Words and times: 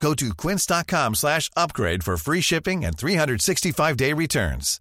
Go 0.00 0.14
to 0.14 0.34
quince.com 0.34 1.14
slash 1.14 1.50
upgrade 1.56 2.02
for 2.02 2.16
free 2.16 2.40
shipping 2.40 2.84
and 2.84 2.96
365-day 2.96 4.12
returns. 4.12 4.80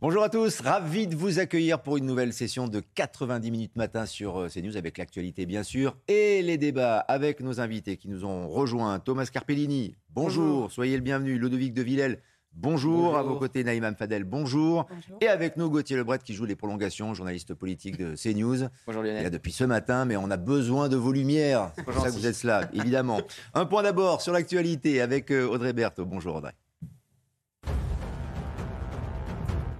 Bonjour 0.00 0.22
à 0.22 0.28
tous, 0.28 0.60
ravi 0.60 1.06
de 1.06 1.16
vous 1.16 1.38
accueillir 1.38 1.80
pour 1.80 1.96
une 1.96 2.04
nouvelle 2.04 2.34
session 2.34 2.68
de 2.68 2.82
90 2.94 3.50
minutes 3.50 3.76
matin 3.76 4.04
sur 4.04 4.36
euh, 4.38 4.48
CNews 4.48 4.76
avec 4.76 4.98
l'actualité 4.98 5.46
bien 5.46 5.62
sûr 5.62 5.96
et 6.08 6.42
les 6.42 6.58
débats 6.58 6.98
avec 6.98 7.40
nos 7.40 7.58
invités 7.58 7.96
qui 7.96 8.08
nous 8.08 8.26
ont 8.26 8.46
rejoints. 8.48 8.98
Thomas 8.98 9.30
Carpellini, 9.32 9.96
bonjour, 10.10 10.70
soyez 10.70 10.96
le 10.96 11.02
bienvenu. 11.02 11.38
Ludovic 11.38 11.72
de 11.72 11.82
Villèle, 11.82 12.20
Bonjour, 12.56 13.16
à 13.16 13.22
vos 13.22 13.36
côtés 13.36 13.64
Naïm 13.64 13.94
Fadel, 13.96 14.24
bonjour. 14.24 14.86
Et 15.20 15.28
avec 15.28 15.56
nous 15.56 15.68
Gauthier 15.68 15.96
Lebret 15.96 16.18
qui 16.24 16.34
joue 16.34 16.44
les 16.44 16.54
prolongations, 16.54 17.12
journaliste 17.12 17.52
politique 17.52 17.98
de 17.98 18.14
CNews. 18.14 18.68
Bonjour 18.86 19.02
Lionel. 19.02 19.16
Il 19.16 19.20
est 19.20 19.24
là 19.24 19.30
depuis 19.30 19.52
ce 19.52 19.64
matin, 19.64 20.04
mais 20.04 20.16
on 20.16 20.30
a 20.30 20.36
besoin 20.36 20.88
de 20.88 20.96
vos 20.96 21.12
lumières. 21.12 21.72
C'est 21.76 21.82
pour 21.82 21.94
ça 21.94 22.08
que 22.08 22.14
vous 22.14 22.26
êtes 22.26 22.44
là, 22.44 22.68
évidemment. 22.72 23.20
Un 23.54 23.66
point 23.66 23.82
d'abord 23.82 24.22
sur 24.22 24.32
l'actualité 24.32 25.00
avec 25.00 25.30
euh, 25.30 25.46
Audrey 25.48 25.72
Berthaud. 25.72 26.06
Bonjour 26.06 26.36
Audrey. 26.36 26.52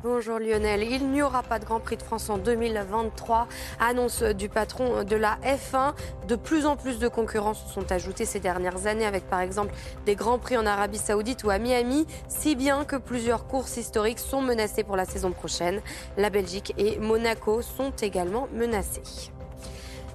Bonjour 0.04 0.38
Lionel. 0.38 0.82
Il 0.82 1.08
n'y 1.12 1.22
aura 1.22 1.42
pas 1.42 1.58
de 1.58 1.64
Grand 1.64 1.80
Prix 1.80 1.96
de 1.96 2.02
France 2.02 2.28
en 2.28 2.36
2023. 2.36 3.48
Annonce 3.80 4.22
du 4.22 4.50
patron 4.50 5.02
de 5.02 5.16
la 5.16 5.38
F1. 5.42 5.94
De 6.28 6.36
plus 6.36 6.66
en 6.66 6.76
plus 6.76 6.98
de 6.98 7.08
concurrents 7.08 7.54
se 7.54 7.72
sont 7.72 7.90
ajoutés 7.90 8.26
ces 8.26 8.38
dernières 8.38 8.86
années 8.86 9.06
avec 9.06 9.24
par 9.30 9.40
exemple 9.40 9.72
des 10.04 10.14
Grands 10.14 10.38
Prix 10.38 10.58
en 10.58 10.66
Arabie 10.66 10.98
Saoudite 10.98 11.42
ou 11.44 11.48
à 11.48 11.58
Miami, 11.58 12.06
si 12.28 12.54
bien 12.54 12.84
que 12.84 12.96
plusieurs 12.96 13.46
courses 13.46 13.78
historiques 13.78 14.18
sont 14.18 14.42
menacées 14.42 14.84
pour 14.84 14.96
la 14.96 15.06
saison 15.06 15.32
prochaine. 15.32 15.80
La 16.18 16.28
Belgique 16.28 16.74
et 16.76 16.98
Monaco 16.98 17.62
sont 17.62 17.92
également 18.02 18.46
menacées. 18.52 19.32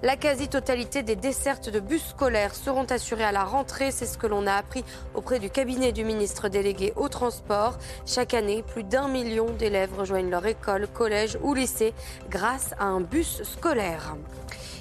La 0.02 0.16
quasi-totalité 0.16 1.03
des 1.03 1.17
dessertes 1.17 1.69
de 1.69 1.81
bus 1.81 2.02
scolaires 2.11 2.55
seront 2.55 2.86
assurées 2.86 3.25
à 3.25 3.33
la 3.33 3.44
rentrée. 3.44 3.92
C'est 3.92 4.05
ce 4.05 4.17
que 4.17 4.28
l'on 4.28 4.47
a 4.47 4.53
appris 4.53 4.86
auprès 5.14 5.39
du 5.39 5.50
cabinet 5.50 5.92
du 5.92 6.05
ministre 6.05 6.47
délégué 6.47 6.94
au 6.95 7.09
transport. 7.09 7.78
Chaque 8.05 8.33
année, 8.33 8.64
plus 8.64 8.83
d'un 8.83 9.09
million 9.09 9.52
d'élèves 9.52 9.94
rejoignent 9.94 10.30
leur 10.30 10.45
école, 10.45 10.88
collège 10.88 11.38
ou 11.44 11.53
lycée 11.53 11.94
grâce 12.30 12.73
à 12.80 12.86
un 12.86 13.02
bus 13.02 13.44
scolaire. 13.44 14.16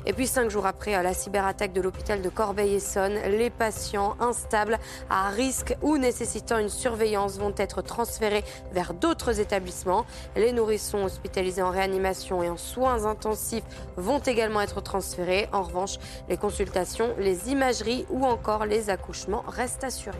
Et 0.06 0.12
puis 0.12 0.26
cinq 0.26 0.50
jours 0.50 0.66
après 0.66 1.02
la 1.02 1.14
cyberattaque 1.14 1.72
de 1.72 1.80
l'hôpital 1.80 2.22
de 2.22 2.28
Corbeil-Essonne, 2.28 3.18
les 3.30 3.50
patients 3.50 4.16
instables 4.20 4.78
à 5.10 5.28
risque 5.30 5.76
ou 5.82 5.98
nécessitant 5.98 6.58
une 6.58 6.68
surveillance 6.68 7.38
vont 7.38 7.54
être 7.56 7.82
transférés 7.82 8.44
vers 8.72 8.94
d'autres 8.94 9.40
établissements. 9.40 10.06
Les 10.36 10.52
nourrissons 10.52 11.04
hospitalisés 11.04 11.62
en 11.62 11.70
réanimation 11.70 12.42
et 12.42 12.48
en 12.48 12.56
soins 12.56 13.04
intensifs 13.04 13.64
vont 13.96 14.20
également 14.20 14.60
être 14.60 14.80
transférés. 14.80 15.48
En 15.52 15.62
revanche, 15.62 15.96
les 16.28 16.36
consultations, 16.36 17.14
les 17.18 17.50
imageries 17.50 18.06
ou 18.10 18.24
encore 18.24 18.66
les 18.66 18.90
accouchements 18.90 19.44
restent 19.46 19.84
assurés. 19.84 20.18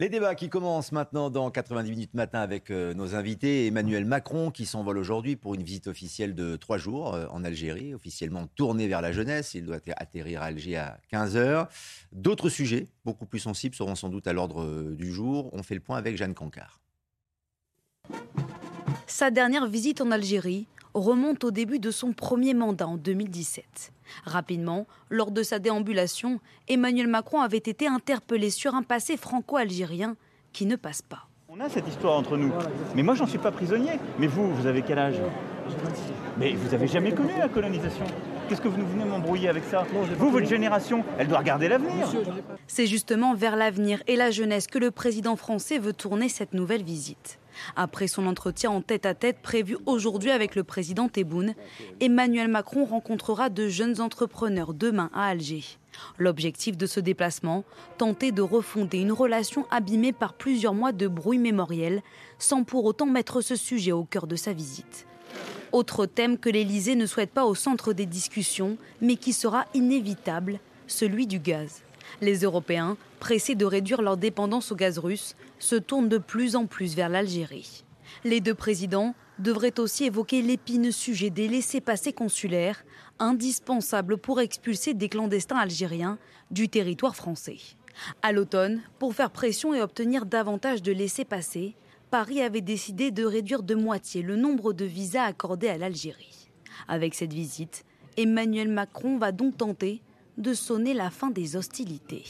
Les 0.00 0.08
débats 0.08 0.34
qui 0.34 0.48
commencent 0.48 0.92
maintenant 0.92 1.28
dans 1.28 1.50
90 1.50 1.90
minutes 1.90 2.14
matin 2.14 2.40
avec 2.40 2.70
euh, 2.70 2.94
nos 2.94 3.14
invités. 3.14 3.66
Emmanuel 3.66 4.06
Macron 4.06 4.50
qui 4.50 4.64
s'envole 4.64 4.96
aujourd'hui 4.96 5.36
pour 5.36 5.54
une 5.54 5.62
visite 5.62 5.88
officielle 5.88 6.34
de 6.34 6.56
trois 6.56 6.78
jours 6.78 7.14
euh, 7.14 7.26
en 7.28 7.44
Algérie, 7.44 7.92
officiellement 7.92 8.46
tournée 8.46 8.88
vers 8.88 9.02
la 9.02 9.12
jeunesse. 9.12 9.52
Il 9.52 9.66
doit 9.66 9.76
atterrir 9.98 10.40
à 10.40 10.46
Alger 10.46 10.76
à 10.76 10.98
15h. 11.12 11.68
D'autres 12.12 12.48
sujets, 12.48 12.86
beaucoup 13.04 13.26
plus 13.26 13.40
sensibles, 13.40 13.74
seront 13.74 13.94
sans 13.94 14.08
doute 14.08 14.26
à 14.26 14.32
l'ordre 14.32 14.62
euh, 14.62 14.96
du 14.96 15.12
jour. 15.12 15.50
On 15.52 15.62
fait 15.62 15.74
le 15.74 15.82
point 15.82 15.98
avec 15.98 16.16
Jeanne 16.16 16.32
Cancard. 16.32 16.80
Sa 19.06 19.30
dernière 19.30 19.66
visite 19.66 20.00
en 20.00 20.10
Algérie 20.12 20.66
remonte 20.94 21.44
au 21.44 21.50
début 21.50 21.78
de 21.78 21.90
son 21.90 22.12
premier 22.12 22.54
mandat 22.54 22.88
en 22.88 22.96
2017. 22.96 23.92
Rapidement, 24.24 24.86
lors 25.08 25.30
de 25.30 25.42
sa 25.42 25.58
déambulation, 25.58 26.40
Emmanuel 26.68 27.06
Macron 27.06 27.40
avait 27.40 27.58
été 27.58 27.86
interpellé 27.86 28.50
sur 28.50 28.74
un 28.74 28.82
passé 28.82 29.16
franco-algérien 29.16 30.16
qui 30.52 30.66
ne 30.66 30.76
passe 30.76 31.02
pas. 31.02 31.28
On 31.48 31.60
a 31.60 31.68
cette 31.68 31.88
histoire 31.88 32.16
entre 32.16 32.36
nous. 32.36 32.52
Mais 32.94 33.02
moi, 33.02 33.14
j'en 33.14 33.26
suis 33.26 33.38
pas 33.38 33.50
prisonnier. 33.50 33.98
Mais 34.18 34.28
vous, 34.28 34.54
vous 34.54 34.66
avez 34.66 34.82
quel 34.82 34.98
âge? 34.98 35.20
Mais 36.38 36.52
vous 36.52 36.74
avez 36.74 36.86
jamais 36.86 37.12
connu 37.12 37.32
la 37.38 37.48
colonisation. 37.48 38.04
Qu'est-ce 38.48 38.60
que 38.60 38.68
vous 38.68 38.84
venez 38.86 39.04
m'embrouiller 39.04 39.48
avec 39.48 39.64
ça? 39.64 39.84
Vous, 40.18 40.30
votre 40.30 40.46
génération, 40.46 41.04
elle 41.18 41.28
doit 41.28 41.38
regarder 41.38 41.68
l'avenir. 41.68 42.08
C'est 42.66 42.86
justement 42.86 43.34
vers 43.34 43.56
l'avenir 43.56 44.02
et 44.06 44.16
la 44.16 44.30
jeunesse 44.30 44.66
que 44.66 44.78
le 44.78 44.90
président 44.90 45.36
français 45.36 45.78
veut 45.78 45.92
tourner 45.92 46.28
cette 46.28 46.52
nouvelle 46.52 46.82
visite. 46.82 47.38
Après 47.76 48.08
son 48.08 48.26
entretien 48.26 48.70
en 48.70 48.80
tête-à-tête 48.80 49.38
prévu 49.42 49.76
aujourd'hui 49.86 50.30
avec 50.30 50.54
le 50.54 50.64
président 50.64 51.08
Tebboune, 51.08 51.54
Emmanuel 52.00 52.48
Macron 52.48 52.84
rencontrera 52.84 53.48
de 53.50 53.68
jeunes 53.68 54.00
entrepreneurs 54.00 54.74
demain 54.74 55.10
à 55.14 55.26
Alger. 55.26 55.64
L'objectif 56.18 56.76
de 56.76 56.86
ce 56.86 57.00
déplacement, 57.00 57.64
tenter 57.98 58.32
de 58.32 58.42
refonder 58.42 58.98
une 58.98 59.12
relation 59.12 59.66
abîmée 59.70 60.12
par 60.12 60.34
plusieurs 60.34 60.74
mois 60.74 60.92
de 60.92 61.08
bruit 61.08 61.38
mémoriel, 61.38 62.02
sans 62.38 62.64
pour 62.64 62.84
autant 62.84 63.06
mettre 63.06 63.40
ce 63.40 63.56
sujet 63.56 63.92
au 63.92 64.04
cœur 64.04 64.26
de 64.26 64.36
sa 64.36 64.52
visite. 64.52 65.06
Autre 65.72 66.06
thème 66.06 66.38
que 66.38 66.48
l'Élysée 66.48 66.96
ne 66.96 67.06
souhaite 67.06 67.30
pas 67.30 67.44
au 67.44 67.54
centre 67.54 67.92
des 67.92 68.06
discussions, 68.06 68.76
mais 69.00 69.16
qui 69.16 69.32
sera 69.32 69.66
inévitable, 69.74 70.58
celui 70.86 71.26
du 71.26 71.38
gaz. 71.38 71.82
Les 72.20 72.40
Européens, 72.40 72.96
pressés 73.18 73.54
de 73.54 73.64
réduire 73.64 74.02
leur 74.02 74.16
dépendance 74.16 74.72
au 74.72 74.76
gaz 74.76 74.98
russe, 74.98 75.36
se 75.58 75.76
tournent 75.76 76.08
de 76.08 76.18
plus 76.18 76.56
en 76.56 76.66
plus 76.66 76.94
vers 76.94 77.08
l'Algérie. 77.08 77.84
Les 78.24 78.40
deux 78.40 78.54
présidents 78.54 79.14
devraient 79.38 79.80
aussi 79.80 80.04
évoquer 80.04 80.42
l'épineux 80.42 80.90
sujet 80.90 81.30
des 81.30 81.48
laissés-passer 81.48 82.12
consulaires, 82.12 82.84
indispensables 83.18 84.18
pour 84.18 84.40
expulser 84.40 84.94
des 84.94 85.08
clandestins 85.08 85.56
algériens 85.56 86.18
du 86.50 86.68
territoire 86.68 87.16
français. 87.16 87.58
À 88.22 88.32
l'automne, 88.32 88.82
pour 88.98 89.14
faire 89.14 89.30
pression 89.30 89.74
et 89.74 89.82
obtenir 89.82 90.26
davantage 90.26 90.82
de 90.82 90.92
laissés-passer, 90.92 91.74
Paris 92.10 92.42
avait 92.42 92.60
décidé 92.60 93.10
de 93.10 93.24
réduire 93.24 93.62
de 93.62 93.74
moitié 93.74 94.22
le 94.22 94.36
nombre 94.36 94.72
de 94.72 94.84
visas 94.84 95.24
accordés 95.24 95.68
à 95.68 95.78
l'Algérie. 95.78 96.50
Avec 96.88 97.14
cette 97.14 97.32
visite, 97.32 97.84
Emmanuel 98.16 98.68
Macron 98.68 99.16
va 99.16 99.32
donc 99.32 99.56
tenter 99.56 100.02
de 100.40 100.54
sonner 100.54 100.94
la 100.94 101.10
fin 101.10 101.30
des 101.30 101.56
hostilités. 101.56 102.24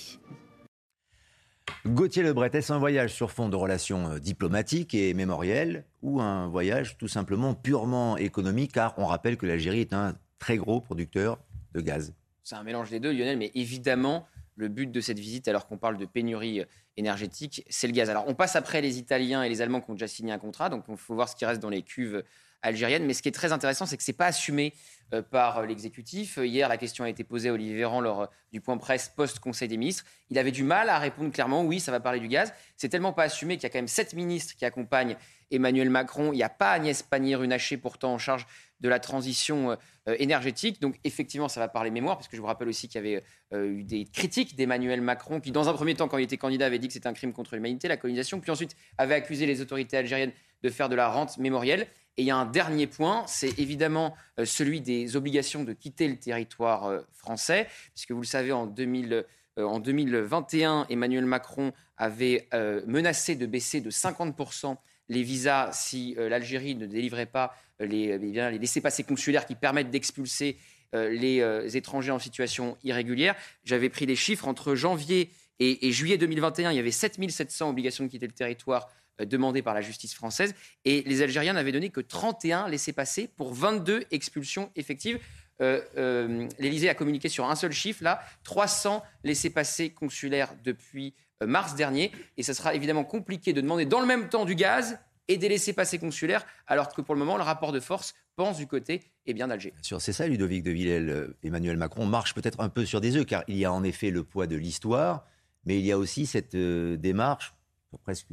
Gauthier 1.86 2.22
Lebret, 2.22 2.50
est-ce 2.52 2.72
un 2.72 2.78
voyage 2.78 3.14
sur 3.14 3.30
fond 3.30 3.48
de 3.48 3.56
relations 3.56 4.10
euh, 4.10 4.18
diplomatiques 4.18 4.94
et 4.94 5.14
mémorielles 5.14 5.84
ou 6.02 6.20
un 6.20 6.48
voyage 6.48 6.98
tout 6.98 7.08
simplement 7.08 7.54
purement 7.54 8.16
économique 8.16 8.72
car 8.72 8.94
on 8.98 9.06
rappelle 9.06 9.36
que 9.36 9.46
l'Algérie 9.46 9.80
est 9.80 9.94
un 9.94 10.14
très 10.38 10.56
gros 10.56 10.80
producteur 10.80 11.38
de 11.72 11.80
gaz? 11.80 12.12
C'est 12.42 12.56
un 12.56 12.64
mélange 12.64 12.90
des 12.90 13.00
deux, 13.00 13.12
Lionel, 13.12 13.38
mais 13.38 13.50
évidemment, 13.54 14.26
le 14.56 14.68
but 14.68 14.90
de 14.90 15.00
cette 15.00 15.18
visite, 15.18 15.48
alors 15.48 15.66
qu'on 15.66 15.78
parle 15.78 15.96
de 15.96 16.04
pénurie 16.04 16.60
euh, 16.60 16.64
énergétique, 16.96 17.64
c'est 17.70 17.86
le 17.86 17.92
gaz. 17.92 18.10
Alors 18.10 18.24
on 18.26 18.34
passe 18.34 18.56
après 18.56 18.82
les 18.82 18.98
Italiens 18.98 19.42
et 19.42 19.48
les 19.48 19.62
Allemands 19.62 19.80
qui 19.80 19.90
ont 19.90 19.94
déjà 19.94 20.08
signé 20.08 20.32
un 20.32 20.38
contrat, 20.38 20.68
donc 20.68 20.84
il 20.88 20.96
faut 20.96 21.14
voir 21.14 21.28
ce 21.28 21.36
qui 21.36 21.46
reste 21.46 21.62
dans 21.62 21.70
les 21.70 21.82
cuves 21.82 22.22
algériennes. 22.62 23.06
Mais 23.06 23.14
ce 23.14 23.22
qui 23.22 23.28
est 23.28 23.32
très 23.32 23.52
intéressant, 23.52 23.86
c'est 23.86 23.96
que 23.96 24.02
ce 24.02 24.10
n'est 24.10 24.16
pas 24.16 24.26
assumé 24.26 24.74
euh, 24.74 24.99
par 25.30 25.62
l'exécutif. 25.66 26.38
Hier, 26.42 26.68
la 26.68 26.76
question 26.76 27.04
a 27.04 27.08
été 27.08 27.24
posée 27.24 27.48
à 27.48 27.52
Olivier 27.52 27.74
Véran 27.74 28.00
lors 28.00 28.22
euh, 28.22 28.26
du 28.52 28.60
point 28.60 28.76
presse 28.76 29.08
post-Conseil 29.08 29.68
des 29.68 29.76
ministres. 29.76 30.04
Il 30.28 30.38
avait 30.38 30.50
du 30.50 30.62
mal 30.62 30.88
à 30.88 30.98
répondre 30.98 31.32
clairement 31.32 31.62
oui, 31.64 31.80
ça 31.80 31.90
va 31.90 32.00
parler 32.00 32.20
du 32.20 32.28
gaz. 32.28 32.52
C'est 32.76 32.88
tellement 32.88 33.12
pas 33.12 33.24
assumé 33.24 33.56
qu'il 33.56 33.64
y 33.64 33.66
a 33.66 33.70
quand 33.70 33.78
même 33.78 33.88
sept 33.88 34.14
ministres 34.14 34.54
qui 34.56 34.64
accompagnent 34.64 35.16
Emmanuel 35.50 35.90
Macron. 35.90 36.32
Il 36.32 36.36
n'y 36.36 36.42
a 36.42 36.48
pas 36.48 36.72
Agnès 36.72 37.02
Pannier-Runacher 37.02 37.76
pourtant 37.76 38.14
en 38.14 38.18
charge 38.18 38.46
de 38.80 38.88
la 38.88 39.00
transition 39.00 39.76
euh, 40.08 40.16
énergétique. 40.18 40.80
Donc 40.80 40.96
effectivement, 41.04 41.48
ça 41.48 41.60
va 41.60 41.68
parler 41.68 41.90
mémoire, 41.90 42.16
parce 42.16 42.28
que 42.28 42.36
je 42.36 42.40
vous 42.40 42.46
rappelle 42.46 42.68
aussi 42.68 42.88
qu'il 42.88 43.04
y 43.04 43.04
avait 43.04 43.24
eu 43.52 43.82
des 43.82 44.04
critiques 44.04 44.54
d'Emmanuel 44.54 45.00
Macron, 45.00 45.40
qui 45.40 45.50
dans 45.50 45.68
un 45.68 45.72
premier 45.72 45.94
temps, 45.94 46.08
quand 46.08 46.18
il 46.18 46.24
était 46.24 46.36
candidat, 46.36 46.66
avait 46.66 46.78
dit 46.78 46.86
que 46.86 46.92
c'était 46.92 47.08
un 47.08 47.12
crime 47.12 47.32
contre 47.32 47.56
l'humanité, 47.56 47.88
la 47.88 47.96
colonisation, 47.96 48.40
puis 48.40 48.50
ensuite 48.50 48.76
avait 48.96 49.14
accusé 49.14 49.44
les 49.44 49.60
autorités 49.60 49.96
algériennes 49.96 50.32
de 50.62 50.70
faire 50.70 50.88
de 50.88 50.94
la 50.94 51.08
rente 51.08 51.38
mémorielle. 51.38 51.86
Et 52.16 52.22
il 52.22 52.26
y 52.26 52.30
a 52.30 52.36
un 52.36 52.46
dernier 52.46 52.86
point, 52.86 53.24
c'est 53.26 53.58
évidemment 53.58 54.14
euh, 54.38 54.44
celui 54.44 54.80
des 54.80 55.16
obligations 55.16 55.64
de 55.64 55.72
quitter 55.72 56.08
le 56.08 56.16
territoire 56.16 56.86
euh, 56.86 57.00
français, 57.12 57.68
puisque 57.94 58.12
vous 58.12 58.20
le 58.20 58.26
savez, 58.26 58.52
en, 58.52 58.66
2000, 58.66 59.24
euh, 59.58 59.78
2021, 59.78 60.86
Emmanuel 60.90 61.24
Macron 61.24 61.72
avait 61.96 62.48
menacé 62.86 63.34
de 63.34 63.44
baisser 63.44 63.82
de 63.82 63.90
50% 63.90 64.76
les 65.10 65.22
visas 65.22 65.70
si 65.72 66.14
l'Algérie 66.16 66.74
ne 66.74 66.86
délivrait 66.86 67.26
pas 67.26 67.54
les, 67.78 68.04
eh 68.04 68.18
les 68.18 68.58
laissés-passer 68.58 69.02
consulaires 69.02 69.44
qui 69.44 69.54
permettent 69.54 69.90
d'expulser 69.90 70.56
les 70.94 71.76
étrangers 71.76 72.10
en 72.10 72.18
situation 72.18 72.78
irrégulière. 72.84 73.34
J'avais 73.64 73.90
pris 73.90 74.06
les 74.06 74.16
chiffres 74.16 74.48
entre 74.48 74.74
janvier 74.74 75.30
Et, 75.58 75.92
juillet 75.92 76.16
2021, 76.16 76.70
il 76.70 76.76
y 76.76 76.78
avait 76.78 76.90
7700 76.90 77.68
obligations 77.68 78.04
de 78.04 78.08
quitter 78.08 78.26
le 78.26 78.32
territoire 78.32 78.88
euh, 79.20 79.24
demandées 79.24 79.62
par 79.62 79.74
la 79.74 79.80
justice 79.80 80.14
française. 80.14 80.54
Et 80.84 81.02
les 81.02 81.22
Algériens 81.22 81.52
n'avaient 81.52 81.72
donné 81.72 81.90
que 81.90 82.00
31 82.00 82.68
laissés-passer 82.68 83.28
pour 83.28 83.52
22 83.52 84.04
expulsions 84.10 84.70
effectives. 84.76 85.18
Euh, 85.60 85.80
euh, 85.96 86.48
L'Élysée 86.58 86.88
a 86.88 86.94
communiqué 86.94 87.28
sur 87.28 87.48
un 87.48 87.54
seul 87.54 87.72
chiffre, 87.72 88.02
là, 88.02 88.20
300 88.44 89.02
laissés-passer 89.24 89.90
consulaires 89.90 90.54
depuis 90.64 91.14
mars 91.44 91.74
dernier. 91.74 92.12
Et 92.36 92.42
ça 92.42 92.54
sera 92.54 92.74
évidemment 92.74 93.04
compliqué 93.04 93.52
de 93.52 93.60
demander 93.60 93.84
dans 93.84 94.00
le 94.00 94.06
même 94.06 94.28
temps 94.28 94.44
du 94.44 94.54
gaz 94.54 94.98
et 95.28 95.36
des 95.36 95.48
laissés-passer 95.48 95.98
consulaires, 95.98 96.44
alors 96.66 96.92
que 96.92 97.00
pour 97.00 97.14
le 97.14 97.20
moment, 97.20 97.36
le 97.36 97.44
rapport 97.44 97.70
de 97.70 97.78
force 97.78 98.14
pense 98.34 98.56
du 98.56 98.66
côté 98.66 99.02
eh 99.26 99.32
bien 99.32 99.46
d'Alger. 99.46 99.72
C'est 99.82 100.12
ça, 100.12 100.26
Ludovic 100.26 100.64
de 100.64 100.72
Villel. 100.72 101.34
Emmanuel 101.44 101.76
Macron 101.76 102.04
marche 102.04 102.34
peut-être 102.34 102.60
un 102.60 102.68
peu 102.68 102.84
sur 102.84 103.00
des 103.00 103.16
œufs, 103.16 103.26
car 103.26 103.44
il 103.46 103.56
y 103.56 103.64
a 103.64 103.72
en 103.72 103.84
effet 103.84 104.10
le 104.10 104.24
poids 104.24 104.48
de 104.48 104.56
l'histoire, 104.56 105.24
mais 105.64 105.78
il 105.78 105.86
y 105.86 105.92
a 105.92 105.98
aussi 105.98 106.26
cette 106.26 106.54
euh, 106.54 106.96
démarche, 106.96 107.54
presque 108.02 108.26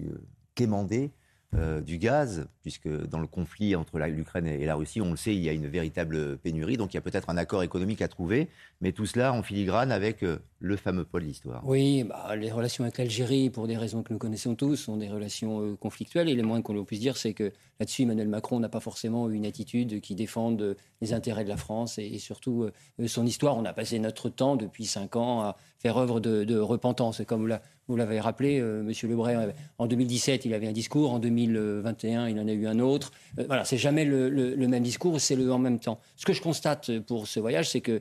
euh, 0.58 0.66
quémandée, 0.66 1.12
euh, 1.56 1.80
du 1.80 1.98
gaz, 1.98 2.46
puisque 2.62 2.90
dans 2.90 3.20
le 3.20 3.28
conflit 3.28 3.76
entre 3.76 3.98
l'Ukraine 4.00 4.48
et 4.48 4.66
la 4.66 4.76
Russie, 4.76 5.00
on 5.00 5.12
le 5.12 5.18
sait, 5.18 5.34
il 5.34 5.42
y 5.42 5.48
a 5.48 5.54
une 5.54 5.68
véritable 5.68 6.38
pénurie, 6.38 6.76
donc 6.76 6.94
il 6.94 6.98
y 6.98 7.00
a 7.00 7.02
peut-être 7.02 7.30
un 7.30 7.38
accord 7.38 7.64
économique 7.64 8.02
à 8.02 8.10
trouver, 8.10 8.50
mais 8.82 8.92
tout 8.92 9.06
cela 9.06 9.32
en 9.32 9.42
filigrane 9.44 9.94
avec 9.94 10.26
le 10.60 10.76
fameux 10.76 11.06
poids 11.06 11.22
de 11.22 11.26
l'histoire. 11.26 11.62
Oui, 11.66 12.04
bah, 12.04 12.36
les 12.36 12.52
relations 12.52 12.84
avec 12.84 12.98
l'Algérie, 12.98 13.50
pour 13.50 13.66
des 13.68 13.78
raisons 13.78 14.04
que 14.04 14.12
nous 14.12 14.20
connaissons 14.20 14.56
tous, 14.56 14.76
sont 14.76 14.98
des 14.98 15.08
relations 15.08 15.78
conflictuelles, 15.78 16.28
et 16.28 16.36
le 16.36 16.44
moins 16.44 16.62
qu'on 16.62 16.84
puisse 16.84 17.00
dire, 17.00 17.16
c'est 17.16 17.34
que 17.34 17.54
là-dessus, 17.80 18.02
Emmanuel 18.02 18.28
Macron 18.28 18.60
n'a 18.60 18.70
pas 18.70 18.82
forcément 18.82 19.30
une 19.30 19.46
attitude 19.46 20.02
qui 20.02 20.16
défende 20.16 20.76
les 21.00 21.14
intérêts 21.14 21.46
de 21.46 21.50
la 21.50 21.58
France 21.58 21.98
et, 21.98 22.20
surtout 22.20 22.70
son 23.08 23.26
histoire. 23.26 23.56
On 23.56 23.64
a 23.64 23.72
passé 23.72 24.00
notre 24.00 24.28
temps 24.28 24.58
depuis 24.58 24.86
cinq 24.86 25.16
ans 25.16 25.42
à 25.42 25.56
faire 25.80 25.98
œuvre 25.98 26.20
de, 26.20 26.58
repentance, 26.60 27.22
comme 27.26 27.48
là 27.48 27.62
vous 27.88 27.96
l'avez 27.96 28.20
rappelé, 28.20 28.60
euh, 28.60 28.84
Monsieur 28.84 29.08
Lebray, 29.08 29.36
euh, 29.36 29.52
en 29.78 29.88
2017, 29.88 30.46
il 30.46 30.54
avait 30.54 30.68
un 30.68 30.74
discours, 30.74 31.14
en 31.14 31.20
2021, 31.20 32.28
il 32.28 32.40
en 32.40 32.48
a 32.48 32.52
eu 32.52 32.68
un 32.68 32.80
autre. 32.80 33.12
Euh, 33.40 33.46
voilà, 33.48 33.64
c'est 33.64 33.78
jamais 33.78 34.04
le, 34.04 34.56
même 34.68 34.84
discours, 34.84 35.22
c'est 35.22 35.36
le 35.36 35.52
en 35.52 35.58
même 35.58 35.80
temps. 35.80 36.00
Ce 36.18 36.26
que 36.26 36.34
je 36.34 36.42
constate 36.42 37.00
pour 37.00 37.28
ce 37.28 37.40
voyage, 37.40 37.70
c'est 37.70 37.82
que 37.82 38.00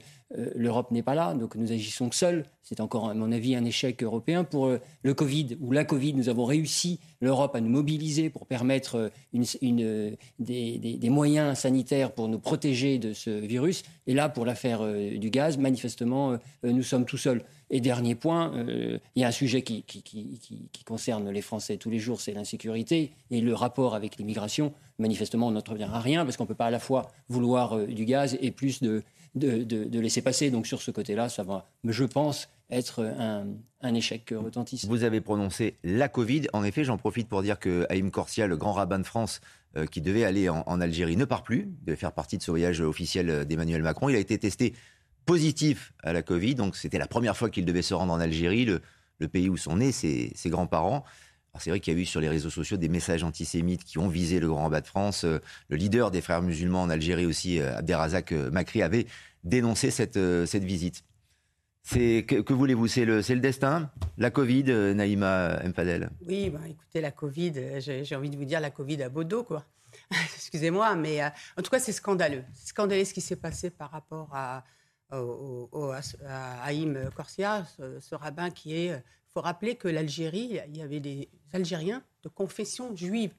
l'Europe 0.56 0.90
n'est 0.90 1.04
pas 1.04 1.14
là, 1.14 1.34
donc 1.34 1.54
nous 1.54 1.70
agissons 1.70 2.10
seuls. 2.10 2.46
C'est 2.64 2.80
encore, 2.80 3.08
à 3.08 3.14
mon 3.14 3.30
avis, 3.30 3.54
un 3.54 3.64
échec 3.64 4.02
européen. 4.02 4.42
Pour 4.42 4.72
le 5.02 5.14
Covid 5.14 5.56
ou 5.60 5.70
la 5.70 5.84
Covid, 5.84 6.14
nous 6.14 6.28
avons 6.28 6.44
réussi 6.44 6.98
l'Europe 7.20 7.54
à 7.54 7.60
nous 7.60 7.68
mobiliser 7.68 8.28
pour 8.28 8.44
permettre 8.46 9.12
une, 9.32 10.16
des, 10.40 11.10
moyens 11.10 11.56
sanitaires 11.60 12.10
pour 12.10 12.26
nous 12.26 12.40
protéger 12.40 12.98
de 12.98 13.12
ce 13.12 13.30
virus. 13.30 13.84
Et 14.08 14.14
là, 14.14 14.28
pour 14.28 14.44
l'affaire 14.44 14.84
du 14.84 15.30
gaz, 15.30 15.58
manifestement, 15.58 16.36
nous 16.64 16.82
sommes 16.82 17.04
tout 17.04 17.18
seuls. 17.18 17.44
Et 17.70 17.80
dernier 17.80 18.14
point, 18.14 18.54
euh, 18.54 18.98
il 19.14 19.22
y 19.22 19.24
a 19.24 19.28
un 19.28 19.32
sujet 19.32 19.62
qui, 19.62 19.84
concerne 20.84 21.30
les 21.30 21.42
Français 21.42 21.76
tous 21.76 21.90
les 21.90 21.98
jours, 21.98 22.20
c'est 22.20 22.32
l'insécurité 22.32 23.12
et 23.30 23.40
le 23.40 23.54
rapport 23.54 23.94
avec 23.94 24.16
l'immigration. 24.18 24.72
Manifestement, 24.98 25.48
on 25.48 25.52
n'intervient 25.52 25.90
à 25.90 25.98
rien 25.98 26.24
parce 26.24 26.36
qu'on 26.36 26.44
ne 26.44 26.48
peut 26.48 26.54
pas 26.54 26.66
à 26.66 26.70
la 26.70 26.78
fois 26.78 27.10
vouloir 27.28 27.76
euh, 27.76 27.86
du 27.86 28.04
gaz 28.04 28.38
et 28.40 28.52
plus 28.52 28.82
de, 28.82 29.02
de, 29.34 30.00
laisser 30.00 30.22
passer. 30.22 30.50
Donc 30.50 30.66
sur 30.66 30.80
ce 30.80 30.92
côté-là, 30.92 31.28
ça 31.28 31.42
va, 31.42 31.66
je 31.84 32.04
pense, 32.04 32.48
être 32.70 33.04
un, 33.04 33.94
échec 33.94 34.32
retentissant. 34.36 34.88
Vous 34.88 35.04
avez 35.04 35.20
prononcé 35.20 35.76
la 35.84 36.08
Covid. 36.08 36.46
En 36.52 36.64
effet, 36.64 36.84
j'en 36.84 36.98
profite 36.98 37.28
pour 37.28 37.42
dire 37.42 37.58
que 37.58 37.86
Haïm 37.88 38.10
Corsia, 38.10 38.46
le 38.46 38.56
grand 38.56 38.72
rabbin 38.72 38.98
de 38.98 39.06
France, 39.06 39.40
euh, 39.76 39.86
qui 39.86 40.00
devait 40.00 40.24
aller 40.24 40.48
en, 40.48 40.64
en, 40.66 40.80
Algérie, 40.80 41.16
ne 41.16 41.24
part 41.24 41.42
plus, 41.42 41.68
devait 41.82 41.96
faire 41.96 42.12
partie 42.12 42.38
de 42.38 42.42
ce 42.42 42.50
voyage 42.50 42.80
officiel 42.80 43.44
d'Emmanuel 43.44 43.82
Macron. 43.82 44.08
Il 44.08 44.16
a 44.16 44.18
été 44.18 44.38
testé 44.38 44.72
positif 45.26 45.92
à 46.02 46.12
la 46.12 46.22
Covid. 46.22 46.54
Donc 46.54 46.76
c'était 46.76 46.98
la 46.98 47.08
première 47.08 47.36
fois 47.36 47.50
qu'il 47.50 47.66
devait 47.66 47.82
se 47.82 47.92
rendre 47.92 48.12
en 48.12 48.20
Algérie, 48.20 48.64
le, 48.64 48.80
pays 49.28 49.48
où 49.48 49.56
sont 49.56 49.76
nés 49.76 49.92
ses, 49.92 50.32
grands-parents. 50.46 51.04
C'est 51.58 51.70
vrai 51.70 51.80
qu'il 51.80 51.94
y 51.94 51.96
a 51.96 52.00
eu 52.00 52.04
sur 52.04 52.20
les 52.20 52.28
réseaux 52.28 52.50
sociaux 52.50 52.76
des 52.76 52.90
messages 52.90 53.24
antisémites 53.24 53.82
qui 53.82 53.98
ont 53.98 54.08
visé 54.08 54.40
le 54.40 54.48
Grand 54.48 54.64
Rabat 54.64 54.82
de 54.82 54.86
France. 54.86 55.24
Euh, 55.24 55.38
le 55.70 55.76
leader 55.76 56.10
des 56.10 56.20
frères 56.20 56.42
musulmans 56.42 56.82
en 56.82 56.90
Algérie 56.90 57.24
aussi, 57.24 57.60
euh, 57.60 57.78
Abderrazak 57.78 58.32
euh, 58.32 58.50
Makri, 58.50 58.82
avait 58.82 59.06
dénoncé 59.42 59.90
cette, 59.90 60.18
cette 60.46 60.64
visite. 60.64 61.02
C'est 61.82 62.26
que, 62.26 62.52
voulez-vous? 62.52 62.88
C'est 62.88 63.06
le, 63.06 63.22
le 63.26 63.40
destin? 63.40 63.90
La 64.18 64.30
Covid, 64.30 64.64
Naïma 64.94 65.62
Mfadel? 65.64 66.10
Oui, 66.26 66.50
bah, 66.50 66.60
écoutez, 66.68 67.00
la 67.00 67.12
Covid, 67.12 67.80
j'ai 67.80 68.16
envie 68.16 68.28
de 68.28 68.36
vous 68.36 68.44
dire 68.44 68.60
la 68.60 68.70
Covid 68.70 69.02
à 69.04 69.08
Bodo, 69.08 69.44
quoi. 69.44 69.64
Excusez-moi, 70.34 70.94
mais 70.96 71.24
en 71.24 71.62
tout 71.62 71.70
cas, 71.70 71.78
c'est 71.78 71.92
scandaleux. 71.92 72.42
C'est 72.52 72.68
scandaleux 72.68 73.04
ce 73.04 73.14
qui 73.14 73.22
s'est 73.22 73.36
passé 73.36 73.70
par 73.70 73.92
rapport 73.92 74.28
à, 74.34 74.64
au, 75.12 75.92
à 76.26 76.62
Haïm 76.62 77.10
Corsia, 77.14 77.64
ce, 78.00 78.14
rabbin 78.14 78.50
qui 78.50 78.74
est. 78.74 78.88
Il 78.88 79.32
faut 79.32 79.40
rappeler 79.40 79.74
que 79.74 79.88
l'Algérie, 79.88 80.60
il 80.68 80.76
y 80.76 80.82
avait 80.82 81.00
des 81.00 81.28
Algériens 81.52 82.02
de 82.22 82.28
confession 82.28 82.94
juive. 82.96 83.32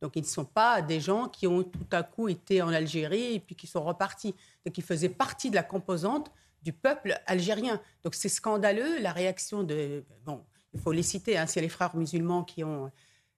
Donc, 0.00 0.16
ils 0.16 0.22
ne 0.22 0.26
sont 0.26 0.44
pas 0.44 0.82
des 0.82 0.98
gens 0.98 1.28
qui 1.28 1.46
ont 1.46 1.62
tout 1.62 1.86
à 1.92 2.02
coup 2.02 2.28
été 2.28 2.60
en 2.60 2.70
Algérie 2.70 3.34
et 3.34 3.40
puis 3.40 3.54
qui 3.54 3.68
sont 3.68 3.84
repartis. 3.84 4.34
Donc, 4.66 4.76
ils 4.76 4.82
faisaient 4.82 5.08
partie 5.08 5.48
de 5.48 5.54
la 5.54 5.62
composante 5.62 6.32
du 6.62 6.72
peuple 6.72 7.20
algérien. 7.26 7.80
Donc, 8.02 8.14
c'est 8.14 8.28
scandaleux 8.28 9.00
la 9.00 9.12
réaction 9.12 9.62
de. 9.62 10.04
Bon, 10.24 10.42
il 10.74 10.80
faut 10.80 10.92
les 10.92 11.04
citer, 11.04 11.38
hein, 11.38 11.46
c'est 11.46 11.60
les 11.60 11.68
frères 11.68 11.94
musulmans 11.94 12.42
qui 12.42 12.64
ont, 12.64 12.90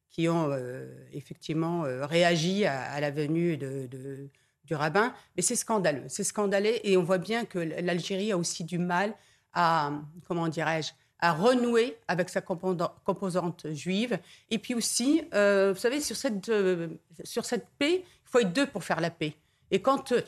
qui 0.09 0.29
ont 0.29 0.49
euh, 0.51 0.87
effectivement 1.13 1.85
euh, 1.85 2.07
réagi 2.07 2.65
à, 2.65 2.99
la 3.01 3.11
venue 3.11 3.59
de 3.59 4.31
du 4.65 4.75
rabbin, 4.75 5.13
mais 5.37 5.43
c'est 5.43 5.57
scandaleux. 5.57 6.05
C'est 6.09 6.25
scandaleux 6.25 6.75
et 6.87 6.97
on 6.97 7.03
voit 7.03 7.19
bien 7.19 7.45
que 7.45 7.59
l'Algérie 7.59 8.33
a 8.33 8.39
aussi 8.39 8.65
du 8.65 8.79
mal 8.79 9.15
à, 9.53 9.93
comment 10.27 10.49
dirais-je, 10.49 10.93
à 11.21 11.33
renouer 11.33 11.97
avec 12.09 12.29
sa 12.29 12.41
composante 12.41 13.67
juive. 13.73 14.19
Et 14.51 14.59
puis 14.59 14.75
aussi, 14.75 15.23
euh, 15.33 15.73
vous 15.73 15.81
savez, 15.81 16.01
sur 16.01 16.17
cette, 16.17 16.49
euh, 16.49 16.89
sur 17.23 17.45
cette 17.45 17.67
paix, 17.79 18.05
il 18.05 18.31
faut 18.31 18.41
être 18.41 18.53
deux 18.53 18.67
pour 18.67 18.85
faire 18.85 19.01
la 19.01 19.11
paix. 19.11 19.35
Et 19.71 19.81
quand 19.81 20.13
euh, 20.13 20.21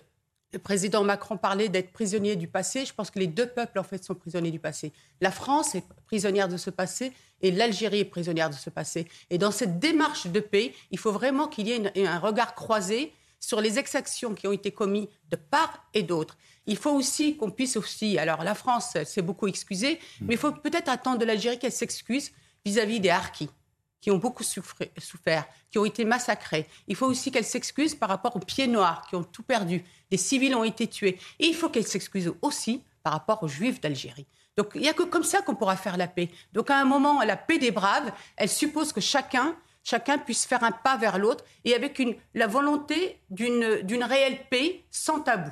le 0.53 0.59
président 0.59 1.05
Macron 1.05 1.37
parlait 1.37 1.69
d'être 1.69 1.93
prisonnier 1.93 2.37
du 2.37 2.49
passé, 2.49 2.87
je 2.87 2.95
pense 2.95 3.11
que 3.11 3.19
les 3.19 3.27
deux 3.27 3.47
peuples, 3.47 3.79
en 3.79 3.83
fait, 3.83 4.03
sont 4.05 4.15
prisonniers 4.15 4.51
du 4.51 4.61
passé. 4.61 4.93
La 5.21 5.31
France 5.31 5.75
est 5.75 5.85
prisonnière 6.07 6.49
de 6.49 6.57
ce 6.57 6.71
passé 6.71 7.13
et 7.43 7.51
l'Algérie 7.51 8.01
est 8.01 8.05
prisonnière 8.07 8.49
de 8.49 8.55
ce 8.55 8.71
passé. 8.71 9.07
Et 9.29 9.39
dans 9.39 9.51
cette 9.51 9.79
démarche 9.79 10.29
de 10.29 10.41
paix, 10.41 10.73
il 10.91 10.99
faut 10.99 11.13
vraiment 11.13 11.49
qu'il 11.49 11.69
y 11.69 11.73
ait 11.73 12.07
un 12.07 12.19
regard 12.19 12.55
croisé 12.55 13.13
sur 13.47 13.61
les 13.61 13.79
exactions 13.79 14.35
qui 14.35 14.49
ont 14.49 14.53
été 14.53 14.73
commises 14.73 15.07
de 15.31 15.37
part 15.37 15.87
et 15.95 16.03
d'autre. 16.03 16.37
Il 16.67 16.77
faut 16.77 16.91
aussi 16.91 17.37
qu'on 17.37 17.53
puisse 17.53 17.77
aussi, 17.77 18.19
alors 18.19 18.43
la 18.43 18.57
France 18.57 18.97
s'est 19.05 19.23
beaucoup 19.23 19.47
excusée, 19.47 20.01
mais 20.21 20.35
il 20.35 20.37
faut 20.37 20.51
peut-être 20.51 20.89
attendre 20.89 21.19
de 21.19 21.25
l'Algérie 21.25 21.57
qu'elle 21.57 21.71
s'excuse 21.71 22.33
vis-à-vis 22.65 22.99
des 22.99 23.11
Harkis 23.11 23.49
qui 24.01 24.11
ont 24.11 24.19
beaucoup 24.19 24.43
souffert, 24.43 25.45
qui 25.71 25.79
ont 25.79 25.85
été 25.85 26.05
massacrés. 26.05 26.67
Il 26.89 26.97
faut 26.97 27.07
aussi 27.07 27.31
qu'elle 27.31 27.45
s'excuse 27.45 27.95
par 27.95 28.09
rapport 28.09 28.35
aux 28.35 28.41
pieds 28.41 28.67
noirs 28.67 29.07
qui 29.09 29.15
ont 29.15 29.23
tout 29.23 29.45
perdu. 29.45 29.85
Des 30.11 30.17
civils 30.17 30.55
ont 30.57 30.65
été 30.65 30.89
tués. 30.89 31.17
Et 31.39 31.47
il 31.47 31.55
faut 31.55 31.69
qu'elle 31.69 31.87
s'excuse 31.87 32.33
aussi 32.43 32.83
par 33.05 33.13
rapport 33.13 33.45
aux 33.45 33.49
juifs 33.49 33.81
d'Algérie. 33.81 34.27
Donc 34.57 34.73
il 34.75 34.81
n'y 34.81 34.89
a 34.89 34.93
que 34.93 35.05
comme 35.05 35.23
ça 35.23 35.41
qu'on 35.43 35.55
pourra 35.55 35.77
faire 35.77 35.97
la 35.97 36.09
paix. 36.09 36.31
Donc 36.53 36.69
à 36.71 36.79
un 36.81 36.85
moment, 36.85 37.23
la 37.23 37.37
paix 37.37 37.59
des 37.59 37.71
braves, 37.71 38.11
elle 38.37 38.49
suppose 38.49 38.93
que 38.93 39.01
chacun 39.01 39.57
chacun 39.87 40.19
puisse 40.19 40.47
faire 40.47 40.65
un 40.65 40.73
pas 40.73 40.97
vers 40.97 41.17
l'autre 41.17 41.45
et 41.65 41.75
avec 41.75 42.03
la 42.35 42.47
volonté 42.49 43.21
d'une 43.31 44.05
réelle 44.05 44.39
paix 44.51 44.81
sans 44.91 45.21
tabou. 45.21 45.51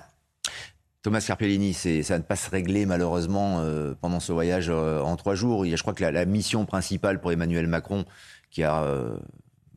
Thomas 1.03 1.23
Carpellini, 1.25 1.75
ça 1.75 2.19
ne 2.19 2.23
pas 2.23 2.35
se 2.35 2.50
régler 2.50 2.87
malheureusement 2.87 3.61
euh, 3.61 3.95
pendant 4.00 4.21
ce 4.21 4.33
voyage 4.33 4.71
euh, 4.71 5.00
en 5.00 5.17
trois 5.17 5.35
jours. 5.35 5.64
Je 5.64 5.81
crois 5.83 5.93
que 5.93 6.03
la, 6.03 6.25
mission 6.25 6.64
principale 6.64 7.21
pour 7.21 7.31
Emmanuel 7.31 7.67
Macron, 7.67 8.07
qui 8.50 8.62
a 8.62 8.83
euh, 8.83 9.17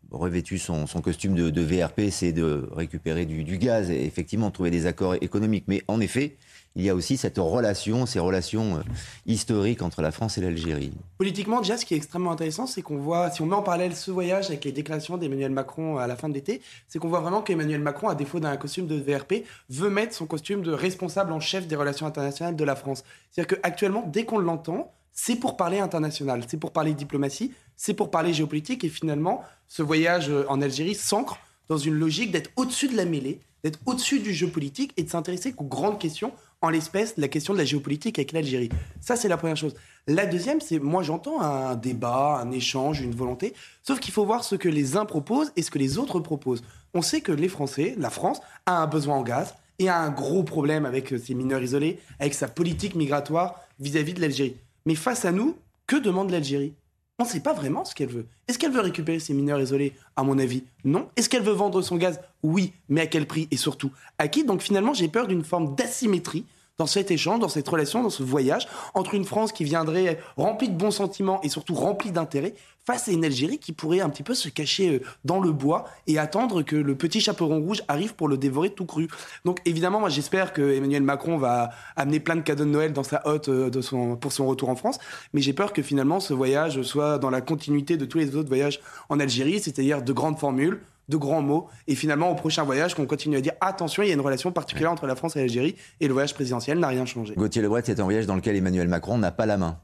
revêtu 0.09 0.57
son, 0.57 0.85
costume 1.03 1.35
de, 1.35 1.61
VRP, 1.61 2.09
c'est 2.09 2.31
de 2.31 2.69
récupérer 2.71 3.25
du, 3.25 3.43
du, 3.43 3.57
gaz 3.57 3.91
et 3.91 4.05
effectivement 4.05 4.51
trouver 4.51 4.71
des 4.71 4.85
accords 4.85 5.15
économiques. 5.15 5.65
Mais 5.67 5.83
en 5.89 5.99
effet, 5.99 6.37
il 6.77 6.85
y 6.85 6.89
a 6.89 6.95
aussi 6.95 7.17
cette 7.17 7.39
relation, 7.39 8.05
ces 8.05 8.19
relations 8.19 8.77
euh, 8.77 8.81
historiques 9.25 9.81
entre 9.81 10.03
la 10.03 10.11
France 10.11 10.37
et 10.37 10.41
l'Algérie. 10.41 10.93
Politiquement, 11.17 11.59
déjà, 11.59 11.75
ce 11.75 11.85
qui 11.85 11.95
est 11.95 11.97
extrêmement 11.97 12.31
intéressant, 12.31 12.67
c'est 12.67 12.83
qu'on 12.83 12.97
voit, 12.97 13.31
si 13.31 13.41
on 13.41 13.47
met 13.47 13.55
en 13.55 13.63
parallèle 13.63 13.95
ce 13.95 14.11
voyage 14.11 14.45
avec 14.47 14.63
les 14.63 14.71
déclarations 14.71 15.17
d'Emmanuel 15.17 15.51
Macron 15.51 15.97
à 15.97 16.05
la 16.05 16.15
fin 16.15 16.29
de 16.29 16.35
l'été, 16.35 16.61
c'est 16.87 16.99
qu'on 16.99 17.09
voit 17.09 17.19
vraiment 17.19 17.41
qu'Emmanuel 17.41 17.81
Macron, 17.81 18.09
à 18.09 18.15
défaut 18.15 18.39
d'un 18.39 18.55
costume 18.57 18.85
de 18.85 18.95
VRP, 18.95 19.43
veut 19.71 19.89
mettre 19.89 20.13
son 20.13 20.27
costume 20.27 20.61
de 20.61 20.71
responsable 20.71 21.33
en 21.33 21.39
chef 21.39 21.67
des 21.67 21.75
relations 21.75 22.05
internationales 22.05 22.55
de 22.55 22.63
la 22.63 22.75
France. 22.75 23.03
C'est-à-dire 23.31 23.57
qu'actuellement, 23.57 24.03
dès 24.05 24.25
qu'on 24.25 24.37
l'entend, 24.37 24.93
c'est 25.11 25.35
pour 25.35 25.57
parler 25.57 25.79
international, 25.79 26.43
c'est 26.47 26.57
pour 26.57 26.71
parler 26.71 26.93
diplomatie, 26.93 27.53
c'est 27.75 27.95
pour 27.95 28.11
parler 28.11 28.33
géopolitique, 28.33 28.83
et 28.83 28.89
finalement, 28.89 29.43
ce 29.67 29.81
voyage 29.81 30.29
euh, 30.29 30.45
en 30.47 30.61
Algérie 30.61 30.93
s'ancre 30.93 31.39
dans 31.69 31.77
une 31.77 31.95
logique 31.95 32.31
d'être 32.31 32.51
au-dessus 32.55 32.87
de 32.87 32.95
la 32.95 33.05
mêlée, 33.05 33.39
d'être 33.63 33.79
au-dessus 33.87 34.19
du 34.19 34.31
jeu 34.31 34.47
politique 34.47 34.93
et 34.95 35.03
de 35.03 35.09
s'intéresser 35.09 35.55
aux 35.57 35.63
grandes 35.63 35.99
questions 35.99 36.31
en 36.61 36.69
l'espèce 36.69 37.15
la 37.17 37.27
question 37.27 37.53
de 37.53 37.59
la 37.59 37.65
géopolitique 37.65 38.17
avec 38.19 38.31
l'Algérie. 38.31 38.69
Ça, 39.01 39.15
c'est 39.15 39.27
la 39.27 39.37
première 39.37 39.57
chose. 39.57 39.75
La 40.07 40.25
deuxième, 40.25 40.61
c'est 40.61 40.79
moi 40.79 41.03
j'entends 41.03 41.41
un 41.41 41.75
débat, 41.75 42.39
un 42.41 42.51
échange, 42.51 43.01
une 43.01 43.13
volonté, 43.13 43.53
sauf 43.83 43.99
qu'il 43.99 44.13
faut 44.13 44.25
voir 44.25 44.43
ce 44.43 44.55
que 44.55 44.69
les 44.69 44.95
uns 44.95 45.05
proposent 45.05 45.51
et 45.55 45.61
ce 45.61 45.71
que 45.71 45.79
les 45.79 45.97
autres 45.97 46.19
proposent. 46.19 46.63
On 46.93 47.01
sait 47.01 47.21
que 47.21 47.31
les 47.31 47.49
Français, 47.49 47.95
la 47.97 48.09
France, 48.09 48.39
a 48.65 48.81
un 48.81 48.87
besoin 48.87 49.17
en 49.17 49.23
gaz 49.23 49.55
et 49.79 49.89
a 49.89 49.99
un 49.99 50.09
gros 50.09 50.43
problème 50.43 50.85
avec 50.85 51.13
ses 51.19 51.35
mineurs 51.35 51.61
isolés, 51.61 51.99
avec 52.19 52.33
sa 52.33 52.47
politique 52.47 52.95
migratoire 52.95 53.59
vis-à-vis 53.79 54.13
de 54.13 54.21
l'Algérie. 54.21 54.55
Mais 54.85 54.95
face 54.95 55.25
à 55.25 55.31
nous, 55.31 55.57
Que 55.87 55.95
demande 55.95 56.31
l'Algérie? 56.31 56.73
On 57.19 57.23
ne 57.23 57.29
sait 57.29 57.39
pas 57.39 57.53
vraiment 57.53 57.83
ce 57.83 57.95
qu'elle 57.95 58.09
veut. 58.09 58.27
Est-ce 58.47 58.59
qu'elle 58.59 58.71
veut 58.71 58.81
récupérer 58.81 59.19
ses 59.19 59.33
mineurs 59.33 59.59
isolés 59.59 59.93
À 60.15 60.23
mon 60.23 60.37
avis, 60.37 60.63
non. 60.85 61.09
Est-ce 61.15 61.29
qu'elle 61.29 61.41
veut 61.41 61.51
vendre 61.51 61.81
son 61.81 61.95
gaz? 61.95 62.19
Oui, 62.43 62.73
mais 62.89 63.01
à 63.01 63.07
quel 63.07 63.25
prix? 63.25 63.47
Et 63.49 63.57
surtout 63.57 63.91
à 64.19 64.27
qui? 64.27 64.43
Donc 64.43 64.61
finalement, 64.61 64.93
j'ai 64.93 65.07
peur 65.07 65.27
d'une 65.27 65.43
forme 65.43 65.73
d'asymétrie 65.75 66.45
dans 66.77 66.85
cet 66.85 67.09
échange, 67.09 67.39
dans 67.39 67.49
cette 67.49 67.67
relation, 67.67 68.03
dans 68.03 68.11
ce 68.11 68.21
voyage 68.21 68.67
entre 68.93 69.15
une 69.15 69.25
France 69.25 69.51
qui 69.51 69.63
viendrait 69.63 70.19
remplie 70.35 70.69
de 70.69 70.77
bons 70.77 70.91
sentiments 70.91 71.41
et 71.41 71.49
surtout 71.49 71.73
remplie 71.73 72.11
d'intérêt 72.11 72.53
face 72.85 73.09
à 73.09 73.11
une 73.11 73.25
Algérie 73.25 73.57
qui 73.57 73.73
pourrait 73.73 73.99
un 73.99 74.09
petit 74.09 74.23
peu 74.23 74.33
se 74.33 74.47
cacher 74.47 74.95
euh, 74.95 75.01
dans 75.25 75.39
le 75.39 75.51
bois 75.51 75.85
et 76.05 76.19
attendre 76.19 76.61
que 76.61 76.75
le 76.75 76.95
petit 76.95 77.19
chaperon 77.19 77.59
rouge 77.59 77.83
arrive 77.87 78.15
pour 78.15 78.27
le 78.29 78.37
dévorer 78.37 78.69
tout 78.69 78.85
cru. 78.85 79.09
Donc 79.43 79.59
évidemment, 79.65 79.99
moi 79.99 80.09
j'espère 80.09 80.53
que 80.53 80.61
Emmanuel 80.73 81.03
Macron 81.03 81.37
va 81.37 81.71
amener 81.95 82.19
plein 82.19 82.35
de 82.35 82.41
cadeaux 82.41 82.63
de 82.63 82.69
Noël 82.69 82.93
dans 82.93 83.03
sa 83.03 83.27
hotte 83.27 83.49
euh, 83.49 83.69
de 83.69 83.81
son, 83.81 84.15
pour 84.15 84.31
son 84.31 84.47
retour 84.47 84.69
en 84.69 84.75
France, 84.75 84.99
mais 85.33 85.41
j'ai 85.41 85.53
peur 85.53 85.73
que 85.73 85.81
finalement 85.81 86.19
ce 86.19 86.33
voyage 86.33 86.81
soit 86.83 87.17
dans 87.17 87.31
la 87.31 87.41
continuité 87.41 87.97
de 87.97 88.05
tous 88.05 88.19
les 88.19 88.35
autres 88.35 88.47
voyages 88.47 88.79
en 89.09 89.19
Algérie, 89.19 89.59
c'est-à-dire 89.59 90.03
de 90.03 90.13
grandes 90.13 90.37
formules, 90.37 90.79
de 91.07 91.17
grands 91.17 91.41
mots, 91.41 91.67
et 91.87 91.95
finalement 91.95 92.31
au 92.31 92.35
prochain 92.35 92.63
voyage 92.63 92.95
qu'on 92.95 93.05
continue 93.05 93.37
à 93.37 93.41
dire 93.41 93.53
attention, 93.61 94.03
il 94.03 94.07
y 94.07 94.11
a 94.11 94.13
une 94.13 94.21
relation 94.21 94.51
particulière 94.51 94.91
entre 94.91 95.07
la 95.07 95.15
France 95.15 95.35
et 95.35 95.39
l'Algérie, 95.39 95.75
et 95.99 96.07
le 96.07 96.13
voyage 96.13 96.33
présidentiel 96.33 96.79
n'a 96.79 96.87
rien 96.87 97.05
changé. 97.05 97.33
Gauthier 97.35 97.61
Lebret, 97.61 97.83
c'est 97.85 97.99
un 97.99 98.03
voyage 98.03 98.25
dans 98.25 98.35
lequel 98.35 98.55
Emmanuel 98.55 98.87
Macron 98.87 99.17
n'a 99.17 99.31
pas 99.31 99.45
la 99.45 99.57
main. 99.57 99.79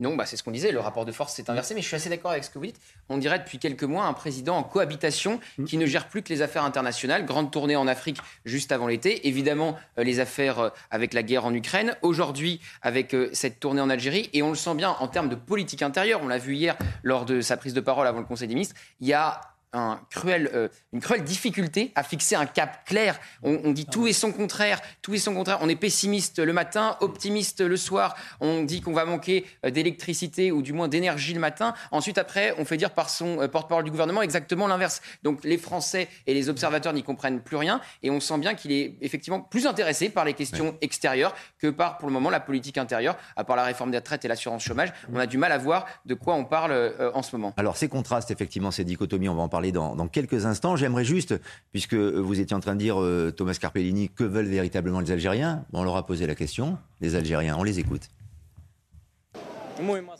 Non, 0.00 0.14
bah 0.14 0.26
c'est 0.26 0.36
ce 0.36 0.44
qu'on 0.44 0.52
disait, 0.52 0.70
le 0.70 0.78
rapport 0.78 1.04
de 1.04 1.10
force 1.10 1.34
s'est 1.34 1.50
inversé, 1.50 1.74
mais 1.74 1.82
je 1.82 1.88
suis 1.88 1.96
assez 1.96 2.08
d'accord 2.08 2.30
avec 2.30 2.44
ce 2.44 2.50
que 2.50 2.58
vous 2.58 2.66
dites. 2.66 2.80
On 3.08 3.18
dirait 3.18 3.40
depuis 3.40 3.58
quelques 3.58 3.82
mois 3.82 4.04
un 4.04 4.12
président 4.12 4.56
en 4.56 4.62
cohabitation 4.62 5.40
mmh. 5.58 5.64
qui 5.64 5.76
ne 5.76 5.86
gère 5.86 6.08
plus 6.08 6.22
que 6.22 6.28
les 6.28 6.40
affaires 6.40 6.62
internationales. 6.62 7.26
Grande 7.26 7.50
tournée 7.50 7.74
en 7.74 7.88
Afrique 7.88 8.18
juste 8.44 8.70
avant 8.70 8.86
l'été. 8.86 9.26
Évidemment, 9.26 9.76
euh, 9.98 10.04
les 10.04 10.20
affaires 10.20 10.60
euh, 10.60 10.70
avec 10.92 11.14
la 11.14 11.24
guerre 11.24 11.46
en 11.46 11.52
Ukraine. 11.52 11.96
Aujourd'hui, 12.02 12.60
avec 12.80 13.12
euh, 13.12 13.28
cette 13.32 13.58
tournée 13.58 13.80
en 13.80 13.90
Algérie. 13.90 14.30
Et 14.34 14.42
on 14.42 14.50
le 14.50 14.54
sent 14.54 14.76
bien 14.76 14.90
en 15.00 15.08
termes 15.08 15.28
de 15.28 15.34
politique 15.34 15.82
intérieure. 15.82 16.20
On 16.22 16.28
l'a 16.28 16.38
vu 16.38 16.54
hier 16.54 16.76
lors 17.02 17.24
de 17.24 17.40
sa 17.40 17.56
prise 17.56 17.74
de 17.74 17.80
parole 17.80 18.06
avant 18.06 18.20
le 18.20 18.26
Conseil 18.26 18.46
des 18.46 18.54
ministres. 18.54 18.76
Il 19.00 19.08
y 19.08 19.14
a 19.14 19.40
un 19.72 20.00
cruel, 20.10 20.50
euh, 20.54 20.68
une 20.92 21.00
cruelle 21.00 21.24
difficulté 21.24 21.92
à 21.94 22.02
fixer 22.02 22.34
un 22.34 22.46
cap 22.46 22.84
clair. 22.86 23.18
On, 23.42 23.72
dit 23.72 23.86
tout 23.86 24.06
et 24.06 24.12
son 24.12 24.32
contraire, 24.32 24.80
tout 25.02 25.14
et 25.14 25.18
son 25.18 25.34
contraire. 25.34 25.58
On 25.60 25.68
est 25.68 25.76
pessimiste 25.76 26.38
le 26.38 26.52
matin, 26.52 26.96
optimiste 27.00 27.60
le 27.60 27.76
soir. 27.76 28.16
On 28.40 28.62
dit 28.62 28.80
qu'on 28.80 28.92
va 28.92 29.04
manquer 29.04 29.44
euh, 29.64 29.70
d'électricité 29.70 30.50
ou 30.52 30.62
du 30.62 30.72
moins 30.72 30.88
d'énergie 30.88 31.34
le 31.34 31.40
matin. 31.40 31.74
Ensuite, 31.90 32.18
après, 32.18 32.54
on 32.58 32.64
fait 32.64 32.76
dire 32.76 32.90
par 32.90 33.10
son 33.10 33.42
euh, 33.42 33.48
porte-parole 33.48 33.84
du 33.84 33.90
gouvernement 33.90 34.22
exactement 34.22 34.66
l'inverse. 34.66 35.02
Donc 35.22 35.44
les 35.44 35.58
Français 35.58 36.08
et 36.26 36.34
les 36.34 36.48
observateurs 36.48 36.92
n'y 36.92 37.02
comprennent 37.02 37.40
plus 37.40 37.56
rien 37.56 37.80
et 38.02 38.10
on 38.10 38.20
sent 38.20 38.38
bien 38.38 38.54
qu'il 38.54 38.72
est 38.72 38.96
effectivement 39.00 39.40
plus 39.40 39.66
intéressé 39.66 40.08
par 40.08 40.24
les 40.24 40.34
questions 40.34 40.76
extérieures 40.80 41.34
que 41.58 41.68
par, 41.68 41.98
pour 41.98 42.08
le 42.08 42.14
moment, 42.14 42.30
la 42.30 42.40
politique 42.40 42.78
intérieure. 42.78 43.16
À 43.36 43.44
part 43.44 43.56
la 43.56 43.64
réforme 43.64 43.90
des 43.90 43.98
retraites 43.98 44.24
et 44.24 44.28
l'assurance 44.28 44.62
chômage, 44.62 44.92
on 45.12 45.18
a 45.18 45.26
du 45.26 45.38
mal 45.38 45.52
à 45.52 45.58
voir 45.58 45.86
de 46.06 46.14
quoi 46.14 46.34
on 46.34 46.44
parle 46.44 46.92
en 47.14 47.22
ce 47.22 47.36
moment. 47.36 47.52
Alors 47.56 47.76
ces 47.76 47.88
contrastes, 47.88 48.30
effectivement, 48.30 48.70
ces 48.70 48.84
dichotomies, 48.84 49.28
on 49.28 49.34
va 49.34 49.42
en 49.42 49.48
parler 49.48 49.57
parler 49.58 49.72
dans, 49.72 50.06
quelques 50.06 50.46
instants. 50.46 50.76
J'aimerais 50.76 51.04
juste, 51.04 51.34
puisque 51.72 51.94
vous 51.94 52.38
étiez 52.38 52.54
en 52.54 52.60
train 52.60 52.74
de 52.74 52.78
dire, 52.78 53.02
euh, 53.02 53.32
Thomas 53.36 53.54
Carpellini, 53.60 54.08
que 54.08 54.22
veulent 54.22 54.46
véritablement 54.46 55.00
les 55.00 55.10
Algériens 55.10 55.64
On 55.72 55.82
leur 55.82 55.96
a 55.96 56.06
posé 56.06 56.28
la 56.28 56.36
question. 56.36 56.78
Les 57.00 57.16
Algériens, 57.16 57.56
on 57.58 57.64
les 57.64 57.80
écoute. 57.80 58.02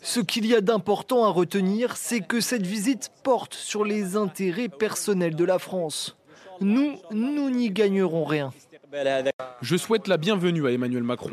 Ce 0.02 0.18
qu'il 0.18 0.44
y 0.44 0.56
a 0.56 0.60
d'important 0.60 1.24
à 1.24 1.28
retenir, 1.28 1.96
c'est 1.96 2.20
que 2.20 2.40
cette 2.40 2.66
visite 2.66 3.12
porte 3.22 3.54
sur 3.54 3.84
les 3.84 4.16
intérêts 4.16 4.68
personnels 4.68 5.36
de 5.36 5.44
la 5.44 5.60
France. 5.60 6.16
Nous, 6.60 6.96
nous 7.12 7.50
n'y 7.50 7.70
gagnerons 7.70 8.24
rien. 8.24 8.52
Je 9.62 9.76
souhaite 9.76 10.08
la 10.08 10.16
bienvenue 10.16 10.66
à 10.66 10.72
Emmanuel 10.72 11.04
Macron. 11.04 11.30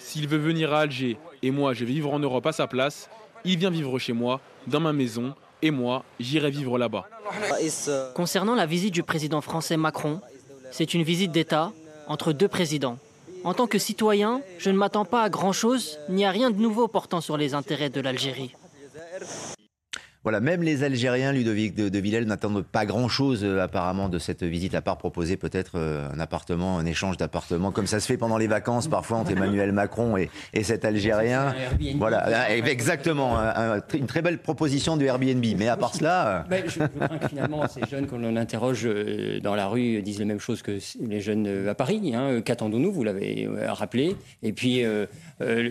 S'il 0.00 0.26
veut 0.26 0.38
venir 0.38 0.72
à 0.72 0.80
Alger 0.80 1.18
et 1.42 1.52
moi 1.52 1.72
je 1.72 1.84
vais 1.84 1.92
vivre 1.92 2.12
en 2.12 2.18
Europe 2.18 2.46
à 2.46 2.52
sa 2.52 2.66
place, 2.66 3.08
il 3.44 3.58
vient 3.58 3.70
vivre 3.70 3.96
chez 4.00 4.12
moi, 4.12 4.40
dans 4.66 4.80
ma 4.80 4.92
maison, 4.92 5.34
et 5.64 5.70
moi, 5.70 6.04
j'irai 6.20 6.50
vivre 6.50 6.78
là-bas. 6.78 7.08
Concernant 8.14 8.54
la 8.54 8.66
visite 8.66 8.92
du 8.92 9.02
président 9.02 9.40
français 9.40 9.78
Macron, 9.78 10.20
c'est 10.70 10.92
une 10.92 11.02
visite 11.02 11.32
d'État 11.32 11.72
entre 12.06 12.32
deux 12.32 12.48
présidents. 12.48 12.98
En 13.44 13.54
tant 13.54 13.66
que 13.66 13.78
citoyen, 13.78 14.42
je 14.58 14.68
ne 14.68 14.76
m'attends 14.76 15.06
pas 15.06 15.22
à 15.22 15.30
grand-chose 15.30 15.98
ni 16.10 16.24
à 16.26 16.30
rien 16.30 16.50
de 16.50 16.60
nouveau 16.60 16.86
portant 16.86 17.22
sur 17.22 17.38
les 17.38 17.54
intérêts 17.54 17.88
de 17.88 18.00
l'Algérie. 18.02 18.54
Voilà, 20.24 20.40
même 20.40 20.62
les 20.62 20.84
Algériens, 20.84 21.32
Ludovic 21.32 21.74
de, 21.74 21.98
Villel, 21.98 22.24
n'attendent 22.24 22.64
pas 22.64 22.86
grand-chose 22.86 23.44
euh, 23.44 23.60
apparemment 23.60 24.08
de 24.08 24.18
cette 24.18 24.42
visite, 24.42 24.74
à 24.74 24.80
part 24.80 24.96
proposer 24.96 25.36
peut-être 25.36 25.72
euh, 25.74 26.08
un 26.10 26.18
appartement, 26.18 26.78
un 26.78 26.86
échange 26.86 27.18
d'appartements, 27.18 27.72
comme 27.72 27.86
ça 27.86 28.00
se 28.00 28.06
fait 28.06 28.16
pendant 28.16 28.38
les 28.38 28.46
vacances 28.46 28.88
parfois 28.88 29.18
entre 29.18 29.32
Emmanuel 29.32 29.72
Macron 29.72 30.16
et, 30.16 30.30
cet 30.62 30.86
Algérien. 30.86 31.54
Voilà, 31.96 32.26
euh, 32.48 32.64
exactement, 32.64 33.36
une 33.92 34.06
très 34.06 34.22
belle 34.22 34.38
proposition 34.38 34.96
du 34.96 35.04
Airbnb. 35.04 35.44
Mais 35.58 35.68
à 35.68 35.76
part 35.76 35.94
cela... 35.94 36.46
Ben, 36.48 36.64
je, 36.66 36.78
crains 36.78 37.18
que 37.18 37.28
finalement 37.28 37.68
ces 37.68 37.82
jeunes 37.90 38.06
qu'on 38.06 38.34
interroge 38.36 38.88
dans 39.42 39.54
la 39.54 39.66
rue 39.66 40.00
disent 40.00 40.20
les 40.20 40.24
mêmes 40.24 40.40
choses 40.40 40.62
que 40.62 40.78
les 41.00 41.20
jeunes 41.20 41.68
à 41.68 41.74
Paris. 41.74 42.14
Hein. 42.14 42.40
Qu'attendons-nous 42.40 42.92
Vous 42.92 43.04
l'avez 43.04 43.46
rappelé. 43.66 44.16
Et 44.42 44.54
puis, 44.54 44.82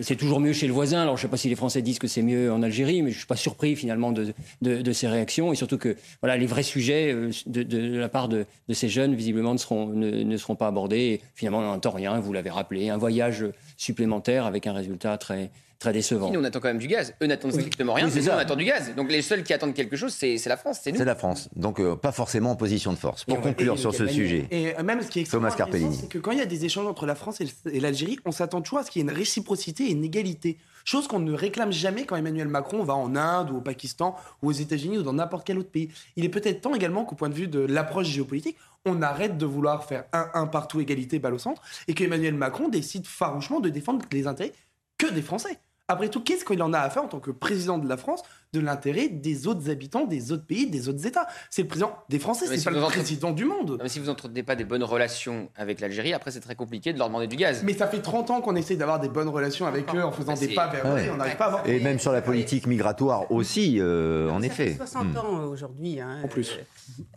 c'est 0.02 0.16
toujours 0.16 0.38
mieux 0.38 0.52
chez 0.52 0.68
le 0.68 0.72
voisin. 0.72 1.02
Alors 1.02 1.16
je 1.16 1.22
ne 1.22 1.26
sais 1.26 1.30
pas 1.30 1.38
si 1.38 1.48
les 1.48 1.56
Français 1.56 1.82
disent 1.82 1.98
que 1.98 2.06
c'est 2.06 2.22
mieux 2.22 2.52
en 2.52 2.62
Algérie, 2.62 3.02
mais 3.02 3.10
je 3.10 3.16
ne 3.16 3.18
suis 3.18 3.26
pas 3.26 3.34
surpris 3.34 3.74
finalement 3.74 4.12
de 4.12 4.32
de, 4.62 4.92
ces 4.92 5.08
réactions 5.08 5.52
et 5.52 5.56
surtout 5.56 5.78
que 5.78 5.96
voilà, 6.20 6.36
les 6.36 6.46
vrais 6.46 6.62
sujets 6.62 7.12
euh, 7.12 7.30
de, 7.46 7.96
la 7.98 8.08
part 8.08 8.28
de, 8.28 8.46
ces 8.72 8.88
jeunes, 8.88 9.14
visiblement, 9.14 9.52
ne 9.52 9.58
seront, 9.58 9.88
ne, 9.88 10.36
seront 10.36 10.56
pas 10.56 10.68
abordés. 10.68 10.96
Et 10.96 11.20
finalement, 11.34 11.58
on 11.58 11.62
n'entend 11.62 11.90
rien, 11.90 12.18
vous 12.20 12.32
l'avez 12.32 12.50
rappelé, 12.50 12.88
un 12.88 12.96
voyage 12.96 13.44
supplémentaire 13.76 14.46
avec 14.46 14.66
un 14.66 14.72
résultat 14.72 15.18
très, 15.18 15.50
très 15.84 15.92
décevant. 15.92 16.30
Nous, 16.30 16.40
on 16.40 16.44
attend 16.44 16.60
quand 16.60 16.68
même 16.68 16.78
du 16.78 16.86
gaz. 16.86 17.14
Eux 17.22 17.26
n'attendent 17.26 17.52
strictement 17.52 17.92
rien, 17.92 18.08
mais 18.12 18.28
on 18.30 18.38
attend 18.38 18.56
du 18.56 18.64
gaz. 18.64 18.94
Donc 18.96 19.10
les 19.10 19.22
seuls 19.22 19.42
qui 19.42 19.52
attendent 19.52 19.74
quelque 19.74 19.96
chose, 19.96 20.12
c'est 20.12 20.42
la 20.46 20.56
France, 20.56 20.80
c'est 20.82 20.92
nous. 20.92 20.98
C'est 20.98 21.04
la 21.04 21.14
France. 21.14 21.48
Donc 21.56 21.78
euh, 21.78 21.94
pas 21.94 22.12
forcément 22.12 22.52
en 22.52 22.56
position 22.56 22.92
de 22.92 22.98
force. 22.98 23.24
Pour 23.24 23.40
conclure 23.40 23.78
sur 23.78 23.94
ce 23.94 24.06
sujet. 24.06 24.46
Et 24.50 24.74
même 24.82 25.02
ce 25.02 25.08
qui 25.08 25.20
est 25.20 25.30
Thomas 25.30 25.50
Carpellini. 25.50 25.96
c'est 25.96 26.08
que 26.08 26.18
quand 26.18 26.32
il 26.32 26.38
y 26.38 26.42
a 26.42 26.46
des 26.46 26.64
échanges 26.64 26.86
entre 26.86 27.06
la 27.06 27.14
France 27.14 27.40
et 27.40 27.80
l'Algérie, 27.80 28.18
on 28.24 28.32
s'attend 28.32 28.60
toujours 28.62 28.78
à 28.78 28.84
ce 28.84 28.90
qu'il 28.90 29.02
y 29.02 29.04
ait 29.04 29.08
une 29.08 29.16
réciprocité 29.16 29.84
et 29.84 29.92
une 29.92 30.04
égalité. 30.04 30.58
Chose 30.84 31.06
qu'on 31.08 31.18
ne 31.18 31.32
réclame 31.32 31.72
jamais 31.72 32.04
quand 32.04 32.16
Emmanuel 32.16 32.48
Macron 32.48 32.82
va 32.82 32.94
en 32.94 33.16
Inde 33.16 33.50
ou 33.50 33.56
au 33.56 33.60
Pakistan 33.60 34.16
ou 34.42 34.48
aux 34.48 34.52
États-Unis 34.52 34.98
ou 34.98 35.02
dans 35.02 35.14
n'importe 35.14 35.46
quel 35.46 35.58
autre 35.58 35.70
pays. 35.70 35.88
Il 36.16 36.24
est 36.24 36.28
peut-être 36.28 36.60
temps 36.60 36.74
également 36.74 37.04
qu'au 37.04 37.14
point 37.14 37.30
de 37.30 37.34
vue 37.34 37.48
de 37.48 37.60
l'approche 37.60 38.08
géopolitique, 38.08 38.56
on 38.84 39.00
arrête 39.00 39.38
de 39.38 39.46
vouloir 39.46 39.84
faire 39.84 40.04
un, 40.12 40.28
un 40.34 40.46
partout 40.46 40.80
égalité 40.80 41.18
balle 41.18 41.34
au 41.34 41.38
centre 41.38 41.62
et 41.88 41.94
qu'Emmanuel 41.94 42.34
Macron 42.34 42.68
décide 42.68 43.06
farouchement 43.06 43.60
de 43.60 43.70
défendre 43.70 44.04
les 44.12 44.26
intérêts 44.26 44.52
que 44.98 45.06
des 45.06 45.22
Français. 45.22 45.58
Après 45.88 46.08
tout, 46.08 46.22
qu'est-ce 46.22 46.46
qu'il 46.46 46.62
en 46.62 46.72
a 46.72 46.78
à 46.78 46.88
faire 46.88 47.04
en 47.04 47.08
tant 47.08 47.20
que 47.20 47.30
président 47.30 47.76
de 47.76 47.86
la 47.86 47.98
France 47.98 48.22
de 48.54 48.60
l'intérêt 48.60 49.08
des 49.08 49.46
autres 49.46 49.68
habitants, 49.68 50.06
des 50.06 50.32
autres 50.32 50.46
pays, 50.46 50.66
des 50.66 50.88
autres 50.88 51.06
États? 51.06 51.26
C'est 51.50 51.60
le 51.60 51.68
président 51.68 51.92
des 52.08 52.18
Français, 52.18 52.46
c'est 52.46 52.64
pas 52.64 52.70
le 52.70 52.80
président 52.80 53.32
du 53.32 53.44
monde. 53.44 53.78
mais 53.82 53.90
si 53.90 53.98
vous 53.98 54.06
n'entretenez 54.06 54.42
pas 54.42 54.56
des 54.56 54.64
bonnes 54.64 54.82
relations 54.82 55.50
avec 55.56 55.80
l'Algérie, 55.80 56.14
après 56.14 56.30
c'est 56.30 56.40
très 56.40 56.54
compliqué 56.54 56.94
de 56.94 56.98
leur 56.98 57.08
demander 57.08 57.26
du 57.26 57.36
gaz. 57.36 57.62
Mais 57.64 57.74
ça 57.74 57.86
fait 57.86 58.00
30 58.00 58.30
ans 58.30 58.40
qu'on 58.40 58.56
essaie 58.56 58.76
d'avoir 58.76 58.98
des 58.98 59.10
bonnes 59.10 59.28
relations 59.28 59.66
avec 59.66 59.94
eux 59.94 60.02
en 60.02 60.10
faisant 60.10 60.32
des 60.32 60.54
pas 60.54 60.68
vers 60.68 60.86
eux, 60.86 61.10
on 61.12 61.16
n'arrive 61.18 61.36
pas 61.36 61.44
à 61.44 61.48
avoir. 61.48 61.68
Et 61.68 61.78
même 61.80 61.98
sur 61.98 62.12
la 62.12 62.22
politique 62.22 62.66
migratoire 62.66 63.30
aussi, 63.30 63.76
euh, 63.78 64.30
en 64.30 64.40
effet. 64.40 64.72
Ça 64.78 64.86
fait 64.86 64.90
60 64.92 65.12
hmm. 65.12 65.16
ans 65.18 65.44
aujourd'hui. 65.44 66.00
Hein, 66.00 66.22
en 66.24 66.28
plus. 66.28 66.58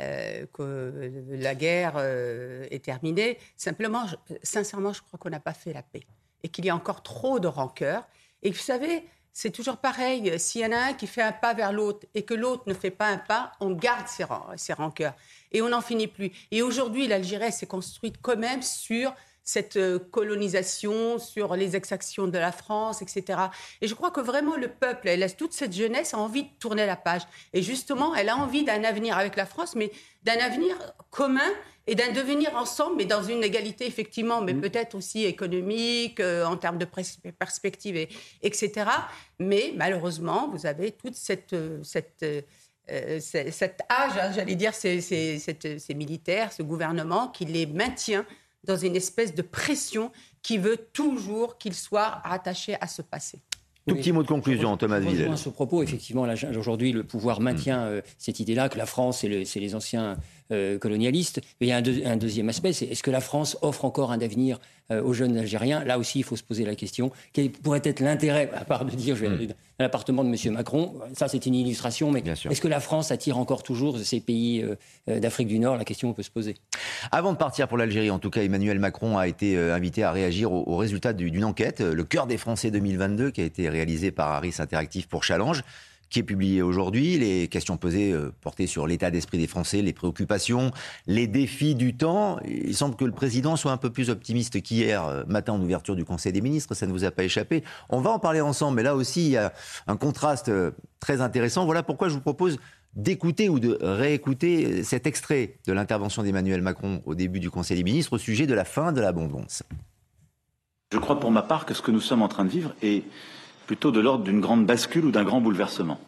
Euh, 0.02 0.46
que 0.54 1.12
la 1.30 1.56
guerre 1.56 1.94
euh, 1.96 2.66
est 2.70 2.84
terminée. 2.84 3.38
Simplement, 3.56 4.04
sincèrement, 4.44 4.92
je 4.92 5.02
crois 5.02 5.18
qu'on 5.18 5.30
n'a 5.30 5.40
pas 5.40 5.54
fait 5.54 5.72
la 5.72 5.84
paix 5.84 6.04
et 6.44 6.50
qu'il 6.50 6.66
y 6.66 6.70
a 6.70 6.76
encore 6.76 7.02
trop 7.02 7.40
de 7.40 7.48
rancœur 7.48 8.04
et 8.44 8.52
vous 8.52 8.58
savez, 8.58 9.06
c'est 9.34 9.52
toujours 9.52 9.78
pareil. 9.78 10.40
S'il 10.40 10.62
y 10.62 10.66
en 10.66 10.72
a 10.72 10.78
un 10.78 10.94
qui 10.94 11.06
fait 11.06 11.22
un 11.22 11.32
pas 11.32 11.54
vers 11.54 11.72
l'autre 11.72 12.08
et 12.16 12.24
que 12.24 12.34
l'autre 12.34 12.64
ne 12.66 12.74
fait 12.74 12.92
pas 12.92 13.08
un 13.08 13.18
pas, 13.18 13.52
on 13.60 13.72
garde 13.72 14.08
ses, 14.08 14.26
ses 14.56 14.74
rancœurs. 14.74 15.14
Et 15.52 15.62
on 15.62 15.70
n'en 15.70 15.82
finit 15.82 16.08
plus. 16.08 16.32
Et 16.50 16.64
aujourd'hui, 16.64 17.08
l'Algérie 17.08 17.52
s'est 17.52 17.68
construite 17.68 18.16
quand 18.22 18.38
même 18.38 18.64
sur 18.64 19.14
cette 19.48 19.78
euh, 19.78 19.98
colonisation, 19.98 21.20
sur 21.20 21.56
les 21.56 21.78
exactions 21.78 22.28
de 22.28 22.38
la 22.38 22.52
France, 22.52 23.02
etc. 23.02 23.44
Et 23.80 23.88
je 23.88 23.96
crois 23.96 24.12
que 24.12 24.20
vraiment 24.20 24.58
le 24.58 24.68
peuple, 24.68 25.08
elle, 25.08 25.26
toute 25.38 25.54
cette 25.54 25.74
jeunesse 25.74 26.14
a 26.14 26.18
envie 26.18 26.44
de 26.44 26.50
tourner 26.60 26.86
la 26.86 26.98
page. 26.98 27.22
Et 27.54 27.64
justement, 27.64 28.14
elle 28.14 28.28
a 28.28 28.36
envie 28.36 28.66
d'un 28.66 28.84
avenir 28.84 29.18
avec 29.18 29.38
la 29.38 29.46
France, 29.46 29.74
mais 29.74 29.90
d'un 30.24 30.38
avenir 30.38 30.76
commun 31.12 31.50
et 31.88 31.96
d'un 31.96 32.12
devenir 32.12 32.54
ensemble, 32.58 32.98
mais 32.98 33.06
dans 33.06 33.24
une 33.24 33.42
égalité 33.42 33.88
effectivement, 33.88 34.42
mais 34.42 34.54
mmh. 34.54 34.62
peut-être 34.62 34.96
aussi 34.96 35.24
économique, 35.24 36.20
euh, 36.20 36.44
en 36.44 36.58
termes 36.58 36.78
de 36.78 36.88
perspective, 37.40 37.96
et, 37.96 38.10
etc. 38.42 38.90
Mais 39.40 39.72
malheureusement, 39.78 40.50
vous 40.50 40.66
avez 40.66 40.92
toute 40.92 41.16
cette, 41.16 41.54
euh, 41.54 41.82
cet 43.22 43.82
âge, 43.90 44.18
hein, 44.22 44.34
j'allais 44.36 44.56
dire, 44.56 44.74
ces, 44.74 45.00
ces, 45.00 45.94
militaires, 45.96 46.52
ce 46.52 46.64
gouvernement 46.64 47.30
qui 47.30 47.46
les 47.46 47.66
maintient 47.66 48.26
dans 48.68 48.78
une 48.78 48.96
espèce 48.96 49.34
de 49.34 49.42
pression 49.42 50.12
qui 50.44 50.58
veut 50.58 50.78
toujours 50.94 51.58
qu'ils 51.58 51.74
soient 51.74 52.22
rattachés 52.24 52.76
à 52.80 52.88
ce 52.88 53.02
passé. 53.02 53.40
Tout 53.88 53.96
petit 53.96 54.12
mot 54.12 54.22
de 54.22 54.28
conclusion, 54.28 54.76
Thomas 54.76 55.00
Villel. 55.00 55.32
À 55.32 55.38
ce 55.38 55.48
propos, 55.48 55.82
effectivement, 55.82 56.28
aujourd'hui, 56.58 56.92
le 56.92 57.06
pouvoir 57.06 57.40
maintient 57.40 57.84
euh, 57.86 58.02
cette 58.18 58.42
idée-là 58.42 58.68
que 58.68 58.78
la 58.78 58.86
France, 58.86 59.20
c'est 59.46 59.60
les 59.60 59.76
anciens 59.76 60.18
euh, 60.52 60.78
colonialistes. 60.78 61.42
Mais 61.60 61.68
il 61.68 61.70
y 61.70 61.74
a 61.74 61.78
un, 61.78 62.18
deuxième 62.18 62.48
aspect, 62.48 62.72
c'est 62.72 62.86
est-ce 62.86 63.04
que 63.04 63.12
la 63.12 63.20
France 63.20 63.58
offre 63.62 63.84
encore 63.84 64.14
un 64.14 64.22
avenir 64.22 64.60
euh, 64.92 65.04
aux 65.04 65.12
jeunes 65.12 65.38
Algériens? 65.38 65.84
Là 65.84 66.00
aussi, 66.00 66.20
il 66.20 66.24
faut 66.24 66.38
se 66.38 66.44
poser 66.44 66.64
la 66.64 66.76
question. 66.76 67.12
Quel 67.34 67.52
pourrait 67.52 67.82
être 67.84 68.00
l'intérêt, 68.00 68.50
à 68.56 68.64
part 68.64 68.86
de 68.86 68.92
dire 68.92 69.16
je 69.16 69.22
vais 69.22 69.30
mm. 69.30 69.34
aller 69.34 69.50
l'appartement 69.80 70.24
de 70.24 70.30
M. 70.30 70.54
Macron. 70.54 70.96
Ça, 71.14 71.28
c'est 71.28 71.46
une 71.46 71.56
illustration, 71.56 72.12
mais 72.12 72.24
est-ce 72.50 72.62
que 72.62 72.68
la 72.70 72.80
France 72.80 73.12
attire 73.12 73.38
encore 73.38 73.62
toujours 73.62 74.00
ces 74.00 74.22
pays 74.22 74.64
euh, 74.64 75.20
d'Afrique 75.20 75.50
du 75.50 75.60
Nord? 75.60 75.76
La 75.76 75.86
question 75.86 76.14
peut 76.14 76.24
se 76.24 76.32
poser. 76.32 76.56
Avant 77.12 77.34
de 77.34 77.38
partir 77.38 77.68
pour 77.68 77.78
l'Algérie, 77.78 78.10
en 78.10 78.20
tout 78.20 78.30
cas, 78.30 78.42
Emmanuel 78.42 78.80
Macron 78.80 79.18
a 79.18 79.28
été 79.28 79.58
invité 79.58 80.04
à 80.04 80.12
réagir 80.12 80.52
aux, 80.52 80.78
résultats 80.78 81.14
d'une 81.14 81.44
enquête, 81.44 81.82
Le 81.82 82.04
cœur 82.04 82.26
des 82.26 82.38
Français 82.38 82.72
2022, 82.72 83.32
qui 83.32 83.42
a 83.42 83.46
été 83.46 83.68
réalisée 83.70 84.12
par 84.12 84.30
Harris 84.32 84.56
Interactive 84.60 85.08
pour 85.08 85.24
Challenge 85.24 85.62
qui 86.10 86.20
est 86.20 86.24
publié 86.24 86.62
aujourd'hui. 86.62 87.18
Les 87.18 87.48
questions 87.48 87.78
posées 87.78 88.12
euh, 88.12 88.32
portées 88.42 88.68
sur 88.68 88.88
l'état 88.88 89.12
d'esprit 89.12 89.38
des 89.38 89.48
Français, 89.48 89.82
les 89.82 89.94
préoccupations, 89.94 90.72
les 91.06 91.28
défis 91.28 91.76
du 91.76 91.96
temps. 91.96 92.40
Il 92.46 92.76
semble 92.76 92.96
que 92.96 93.06
le 93.06 93.12
président 93.12 93.56
soit 93.56 93.72
un 93.72 93.78
peu 93.78 93.90
plus 93.90 94.10
optimiste 94.10 94.62
qu'hier 94.62 95.06
euh, 95.06 95.24
matin 95.28 95.54
en 95.54 95.62
ouverture 95.62 95.96
du 95.96 96.06
Conseil 96.06 96.32
des 96.32 96.42
ministres. 96.42 96.76
Ça 96.76 96.88
ne 96.88 96.92
vous 96.92 97.04
a 97.04 97.12
pas 97.12 97.24
échappé. 97.24 97.64
On 97.90 98.00
va 98.00 98.12
en 98.12 98.20
parler 98.20 98.42
ensemble. 98.42 98.78
Mais 98.78 98.84
là 98.84 98.96
aussi, 98.96 99.26
il 99.26 99.32
y 99.32 99.38
a 99.38 99.54
un 99.88 99.98
contraste 99.98 100.50
euh, 100.50 100.72
très 101.00 101.22
intéressant. 101.22 101.66
Voilà 101.66 101.84
pourquoi 101.84 102.10
je 102.10 102.14
vous 102.14 102.22
propose 102.22 102.58
d'écouter 102.96 103.50
ou 103.50 103.60
de 103.60 103.78
réécouter 103.80 104.84
cet 104.84 105.06
extrait 105.06 105.58
de 105.68 105.74
l'intervention 105.74 106.24
d'Emmanuel 106.24 106.62
Macron 106.62 107.02
au 107.06 107.16
début 107.16 107.40
du 107.40 107.52
Conseil 107.52 107.78
des 107.78 107.84
ministres 107.84 108.14
au 108.14 108.18
sujet 108.18 108.48
de 108.48 108.54
la 108.54 108.66
fin 108.66 108.92
de 108.92 109.02
l'abondance. 109.02 109.64
Je 110.92 110.98
crois 110.98 111.20
pour 111.20 111.32
ma 111.32 111.42
part 111.42 111.66
que 111.66 111.74
ce 111.74 111.82
que 111.82 111.92
nous 111.92 112.00
sommes 112.00 112.22
en 112.22 112.28
train 112.28 112.46
de 112.46 112.50
vivre 112.50 112.74
est 112.82 113.04
plutôt 113.68 113.92
de 113.92 114.00
l'ordre 114.00 114.24
d'une 114.24 114.42
grande 114.42 114.66
bascule 114.66 115.06
ou 115.06 115.12
d'un 115.12 115.24
grand 115.24 115.42
bouleversement. 115.42 116.00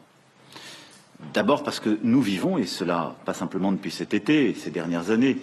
D'abord 1.33 1.63
parce 1.63 1.81
que 1.81 1.99
nous 2.01 2.21
vivons, 2.21 2.57
et 2.57 2.65
cela 2.65 3.15
pas 3.25 3.33
simplement 3.33 3.71
depuis 3.73 3.91
cet 3.91 4.13
été 4.13 4.53
ces 4.53 4.71
dernières 4.71 5.11
années, 5.11 5.37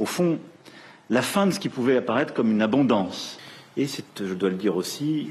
au 0.00 0.04
fond, 0.04 0.38
la 1.08 1.22
fin 1.22 1.46
de 1.46 1.52
ce 1.52 1.60
qui 1.60 1.68
pouvait 1.68 1.96
apparaître 1.96 2.34
comme 2.34 2.50
une 2.50 2.62
abondance. 2.62 3.38
Et 3.76 3.86
c'est, 3.86 4.04
je 4.18 4.34
dois 4.34 4.50
le 4.50 4.56
dire 4.56 4.76
aussi, 4.76 5.30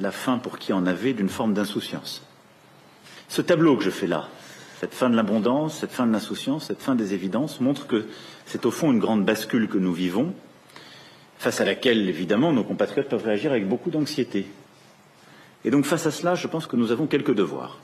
la 0.00 0.10
fin 0.10 0.38
pour 0.38 0.58
qui 0.58 0.72
en 0.72 0.86
avait 0.86 1.12
d'une 1.12 1.28
forme 1.28 1.52
d'insouciance. 1.52 2.22
Ce 3.28 3.42
tableau 3.42 3.76
que 3.76 3.84
je 3.84 3.90
fais 3.90 4.06
là, 4.06 4.28
cette 4.80 4.94
fin 4.94 5.10
de 5.10 5.16
l'abondance, 5.16 5.78
cette 5.78 5.92
fin 5.92 6.06
de 6.06 6.12
l'insouciance, 6.12 6.66
cette 6.66 6.80
fin 6.80 6.94
des 6.94 7.12
évidences, 7.12 7.60
montre 7.60 7.86
que 7.86 8.06
c'est 8.46 8.64
au 8.64 8.70
fond 8.70 8.90
une 8.90 8.98
grande 8.98 9.24
bascule 9.24 9.68
que 9.68 9.78
nous 9.78 9.92
vivons, 9.92 10.34
face 11.38 11.60
à 11.60 11.64
laquelle, 11.64 12.08
évidemment, 12.08 12.52
nos 12.52 12.64
compatriotes 12.64 13.08
peuvent 13.08 13.24
réagir 13.24 13.50
avec 13.50 13.68
beaucoup 13.68 13.90
d'anxiété. 13.90 14.46
Et 15.64 15.70
donc 15.70 15.84
face 15.86 16.06
à 16.06 16.10
cela, 16.10 16.34
je 16.34 16.46
pense 16.46 16.66
que 16.66 16.76
nous 16.76 16.92
avons 16.92 17.06
quelques 17.06 17.34
devoirs. 17.34 17.80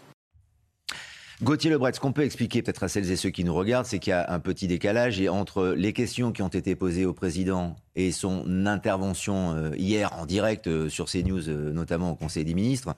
Gauthier 1.42 1.70
Lebret, 1.70 1.94
ce 1.94 2.00
qu'on 2.00 2.12
peut 2.12 2.24
expliquer 2.24 2.60
peut-être 2.60 2.82
à 2.82 2.88
celles 2.88 3.10
et 3.10 3.16
ceux 3.16 3.30
qui 3.30 3.44
nous 3.44 3.54
regardent, 3.54 3.86
c'est 3.86 3.98
qu'il 3.98 4.10
y 4.10 4.14
a 4.14 4.30
un 4.30 4.40
petit 4.40 4.68
décalage 4.68 5.18
et 5.22 5.30
entre 5.30 5.68
les 5.68 5.94
questions 5.94 6.32
qui 6.32 6.42
ont 6.42 6.48
été 6.48 6.76
posées 6.76 7.06
au 7.06 7.14
président 7.14 7.76
et 7.96 8.12
son 8.12 8.66
intervention 8.66 9.54
euh, 9.54 9.70
hier 9.78 10.12
en 10.18 10.26
direct 10.26 10.66
euh, 10.66 10.90
sur 10.90 11.06
CNews, 11.06 11.48
euh, 11.48 11.72
notamment 11.72 12.10
au 12.10 12.14
Conseil 12.14 12.44
des 12.44 12.52
ministres, 12.52 12.94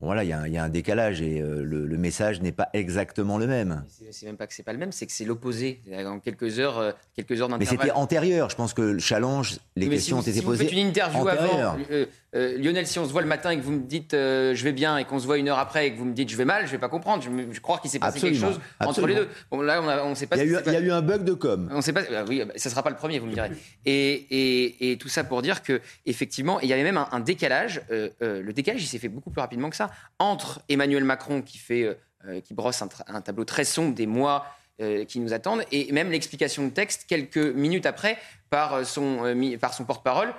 voilà, 0.00 0.22
il 0.22 0.30
y, 0.30 0.56
a 0.56 0.62
un 0.62 0.68
décalage 0.68 1.20
et 1.22 1.40
euh, 1.40 1.64
le, 1.64 1.98
message 1.98 2.40
n'est 2.40 2.52
pas 2.52 2.68
exactement 2.72 3.36
le 3.36 3.48
même. 3.48 3.84
C'est 4.12 4.26
même 4.26 4.36
pas 4.36 4.46
que 4.46 4.54
c'est 4.54 4.62
pas 4.62 4.72
le 4.72 4.78
même, 4.78 4.92
c'est 4.92 5.06
que 5.06 5.12
c'est 5.12 5.24
l'opposé. 5.24 5.80
En 5.92 6.20
quelques 6.20 6.60
heures, 6.60 6.78
euh, 6.78 6.92
quelques 7.16 7.40
heures 7.40 7.48
Mais 7.58 7.64
c'était 7.64 7.90
antérieur. 7.90 8.48
Je 8.48 8.54
pense 8.54 8.74
que 8.74 8.82
le 8.82 9.00
challenge, 9.00 9.58
les 9.74 9.88
questions 9.88 10.18
ont 10.18 10.22
été 10.22 10.40
posées. 10.40 10.64
Vous 10.64 10.70
faites 10.70 10.72
une 10.72 10.86
interview 10.86 11.26
avant, 11.26 11.78
euh, 11.90 12.06
Lionel, 12.34 12.86
si 12.86 12.98
on 12.98 13.06
se 13.06 13.12
voit 13.12 13.22
le 13.22 13.28
matin 13.28 13.50
et 13.50 13.56
que 13.56 13.62
vous 13.62 13.72
me 13.72 13.86
dites 13.86 14.12
je 14.12 14.62
vais 14.62 14.72
bien 14.72 14.98
et 14.98 15.04
qu'on 15.04 15.18
se 15.18 15.26
voit 15.26 15.38
une 15.38 15.48
heure 15.48 15.58
après 15.58 15.86
et 15.86 15.92
que 15.92 15.98
vous 15.98 16.04
me 16.04 16.12
dites 16.12 16.28
je 16.28 16.36
vais 16.36 16.44
mal, 16.44 16.66
je 16.66 16.72
vais 16.72 16.78
pas 16.78 16.88
comprendre. 16.88 17.22
Je, 17.22 17.60
crois 17.60 17.78
qu'il 17.78 17.90
s'est 17.90 17.98
passé 17.98 18.20
quelque 18.20 18.38
chose 18.38 18.60
entre 18.80 19.06
les 19.06 19.14
deux. 19.14 19.28
Bon, 19.50 19.62
là, 19.62 19.80
on, 19.82 20.10
on 20.10 20.14
sait 20.14 20.26
pas. 20.26 20.36
Il 20.36 20.50
y, 20.50 20.54
a, 20.54 20.60
eu, 20.60 20.62
il 20.66 20.72
y 20.72 20.76
a 20.76 20.80
eu 20.80 20.92
un 20.92 21.00
bug 21.00 21.24
de 21.24 21.32
com. 21.32 21.68
On 21.72 21.80
sait 21.80 21.92
pas. 21.92 22.02
Bah 22.02 22.24
oui, 22.28 22.42
ça 22.56 22.68
sera 22.68 22.82
pas 22.82 22.90
le 22.90 22.96
premier, 22.96 23.18
vous 23.18 23.26
me 23.26 23.32
direz. 23.32 23.50
Et, 23.86 24.12
et, 24.12 24.92
et, 24.92 24.98
tout 24.98 25.08
ça 25.08 25.24
pour 25.24 25.40
dire 25.40 25.62
que 25.62 25.80
effectivement, 26.04 26.60
il 26.60 26.68
y 26.68 26.72
avait 26.72 26.82
même 26.82 26.98
un, 26.98 27.08
un 27.12 27.20
décalage. 27.20 27.80
le 27.90 28.52
décalage, 28.52 28.82
il 28.82 28.86
s'est 28.86 28.98
fait 28.98 29.08
beaucoup 29.08 29.30
plus 29.30 29.40
rapidement 29.40 29.70
que 29.70 29.76
ça 29.76 29.90
entre 30.18 30.60
Emmanuel 30.68 31.04
Macron 31.04 31.42
qui, 31.42 31.58
fait, 31.58 31.84
euh, 31.84 31.94
euh, 32.26 32.40
qui 32.40 32.54
brosse 32.54 32.82
un, 32.82 33.20
tableau 33.20 33.44
très 33.44 33.64
sombre 33.64 33.94
des 33.94 34.06
mois 34.06 34.46
euh, 34.80 35.04
qui 35.04 35.20
nous 35.20 35.32
attendent, 35.32 35.64
et 35.72 35.90
même 35.92 36.10
l'explication 36.10 36.64
de 36.64 36.70
texte 36.70 37.06
quelques 37.08 37.36
minutes 37.36 37.86
après 37.86 38.18
par 38.50 38.86
son, 38.86 39.34
par 39.60 39.74
son 39.74 39.84
porte-parole, 39.84 40.32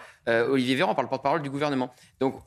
Olivier 0.50 0.76
Véran, 0.76 0.96
par 0.96 1.04
le 1.04 1.10
porte-parole 1.10 1.42
du 1.42 1.50
gouvernement. 1.50 1.92
Donc 2.20 2.42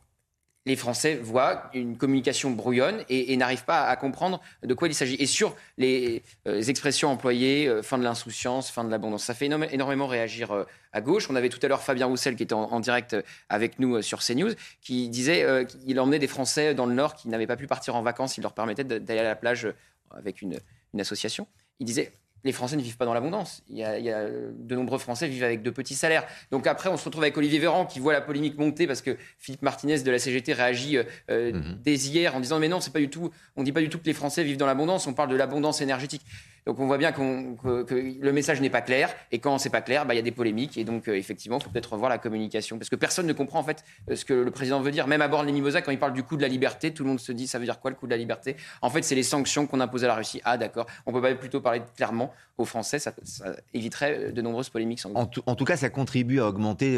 les 0.65 0.77
Français 0.77 1.17
voient 1.17 1.71
une 1.75 1.97
communication 1.97 2.51
brouillonne 2.51 3.05
et, 3.09 3.37
n'arrivent 3.37 3.65
pas 3.65 3.83
à, 3.85 3.97
comprendre 3.97 4.41
de 4.63 4.75
quoi 4.75 4.87
il 4.87 4.95
s'agit. 4.95 5.17
Et 5.17 5.27
sur 5.27 5.57
les, 5.77 6.23
euh, 6.47 6.63
expressions 6.63 7.11
employées, 7.11 7.67
euh, 7.67 7.83
fin 7.83 7.99
de 7.99 8.05
l'insouciance, 8.05 8.71
fin 8.71 8.85
de 8.85 8.91
l'abondance, 8.91 9.25
ça 9.25 9.35
fait 9.35 9.47
énormément 9.47 10.07
réagir 10.07 10.53
euh, 10.53 10.65
à 10.93 11.01
gauche. 11.01 11.29
On 11.31 11.35
avait 11.35 11.49
tout 11.49 11.59
à 11.63 11.69
l'heure 11.69 11.83
Fabien 11.83 12.07
Roussel 12.07 12.37
qui 12.37 12.45
était 12.45 12.55
en, 12.55 12.81
direct 12.81 13.17
avec 13.49 13.79
nous 13.81 14.03
sur 14.03 14.21
CNews, 14.21 14.53
qui 14.81 15.09
disait 15.09 15.67
qu'il 15.67 15.99
emmenait 15.99 16.19
des 16.19 16.27
Français 16.27 16.75
dans 16.75 16.87
le 16.87 16.95
Nord 16.95 17.15
qui 17.15 17.29
n'avaient 17.29 17.47
pas 17.47 17.57
pu 17.57 17.67
partir 17.67 17.97
en 17.97 18.03
vacances, 18.03 18.37
il 18.37 18.43
leur 18.43 18.53
permettait 18.53 18.85
d'aller 18.85 19.21
à 19.21 19.25
la 19.25 19.37
plage 19.37 19.69
avec 20.11 20.43
une 20.43 20.59
association. 20.99 21.47
Il 21.81 21.87
disait 21.87 22.13
les 22.45 22.53
Français 22.53 22.77
ne 22.77 22.83
vivent 22.83 22.97
pas 22.97 23.05
dans 23.05 23.15
l'abondance. 23.15 23.63
Il, 23.69 23.79
y 23.79 23.85
a, 23.85 24.29
de 24.29 24.75
nombreux 24.75 24.99
Français 24.99 25.29
vivent 25.29 25.45
avec 25.45 25.63
de 25.63 25.71
petits 25.71 25.95
salaires. 25.95 26.25
Donc 26.51 26.67
après, 26.67 26.89
on 26.89 26.97
se 26.97 27.05
retrouve 27.05 27.23
avec 27.23 27.37
Olivier 27.37 27.59
Véran 27.59 27.87
qui 27.87 28.01
voit 28.01 28.13
la 28.13 28.21
polémique 28.21 28.59
monter 28.59 28.87
parce 28.87 29.03
que 29.03 29.17
Philippe 29.39 29.63
Martinez 29.63 30.01
de 30.01 30.11
la 30.11 30.19
CGT 30.19 30.53
réagit 30.53 30.97
euh, 30.97 31.05
euh, 31.31 31.53
mhm. 31.53 31.79
dès 31.83 31.95
hier 31.95 32.35
en 32.35 32.41
disant 32.41 32.59
mais 32.59 32.69
non, 32.69 32.81
c'est 32.81 32.93
pas 32.93 32.99
du 32.99 33.09
tout. 33.09 33.31
On 33.57 33.63
dit 33.63 33.73
pas 33.73 33.81
du 33.81 33.89
tout 33.89 33.99
que 33.99 34.07
les 34.07 34.13
Français 34.13 34.45
vivent 34.45 34.57
dans 34.57 34.67
l'abondance. 34.67 35.07
On 35.07 35.15
parle 35.15 35.31
de 35.31 35.37
l'abondance 35.37 35.81
énergétique. 35.81 36.23
Donc 36.67 36.79
on 36.79 36.87
voit 36.87 36.99
bien 36.99 37.11
que, 37.11 37.21
le 37.21 38.33
message 38.33 38.61
n'est 38.61 38.71
pas 38.71 38.83
clair, 38.83 39.13
et 39.33 39.41
quand 39.41 39.59
c'est 39.59 39.71
pas 39.71 39.81
clair, 39.81 40.07
bah, 40.07 40.15
il 40.15 40.17
y 40.17 40.21
a 40.21 40.23
des 40.23 40.31
polémiques, 40.31 40.79
et 40.79 40.85
donc 40.85 41.09
euh, 41.09 41.17
effectivement, 41.17 41.59
il 41.59 41.65
faut 41.65 41.71
peut-être 41.71 41.93
revoir 41.93 42.09
la 42.09 42.19
communication, 42.19 42.79
parce 42.79 42.89
que 42.89 42.97
personne 42.97 43.27
ne 43.27 43.33
comprend 43.33 43.59
en 43.59 43.65
fait 43.65 43.85
euh, 44.09 44.15
ce 44.15 44.25
que 44.25 44.35
le 44.35 44.51
président 44.53 44.81
veut 44.81 44.93
dire. 44.93 45.09
Même 45.09 45.23
à 45.23 45.29
bord 45.29 45.43
les 45.43 45.53
Mimosa, 45.53 45.83
quand 45.83 45.91
il 45.91 45.99
parle 45.99 46.13
du 46.13 46.23
coût 46.23 46.37
de 46.37 46.43
la 46.43 46.49
liberté, 46.49 46.95
tout 46.95 47.03
le 47.03 47.09
monde 47.09 47.21
se 47.21 47.33
dit 47.33 47.49
ça 47.49 47.59
veut 47.59 47.65
dire 47.65 47.81
quoi 47.81 47.91
le 47.91 47.97
coût 47.97 48.07
de 48.07 48.13
la 48.13 48.17
liberté? 48.17 48.57
En 48.81 48.91
fait, 48.91 49.03
c'est 49.03 49.17
les 49.17 49.25
sanctions 49.25 49.67
qu'on 49.67 49.81
impose 49.81 50.05
à 50.05 50.07
la 50.07 50.15
Russie. 50.15 50.41
Ah 50.45 50.57
d'accord, 50.57 50.87
on 51.07 51.13
peut 51.13 51.21
pas 51.21 51.35
plutôt 51.35 51.61
parler 51.61 51.83
clairement 51.97 52.33
aux 52.59 52.65
Français, 52.65 52.99
ça, 53.01 53.13
éviterait 53.75 54.19
euh, 54.19 54.33
de 54.33 54.43
nombreuses 54.43 54.69
polémiques. 54.69 55.03
En 55.15 55.27
tout, 55.27 55.65
cas, 55.65 55.77
ça 55.77 55.91
contribue 55.91 56.39
à 56.39 56.47
augmenter, 56.47 56.97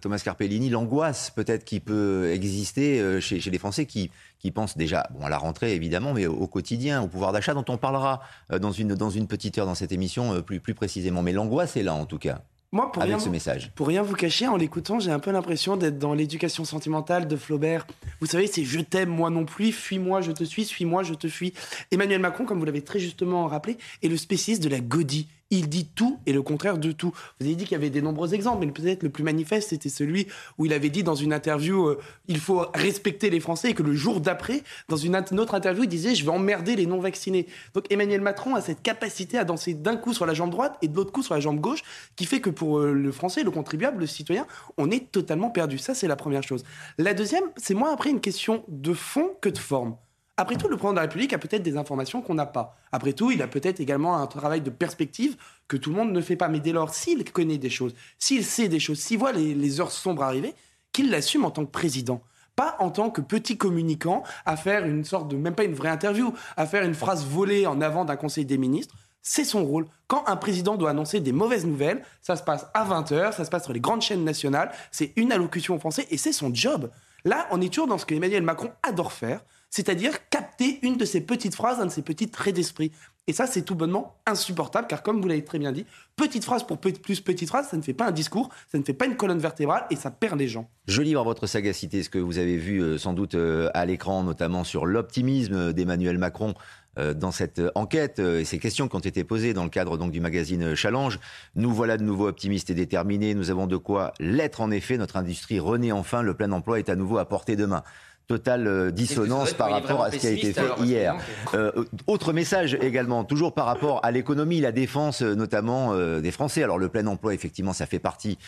Thomas 0.00 0.20
Carpellini, 0.22 0.68
l'angoisse 0.68 1.30
peut-être 1.30 1.64
qui 1.64 1.80
peut 1.80 2.30
exister 2.32 3.20
chez 3.20 3.38
les 3.38 3.58
Français 3.58 3.86
qui 3.86 4.10
qui 4.38 4.50
pensent 4.50 4.76
déjà 4.76 5.08
bon, 5.10 5.26
à 5.26 5.28
la 5.28 5.38
rentrée 5.38 5.74
évidemment, 5.74 6.12
mais 6.12 6.26
au, 6.26 6.46
quotidien, 6.46 7.02
au 7.02 7.08
pouvoir 7.08 7.32
d'achat 7.32 7.54
dont 7.54 7.64
on 7.68 7.78
parlera 7.78 8.20
euh, 8.52 8.58
dans, 8.58 8.72
une, 8.72 8.94
dans 8.94 9.10
une 9.10 9.26
petite 9.26 9.58
heure 9.58 9.66
dans 9.66 9.74
cette 9.74 9.92
émission 9.92 10.34
euh, 10.34 10.42
plus, 10.42 10.60
plus 10.60 10.74
précisément. 10.74 11.22
Mais 11.22 11.32
l'angoisse 11.32 11.76
est 11.76 11.82
là 11.82 11.94
en 11.94 12.06
tout 12.06 12.18
cas. 12.18 12.42
Moi, 12.72 12.90
pour 12.90 13.02
avec 13.02 13.14
rien, 13.14 13.24
ce 13.24 13.28
message. 13.28 13.70
Pour 13.74 13.86
rien 13.86 14.02
vous 14.02 14.14
cacher, 14.14 14.48
en 14.48 14.56
l'écoutant, 14.56 14.98
j'ai 14.98 15.12
un 15.12 15.20
peu 15.20 15.30
l'impression 15.30 15.76
d'être 15.76 15.98
dans 15.98 16.14
l'éducation 16.14 16.64
sentimentale 16.64 17.28
de 17.28 17.36
Flaubert. 17.36 17.86
Vous 18.20 18.26
savez, 18.26 18.48
c'est 18.48 18.64
je 18.64 18.80
t'aime, 18.80 19.08
moi 19.08 19.30
non 19.30 19.44
plus, 19.44 19.72
fuis-moi, 19.72 20.20
je 20.20 20.32
te 20.32 20.42
suis, 20.42 20.64
suis-moi, 20.64 21.04
je 21.04 21.14
te 21.14 21.28
fuis. 21.28 21.54
Emmanuel 21.92 22.20
Macron, 22.20 22.44
comme 22.44 22.58
vous 22.58 22.64
l'avez 22.64 22.82
très 22.82 22.98
justement 22.98 23.46
rappelé, 23.46 23.78
est 24.02 24.08
le 24.08 24.16
spécialiste 24.16 24.62
de 24.62 24.68
la 24.68 24.80
godie 24.80 25.28
il 25.50 25.68
dit 25.68 25.88
tout 25.94 26.18
et 26.26 26.32
le 26.32 26.42
contraire 26.42 26.78
de 26.78 26.92
tout. 26.92 27.12
Vous 27.40 27.46
avez 27.46 27.54
dit 27.54 27.64
qu'il 27.64 27.72
y 27.72 27.76
avait 27.76 27.90
des 27.90 28.02
nombreux 28.02 28.34
exemples, 28.34 28.66
mais 28.66 28.72
peut-être 28.72 29.02
le 29.02 29.10
plus 29.10 29.22
manifeste, 29.22 29.70
c'était 29.70 29.88
celui 29.88 30.26
où 30.58 30.66
il 30.66 30.72
avait 30.72 30.90
dit 30.90 31.02
dans 31.02 31.14
une 31.14 31.32
interview 31.32 31.88
euh, 31.88 32.00
il 32.28 32.38
faut 32.38 32.66
respecter 32.74 33.30
les 33.30 33.40
Français 33.40 33.70
et 33.70 33.74
que 33.74 33.82
le 33.82 33.94
jour 33.94 34.20
d'après, 34.20 34.62
dans 34.88 34.96
une, 34.96 35.16
autre 35.38 35.54
interview, 35.54 35.84
il 35.84 35.88
disait 35.88 36.14
je 36.14 36.24
vais 36.24 36.30
emmerder 36.30 36.76
les 36.76 36.86
non-vaccinés. 36.86 37.46
Donc 37.74 37.84
Emmanuel 37.90 38.20
Macron 38.20 38.54
a 38.54 38.60
cette 38.60 38.82
capacité 38.82 39.38
à 39.38 39.44
danser 39.44 39.74
d'un 39.74 39.96
coup 39.96 40.12
sur 40.12 40.26
la 40.26 40.34
jambe 40.34 40.50
droite 40.50 40.76
et 40.82 40.88
de 40.88 40.96
l'autre 40.96 41.12
coup 41.12 41.22
sur 41.22 41.34
la 41.34 41.40
jambe 41.40 41.60
gauche, 41.60 41.82
qui 42.16 42.26
fait 42.26 42.40
que 42.40 42.50
pour 42.50 42.78
euh, 42.78 42.92
le 42.92 43.12
Français, 43.12 43.42
le 43.42 43.50
contribuable, 43.50 44.00
le 44.00 44.06
citoyen, 44.06 44.46
on 44.76 44.90
est 44.90 45.10
totalement 45.12 45.50
perdu. 45.50 45.78
Ça, 45.78 45.94
c'est 45.94 46.08
la 46.08 46.16
première 46.16 46.42
chose. 46.42 46.64
La 46.98 47.14
deuxième, 47.14 47.44
c'est 47.56 47.74
moins 47.74 47.92
après 47.92 48.10
une 48.10 48.20
question 48.20 48.64
de 48.68 48.92
fond 48.92 49.30
que 49.40 49.48
de 49.48 49.58
forme. 49.58 49.96
Après 50.38 50.56
tout, 50.56 50.68
le 50.68 50.76
président 50.76 50.92
de 50.92 50.96
la 50.96 51.02
République 51.02 51.32
a 51.32 51.38
peut-être 51.38 51.62
des 51.62 51.78
informations 51.78 52.20
qu'on 52.20 52.34
n'a 52.34 52.44
pas. 52.44 52.76
Après 52.92 53.14
tout, 53.14 53.30
il 53.30 53.40
a 53.40 53.46
peut-être 53.46 53.80
également 53.80 54.18
un 54.18 54.26
travail 54.26 54.60
de 54.60 54.68
perspective 54.68 55.36
que 55.66 55.78
tout 55.78 55.90
le 55.90 55.96
monde 55.96 56.12
ne 56.12 56.20
fait 56.20 56.36
pas. 56.36 56.48
Mais 56.48 56.60
dès 56.60 56.72
lors, 56.72 56.92
s'il 56.92 57.24
connaît 57.32 57.56
des 57.56 57.70
choses, 57.70 57.94
s'il 58.18 58.44
sait 58.44 58.68
des 58.68 58.78
choses, 58.78 58.98
s'il 58.98 59.18
voit 59.18 59.32
les, 59.32 59.80
heures 59.80 59.90
sombres 59.90 60.22
arriver, 60.22 60.54
qu'il 60.92 61.10
l'assume 61.10 61.46
en 61.46 61.50
tant 61.50 61.64
que 61.64 61.70
président 61.70 62.22
pas 62.54 62.74
en 62.78 62.90
tant 62.90 63.10
que 63.10 63.20
petit 63.20 63.58
communicant 63.58 64.22
à 64.46 64.56
faire 64.56 64.86
une 64.86 65.04
sorte 65.04 65.28
de, 65.28 65.36
même 65.36 65.54
pas 65.54 65.64
une 65.64 65.74
vraie 65.74 65.90
interview, 65.90 66.32
à 66.56 66.64
faire 66.64 66.84
une 66.84 66.94
phrase 66.94 67.26
volée 67.26 67.66
en 67.66 67.82
avant 67.82 68.06
d'un 68.06 68.16
conseil 68.16 68.46
des 68.46 68.56
ministres. 68.56 68.94
C'est 69.20 69.44
son 69.44 69.62
rôle. 69.62 69.86
Quand 70.06 70.24
un 70.26 70.36
président 70.36 70.76
doit 70.76 70.88
annoncer 70.88 71.20
des 71.20 71.32
mauvaises 71.32 71.66
nouvelles, 71.66 72.02
ça 72.22 72.34
se 72.34 72.42
passe 72.42 72.64
à 72.72 72.86
20h, 72.86 73.34
ça 73.34 73.44
se 73.44 73.50
passe 73.50 73.64
sur 73.64 73.74
les 73.74 73.80
grandes 73.80 74.00
chaînes 74.00 74.24
nationales, 74.24 74.72
c'est 74.90 75.12
une 75.16 75.32
allocution 75.32 75.74
aux 75.74 75.78
Français 75.78 76.06
et 76.10 76.16
c'est 76.16 76.32
son 76.32 76.54
job. 76.54 76.90
Là, 77.26 77.46
on 77.50 77.60
est 77.60 77.68
toujours 77.68 77.88
dans 77.88 77.98
ce 77.98 78.06
que 78.06 78.14
Emmanuel 78.14 78.42
Macron 78.42 78.72
adore 78.82 79.12
faire, 79.12 79.44
c'est-à-dire 79.76 80.30
capter 80.30 80.78
une 80.80 80.96
de 80.96 81.04
ces 81.04 81.20
petites 81.20 81.54
phrases, 81.54 81.80
un 81.80 81.84
de 81.84 81.90
ces 81.90 82.00
petits 82.00 82.30
traits 82.30 82.54
d'esprit. 82.54 82.92
Et 83.26 83.34
ça, 83.34 83.46
c'est 83.46 83.60
tout 83.60 83.74
bonnement 83.74 84.16
insupportable, 84.24 84.86
car 84.86 85.02
comme 85.02 85.20
vous 85.20 85.28
l'avez 85.28 85.44
très 85.44 85.58
bien 85.58 85.70
dit, 85.70 85.84
petite 86.16 86.44
phrase 86.46 86.66
pour 86.66 86.78
plus 86.78 86.94
petite 87.20 87.48
phrase, 87.48 87.68
ça 87.68 87.76
ne 87.76 87.82
fait 87.82 87.92
pas 87.92 88.06
un 88.06 88.10
discours, 88.10 88.48
ça 88.72 88.78
ne 88.78 88.84
fait 88.84 88.94
pas 88.94 89.04
une 89.04 89.16
colonne 89.16 89.38
vertébrale, 89.38 89.84
et 89.90 89.96
ça 89.96 90.10
perd 90.10 90.38
les 90.38 90.48
gens. 90.48 90.70
Je 90.86 91.02
livre 91.02 91.22
votre 91.24 91.46
sagacité, 91.46 92.02
ce 92.02 92.08
que 92.08 92.18
vous 92.18 92.38
avez 92.38 92.56
vu 92.56 92.80
euh, 92.80 92.96
sans 92.96 93.12
doute 93.12 93.34
euh, 93.34 93.68
à 93.74 93.84
l'écran, 93.84 94.22
notamment 94.22 94.64
sur 94.64 94.86
l'optimisme 94.86 95.74
d'Emmanuel 95.74 96.16
Macron 96.16 96.54
euh, 96.98 97.12
dans 97.12 97.32
cette 97.32 97.60
enquête 97.74 98.18
et 98.20 98.46
ces 98.46 98.58
questions 98.58 98.88
qui 98.88 98.96
ont 98.96 99.00
été 99.00 99.24
posées 99.24 99.52
dans 99.52 99.64
le 99.64 99.70
cadre 99.70 99.98
donc 99.98 100.10
du 100.10 100.20
magazine 100.20 100.74
Challenge. 100.74 101.18
Nous 101.54 101.70
voilà 101.70 101.98
de 101.98 102.02
nouveau 102.02 102.28
optimistes 102.28 102.70
et 102.70 102.74
déterminés. 102.74 103.34
Nous 103.34 103.50
avons 103.50 103.66
de 103.66 103.76
quoi 103.76 104.14
l'être 104.20 104.62
en 104.62 104.70
effet. 104.70 104.96
Notre 104.96 105.18
industrie 105.18 105.60
renaît 105.60 105.92
enfin. 105.92 106.22
Le 106.22 106.32
plein 106.32 106.50
emploi 106.52 106.78
est 106.78 106.88
à 106.88 106.96
nouveau 106.96 107.18
à 107.18 107.28
portée 107.28 107.56
de 107.56 107.66
main. 107.66 107.82
Totale 108.26 108.66
euh, 108.66 108.90
dissonance 108.90 109.54
par 109.54 109.70
rapport 109.70 110.02
à 110.02 110.10
ce 110.10 110.16
qui 110.16 110.26
a 110.26 110.30
été 110.30 110.52
fait 110.52 110.80
hier. 110.80 111.16
Euh, 111.54 111.72
autre 112.06 112.32
message 112.32 112.76
également, 112.80 113.24
toujours 113.24 113.52
par 113.52 113.66
rapport 113.66 114.04
à 114.04 114.10
l'économie, 114.10 114.60
la 114.60 114.72
défense 114.72 115.22
notamment 115.22 115.96
des 116.20 116.30
Français. 116.30 116.62
Alors 116.62 116.78
le 116.78 116.88
plein 116.88 117.06
emploi, 117.06 117.34
effectivement, 117.34 117.72
ça 117.72 117.86
fait 117.86 117.98
partie 117.98 118.38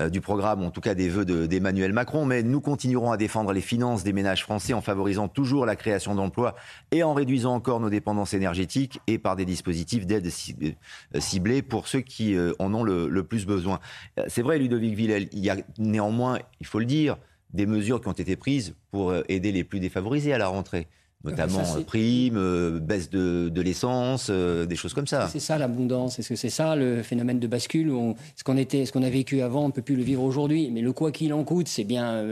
euh, 0.00 0.10
du 0.10 0.20
programme, 0.20 0.62
en 0.62 0.70
tout 0.70 0.80
cas 0.80 0.94
des 0.94 1.08
vœux 1.08 1.24
d'Emmanuel 1.24 1.92
Macron. 1.92 2.24
Mais 2.24 2.42
nous 2.42 2.60
continuerons 2.60 3.10
à 3.10 3.16
défendre 3.16 3.52
les 3.52 3.60
finances 3.60 4.04
des 4.04 4.12
ménages 4.12 4.42
français 4.42 4.72
en 4.72 4.80
favorisant 4.80 5.26
toujours 5.26 5.66
la 5.66 5.74
création 5.74 6.14
d'emplois 6.14 6.54
et 6.92 7.02
en 7.02 7.14
réduisant 7.14 7.54
encore 7.54 7.80
nos 7.80 7.90
dépendances 7.90 8.32
énergétiques 8.32 9.00
et 9.08 9.18
par 9.18 9.34
des 9.34 9.44
dispositifs 9.44 10.06
d'aide 10.06 10.26
euh, 10.26 11.20
ciblés 11.20 11.62
pour 11.62 11.88
ceux 11.88 12.00
qui 12.00 12.36
euh, 12.36 12.52
en 12.60 12.72
ont 12.74 12.84
le, 12.84 13.22
plus 13.24 13.46
besoin. 13.46 13.80
C'est 14.28 14.42
vrai, 14.42 14.58
Ludovic 14.58 14.94
Villel, 14.94 15.28
il 15.32 15.40
y 15.40 15.50
a 15.50 15.56
néanmoins, 15.78 16.38
il 16.60 16.66
faut 16.66 16.78
le 16.78 16.84
dire, 16.84 17.16
des 17.52 17.66
mesures 17.66 18.00
qui 18.00 18.08
ont 18.08 18.12
été 18.12 18.36
prises 18.36 18.74
pour 18.90 19.14
aider 19.28 19.52
les 19.52 19.64
plus 19.64 19.80
défavorisés 19.80 20.32
à 20.32 20.38
la 20.38 20.48
rentrée 20.48 20.86
notamment 21.24 21.64
ça, 21.64 21.80
primes, 21.80 22.78
baisse 22.78 23.10
de, 23.10 23.60
l'essence, 23.60 24.30
des 24.30 24.76
choses 24.76 24.94
comme 24.94 25.06
ça. 25.06 25.28
C'est 25.28 25.40
ça 25.40 25.58
l'abondance, 25.58 26.18
est-ce 26.18 26.28
que 26.28 26.36
c'est 26.36 26.50
ça 26.50 26.76
le 26.76 27.02
phénomène 27.02 27.40
de 27.40 27.46
bascule 27.46 27.92
Ce 28.36 28.44
qu'on 28.44 28.56
était, 28.56 28.86
ce 28.86 28.92
qu'on 28.92 29.02
a 29.02 29.10
vécu 29.10 29.40
avant, 29.40 29.64
on 29.64 29.68
ne 29.68 29.72
peut 29.72 29.82
plus 29.82 29.96
le 29.96 30.04
vivre 30.04 30.22
aujourd'hui? 30.22 30.70
Mais 30.72 30.80
le 30.80 30.92
quoi 30.92 31.10
qu'il 31.10 31.32
en 31.32 31.42
coûte, 31.42 31.68
c'est 31.68 31.84
bien 31.84 32.22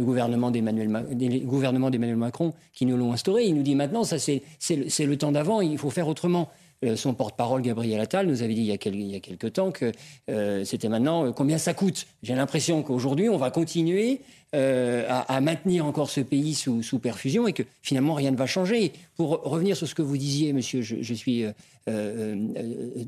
le 0.00 0.04
gouvernement 0.04 0.50
d'Emmanuel 0.50 2.16
Macron 2.16 2.54
qui 2.72 2.86
nous 2.86 2.96
l'ont 2.96 3.12
instauré. 3.12 3.44
Il 3.44 3.54
nous 3.54 3.62
dit 3.62 3.74
maintenant, 3.74 4.04
ça 4.04 4.18
c'est 4.18 4.42
le 4.70 5.16
temps 5.16 5.32
d'avant, 5.32 5.60
il 5.60 5.78
faut 5.78 5.90
faire 5.90 6.08
autrement. 6.08 6.50
Euh, 6.82 6.96
son 6.96 7.12
porte-parole, 7.12 7.60
Gabriel 7.60 8.00
Attal, 8.00 8.26
nous 8.26 8.42
avait 8.42 8.54
dit 8.54 8.62
il 8.62 8.66
y 8.66 8.72
a, 8.72 8.78
quelques, 8.78 9.52
temps 9.52 9.70
que 9.70 9.92
euh, 10.30 10.64
c'était 10.64 10.88
maintenant 10.88 11.26
euh, 11.26 11.32
combien 11.32 11.58
ça 11.58 11.74
coûte. 11.74 12.06
J'ai 12.22 12.34
l'impression 12.34 12.82
qu'aujourd'hui, 12.82 13.28
on 13.28 13.36
va 13.36 13.50
continuer 13.50 14.20
à, 14.52 15.40
maintenir 15.40 15.86
encore 15.86 16.10
ce 16.10 16.20
pays 16.20 16.54
sous, 16.54 16.98
perfusion 16.98 17.46
et 17.46 17.52
que 17.52 17.62
finalement, 17.82 18.14
rien 18.14 18.32
ne 18.32 18.36
va 18.36 18.46
changer. 18.46 18.92
Pour 19.14 19.42
revenir 19.44 19.76
sur 19.76 19.86
ce 19.86 19.94
que 19.94 20.02
vous 20.02 20.16
disiez, 20.16 20.52
monsieur, 20.52 20.82
je, 20.82 21.14
suis 21.14 21.44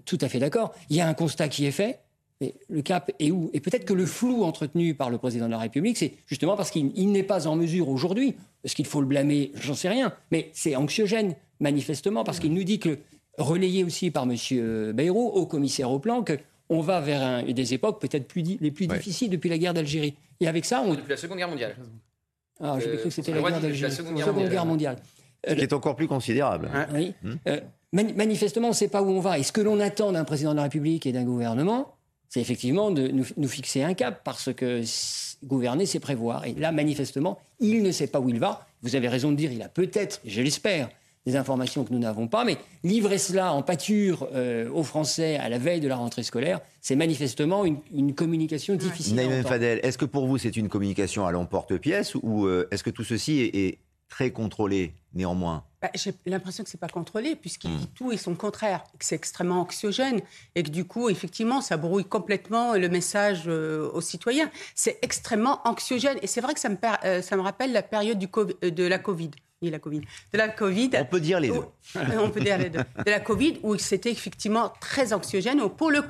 tout 0.04 0.18
à 0.20 0.28
fait 0.28 0.38
d'accord. 0.38 0.72
Il 0.88 0.94
y 0.94 1.00
a 1.00 1.08
un 1.08 1.14
constat 1.14 1.48
qui 1.48 1.66
est 1.66 1.72
fait. 1.72 1.98
Mais 2.40 2.54
le 2.68 2.82
cap 2.82 3.10
est 3.18 3.32
où? 3.32 3.50
Et 3.54 3.60
peut-être 3.60 3.84
que 3.84 3.92
le 3.92 4.06
flou 4.06 4.44
entretenu 4.44 4.94
par 4.94 5.10
le 5.10 5.18
président 5.18 5.46
de 5.46 5.50
la 5.50 5.58
République, 5.58 5.96
c'est 5.96 6.12
justement 6.26 6.56
parce 6.56 6.70
qu'il 6.70 7.10
n'est 7.10 7.22
pas 7.24 7.48
en 7.48 7.56
mesure 7.56 7.88
aujourd'hui, 7.88 8.36
parce 8.62 8.74
qu'il 8.74 8.86
faut 8.86 9.00
le 9.00 9.06
blâmer, 9.06 9.50
j'en 9.54 9.74
sais 9.74 9.88
rien, 9.88 10.12
mais 10.30 10.50
c'est 10.52 10.76
anxiogène, 10.76 11.34
manifestement, 11.58 12.22
parce 12.22 12.38
qu'il 12.38 12.54
nous 12.54 12.64
dit 12.64 12.78
que 12.78 12.98
relayé 13.38 13.84
aussi 13.84 14.10
par 14.10 14.24
M. 14.24 14.92
Bayrou, 14.92 15.28
au 15.28 15.46
commissaire 15.46 15.90
au 15.90 15.98
plan, 15.98 16.24
qu'on 16.24 16.80
va 16.80 17.00
vers 17.00 17.44
des 17.44 17.74
époques 17.74 18.00
peut-être 18.00 18.26
plus, 18.26 18.58
les 18.60 18.70
plus 18.70 18.86
difficiles 18.86 19.30
depuis 19.30 19.50
la 19.50 19.58
guerre 19.58 19.74
d'Algérie. 19.74 20.14
Et 20.40 20.48
avec 20.48 20.64
ça, 20.64 20.82
on... 20.84 20.94
Depuis 20.94 21.10
la 21.10 21.16
Seconde 21.16 21.38
Guerre 21.38 21.48
mondiale. 21.48 21.76
Ah, 22.60 22.78
j'ai 22.78 22.96
cru 22.96 23.04
que 23.04 23.10
c'était 23.10 23.32
la 23.32 23.40
guerre 23.40 23.60
d'Algérie. 23.60 23.90
La 23.90 23.90
Seconde 23.90 24.48
Guerre, 24.48 24.66
mondiale. 24.66 24.96
Ce 25.46 25.54
qui 25.54 25.60
est 25.60 25.72
encore 25.72 25.96
plus 25.96 26.06
considérable. 26.06 26.70
Oui. 26.94 27.14
Hmm. 27.22 27.34
Euh, 27.48 27.60
manifestement, 27.92 28.68
on 28.68 28.70
ne 28.70 28.76
sait 28.76 28.88
pas 28.88 29.02
où 29.02 29.10
on 29.10 29.20
va. 29.20 29.38
Et 29.38 29.42
ce 29.42 29.52
que 29.52 29.60
l'on 29.60 29.80
attend 29.80 30.12
d'un 30.12 30.24
président 30.24 30.52
de 30.52 30.56
la 30.56 30.64
République 30.64 31.06
et 31.06 31.12
d'un 31.12 31.24
gouvernement, 31.24 31.94
c'est 32.28 32.40
effectivement 32.40 32.90
de 32.90 33.08
nous, 33.08 33.24
nous, 33.36 33.48
fixer 33.48 33.82
un 33.82 33.94
cap, 33.94 34.22
parce 34.24 34.52
que 34.52 34.82
gouverner, 35.44 35.84
c'est 35.86 36.00
prévoir. 36.00 36.46
Et 36.46 36.54
là, 36.54 36.72
manifestement, 36.72 37.38
il 37.60 37.82
ne 37.82 37.90
sait 37.90 38.06
pas 38.06 38.20
où 38.20 38.28
il 38.28 38.38
va. 38.38 38.66
Vous 38.82 38.96
avez 38.96 39.08
raison 39.08 39.30
de 39.32 39.36
dire, 39.36 39.52
il 39.52 39.62
a 39.62 39.68
peut-être, 39.68 40.20
je 40.24 40.40
l'espère, 40.40 40.88
des 41.26 41.36
informations 41.36 41.84
que 41.84 41.92
nous 41.92 41.98
n'avons 41.98 42.26
pas, 42.26 42.44
mais 42.44 42.58
livrer 42.82 43.18
cela 43.18 43.52
en 43.52 43.62
pâture 43.62 44.28
euh, 44.32 44.68
aux 44.70 44.82
Français 44.82 45.36
à 45.36 45.48
la 45.48 45.58
veille 45.58 45.80
de 45.80 45.88
la 45.88 45.96
rentrée 45.96 46.22
scolaire, 46.22 46.60
c'est 46.80 46.96
manifestement 46.96 47.64
une, 47.64 48.14
communication 48.14 48.74
difficile. 48.74 49.14
Naïm 49.14 49.42
Fadel, 49.44 49.80
est-ce 49.82 49.98
que 49.98 50.04
pour 50.04 50.26
vous 50.26 50.38
c'est 50.38 50.56
une 50.56 50.68
communication 50.68 51.26
à 51.26 51.32
l'emporte-pièce 51.32 52.14
ou 52.16 52.46
euh, 52.46 52.68
est-ce 52.70 52.82
que 52.82 52.90
tout 52.90 53.04
ceci 53.04 53.40
est, 53.40 53.78
très 54.08 54.30
contrôlé 54.30 54.92
néanmoins? 55.14 55.64
Bah, 55.80 55.88
J'ai 55.94 56.12
l'impression 56.26 56.62
que 56.62 56.68
c'est 56.68 56.78
pas 56.78 56.88
contrôlé 56.88 57.34
puisqu'il 57.34 57.70
hmm. 57.70 57.78
dit 57.78 57.86
tout 57.94 58.12
et 58.12 58.18
son 58.18 58.34
contraire, 58.34 58.84
que 58.98 59.06
c'est 59.06 59.14
extrêmement 59.14 59.62
anxiogène 59.62 60.20
et 60.54 60.62
que 60.62 60.68
du 60.68 60.84
coup 60.84 61.08
effectivement 61.08 61.62
ça 61.62 61.78
brouille 61.78 62.04
complètement 62.04 62.74
le 62.74 62.88
message 62.90 63.44
euh, 63.46 63.90
aux 63.92 64.02
citoyens. 64.02 64.50
C'est 64.74 64.98
extrêmement 65.00 65.66
anxiogène 65.66 66.18
et 66.20 66.26
c'est 66.26 66.42
vrai 66.42 66.52
que 66.52 66.60
ça 66.60 66.68
me, 66.68 66.76
ça 67.22 67.36
me 67.36 67.40
rappelle 67.40 67.72
la 67.72 67.82
période 67.82 68.18
du 68.18 68.26
de 68.26 68.84
la 68.84 68.98
Covid 68.98 69.30
la 69.70 69.78
Covid. 69.78 70.00
De 70.32 70.38
la 70.38 70.48
Covid. 70.48 70.90
On 70.94 71.04
peut 71.04 71.20
dire 71.20 71.40
les 71.40 71.48
deux. 71.48 71.64
on 72.20 72.30
peut 72.30 72.40
dire 72.40 72.58
les 72.58 72.70
deux. 72.70 72.80
De 73.04 73.10
la 73.10 73.20
Covid, 73.20 73.58
où 73.62 73.76
c'était 73.76 74.10
effectivement 74.10 74.72
très 74.80 75.12
anxiogène. 75.12 75.60
Pour 75.70 75.90
le, 75.90 76.02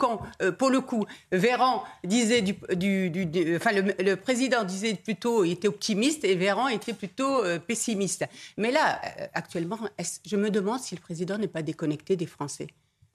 euh, 0.42 0.52
pour 0.52 0.70
le 0.70 0.80
coup, 0.80 1.04
Véran 1.30 1.84
disait 2.04 2.42
du, 2.42 3.10
du, 3.10 3.56
enfin, 3.56 3.70
le, 3.72 4.14
président 4.14 4.64
disait 4.64 4.94
plutôt, 4.94 5.44
il 5.44 5.52
était 5.52 5.68
optimiste 5.68 6.24
et 6.24 6.34
Véran 6.34 6.68
était 6.68 6.94
plutôt 6.94 7.44
euh, 7.44 7.58
pessimiste. 7.58 8.24
Mais 8.56 8.70
là, 8.70 9.00
euh, 9.20 9.26
actuellement, 9.34 9.78
je 10.24 10.36
me 10.36 10.50
demande 10.50 10.80
si 10.80 10.94
le 10.94 11.00
président 11.00 11.38
n'est 11.38 11.48
pas 11.48 11.62
déconnecté 11.62 12.16
des 12.16 12.26
Français. 12.26 12.68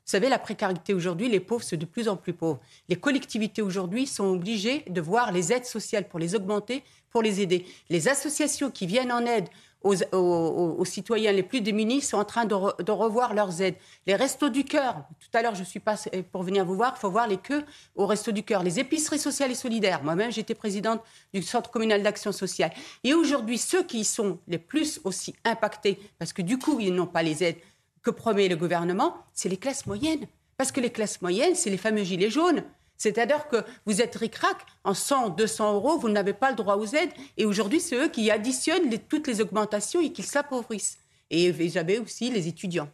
Vous 0.08 0.12
savez, 0.12 0.30
la 0.30 0.40
précarité 0.40 0.94
aujourd'hui, 0.94 1.28
les 1.28 1.42
pauvres 1.42 1.66
sont 1.66 1.76
de 1.76 1.84
plus 1.84 2.08
en 2.08 2.16
plus 2.16 2.32
pauvres. 2.32 2.62
Les 2.88 2.96
collectivités 2.96 3.62
aujourd'hui 3.62 4.08
sont 4.08 4.24
obligées 4.24 4.86
de 4.88 5.02
voir 5.02 5.34
les 5.34 5.52
aides 5.52 5.66
sociales 5.66 6.08
pour 6.08 6.18
les 6.18 6.34
augmenter, 6.34 6.82
pour 7.10 7.22
les 7.22 7.42
aider. 7.42 7.66
Les 7.90 8.08
associations 8.08 8.72
qui 8.72 8.88
viennent 8.88 9.12
en 9.12 9.26
aide 9.26 9.50
aux, 9.84 10.86
citoyens 10.86 11.32
les 11.32 11.44
plus 11.44 11.62
démunis 11.62 12.02
sont 12.02 12.18
en 12.18 12.26
train 12.26 12.46
de, 12.46 12.56
revoir 12.92 13.34
leurs 13.34 13.62
aides. 13.62 13.76
Les 14.06 14.16
restos 14.16 14.50
du 14.50 14.64
cœur, 14.64 15.04
tout 15.20 15.38
à 15.38 15.42
l'heure 15.42 15.56
je 15.56 15.64
suis 15.64 15.80
pas 15.80 15.96
pour 16.32 16.44
venir 16.44 16.66
vous 16.66 16.76
voir, 16.76 16.94
il 16.98 17.00
faut 17.00 17.10
voir 17.10 17.28
les 17.28 17.38
queues 17.38 17.64
aux 17.96 18.06
restos 18.06 18.32
du 18.32 18.44
cœur. 18.44 18.64
Les 18.64 18.80
épiceries 18.80 19.20
sociales 19.20 19.52
et 19.52 19.56
solidaires, 19.56 20.04
moi-même 20.04 20.32
j'étais 20.32 20.56
présidente 20.56 21.02
du 21.34 21.42
Centre 21.42 21.72
communal 21.72 22.04
d'action 22.04 22.32
sociale. 22.32 22.72
Et 23.04 23.14
aujourd'hui, 23.14 23.58
ceux 23.58 23.84
qui 23.84 24.04
sont 24.04 24.40
les 24.48 24.58
plus 24.58 25.00
aussi 25.04 25.36
impactés, 25.46 26.00
parce 26.20 26.34
que 26.34 26.42
du 26.42 26.58
coup 26.58 26.80
ils 26.80 26.94
n'ont 26.94 27.08
pas 27.08 27.24
les 27.24 27.44
aides 27.44 27.58
que 28.02 28.10
promet 28.10 28.48
le 28.48 28.56
gouvernement, 28.56 29.16
c'est 29.34 29.50
les 29.50 29.58
classes 29.58 29.86
moyennes. 29.86 30.28
Parce 30.58 30.72
que 30.72 30.82
les 30.82 30.90
classes 30.90 31.22
moyennes, 31.22 31.54
c'est 31.54 31.70
les 31.70 31.78
fameux 31.78 32.04
gilets 32.04 32.32
jaunes. 32.32 32.64
C'est-à-dire 32.98 33.48
que 33.48 33.58
vous 33.86 34.02
êtes 34.02 34.16
ric-rac, 34.16 34.58
en 34.84 34.94
100, 34.94 35.30
200 35.30 35.76
euros, 35.76 35.98
vous 35.98 36.10
n'avez 36.10 36.34
pas 36.34 36.50
le 36.50 36.56
droit 36.56 36.76
aux 36.76 36.88
aides. 36.88 37.12
Et 37.38 37.46
aujourd'hui, 37.46 37.80
c'est 37.80 37.96
eux 37.96 38.10
qui 38.10 38.32
additionnent 38.32 38.90
toutes 39.08 39.28
les 39.28 39.42
augmentations 39.42 40.02
et 40.02 40.12
qui 40.12 40.24
s'appauvrissent. 40.24 40.98
Et 41.30 41.54
j'avais 41.70 42.00
aussi 42.00 42.32
les 42.32 42.48
étudiants. 42.48 42.90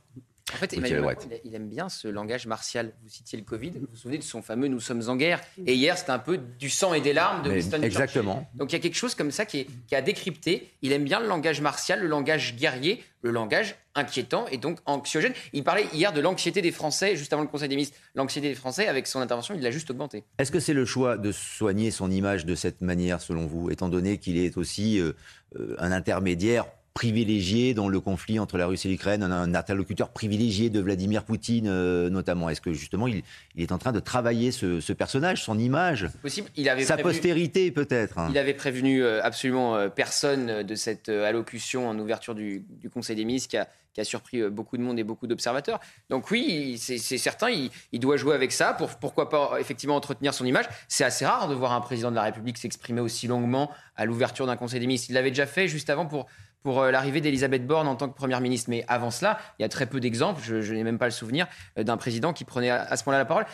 En 0.53 0.57
fait, 0.57 0.73
Emmanuel 0.73 1.15
il 1.43 1.55
aime 1.55 1.67
bien 1.67 1.89
ce 1.89 2.07
langage 2.07 2.47
martial. 2.47 2.93
Vous 3.03 3.09
citiez 3.09 3.37
le 3.37 3.43
Covid, 3.43 3.71
vous 3.71 3.87
vous 3.89 3.95
souvenez 3.95 4.17
de 4.17 4.23
son 4.23 4.41
fameux 4.41 4.67
Nous 4.67 4.79
sommes 4.79 5.07
en 5.09 5.15
guerre. 5.15 5.41
Et 5.65 5.73
hier, 5.73 5.97
c'était 5.97 6.11
un 6.11 6.19
peu 6.19 6.37
du 6.37 6.69
sang 6.69 6.93
et 6.93 7.01
des 7.01 7.13
larmes 7.13 7.43
de 7.43 7.49
Winston 7.49 7.81
Exactement. 7.81 8.49
Donc 8.55 8.71
il 8.71 8.75
y 8.75 8.79
a 8.79 8.81
quelque 8.81 8.95
chose 8.95 9.15
comme 9.15 9.31
ça 9.31 9.45
qui 9.45 9.59
est, 9.59 9.67
qui 9.87 9.95
a 9.95 10.01
décrypté. 10.01 10.69
Il 10.81 10.91
aime 10.91 11.03
bien 11.03 11.19
le 11.19 11.27
langage 11.27 11.61
martial, 11.61 12.01
le 12.01 12.07
langage 12.07 12.55
guerrier, 12.55 13.03
le 13.21 13.31
langage 13.31 13.75
inquiétant 13.95 14.45
et 14.51 14.57
donc 14.57 14.79
anxiogène. 14.85 15.33
Il 15.53 15.63
parlait 15.63 15.85
hier 15.93 16.13
de 16.13 16.21
l'anxiété 16.21 16.61
des 16.61 16.71
Français, 16.71 17.15
juste 17.15 17.33
avant 17.33 17.41
le 17.41 17.47
Conseil 17.47 17.69
des 17.69 17.75
ministres. 17.75 17.97
L'anxiété 18.15 18.49
des 18.49 18.55
Français, 18.55 18.87
avec 18.87 19.07
son 19.07 19.19
intervention, 19.21 19.55
il 19.55 19.61
l'a 19.61 19.71
juste 19.71 19.89
augmenté. 19.91 20.23
Est-ce 20.37 20.51
que 20.51 20.59
c'est 20.59 20.73
le 20.73 20.85
choix 20.85 21.17
de 21.17 21.31
soigner 21.31 21.91
son 21.91 22.11
image 22.11 22.45
de 22.45 22.55
cette 22.55 22.81
manière, 22.81 23.21
selon 23.21 23.45
vous, 23.45 23.69
étant 23.71 23.89
donné 23.89 24.17
qu'il 24.17 24.37
est 24.37 24.57
aussi 24.57 24.99
euh, 24.99 25.13
euh, 25.59 25.75
un 25.79 25.91
intermédiaire 25.91 26.65
privilégié 26.93 27.73
dans 27.73 27.89
le 27.89 27.99
conflit 27.99 28.37
entre 28.39 28.57
la 28.57 28.67
Russie 28.67 28.87
et 28.87 28.91
l'Ukraine, 28.91 29.23
un, 29.23 29.53
interlocuteur 29.55 30.09
privilégié 30.09 30.69
de 30.69 30.79
Vladimir 30.79 31.23
Poutine 31.23 31.67
euh, 31.67 32.09
notamment. 32.09 32.49
Est-ce 32.49 32.61
que 32.61 32.71
justement 32.71 33.07
il, 33.07 33.23
est 33.57 33.71
en 33.71 33.79
train 33.79 33.91
de 33.91 33.99
travailler 33.99 34.51
ce, 34.51 34.93
personnage, 34.93 35.43
son 35.43 35.57
image, 35.57 36.07
possible. 36.21 36.49
Il 36.55 36.69
avait 36.69 36.83
sa 36.83 36.97
postérité 36.97 37.71
peut-être 37.71 38.19
hein. 38.19 38.27
Il 38.29 38.37
avait 38.37 38.53
prévenu 38.53 39.03
euh, 39.03 39.23
absolument 39.23 39.75
euh, 39.75 39.89
personne 39.89 40.61
de 40.63 40.75
cette 40.75 41.09
allocution 41.09 41.89
en 41.89 41.97
ouverture 41.97 42.35
du, 42.35 42.63
Conseil 42.93 43.15
des 43.15 43.25
ministres 43.25 43.49
qui 43.49 43.57
a, 43.57 43.67
qui 43.93 44.01
a, 44.01 44.03
surpris 44.03 44.47
beaucoup 44.49 44.77
de 44.77 44.83
monde 44.83 44.99
et 44.99 45.03
beaucoup 45.03 45.25
d'observateurs. 45.25 45.79
Donc 46.09 46.29
oui, 46.29 46.77
c'est 46.77 46.97
certain, 47.17 47.49
il, 47.49 47.99
doit 47.99 48.17
jouer 48.17 48.35
avec 48.35 48.51
ça 48.51 48.73
pour 48.73 48.89
pourquoi 48.97 49.29
pas 49.29 49.57
effectivement 49.59 49.95
entretenir 49.95 50.33
son 50.33 50.45
image. 50.45 50.65
C'est 50.87 51.03
assez 51.03 51.25
rare 51.25 51.47
de 51.47 51.55
voir 51.55 51.71
un 51.71 51.81
président 51.81 52.11
de 52.11 52.15
la 52.15 52.23
République 52.23 52.57
s'exprimer 52.59 53.01
aussi 53.01 53.25
longuement 53.25 53.71
à 53.95 54.05
l'ouverture 54.05 54.45
d'un 54.45 54.57
Conseil 54.57 54.79
des 54.79 54.85
ministres. 54.85 55.07
Il 55.09 55.13
l'avait 55.13 55.31
déjà 55.31 55.47
fait 55.47 55.67
juste 55.67 55.89
avant 55.89 56.05
pour 56.05 56.27
pour 56.63 56.81
euh, 56.81 56.91
l'arrivée 56.91 57.21
d'Elisabeth 57.21 57.67
Borne 57.67 57.87
en 57.87 57.95
tant 57.95 58.09
que 58.09 58.15
Première 58.15 58.41
ministre. 58.41 58.69
Mais 58.69 58.85
avant 58.87 59.11
cela, 59.11 59.37
il 59.59 59.61
y 59.61 59.65
a 59.65 59.69
très 59.69 59.85
peu 59.85 59.99
d'exemples, 59.99 60.41
je, 60.43 60.73
n'ai 60.73 60.83
même 60.83 60.97
pas 60.97 61.05
le 61.05 61.11
souvenir, 61.11 61.47
euh, 61.77 61.83
d'un 61.83 61.97
président 61.97 62.33
qui 62.33 62.45
prenait 62.45 62.69
à, 62.69 62.95
ce 62.95 63.03
moment-là 63.05 63.19
la 63.19 63.25
parole 63.25 63.45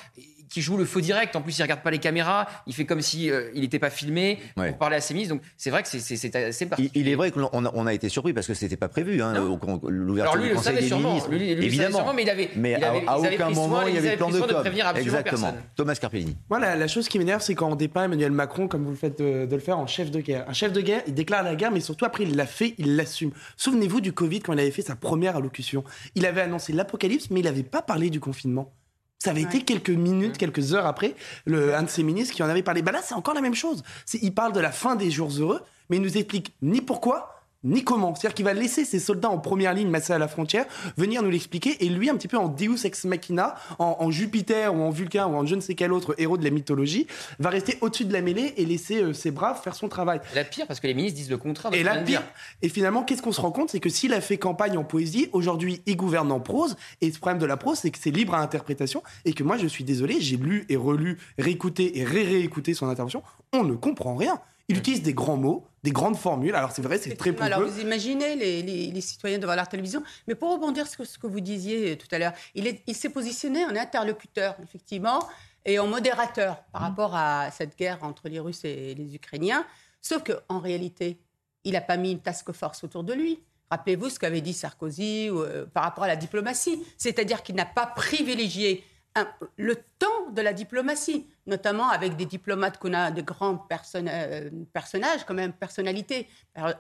qui 0.50 0.62
joue 0.62 0.78
le 0.78 0.86
faux 0.86 1.02
direct. 1.02 1.36
En 1.36 1.42
plus, 1.42 1.58
il 1.58 1.62
regarde 1.62 1.82
pas 1.82 1.92
les 1.92 2.00
caméras. 2.00 2.48
Il 2.68 2.74
fait 2.74 2.86
comme 2.86 3.02
si 3.02 3.30
euh, 3.30 3.50
il 3.54 3.62
n'était 3.62 3.80
pas 3.80 3.90
filmé 3.90 4.40
pour 4.56 4.78
parler 4.78 4.98
à 4.98 5.02
ses 5.02 5.14
ministres. 5.14 5.36
Donc, 5.36 5.44
c'est 5.58 5.70
vrai 5.70 5.84
que 5.84 5.90
c'est 5.90 6.36
assez 6.36 6.66
particulier. 6.66 6.92
Il, 6.96 7.08
est 7.08 7.16
vrai 7.16 7.32
qu'on 7.32 7.66
a, 7.66 7.72
on 7.74 7.88
a 7.88 7.94
été 7.94 8.10
surpris 8.10 8.34
parce 8.34 8.48
que 8.48 8.54
c'était 8.54 8.78
pas 8.78 8.90
prévu. 8.90 9.22
Hein, 9.22 9.34
L'ouverture 9.88 10.42
du 10.42 10.54
Conseil 10.54 10.90
des 10.90 10.96
ministres. 10.96 11.30
Lui, 11.30 11.40
lui, 11.40 11.66
évidemment. 11.66 11.98
Sûrement, 11.98 12.14
mais 12.14 12.24
il 12.24 12.30
avait, 12.30 12.50
mais 12.56 12.84
à, 12.84 13.18
aucun 13.18 13.50
moment 13.50 13.88
il 13.88 13.96
y 13.96 13.98
avait 13.98 14.18
plan 14.18 14.30
de 14.30 14.40
com. 14.40 14.64
Exactement. 14.96 15.56
Thomas 15.76 15.96
Carpellini. 15.96 16.36
Voilà, 16.50 16.76
la, 16.76 16.88
chose 16.88 17.08
qui 17.08 17.20
m'énerve, 17.20 17.42
c'est 17.42 17.56
quand 17.56 17.70
on 17.70 17.76
dépeint 17.76 18.06
Emmanuel 18.06 18.32
Macron, 18.32 18.68
comme 18.68 18.84
vous 18.84 18.92
le 18.92 18.98
faites 18.98 19.20
de, 19.20 19.48
le 19.50 19.60
faire, 19.60 19.78
en 19.78 19.88
chef 19.88 20.12
de 20.12 20.22
guerre. 20.22 20.46
Un 20.48 20.54
chef 20.54 20.72
de 20.74 20.82
guerre, 20.82 21.02
il 21.08 21.14
déclare 21.14 21.44
la 21.44 21.56
guerre, 21.56 21.72
mais 21.72 21.80
surtout 21.80 22.06
après, 22.06 22.24
il 22.24 22.36
l'a 22.36 22.46
fait, 22.46 22.76
il 22.78 22.96
l'assume. 22.96 23.32
Souvenez-vous 23.58 24.02
du 24.02 24.14
Covid 24.14 24.40
quand 24.40 24.54
il 24.54 24.60
avait 24.60 24.72
fait 24.72 24.82
sa 24.82 24.96
première 24.96 25.36
allocution. 25.36 25.84
Il 26.16 26.26
avait 26.26 26.42
annoncé 26.42 26.74
l'apocalypse, 26.74 27.30
mais 27.30 27.42
il 27.42 27.44
n'avait 27.44 27.64
pas 27.64 27.82
parlé 27.82 28.10
du 28.10 28.20
confinement. 28.20 28.74
Ça 29.22 29.32
avait 29.32 29.42
été 29.42 29.64
quelques 29.64 29.90
minutes, 29.90 30.38
quelques 30.38 30.74
heures 30.74 30.86
après, 30.86 31.14
le, 31.46 31.76
un 31.76 31.84
de 31.84 31.90
ses 31.90 32.04
ministres 32.04 32.34
qui 32.34 32.42
en 32.42 32.48
avait 32.48 32.64
parlé. 32.64 32.82
Bah 32.82 32.94
là, 32.94 33.02
c'est 33.04 33.16
encore 33.16 33.34
la 33.34 33.42
même 33.42 33.54
chose. 33.54 33.84
Il 34.22 34.34
parle 34.34 34.54
de 34.54 34.62
la 34.62 34.72
fin 34.72 34.96
des 34.96 35.12
jours 35.12 35.30
heureux, 35.38 35.62
mais 35.90 35.98
il 35.98 36.02
nous 36.02 36.18
explique 36.18 36.54
ni 36.62 36.80
pourquoi, 36.80 37.39
ni 37.64 37.84
comment. 37.84 38.16
C'est-à-dire 38.16 38.36
qu'il 38.36 38.46
va 38.46 38.54
laisser 38.54 38.86
ses 38.86 39.00
soldats 39.00 39.30
en 39.30 39.38
première 39.38 39.74
ligne 39.74 39.90
massés 39.90 40.14
à 40.14 40.18
la 40.18 40.28
frontière 40.28 40.66
venir 40.98 41.22
nous 41.22 41.30
l'expliquer 41.30 41.84
et 41.84 41.90
lui, 41.90 42.10
un 42.10 42.16
petit 42.16 42.28
peu 42.28 42.38
en 42.38 42.48
Deus 42.48 42.86
ex 42.86 43.06
machina, 43.06 43.56
en, 43.80 44.10
Jupiter 44.12 44.74
ou 44.74 44.82
en 44.82 44.90
Vulcain 44.90 45.28
ou 45.28 45.36
en 45.36 45.46
je 45.46 45.56
ne 45.56 45.62
sais 45.62 45.76
quel 45.76 45.92
autre 45.92 46.16
héros 46.18 46.38
de 46.38 46.44
la 46.44 46.50
mythologie, 46.50 47.08
va 47.40 47.50
rester 47.50 47.78
au-dessus 47.82 48.06
de 48.06 48.14
la 48.14 48.22
mêlée 48.22 48.54
et 48.58 48.66
laisser 48.66 49.02
euh, 49.02 49.14
ses 49.14 49.32
braves 49.32 49.62
faire 49.62 49.76
son 49.76 49.88
travail. 49.88 50.22
La 50.36 50.44
pire, 50.44 50.68
parce 50.68 50.80
que 50.80 50.88
les 50.88 50.94
ministres 50.94 51.18
disent 51.18 51.30
le 51.30 51.38
contraire. 51.38 51.72
De 51.72 51.78
et 51.78 51.84
la 51.84 51.98
pire. 51.98 52.24
Et 52.62 52.70
finalement, 52.70 53.04
qu'est-ce 53.04 53.22
qu'on 53.22 53.32
se 53.32 53.42
rend 53.42 53.52
compte? 53.52 53.70
C'est 53.70 53.80
que 53.80 53.90
s'il 53.90 54.14
a 54.14 54.22
fait 54.22 54.38
campagne 54.38 54.78
en 54.78 54.84
poésie, 54.84 55.30
aujourd'hui, 55.32 55.82
il 55.86 55.96
gouverne 55.96 56.32
en 56.32 56.40
prose. 56.40 56.76
Et 57.02 57.12
ce 57.12 57.20
problème 57.20 57.40
de 57.40 57.46
la 57.46 57.58
prose, 57.58 57.80
c'est 57.80 57.92
que 57.92 58.00
c'est 58.00 58.12
libre 58.12 58.34
à 58.34 58.40
interprétation 58.40 59.04
et 59.26 59.34
que 59.34 59.44
moi, 59.44 59.58
je 59.58 59.68
suis 59.68 59.84
désolé, 59.84 60.22
j'ai 60.22 60.38
lu 60.38 60.66
et 60.70 60.76
relu, 60.76 61.18
réécouté 61.38 62.00
et 62.00 62.04
ré-réécouté 62.04 62.74
son 62.74 62.88
intervention. 62.88 63.24
On 63.54 63.64
ne 63.64 63.76
comprend 63.76 64.16
rien. 64.16 64.40
Il 64.70 64.78
utilise 64.78 65.02
des 65.02 65.14
grands 65.14 65.36
mots, 65.36 65.66
des 65.84 65.92
grandes 65.92 66.16
formules. 66.16 66.54
Alors 66.56 66.72
c'est 66.72 66.82
vrai, 66.82 67.00
c'est 67.00 67.16
très 67.16 67.32
pompeux. 67.32 67.44
Alors 67.44 67.68
vous 67.68 67.82
imaginez 67.82 68.36
les, 68.36 69.02
citoyens 69.02 69.40
devant 69.40 69.56
la 69.56 69.66
télévision. 69.66 70.04
Mais 70.28 70.36
pour 70.36 70.52
rebondir 70.52 70.88
sur 70.88 71.06
ce 71.06 71.18
que 71.18 71.28
vous 71.28 71.42
disiez 71.42 71.98
tout 71.98 72.08
à 72.12 72.20
l'heure, 72.20 72.34
il, 72.54 72.80
il 72.86 72.96
s'est 72.96 73.10
positionné 73.10 73.66
en 73.66 73.76
interlocuteur, 73.76 74.56
effectivement, 74.64 75.28
et 75.66 75.80
en 75.80 75.88
modérateur 75.88 76.64
par 76.72 76.82
mmh. 76.82 76.86
rapport 76.86 77.16
à 77.16 77.52
cette 77.52 77.78
guerre 77.78 78.04
entre 78.04 78.30
les 78.30 78.40
Russes 78.40 78.64
et 78.64 78.94
les 78.94 79.16
Ukrainiens. 79.16 79.66
Sauf 80.02 80.24
qu'en 80.24 80.60
réalité, 80.60 81.20
il 81.64 81.74
n'a 81.74 81.82
pas 81.82 81.98
mis 81.98 82.12
une 82.12 82.22
task 82.22 82.52
force 82.52 82.84
autour 82.84 83.04
de 83.04 83.14
lui. 83.14 83.40
Rappelez-vous 83.72 84.10
ce 84.10 84.20
qu'avait 84.20 84.42
dit 84.42 84.54
Sarkozy 84.54 85.30
euh, 85.30 85.66
par 85.66 85.84
rapport 85.84 86.04
à 86.04 86.08
la 86.08 86.16
diplomatie. 86.16 86.84
C'est-à-dire 86.98 87.44
qu'il 87.44 87.56
n'a 87.56 87.66
pas 87.66 87.86
privilégié 87.86 88.84
le 89.58 89.76
temps 89.76 90.30
de 90.32 90.42
la 90.42 90.54
diplomatie, 90.54 91.26
notamment 91.48 91.90
avec 91.90 92.16
des 92.16 92.26
diplomates 92.26 92.78
qu'on 92.78 92.94
a, 92.94 93.12
de 93.12 93.22
grands 93.22 93.68
euh, 93.96 94.50
personnages, 94.74 95.26
quand 95.26 95.34
même, 95.34 95.54
personnalités. 95.54 96.28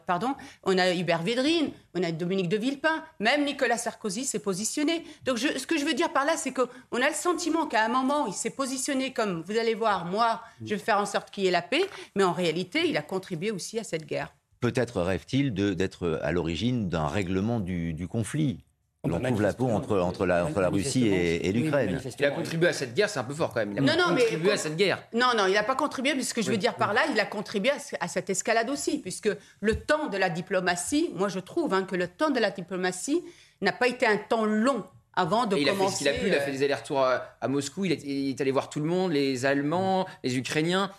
Pardon, 0.06 0.36
on 0.64 0.78
a 0.78 0.94
Hubert 0.94 1.24
Védrine, 1.24 1.72
on 1.96 2.04
a 2.04 2.12
Dominique 2.12 2.50
de 2.50 2.58
Villepin, 2.58 3.04
même 3.20 3.46
Nicolas 3.46 3.78
Sarkozy 3.78 4.26
s'est 4.26 4.40
positionné. 4.40 5.04
Donc 5.26 5.40
ce 5.40 5.66
que 5.66 5.78
je 5.78 5.86
veux 5.86 5.94
dire 5.94 6.12
par 6.14 6.26
là, 6.26 6.38
c'est 6.38 6.54
qu'on 6.54 6.68
a 7.02 7.10
le 7.10 7.16
sentiment 7.16 7.66
qu'à 7.68 7.86
un 7.86 7.90
moment, 7.90 8.28
il 8.28 8.34
s'est 8.34 8.50
positionné 8.50 9.14
comme, 9.14 9.42
vous 9.42 9.58
allez 9.58 9.76
voir, 9.76 10.06
moi, 10.06 10.42
je 10.64 10.76
vais 10.76 10.82
faire 10.82 11.00
en 11.00 11.06
sorte 11.06 11.32
qu'il 11.32 11.46
y 11.46 11.48
ait 11.48 11.52
la 11.52 11.62
paix, 11.62 11.86
mais 12.16 12.24
en 12.24 12.34
réalité, 12.34 12.88
il 12.88 12.98
a 12.98 13.02
contribué 13.02 13.52
aussi 13.52 13.80
à 13.80 13.84
cette 13.84 14.06
guerre. 14.06 14.34
Peut-être 14.60 15.02
rêve-t-il 15.02 15.54
d'être 15.54 16.20
à 16.22 16.32
l'origine 16.32 16.90
d'un 16.90 17.08
règlement 17.08 17.60
du 17.62 18.08
conflit 18.10 18.60
on 19.04 19.20
trouve 19.20 19.42
la 19.42 19.54
peau 19.54 19.68
entre, 19.70 20.00
entre, 20.00 20.26
la, 20.26 20.46
entre 20.46 20.60
la 20.60 20.70
Russie 20.70 21.08
et, 21.08 21.52
l'Ukraine. 21.52 22.02
il 22.20 22.26
a 22.26 22.32
contribué 22.32 22.70
à 22.70 22.74
cette 22.74 22.94
guerre, 22.94 23.10
c'est 23.10 23.20
un 23.20 23.24
peu 23.24 23.34
fort 23.34 23.54
quand 23.54 23.62
même. 23.62 23.72
Il 23.72 23.80
a 23.80 23.82
non, 23.82 23.94
non, 23.98 24.16
contribué 24.16 24.52
à 24.52 24.58
cette 24.58 24.76
guerre. 24.76 25.04
Non, 25.14 25.28
non, 25.38 25.46
il 25.48 25.54
n'a 25.54 25.64
pas 25.64 25.76
contribué, 25.76 26.14
mais 26.16 26.24
ce 26.24 26.34
que 26.34 26.42
je 26.42 26.52
veux 26.52 26.58
dire 26.58 26.76
par 26.76 26.94
là, 26.94 27.02
il 27.12 27.20
a 27.20 27.26
contribué 27.26 27.72
à, 28.00 28.08
cette 28.08 28.30
escalade 28.30 28.70
aussi, 28.70 29.00
puisque 29.00 29.30
le 29.62 29.76
temps 29.76 30.08
de 30.08 30.18
la 30.18 30.30
diplomatie, 30.30 31.12
moi 31.16 31.30
je 31.30 31.40
trouve 31.40 31.74
hein, 31.74 31.84
que 31.84 31.96
le 31.96 32.08
temps 32.08 32.30
de 32.30 32.40
la 32.40 32.52
diplomatie 32.52 33.24
n'a 33.62 33.72
pas 33.72 33.88
été 33.88 34.06
un 34.06 34.18
temps 34.18 34.46
long 34.46 34.84
avant 35.14 35.46
de 35.46 35.58
il 35.58 35.68
commencer. 35.68 35.84
A 35.84 35.88
fait 35.88 35.94
ce 35.94 35.98
qu'il 35.98 36.08
a 36.08 36.14
pu, 36.14 36.28
il 36.28 36.34
a 36.34 36.42
fait 36.42 36.52
des 36.52 36.64
allers-retours 36.64 37.02
à, 37.02 37.48
Moscou, 37.48 37.86
il 37.86 37.94
est, 37.94 38.04
il 38.04 38.30
est 38.30 38.42
allé 38.42 38.52
voir 38.52 38.70
tout 38.70 38.80
le 38.80 38.86
monde, 38.86 39.12
les 39.12 39.46
Allemands, 39.46 40.08
les 40.24 40.38
Ukrainiens. 40.38 40.92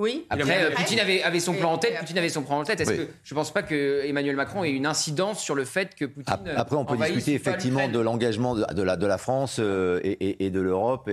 Oui. 0.00 0.26
Après, 0.30 0.64
euh, 0.64 0.70
Poutine 0.70 1.00
avait, 1.00 1.22
avait, 1.24 1.40
son 1.40 1.54
plan 1.54 1.72
en 1.72 1.78
tête. 1.78 1.98
Poutine 1.98 2.18
avait 2.18 2.28
son 2.28 2.42
plan 2.42 2.60
en 2.60 2.64
tête. 2.64 2.80
Est-ce 2.80 2.92
que 2.92 3.08
je 3.24 3.34
ne 3.34 3.36
pense 3.38 3.52
pas 3.52 3.64
que 3.64 4.04
Emmanuel 4.06 4.36
Macron 4.36 4.62
ait 4.62 4.70
une 4.70 4.86
incidence 4.86 5.42
sur 5.42 5.56
le 5.56 5.64
fait 5.64 5.96
que 5.96 6.04
Poutine. 6.04 6.36
Après, 6.56 6.76
on 6.76 6.84
peut 6.84 6.96
discuter 6.96 7.34
effectivement 7.34 7.88
de 7.88 7.98
l'engagement 7.98 8.54
de, 8.54 8.82
la, 8.82 8.96
de 8.96 9.06
la 9.06 9.18
France 9.18 9.56
euh, 9.58 9.98
et, 10.04 10.46
et, 10.46 10.50
de 10.50 10.60
l'Europe. 10.60 11.10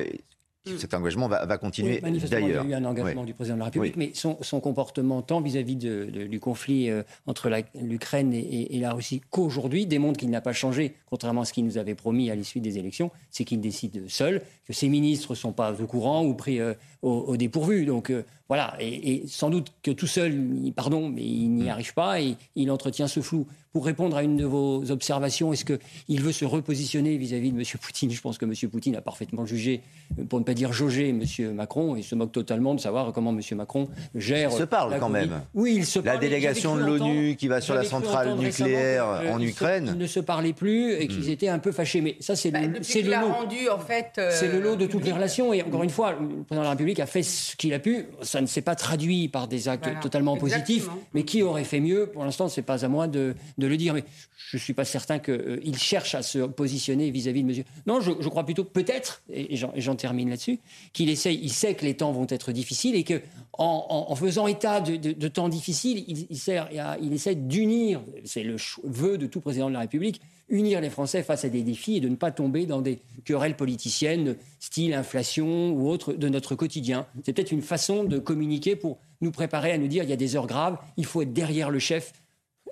Mm. 0.67 0.77
cet 0.77 0.93
engagement 0.93 1.27
va, 1.27 1.45
va 1.45 1.57
continuer 1.57 2.01
d'ailleurs. 2.01 2.63
Il 2.65 2.71
y 2.71 2.73
a 2.73 2.77
eu 2.77 2.81
un 2.81 2.85
engagement 2.85 3.23
du 3.23 3.33
président 3.33 3.55
de 3.55 3.59
la 3.59 3.65
République, 3.65 3.97
mais 3.97 4.11
son, 4.13 4.37
son, 4.41 4.59
comportement 4.59 5.21
tant 5.21 5.39
vis-à-vis 5.41 5.75
de, 5.75 6.05
du 6.05 6.39
conflit 6.39 6.89
euh, 6.89 7.03
entre 7.27 7.51
l'Ukraine 7.75 8.33
et, 8.33 8.75
et, 8.75 8.79
la 8.79 8.93
Russie 8.93 9.21
qu'aujourd'hui 9.29 9.85
démontre 9.85 10.19
qu'il 10.19 10.29
n'a 10.29 10.41
pas 10.41 10.53
changé, 10.53 10.95
contrairement 11.05 11.41
à 11.41 11.45
ce 11.45 11.53
qu'il 11.53 11.65
nous 11.65 11.77
avait 11.77 11.93
promis 11.93 12.31
à 12.31 12.35
l'issue 12.35 12.61
des 12.61 12.79
élections, 12.79 13.11
c'est 13.29 13.45
qu'il 13.45 13.61
décide 13.61 14.09
seul, 14.09 14.41
que 14.65 14.73
ses 14.73 14.89
ministres 14.89 15.31
ne 15.31 15.35
sont 15.35 15.53
pas 15.53 15.71
au 15.79 15.85
courant 15.85 16.25
ou 16.25 16.33
pris 16.33 16.59
euh, 17.05 17.31
au, 17.31 17.37
dépourvu. 17.37 17.85
Donc 17.85 18.09
euh, 18.09 18.23
voilà, 18.49 18.75
et, 18.79 19.23
sans 19.27 19.49
doute 19.49 19.71
que 19.83 19.91
tout 19.91 20.07
seul, 20.07 20.35
pardon, 20.75 21.09
mais 21.09 21.23
il 21.23 21.51
n'y 21.51 21.65
mm. 21.65 21.69
arrive 21.69 21.93
pas 21.93 22.21
et 22.21 22.35
il 22.55 22.71
entretient 22.71 23.07
ce 23.07 23.21
flou 23.21 23.45
pour 23.75 23.85
répondre 23.85 24.15
à 24.15 24.23
une 24.23 24.37
de 24.37 24.45
vos 24.45 24.89
observations, 24.89 25.51
est-ce 25.51 25.65
qu'il 25.65 26.21
veut 26.21 26.31
se 26.31 26.45
repositionner 26.45 27.17
vis-à-vis 27.17 27.51
de 27.51 27.57
M. 27.57 27.65
Poutine? 27.81 28.09
Je 28.09 28.21
pense 28.21 28.37
que 28.37 28.45
M. 28.45 28.53
Poutine 28.71 28.95
a 28.95 29.01
parfaitement 29.01 29.45
jugé, 29.45 29.81
pour 30.29 30.39
ne 30.39 30.45
pas 30.45 30.53
dire 30.53 30.71
jaugé, 30.71 31.09
M. 31.09 31.51
Macron, 31.53 31.97
et 31.97 32.01
se 32.01 32.15
moque 32.15 32.31
totalement 32.31 32.73
de 32.73 32.79
savoir 32.79 33.11
comment 33.11 33.31
M. 33.37 33.41
Macron 33.57 33.89
gère. 34.15 34.49
Il 34.49 34.57
se 34.57 34.63
parle 34.63 34.97
quand 34.97 35.09
même. 35.09 35.41
Oui, 35.53 35.73
il 35.75 35.85
se 35.85 35.99
parle. 35.99 36.15
La 36.15 36.21
délégation 36.21 36.77
de 36.77 36.85
l'ONU 36.85 37.35
qui 37.35 37.49
va 37.49 37.59
sur 37.59 37.75
la 37.75 37.83
centrale 37.83 38.37
nucléaire 38.37 39.09
euh, 39.09 39.33
en 39.33 39.41
Ukraine. 39.41 39.89
Ils 39.93 39.99
ne 39.99 40.07
se 40.07 40.21
parlaient 40.21 40.53
plus 40.53 40.93
et 40.93 41.09
qu'ils 41.09 41.27
hmm. 41.27 41.31
étaient 41.31 41.49
un 41.49 41.59
peu 41.59 41.73
fâchés. 41.73 41.99
Mais 41.99 42.15
ça, 42.21 42.37
c'est 42.37 42.51
bah, 42.51 42.61
le, 42.61 42.79
le 42.79 43.09
lot. 43.09 43.33
rendu, 43.33 43.67
en 43.69 43.79
fait. 43.79 44.13
Euh, 44.19 44.29
c'est 44.31 44.47
le 44.47 44.61
lot 44.61 44.77
de 44.77 44.85
toutes 44.85 45.03
les 45.03 45.11
relations. 45.11 45.51
Et 45.51 45.61
encore 45.61 45.83
une 45.83 45.89
fois, 45.89 46.11
le 46.11 46.43
président 46.43 46.61
de 46.61 46.63
la 46.63 46.69
République 46.69 46.94
a 47.01 47.05
fait 47.05 47.23
ce 47.23 47.55
qu'il 47.55 47.73
a 47.73 47.79
pu. 47.79 48.07
Ça 48.21 48.41
ne 48.41 48.45
s'est 48.45 48.61
pas 48.61 48.75
traduit 48.75 49.27
par 49.27 49.47
des 49.47 49.67
actes 49.67 49.89
totalement 50.01 50.37
positifs. 50.37 50.87
Mais 51.13 51.23
qui 51.23 51.43
aurait 51.43 51.63
fait 51.63 51.79
mieux 51.79 52.07
Pour 52.07 52.23
l'instant, 52.23 52.47
c'est 52.47 52.61
pas 52.61 52.85
à 52.85 52.87
moi 52.87 53.07
de, 53.07 53.35
de 53.57 53.67
le 53.67 53.77
dire. 53.77 53.93
Mais 53.93 54.03
je 54.49 54.57
ne 54.57 54.61
suis 54.61 54.73
pas 54.73 54.85
certain 54.85 55.19
qu'il 55.19 55.33
euh, 55.33 55.73
cherche 55.77 56.15
à 56.15 56.21
se 56.21 56.39
positionner 56.39 57.09
vis-à-vis 57.09 57.41
de 57.41 57.47
mesures. 57.47 57.63
Non, 57.87 57.99
je, 57.99 58.11
crois 58.29 58.45
plutôt 58.45 58.63
peut-être, 58.63 59.21
et 59.31 59.55
j'en 59.55 59.95
termine 59.95 60.29
là-dessus, 60.29 60.59
qu'il 60.93 61.09
essaye, 61.09 61.39
il 61.41 61.51
sait 61.51 61.73
que 61.73 61.85
les 61.85 61.95
temps 61.95 62.11
vont 62.11 62.27
être 62.29 62.51
difficiles 62.51 62.95
et 62.95 63.03
que 63.03 63.21
en, 63.53 64.15
faisant 64.15 64.47
état 64.47 64.81
de, 64.81 65.27
temps 65.27 65.49
difficiles, 65.49 66.03
il, 66.07 66.27
il 66.29 67.13
essaie 67.13 67.35
d'unir, 67.35 68.01
c'est 68.23 68.43
le 68.43 68.57
vœu 68.83 69.17
de 69.17 69.25
tout 69.25 69.41
président 69.41 69.69
de 69.69 69.73
la 69.73 69.79
République, 69.79 70.21
unir 70.49 70.81
les 70.81 70.89
Français 70.89 71.23
face 71.23 71.45
à 71.45 71.49
des 71.49 71.63
défis 71.63 71.97
et 71.97 71.99
de 71.99 72.09
ne 72.09 72.15
pas 72.15 72.31
tomber 72.31 72.65
dans 72.65 72.81
des 72.81 72.99
querelles 73.23 73.55
politiciennes, 73.55 74.35
style 74.59 74.93
inflation 74.93 75.71
ou 75.71 75.89
autre, 75.89 76.13
de 76.13 76.29
notre 76.29 76.55
quotidien. 76.55 77.07
C'est 77.23 77.33
peut-être 77.33 77.51
une 77.51 77.61
façon 77.61 78.03
de 78.03 78.19
communiquer 78.19 78.75
pour 78.75 78.99
nous 79.21 79.31
préparer 79.31 79.71
à 79.71 79.77
nous 79.77 79.87
dire 79.87 80.03
il 80.03 80.09
y 80.09 80.13
a 80.13 80.17
des 80.17 80.35
heures 80.35 80.47
graves, 80.47 80.77
il 80.97 81.05
faut 81.05 81.21
être 81.21 81.33
derrière 81.33 81.69
le 81.69 81.79
chef 81.79 82.13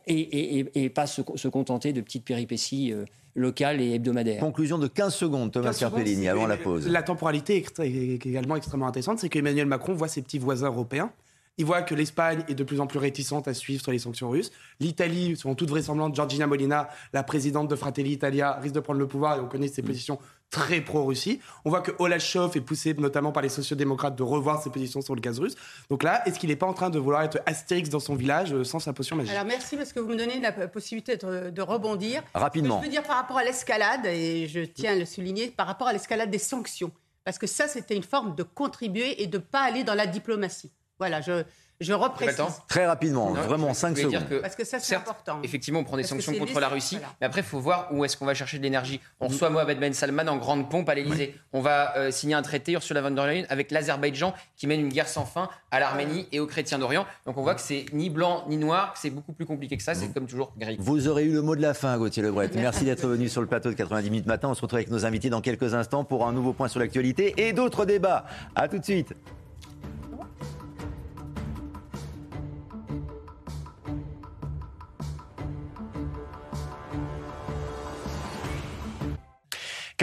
et, 0.05 0.89
pas 0.93 1.07
se, 1.07 1.47
contenter 1.47 1.93
de 1.93 2.01
petites 2.01 2.25
péripéties 2.25 2.91
euh, 2.91 3.05
locales 3.35 3.81
et 3.81 3.93
hebdomadaires. 3.93 4.39
Conclusion 4.39 4.77
de 4.77 4.87
15 4.87 5.13
secondes, 5.13 5.51
Thomas 5.51 5.73
Carpellini, 5.73 6.27
avant 6.27 6.45
la 6.45 6.57
pause. 6.57 6.87
La 6.87 7.03
temporalité 7.03 7.65
est 7.79 8.25
également 8.25 8.55
extrêmement 8.55 8.87
intéressante, 8.87 9.19
c'est 9.19 9.29
qu'Emmanuel 9.29 9.65
Macron 9.65 9.93
voit 9.93 10.09
ses 10.09 10.21
petits 10.21 10.39
voisins 10.39 10.67
européens 10.67 11.11
il 11.57 11.65
voit 11.65 11.83
que 11.83 11.93
l'Espagne 11.93 12.43
est 12.47 12.55
de 12.55 12.63
plus 12.63 12.79
en 12.79 12.87
plus 12.87 12.99
réticente 12.99 13.47
à 13.47 13.53
suivre 13.53 13.91
les 13.91 13.99
sanctions 13.99 14.29
russes. 14.29 14.51
L'Italie, 14.79 15.35
selon 15.35 15.55
toute 15.55 15.69
vraisemblance, 15.69 16.15
Giorgina 16.15 16.47
Molina, 16.47 16.89
la 17.13 17.23
présidente 17.23 17.67
de 17.67 17.75
Fratelli 17.75 18.11
Italia, 18.11 18.57
risque 18.59 18.75
de 18.75 18.79
prendre 18.79 18.99
le 18.99 19.07
pouvoir 19.07 19.37
et 19.37 19.39
on 19.39 19.47
connaît 19.47 19.67
ses 19.67 19.81
mm. 19.81 19.85
positions 19.85 20.19
très 20.49 20.81
pro-Russie. 20.81 21.39
On 21.65 21.69
voit 21.69 21.81
que 21.81 21.91
Olaf 21.97 22.23
Scholz 22.23 22.55
est 22.55 22.61
poussé 22.61 22.93
notamment 22.93 23.31
par 23.31 23.41
les 23.41 23.49
sociodémocrates 23.49 24.15
de 24.15 24.23
revoir 24.23 24.61
ses 24.61 24.69
positions 24.69 25.01
sur 25.01 25.15
le 25.15 25.21
gaz 25.21 25.39
russe. 25.39 25.55
Donc 25.89 26.03
là, 26.03 26.21
est-ce 26.27 26.39
qu'il 26.39 26.49
n'est 26.49 26.55
pas 26.55 26.67
en 26.67 26.73
train 26.73 26.91
de 26.91 26.99
vouloir 26.99 27.23
être 27.23 27.39
Astérix 27.47 27.89
dans 27.89 27.99
son 27.99 28.15
village 28.15 28.53
euh, 28.53 28.63
sans 28.63 28.79
sa 28.79 28.93
potion 28.93 29.15
magique? 29.15 29.31
Alors 29.31 29.45
merci 29.45 29.75
parce 29.77 29.93
que 29.93 29.99
vous 29.99 30.09
me 30.09 30.15
donnez 30.15 30.39
la 30.39 30.51
possibilité 30.67 31.17
de, 31.17 31.61
rebondir. 31.61 32.21
Rapidement. 32.35 32.79
Je 32.79 32.85
veux 32.85 32.91
dire 32.91 33.03
par 33.03 33.15
rapport 33.15 33.37
à 33.37 33.43
l'escalade, 33.43 34.05
et 34.05 34.47
je 34.47 34.59
tiens 34.59 34.91
à 34.91 34.95
le 34.95 35.05
souligner, 35.05 35.47
par 35.49 35.65
rapport 35.65 35.87
à 35.87 35.93
l'escalade 35.93 36.29
des 36.29 36.37
sanctions. 36.37 36.91
Parce 37.23 37.39
que 37.39 37.47
ça, 37.47 37.67
c'était 37.67 37.95
une 37.95 38.03
forme 38.03 38.35
de 38.35 38.43
contribuer 38.43 39.23
et 39.23 39.27
de 39.27 39.37
ne 39.37 39.41
pas 39.41 39.61
aller 39.61 39.83
dans 39.83 39.95
la 39.95 40.05
diplomatie. 40.05 40.71
Voilà, 41.03 41.19
je, 41.19 41.43
je 41.81 41.91
reprécise. 41.91 42.41
Très 42.69 42.85
rapidement, 42.85 43.33
vraiment 43.33 43.73
5 43.73 43.97
secondes. 43.97 44.39
Parce 44.41 44.55
que 44.55 44.63
ça, 44.63 44.79
c'est 44.79 44.95
important. 44.95 45.39
Effectivement, 45.43 45.79
on 45.79 45.83
prend 45.83 45.97
des 45.97 46.03
sanctions 46.03 46.31
contre 46.33 46.61
la 46.61 46.69
Russie, 46.69 46.97
mais 47.19 47.27
après, 47.27 47.41
il 47.41 47.45
faut 47.45 47.59
voir 47.59 47.89
où 47.91 48.05
est-ce 48.05 48.15
qu'on 48.15 48.25
va 48.25 48.33
chercher 48.33 48.57
de 48.57 48.63
l'énergie. 48.63 49.01
On 49.19 49.27
reçoit 49.27 49.49
Mohamed 49.49 49.81
Ben 49.81 49.93
Salman 49.93 50.27
en 50.29 50.37
grande 50.37 50.69
pompe 50.69 50.87
à 50.87 50.95
l'Elysée. 50.95 51.35
On 51.51 51.59
va 51.59 51.97
euh, 51.97 52.09
signer 52.09 52.35
un 52.35 52.41
traité, 52.41 52.71
Ursula 52.71 53.01
von 53.01 53.11
der 53.11 53.27
Leyen, 53.27 53.43
avec 53.49 53.69
l'Azerbaïdjan 53.71 54.33
qui 54.55 54.65
mène 54.65 54.79
une 54.79 54.89
guerre 54.93 55.09
sans 55.09 55.25
fin 55.25 55.49
à 55.71 55.81
l'Arménie 55.81 56.25
et 56.31 56.39
aux 56.39 56.47
chrétiens 56.47 56.79
d'Orient. 56.79 57.05
Donc 57.25 57.37
on 57.37 57.41
voit 57.43 57.55
que 57.55 57.61
c'est 57.61 57.85
ni 57.91 58.09
blanc 58.09 58.45
ni 58.47 58.55
noir, 58.55 58.93
que 58.93 58.99
c'est 58.99 59.09
beaucoup 59.09 59.33
plus 59.33 59.45
compliqué 59.45 59.75
que 59.75 59.83
ça, 59.83 59.93
c'est 59.93 60.13
comme 60.13 60.27
toujours 60.27 60.53
gris. 60.57 60.77
Vous 60.79 61.09
aurez 61.09 61.25
eu 61.25 61.33
le 61.33 61.41
mot 61.41 61.57
de 61.57 61.61
la 61.61 61.73
fin, 61.73 61.97
Gauthier 61.97 62.23
Lebret. 62.23 62.49
Merci 62.55 62.85
d'être 62.85 63.07
venu 63.07 63.27
sur 63.27 63.41
le 63.41 63.47
plateau 63.47 63.69
de 63.69 63.75
90 63.75 64.09
minutes 64.09 64.25
matin. 64.25 64.47
On 64.47 64.53
se 64.53 64.61
retrouve 64.61 64.77
avec 64.77 64.89
nos 64.89 65.05
invités 65.05 65.29
dans 65.29 65.41
quelques 65.41 65.73
instants 65.73 66.05
pour 66.05 66.25
un 66.25 66.31
nouveau 66.31 66.53
point 66.53 66.69
sur 66.69 66.79
l'actualité 66.79 67.33
et 67.37 67.51
d'autres 67.51 67.83
débats. 67.85 68.25
A 68.55 68.69
tout 68.69 68.79
de 68.79 68.85
suite. 68.85 69.13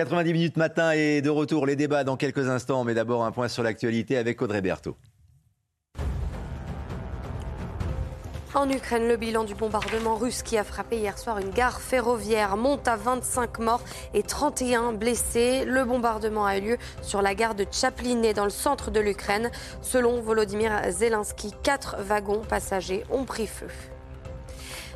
90 0.00 0.32
minutes 0.32 0.56
matin 0.56 0.92
et 0.92 1.20
de 1.20 1.28
retour, 1.28 1.66
les 1.66 1.76
débats 1.76 2.04
dans 2.04 2.16
quelques 2.16 2.48
instants, 2.48 2.84
mais 2.84 2.94
d'abord 2.94 3.22
un 3.22 3.32
point 3.32 3.48
sur 3.48 3.62
l'actualité 3.62 4.16
avec 4.16 4.40
Audrey 4.40 4.62
Berthaud. 4.62 4.96
En 8.54 8.70
Ukraine, 8.70 9.06
le 9.06 9.18
bilan 9.18 9.44
du 9.44 9.54
bombardement 9.54 10.16
russe 10.16 10.42
qui 10.42 10.56
a 10.56 10.64
frappé 10.64 10.96
hier 10.96 11.18
soir 11.18 11.36
une 11.36 11.50
gare 11.50 11.82
ferroviaire 11.82 12.56
monte 12.56 12.88
à 12.88 12.96
25 12.96 13.58
morts 13.58 13.82
et 14.14 14.22
31 14.22 14.94
blessés. 14.94 15.66
Le 15.66 15.84
bombardement 15.84 16.46
a 16.46 16.56
eu 16.56 16.62
lieu 16.62 16.76
sur 17.02 17.20
la 17.20 17.34
gare 17.34 17.54
de 17.54 17.66
Chapliné 17.70 18.32
dans 18.32 18.44
le 18.44 18.50
centre 18.50 18.90
de 18.90 19.00
l'Ukraine. 19.00 19.50
Selon 19.82 20.22
Volodymyr 20.22 20.72
Zelensky, 20.88 21.52
quatre 21.62 21.96
wagons 22.00 22.40
passagers 22.40 23.04
ont 23.10 23.26
pris 23.26 23.46
feu. 23.46 23.68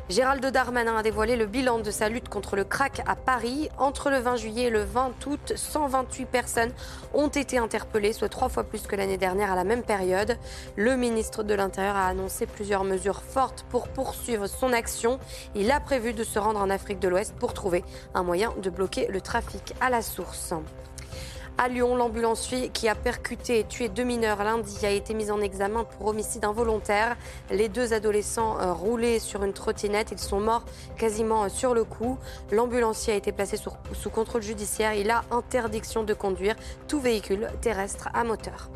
Gérald 0.07 0.45
Darmanin 0.45 0.97
a 0.97 1.01
dévoilé 1.01 1.35
le 1.35 1.47
bilan 1.47 1.79
de 1.79 1.89
sa 1.89 2.09
lutte 2.09 2.29
contre 2.29 2.55
le 2.55 2.63
crack 2.63 3.01
à 3.07 3.15
Paris. 3.15 3.69
Entre 3.79 4.11
le 4.11 4.19
20 4.19 4.35
juillet 4.35 4.63
et 4.65 4.69
le 4.69 4.83
20 4.83 5.25
août, 5.25 5.53
128 5.55 6.25
personnes 6.25 6.71
ont 7.15 7.27
été 7.27 7.57
interpellées, 7.57 8.13
soit 8.13 8.29
trois 8.29 8.47
fois 8.47 8.65
plus 8.65 8.83
que 8.83 8.95
l'année 8.95 9.17
dernière 9.17 9.51
à 9.51 9.55
la 9.55 9.63
même 9.63 9.81
période. 9.81 10.37
Le 10.75 10.95
ministre 10.95 11.41
de 11.41 11.55
l'Intérieur 11.55 11.95
a 11.95 12.05
annoncé 12.05 12.45
plusieurs 12.45 12.83
mesures 12.83 13.23
fortes 13.23 13.65
pour 13.69 13.87
poursuivre 13.87 14.45
son 14.45 14.73
action. 14.73 15.19
Il 15.55 15.71
a 15.71 15.79
prévu 15.79 16.13
de 16.13 16.23
se 16.23 16.37
rendre 16.37 16.59
en 16.59 16.69
Afrique 16.69 16.99
de 16.99 17.07
l'Ouest 17.07 17.33
pour 17.39 17.55
trouver 17.55 17.83
un 18.13 18.21
moyen 18.21 18.53
de 18.61 18.69
bloquer 18.69 19.07
le 19.07 19.21
trafic 19.21 19.73
à 19.81 19.89
la 19.89 20.03
source. 20.03 20.53
À 21.57 21.69
Lyon, 21.69 21.95
l'ambulancier 21.95 22.67
qui 22.67 22.89
a 22.89 22.95
percuté 22.95 23.59
et 23.59 23.63
tué 23.63 23.87
deux 23.87 24.03
mineurs 24.03 24.43
lundi 24.43 24.85
a 24.85 24.89
été 24.89 25.13
mis 25.13 25.31
en 25.31 25.39
examen 25.39 25.85
pour 25.85 26.07
homicide 26.07 26.43
involontaire. 26.43 27.15
Les 27.49 27.69
deux 27.69 27.93
adolescents 27.93 28.59
euh, 28.59 28.73
roulaient 28.73 29.19
sur 29.19 29.41
une 29.41 29.53
trottinette. 29.53 30.11
Ils 30.11 30.19
sont 30.19 30.41
morts 30.41 30.65
quasiment 30.97 31.45
euh, 31.45 31.49
sur 31.49 31.73
le 31.73 31.85
coup. 31.85 32.17
L'ambulancier 32.51 33.13
a 33.13 33.15
été 33.15 33.31
placé 33.31 33.55
sous 33.55 34.09
contrôle 34.09 34.41
judiciaire. 34.41 34.95
Il 34.95 35.09
a 35.09 35.23
interdiction 35.31 36.03
de 36.03 36.13
conduire 36.13 36.55
tout 36.89 36.99
véhicule 36.99 37.47
terrestre 37.61 38.09
à 38.13 38.25
moteur. 38.25 38.69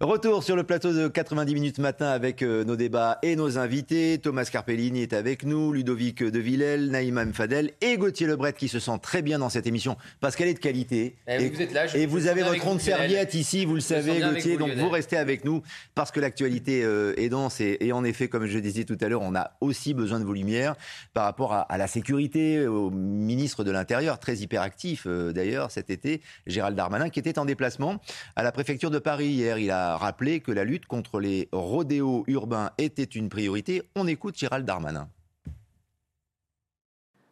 Retour 0.00 0.44
sur 0.44 0.54
le 0.54 0.62
plateau 0.62 0.92
de 0.92 1.08
90 1.08 1.54
minutes 1.54 1.78
matin 1.80 2.06
avec 2.06 2.42
euh, 2.42 2.62
nos 2.62 2.76
débats 2.76 3.18
et 3.24 3.34
nos 3.34 3.58
invités. 3.58 4.18
Thomas 4.22 4.44
Carpellini 4.44 5.02
est 5.02 5.12
avec 5.12 5.42
nous, 5.44 5.72
Ludovic 5.72 6.22
de 6.22 6.38
Villel, 6.38 6.90
Naïma 6.92 7.24
Mfadel 7.24 7.72
et 7.80 7.96
Gauthier 7.98 8.28
Lebret 8.28 8.52
qui 8.52 8.68
se 8.68 8.78
sent 8.78 8.96
très 9.02 9.22
bien 9.22 9.40
dans 9.40 9.48
cette 9.48 9.66
émission 9.66 9.96
parce 10.20 10.36
qu'elle 10.36 10.46
est 10.46 10.54
de 10.54 10.60
qualité. 10.60 11.16
Eh, 11.26 11.42
et 11.42 11.48
vous 11.50 11.60
êtes 11.62 11.72
là, 11.72 11.88
je- 11.88 11.96
et 11.96 12.06
vous 12.06 12.28
avez 12.28 12.44
votre 12.44 12.62
ronde 12.62 12.80
serviette 12.80 13.34
ici, 13.34 13.64
vous 13.64 13.74
le 13.74 13.80
savez, 13.80 14.20
Gauthier. 14.20 14.52
vous, 14.56 14.68
donc 14.68 14.76
vous 14.76 14.88
restez 14.88 15.16
avec 15.16 15.44
nous 15.44 15.62
parce 15.96 16.12
que 16.12 16.20
l'actualité 16.20 16.84
euh, 16.84 17.14
est 17.16 17.28
dense 17.28 17.60
et, 17.60 17.78
et 17.80 17.90
en 17.90 18.04
effet, 18.04 18.28
comme 18.28 18.46
je 18.46 18.58
disais 18.60 18.84
tout 18.84 18.98
à 19.00 19.08
l'heure, 19.08 19.22
on 19.22 19.34
a 19.34 19.50
aussi 19.60 19.94
besoin 19.94 20.20
de 20.20 20.24
vos 20.24 20.32
lumières 20.32 20.76
par 21.12 21.24
rapport 21.24 21.52
à, 21.52 21.62
à 21.62 21.76
la 21.76 21.88
sécurité, 21.88 22.68
au 22.68 22.90
ministre 22.90 23.64
de 23.64 23.72
l'Intérieur, 23.72 24.20
très 24.20 24.36
hyperactif 24.36 25.06
euh, 25.08 25.32
d'ailleurs 25.32 25.72
cet 25.72 25.90
été, 25.90 26.20
Gérald 26.46 26.76
Darmanin, 26.76 27.08
qui 27.10 27.18
était 27.18 27.40
en 27.40 27.44
déplacement 27.44 28.00
à 28.36 28.44
la 28.44 28.52
préfecture 28.52 28.92
de 28.92 29.00
Paris 29.00 29.26
hier. 29.26 29.58
Il 29.58 29.72
a 29.72 29.87
rappelé 29.96 30.40
que 30.40 30.52
la 30.52 30.64
lutte 30.64 30.86
contre 30.86 31.20
les 31.20 31.48
rodéos 31.52 32.24
urbains 32.26 32.70
était 32.78 33.04
une 33.04 33.28
priorité. 33.28 33.82
On 33.96 34.06
écoute 34.06 34.36
Gérald 34.36 34.66
Darmanin. 34.66 35.08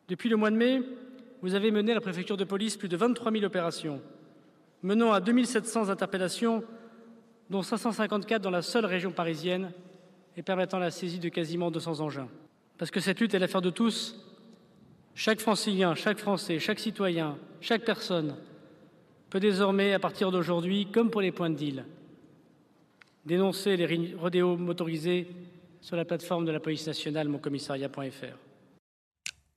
Depuis 0.08 0.28
le 0.28 0.36
mois 0.36 0.50
de 0.50 0.56
mai, 0.56 0.82
vous 1.42 1.54
avez 1.54 1.70
mené 1.70 1.92
à 1.92 1.96
la 1.96 2.00
préfecture 2.00 2.36
de 2.36 2.44
police 2.44 2.76
plus 2.76 2.88
de 2.88 2.96
23 2.96 3.32
000 3.32 3.44
opérations, 3.44 4.00
menant 4.82 5.12
à 5.12 5.20
2700 5.20 5.88
interpellations, 5.88 6.62
dont 7.50 7.62
554 7.62 8.42
dans 8.42 8.50
la 8.50 8.62
seule 8.62 8.86
région 8.86 9.10
parisienne, 9.10 9.72
et 10.36 10.42
permettant 10.42 10.78
la 10.78 10.90
saisie 10.90 11.18
de 11.18 11.28
quasiment 11.28 11.70
200 11.70 12.00
engins. 12.00 12.28
Parce 12.78 12.90
que 12.90 13.00
cette 13.00 13.20
lutte 13.20 13.34
est 13.34 13.38
l'affaire 13.38 13.62
de 13.62 13.70
tous. 13.70 14.16
Chaque 15.14 15.40
francilien, 15.40 15.94
chaque 15.94 16.18
Français, 16.18 16.58
chaque 16.58 16.78
citoyen, 16.78 17.38
chaque 17.60 17.84
personne 17.84 18.36
peut 19.30 19.40
désormais, 19.40 19.94
à 19.94 19.98
partir 19.98 20.30
d'aujourd'hui, 20.30 20.86
comme 20.92 21.10
pour 21.10 21.22
les 21.22 21.32
points 21.32 21.50
de 21.50 21.56
deal, 21.56 21.84
dénoncer 23.26 23.76
les 23.76 24.14
rodéos 24.14 24.56
motorisés 24.56 25.26
sur 25.80 25.96
la 25.96 26.04
plateforme 26.04 26.44
de 26.44 26.52
la 26.52 26.60
police 26.60 26.86
nationale 26.86 27.28
moncommissariat.fr. 27.28 28.36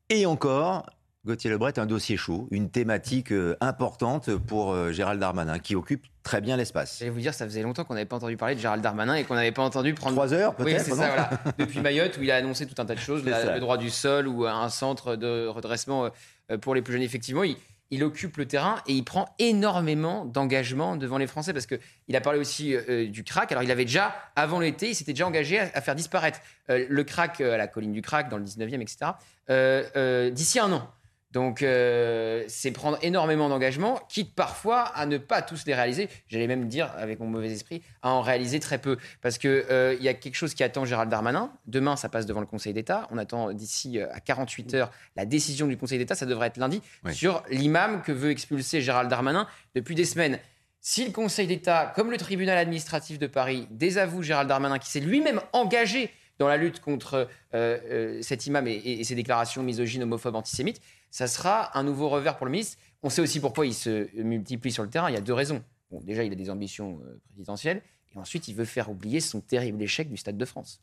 Et 0.09 0.25
encore, 0.25 0.85
Gauthier 1.25 1.51
Lebret, 1.51 1.77
un 1.77 1.85
dossier 1.85 2.17
chaud, 2.17 2.47
une 2.49 2.69
thématique 2.71 3.31
euh, 3.31 3.55
importante 3.61 4.35
pour 4.35 4.71
euh, 4.71 4.91
Gérald 4.91 5.19
Darmanin, 5.19 5.59
qui 5.59 5.75
occupe 5.75 6.05
très 6.23 6.41
bien 6.41 6.57
l'espace. 6.57 6.97
J'allais 6.99 7.11
vous 7.11 7.19
dire, 7.19 7.33
ça 7.33 7.45
faisait 7.45 7.61
longtemps 7.61 7.83
qu'on 7.83 7.93
n'avait 7.93 8.05
pas 8.05 8.15
entendu 8.15 8.35
parler 8.37 8.55
de 8.55 8.59
Gérald 8.59 8.81
Darmanin 8.81 9.15
et 9.15 9.23
qu'on 9.23 9.35
n'avait 9.35 9.51
pas 9.51 9.61
entendu 9.63 9.93
prendre. 9.93 10.15
Trois 10.15 10.33
heures, 10.33 10.55
Oui, 10.59 10.65
peut-être, 10.65 10.81
c'est 10.85 10.91
non 10.91 10.97
ça, 10.97 11.07
voilà. 11.07 11.29
Depuis 11.59 11.79
Mayotte, 11.81 12.17
où 12.17 12.23
il 12.23 12.31
a 12.31 12.37
annoncé 12.37 12.65
tout 12.65 12.81
un 12.81 12.85
tas 12.85 12.95
de 12.95 12.99
choses, 12.99 13.21
C'est 13.23 13.29
la- 13.29 13.53
le 13.55 13.59
droit 13.59 13.77
du 13.77 13.89
sol 13.91 14.27
ou 14.27 14.45
un 14.47 14.69
centre 14.69 15.15
de 15.15 15.45
redressement 15.47 16.09
euh, 16.51 16.57
pour 16.57 16.73
les 16.73 16.81
plus 16.81 16.93
jeunes. 16.93 17.03
Effectivement, 17.03 17.43
il, 17.43 17.55
il 17.91 18.03
occupe 18.03 18.37
le 18.37 18.45
terrain 18.45 18.81
et 18.87 18.93
il 18.93 19.03
prend 19.03 19.33
énormément 19.39 20.25
d'engagement 20.25 20.95
devant 20.95 21.17
les 21.17 21.27
Français 21.27 21.53
parce 21.53 21.65
qu'il 21.65 22.15
a 22.15 22.21
parlé 22.21 22.39
aussi 22.39 22.75
euh, 22.75 23.07
du 23.07 23.23
crack. 23.23 23.51
Alors, 23.51 23.63
il 23.63 23.71
avait 23.71 23.85
déjà, 23.85 24.13
avant 24.35 24.59
l'été, 24.59 24.89
il 24.89 24.95
s'était 24.95 25.13
déjà 25.13 25.27
engagé 25.27 25.59
à, 25.59 25.81
faire 25.81 25.95
disparaître 25.95 26.39
euh, 26.69 26.85
le 26.89 27.03
crack 27.03 27.41
euh, 27.41 27.53
à 27.53 27.57
la 27.57 27.67
colline 27.67 27.93
du 27.93 28.01
crack, 28.01 28.29
dans 28.29 28.37
le 28.37 28.43
19e, 28.43 28.81
etc., 28.81 29.11
euh, 29.49 29.83
euh, 29.95 30.29
d'ici 30.29 30.59
un 30.59 30.71
an. 30.71 30.89
Donc, 31.31 31.61
euh, 31.61 32.43
c'est 32.47 32.71
prendre 32.71 32.97
énormément 33.03 33.49
d'engagement, 33.49 33.99
quitte 34.09 34.33
parfois 34.33 34.81
à 34.81 35.05
ne 35.05 35.19
pas 35.19 35.43
tous 35.43 35.65
les 35.67 35.75
réaliser. 35.75 36.09
J'allais 36.27 36.47
même 36.47 36.67
dire, 36.67 36.91
avec 36.97 37.19
mon 37.19 37.27
mauvais 37.27 37.51
esprit, 37.51 37.83
à 38.01 38.09
en 38.11 38.21
réaliser 38.21 38.59
très 38.59 38.79
peu. 38.79 38.97
Parce 39.21 39.37
qu'il 39.37 39.63
il 39.69 40.03
y 40.03 40.07
a 40.07 40.13
quelque 40.15 40.33
chose 40.35 40.55
qui 40.55 40.63
attend 40.63 40.85
Gérald 40.85 41.11
Darmanin. 41.11 41.51
Demain, 41.67 41.95
ça 41.95 42.09
passe 42.09 42.25
devant 42.25 42.39
le 42.39 42.47
Conseil 42.47 42.73
d'État. 42.73 43.07
On 43.11 43.17
attend 43.19 43.53
d'ici 43.53 43.99
euh, 43.99 44.07
à 44.11 44.19
48 44.19 44.73
heures 44.73 44.91
la 45.15 45.25
décision 45.25 45.67
du 45.67 45.77
Conseil 45.77 45.99
d'État. 45.99 46.15
Ça 46.15 46.25
devrait 46.25 46.47
être 46.47 46.57
lundi 46.57 46.81
Oui. 47.05 47.13
sur 47.13 47.43
l'imam 47.51 48.01
que 48.01 48.11
veut 48.11 48.31
expulser 48.31 48.81
Gérald 48.81 49.09
Darmanin 49.09 49.47
depuis 49.75 49.93
des 49.93 50.05
semaines. 50.05 50.39
Si 50.81 51.05
le 51.05 51.11
Conseil 51.11 51.45
d'État, 51.45 51.91
comme 51.95 52.09
le 52.09 52.17
tribunal 52.17 52.57
administratif 52.57 53.19
de 53.19 53.27
Paris, 53.27 53.67
désavoue 53.69 54.23
Gérald 54.23 54.47
Darmanin, 54.49 54.79
qui 54.79 54.89
s'est 54.89 54.99
lui-même 55.01 55.41
engagé 55.53 56.09
dans 56.39 56.47
la 56.47 56.55
lutte 56.55 56.79
contre 56.79 57.27
euh, 57.53 57.77
euh, 57.91 58.21
cet 58.21 58.47
imam 58.47 58.65
et, 58.65 58.75
et 58.75 59.03
ses 59.03 59.13
déclarations 59.13 59.61
misogynes, 59.61 60.03
homophobes, 60.03 60.35
antisémites, 60.35 60.81
ça 61.11 61.27
sera 61.27 61.77
un 61.77 61.83
nouveau 61.83 62.09
revers 62.09 62.37
pour 62.37 62.45
le 62.45 62.51
ministre. 62.51 62.77
On 63.03 63.09
sait 63.09 63.21
aussi 63.21 63.39
pourquoi 63.39 63.65
il 63.65 63.73
se 63.73 64.09
multiplie 64.21 64.71
sur 64.71 64.83
le 64.83 64.89
terrain. 64.89 65.09
Il 65.09 65.13
y 65.13 65.17
a 65.17 65.21
deux 65.21 65.33
raisons. 65.33 65.63
Bon, 65.91 66.01
déjà, 66.01 66.23
il 66.23 66.31
a 66.31 66.35
des 66.35 66.49
ambitions 66.49 66.99
euh, 67.03 67.19
présidentielles. 67.33 67.81
Et 68.15 68.17
ensuite, 68.17 68.47
il 68.47 68.55
veut 68.55 68.65
faire 68.65 68.89
oublier 68.89 69.19
son 69.19 69.39
terrible 69.39 69.81
échec 69.83 70.09
du 70.09 70.17
Stade 70.17 70.37
de 70.37 70.45
France. 70.45 70.81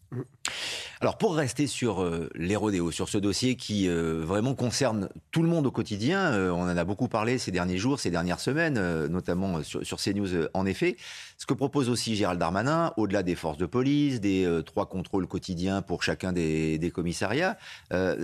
Alors 1.01 1.19
pour 1.19 1.35
rester 1.35 1.67
sur 1.67 2.03
euh, 2.03 2.31
les 2.37 2.55
rodéos, 2.55 2.93
sur 2.93 3.09
ce 3.09 3.19
dossier 3.19 3.57
qui 3.57 3.89
euh, 3.89 4.23
vraiment 4.25 4.55
concerne 4.55 5.09
tout 5.33 5.43
le 5.43 5.49
monde 5.49 5.67
au 5.67 5.73
quotidien, 5.73 6.33
euh, 6.33 6.51
on 6.51 6.63
en 6.63 6.77
a 6.77 6.85
beaucoup 6.85 7.09
parlé 7.09 7.39
ces 7.39 7.51
derniers 7.51 7.79
jours, 7.79 7.99
ces 7.99 8.11
dernières 8.11 8.39
semaines, 8.39 9.07
notamment 9.07 9.63
sur, 9.63 9.99
CNews 9.99 10.49
en 10.55 10.67
effet. 10.67 10.97
Ce 11.37 11.47
que 11.47 11.55
propose 11.55 11.91
aussi 11.91 12.15
Gérald 12.15 12.39
Darmanin, 12.39 12.93
au-delà 12.97 13.25
des 13.25 13.35
forces 13.35 13.59
de 13.59 13.67
police, 13.67 14.21
des 14.21 14.49
trois 14.65 14.87
contrôles 14.87 15.27
quotidiens 15.27 15.83
pour 15.83 16.03
chacun 16.03 16.33
des, 16.33 16.79
des 16.79 16.91
commissariats, 16.91 17.59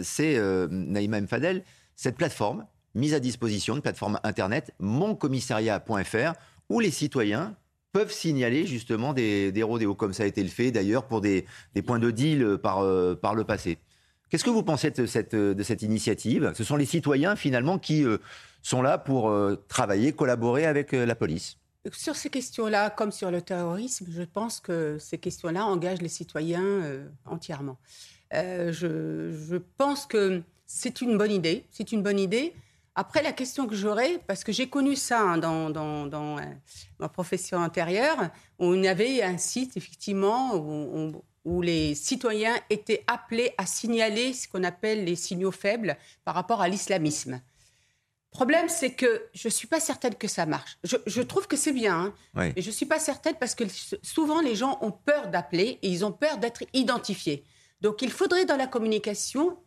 c'est 0.03 0.39
Naïma 0.71 1.21
Mfadel, 1.21 1.65
cette 1.97 2.17
plateforme 2.17 2.67
mise 2.95 3.15
à 3.15 3.21
disposition, 3.21 3.77
une 3.77 3.83
plateforme 3.83 4.21
internet, 4.23 4.73
moncommissariat.fr, 4.79 6.33
où 6.69 6.81
les 6.81 6.91
citoyens 6.91 7.57
peuvent 7.93 8.13
signaler 8.13 8.67
justement 8.67 9.13
des, 9.13 9.53
des 9.53 9.63
rodéos, 9.63 9.95
comme 9.95 10.13
ça 10.13 10.23
a 10.23 10.27
été 10.27 10.43
le 10.43 10.49
fait 10.49 10.71
d'ailleurs 10.71 11.07
pour 11.07 11.21
des, 11.21 11.45
des 11.75 11.83
points 11.83 11.99
de 11.99 12.11
deal 12.11 12.59
par, 12.63 12.81
euh, 12.81 13.15
par 13.15 13.35
le 13.35 13.45
passé. 13.45 13.79
Qu'est-ce 14.31 14.45
que 14.45 14.51
vous 14.51 14.63
pensez 14.63 14.91
de 14.91 15.05
cette, 15.05 15.35
de 15.35 15.63
cette 15.63 15.83
initiative? 15.83 16.53
Ce 16.55 16.65
sont 16.65 16.77
les 16.77 16.87
citoyens 16.87 17.37
finalement 17.37 17.79
qui 17.79 18.03
euh, 18.03 18.17
sont 18.63 18.81
là 18.81 18.97
pour 18.97 19.29
euh, 19.29 19.63
travailler, 19.69 20.13
collaborer 20.13 20.65
avec 20.65 20.93
la 20.93 21.15
police. 21.15 21.59
Sur 21.91 22.17
ces 22.17 22.31
questions-là, 22.31 22.89
comme 22.91 23.13
sur 23.13 23.31
le 23.31 23.43
terrorisme, 23.43 24.07
je 24.09 24.23
pense 24.23 24.61
que 24.61 24.97
ces 24.99 25.19
questions-là 25.19 25.67
engagent 25.67 26.01
les 26.01 26.09
citoyens 26.09 26.81
entièrement. 27.27 27.77
Je 28.33 29.57
pense 29.77 30.07
que 30.07 30.43
c'est 30.67 31.01
une 31.01 31.17
bonne 31.19 31.33
idée. 31.33 31.67
C'est 31.71 31.93
une 31.93 32.03
bonne 32.03 32.19
idée. 32.19 32.55
Après, 32.95 33.23
la 33.23 33.33
question 33.33 33.67
que 33.67 33.75
j'aurais, 33.75 34.19
parce 34.27 34.45
que 34.45 34.53
j'ai 34.53 34.69
connu 34.69 34.97
ça 34.97 35.21
hein, 35.21 35.39
dans, 35.39 35.71
dans, 35.71 36.07
dans, 36.07 36.39
euh, 36.39 36.43
ma 36.99 37.09
profession 37.09 37.59
antérieure, 37.59 38.31
on 38.59 38.85
avait 38.85 39.23
un 39.23 39.39
site, 39.39 39.77
effectivement, 39.77 40.55
où, 40.57 40.71
on- 40.71 41.23
où 41.45 41.61
les 41.63 41.95
citoyens 41.95 42.55
étaient 42.71 43.03
appelés 43.07 43.53
à 43.59 43.67
signaler 43.67 44.33
ce 44.33 44.47
qu'on 44.47 44.63
appelle 44.63 45.05
les 45.05 45.17
signaux 45.17 45.51
faibles 45.51 45.97
par 46.25 46.35
rapport 46.35 46.61
à 46.61 46.69
l'islamisme. 46.69 47.41
Problème, 48.31 48.69
c'est 48.69 48.93
que 48.93 49.27
je 49.35 49.49
ne 49.49 49.51
suis 49.53 49.67
pas 49.69 49.81
certaine 49.81 50.15
que 50.15 50.29
ça 50.29 50.47
marche. 50.47 50.79
Je, 50.85 50.97
je 51.07 51.21
trouve 51.21 51.47
que 51.49 51.57
c'est 51.57 51.73
bien, 51.73 51.95
hein, 51.99 52.15
Oui. 52.35 52.53
mais 52.55 52.63
je 52.63 52.69
ne 52.69 52.73
suis 52.73 52.87
pas 52.87 52.99
certaine 52.99 53.35
parce 53.41 53.55
que 53.55 53.65
souvent 54.03 54.41
les 54.41 54.55
gens 54.55 54.79
ont 54.83 54.93
peur 54.93 55.29
d'appeler 55.29 55.79
et 55.83 55.89
ils 55.89 56.05
ont 56.05 56.13
peur 56.13 56.39
d'être 56.39 56.63
identifiés. 56.73 57.45
Donc 57.83 58.01
il 58.01 58.11
faudrait 58.11 58.47
dans 58.47 58.57
la 58.57 58.67
communication 58.67 59.59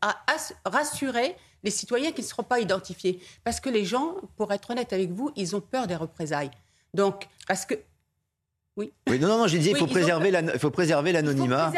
rassurer 0.66 1.36
les 1.64 1.72
citoyens 1.72 2.12
qui 2.12 2.22
ne 2.22 2.26
seront 2.26 2.44
pas 2.44 2.60
identifiés. 2.60 3.20
Parce 3.44 3.60
que 3.60 3.70
les 3.70 3.86
gens, 3.86 4.16
pour 4.38 4.54
être 4.54 4.72
honnête 4.72 4.94
avec 4.94 5.12
vous, 5.12 5.32
ils 5.36 5.56
ont 5.56 5.62
peur 5.62 5.86
des 5.88 5.96
représailles. 5.96 6.52
Donc, 6.94 7.28
parce 7.48 7.66
que... 7.66 7.76
Oui. 8.78 8.92
Oui, 9.08 9.20
non, 9.20 9.30
non, 9.30 9.38
non, 9.38 9.48
j'ai 9.48 9.60
dit 9.60 9.70
il 9.70 9.74
Oui, 9.74 9.80
faut 9.80 9.86
ont 9.86 9.90
préserver 9.90 10.32
peur. 10.32 10.42
la- 10.42 10.54
il 10.54 10.60
faut 10.60 10.70
préserver 10.70 11.12
l'anonymat 11.14 11.72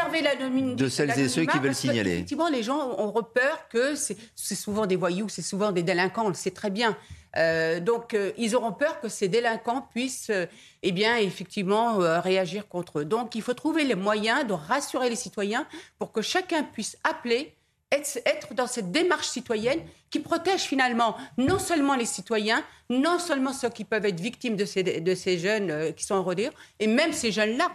de 0.75 0.89
celles 0.89 1.19
et 1.19 1.29
ceux 1.29 1.45
qui 1.45 1.59
veulent 1.59 1.75
signaler. 1.75 2.13
Effectivement, 2.13 2.49
les 2.49 2.63
gens 2.63 2.95
ont 2.97 3.13
peur 3.23 3.67
que 3.69 3.93
c'est 3.95 4.17
souvent 4.55 4.87
des 4.87 4.95
voyous, 4.95 5.29
c'est 5.29 5.43
souvent 5.43 5.71
des 5.71 5.83
délinquants, 5.83 6.25
on 6.25 6.29
le 6.29 6.33
sait 6.33 6.51
très 6.51 6.71
bien. 6.71 6.97
Euh, 7.35 7.79
donc, 7.79 8.15
euh, 8.15 8.31
ils 8.37 8.55
auront 8.55 8.71
peur 8.71 8.99
que 8.99 9.09
ces 9.09 9.27
délinquants 9.27 9.87
puissent, 9.93 10.31
euh, 10.31 10.47
eh 10.81 10.91
bien, 10.91 11.17
effectivement, 11.17 11.97
réagir 12.19 12.67
contre 12.67 12.99
eux. 12.99 13.05
Donc, 13.05 13.35
il 13.35 13.43
faut 13.43 13.53
trouver 13.53 13.83
les 13.83 13.93
moyens 13.95 14.47
de 14.47 14.53
rassurer 14.53 15.07
les 15.09 15.15
citoyens 15.15 15.67
pour 15.99 16.11
que 16.11 16.23
chacun 16.23 16.63
puisse 16.63 16.97
appeler, 17.03 17.53
être, 17.91 18.53
dans 18.53 18.67
cette 18.67 18.91
démarche 18.91 19.27
citoyenne 19.27 19.79
qui 20.09 20.19
protège 20.19 20.61
finalement 20.61 21.15
non 21.37 21.59
seulement 21.59 21.95
les 21.95 22.05
citoyens, 22.05 22.63
non 22.89 23.19
seulement 23.19 23.53
ceux 23.53 23.69
qui 23.69 23.83
peuvent 23.85 24.05
être 24.05 24.19
victimes 24.19 24.55
de 24.55 24.65
ces, 24.65 24.83
de 24.83 25.15
ces 25.15 25.37
jeunes 25.37 25.71
euh, 25.71 25.91
qui 25.91 26.05
sont 26.05 26.15
en 26.15 26.23
rodéo, 26.23 26.51
et 26.79 26.87
même 26.87 27.13
ces 27.13 27.31
jeunes-là. 27.31 27.69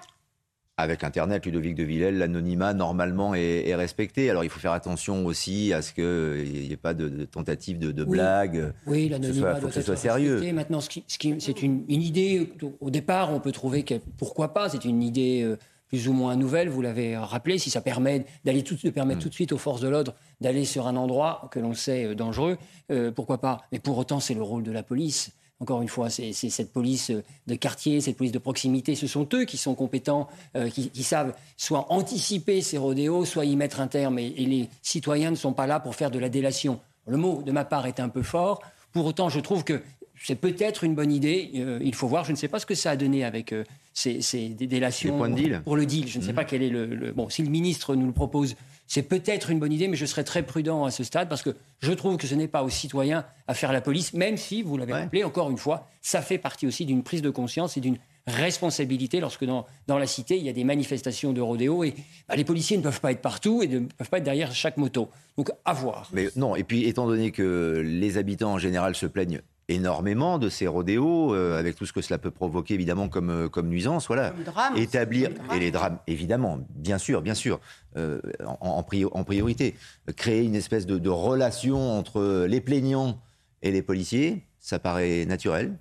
avec 0.77 1.05
Internet, 1.05 1.47
Ludovic 1.47 1.75
de 1.75 1.85
Villèle, 1.85 2.19
l'anonymat 2.19 2.75
normalement 2.75 3.35
est, 3.35 3.69
est, 3.69 3.75
respecté. 3.75 4.29
Alors 4.29 4.45
il 4.45 4.51
faut 4.51 4.61
faire 4.61 4.73
attention 4.73 5.25
aussi 5.25 5.73
à 5.73 5.81
ce 5.81 5.93
qu'il 5.93 6.61
n'y 6.63 6.73
ait 6.73 6.77
pas 6.77 6.95
de, 6.95 7.09
de 7.09 7.25
tentative 7.25 7.79
de, 7.79 7.93
de 7.93 8.03
oui. 8.03 8.11
blague. 8.11 8.75
Oui, 8.87 9.09
l'anonymat 9.09 9.61
doit 9.61 9.69
que 9.69 9.75
ce 9.75 9.83
soit 9.83 9.97
sérieux. 9.97 10.33
Respecté. 10.35 10.53
Maintenant, 10.53 10.81
ce 10.81 10.89
qui, 10.89 11.05
ce 11.07 11.19
qui, 11.19 11.41
c'est 11.41 11.63
une, 11.63 11.85
une, 11.89 12.03
idée. 12.03 12.53
Au 12.81 12.91
départ, 12.91 13.33
on 13.33 13.41
peut 13.41 13.53
trouver 13.53 13.83
que 13.83 13.95
pourquoi 14.19 14.53
pas. 14.53 14.69
C'est 14.69 14.85
une 14.85 15.03
idée 15.03 15.43
euh, 15.43 15.57
plus 15.93 16.09
ou 16.09 16.15
moins 16.15 16.37
nouvelle. 16.37 16.71
Vous 16.71 16.81
l'avez 16.81 17.19
rappelé. 17.19 17.59
Si 17.59 17.69
ça 17.69 17.83
permet 17.83 18.25
d'aller 18.47 18.63
tout, 18.63 18.79
de 18.83 18.89
permettre 18.89 19.21
mmh. 19.21 19.23
tout 19.23 19.29
de 19.29 19.35
suite 19.35 19.53
aux 19.53 19.59
forces 19.59 19.83
de 19.83 19.89
l'ordre 19.89 20.15
d'aller 20.41 20.65
sur 20.65 20.87
un 20.87 20.97
endroit 20.97 21.49
que 21.53 21.61
l'on 21.61 21.75
sait 21.75 22.07
euh, 22.07 22.15
dangereux, 22.15 22.57
euh, 22.91 23.13
pourquoi 23.13 23.39
pas. 23.39 23.61
Mais 23.73 23.79
pour 23.79 23.99
autant, 23.99 24.19
c'est 24.19 24.33
le 24.33 24.43
rôle 24.43 24.63
de 24.63 24.73
la 24.73 24.83
police. 24.83 25.33
Encore 25.61 25.83
une 25.83 25.89
fois, 25.89 26.09
c'est 26.11 26.33
cette 26.33 26.73
police 26.73 27.13
de 27.47 27.55
quartier, 27.55 28.01
cette 28.01 28.17
police 28.17 28.33
de 28.33 28.39
proximité. 28.39 28.97
Ce 28.97 29.07
sont 29.07 29.29
eux 29.35 29.45
qui 29.45 29.59
sont 29.59 29.77
compétents, 29.77 30.29
euh, 30.57 30.69
qui, 30.71 30.89
qui, 30.91 31.05
savent 31.05 31.35
soit 31.57 31.87
anticiper 31.93 32.63
ces 32.63 32.79
rodéos, 32.79 33.25
soit 33.27 33.45
y 33.45 33.55
mettre 33.55 33.81
un 33.81 33.87
terme. 33.87 34.19
Et, 34.19 34.29
et, 34.39 34.47
les 34.47 34.69
citoyens 34.81 35.31
ne 35.31 35.37
sont 35.37 35.53
pas 35.53 35.69
là 35.69 35.79
pour 35.79 35.95
faire 35.95 36.11
de 36.11 36.19
la 36.19 36.31
délation. 36.31 36.81
Le 37.07 37.17
mot, 37.17 37.43
de 37.43 37.53
ma 37.53 37.65
part, 37.65 37.87
est 37.87 38.01
un 38.01 38.09
peu 38.09 38.23
fort. 38.23 38.61
Pour 38.93 39.07
autant, 39.07 39.29
je 39.29 39.39
trouve 39.39 39.63
que 39.63 39.83
c'est 40.21 40.37
peut-être 40.37 40.85
une 40.85 40.95
bonne 40.95 41.13
idée. 41.13 41.51
Euh, 41.57 41.79
il 41.83 41.95
faut 41.95 42.07
voir. 42.07 42.25
Je 42.25 42.33
ne 42.33 42.37
sais 42.37 42.49
pas 42.49 42.59
ce 42.59 42.67
que 42.67 42.75
ça 42.75 42.91
a 42.91 42.97
donné 42.97 43.25
avec 43.25 43.53
euh, 43.53 43.65
ces, 43.93 44.21
ces 44.23 44.49
délations 44.51 45.27
deal. 45.29 45.63
pour 45.65 45.77
le 45.77 45.87
deal. 45.87 46.09
Je 46.09 46.19
ne 46.19 46.25
sais 46.25 46.33
mmh. 46.33 46.35
pas 46.35 46.45
quel 46.45 46.63
est 46.63 46.69
le, 46.69 46.87
le, 46.87 47.13
Bon, 47.13 47.29
si 47.29 47.43
le 47.43 47.51
ministre 47.51 47.95
nous 47.95 48.07
le 48.07 48.13
propose, 48.13 48.55
c'est 48.87 49.03
peut-être 49.03 49.51
une 49.51 49.59
bonne 49.59 49.73
idée, 49.73 49.89
mais 49.89 49.97
je 49.97 50.07
serais 50.07 50.25
très 50.25 50.43
prudent 50.43 50.85
à 50.85 50.91
ce 50.91 51.05
stade 51.05 51.29
parce 51.29 51.43
que 51.43 51.57
je 51.81 51.93
trouve 51.93 52.17
que 52.17 52.27
ce 52.27 52.35
n'est 52.35 52.49
pas 52.49 52.63
aux 52.63 52.69
citoyens 52.69 53.25
à 53.49 53.55
faire 53.55 53.73
la 53.73 53.81
police, 53.81 54.13
même 54.13 54.37
si, 54.37 54.63
vous 54.63 54.77
l'avez 54.77 54.93
ouais. 54.93 55.01
rappelé, 55.01 55.25
encore 55.25 55.51
une 55.51 55.59
fois, 55.59 55.89
ça 56.03 56.23
fait 56.23 56.39
partie 56.39 56.67
aussi 56.67 56.85
d'une 56.85 57.03
prise 57.03 57.23
de 57.23 57.31
conscience 57.31 57.77
et 57.77 57.81
d'une 57.81 57.99
responsabilité 58.27 59.21
lorsque 59.21 59.45
dans, 59.45 59.67
dans, 59.89 59.99
la 59.99 60.07
cité, 60.07 60.37
il 60.37 60.45
y 60.45 60.49
a 60.49 60.53
des 60.53 60.65
manifestations 60.65 61.33
de 61.33 61.41
rodéo 61.41 61.85
et 61.85 61.95
bah, 62.29 62.37
les 62.37 62.45
policiers 62.45 62.77
ne 62.77 62.83
peuvent 62.83 63.01
pas 63.01 63.13
être 63.13 63.23
partout 63.23 63.63
et 63.63 63.67
ne 63.67 63.81
peuvent 63.81 64.09
pas 64.09 64.19
être 64.19 64.25
derrière 64.25 64.55
chaque 64.55 64.77
moto. 64.77 65.09
Donc, 65.37 65.51
à 65.65 65.73
voir. 65.73 66.09
Mais 66.13 66.29
non, 66.37 66.55
et 66.55 66.63
puis 66.63 66.85
étant 66.87 67.07
donné 67.07 67.31
que 67.31 67.83
les 67.85 68.19
habitants 68.19 68.53
en 68.53 68.59
général 68.59 68.95
se 68.95 69.07
plaignent 69.07 69.41
énormément 69.75 70.39
de 70.39 70.49
ces 70.49 70.67
rodéos, 70.67 71.35
euh, 71.35 71.59
avec 71.59 71.77
tout 71.77 71.87
ce 71.87 71.93
que 71.93 72.01
cela 72.01 72.19
peut 72.19 72.31
provoquer 72.31 72.75
évidemment 72.75 73.09
comme, 73.09 73.31
euh, 73.31 73.49
comme 73.49 73.69
nuisance. 73.69 74.07
Voilà. 74.07 74.31
Comme 74.31 74.45
drame, 74.45 74.77
Établir, 74.77 75.31
et 75.55 75.59
les 75.59 75.71
drames, 75.71 75.99
évidemment, 76.07 76.59
bien 76.71 76.99
sûr, 76.99 77.23
bien 77.23 77.35
sûr, 77.35 77.61
euh, 77.97 78.21
en, 78.45 78.69
en, 78.69 78.83
priori, 78.83 79.13
en, 79.15 79.25
priorité. 79.25 79.75
Créer 80.17 80.43
une 80.43 80.55
espèce 80.55 80.87
de, 80.87 80.99
de, 80.99 81.11
relation 81.11 81.99
entre 81.99 82.47
les 82.47 82.61
plaignants 82.61 83.21
et 83.63 83.71
les 83.71 83.83
policiers, 83.83 84.47
ça 84.61 84.79
paraît 84.79 85.25
naturel. 85.27 85.79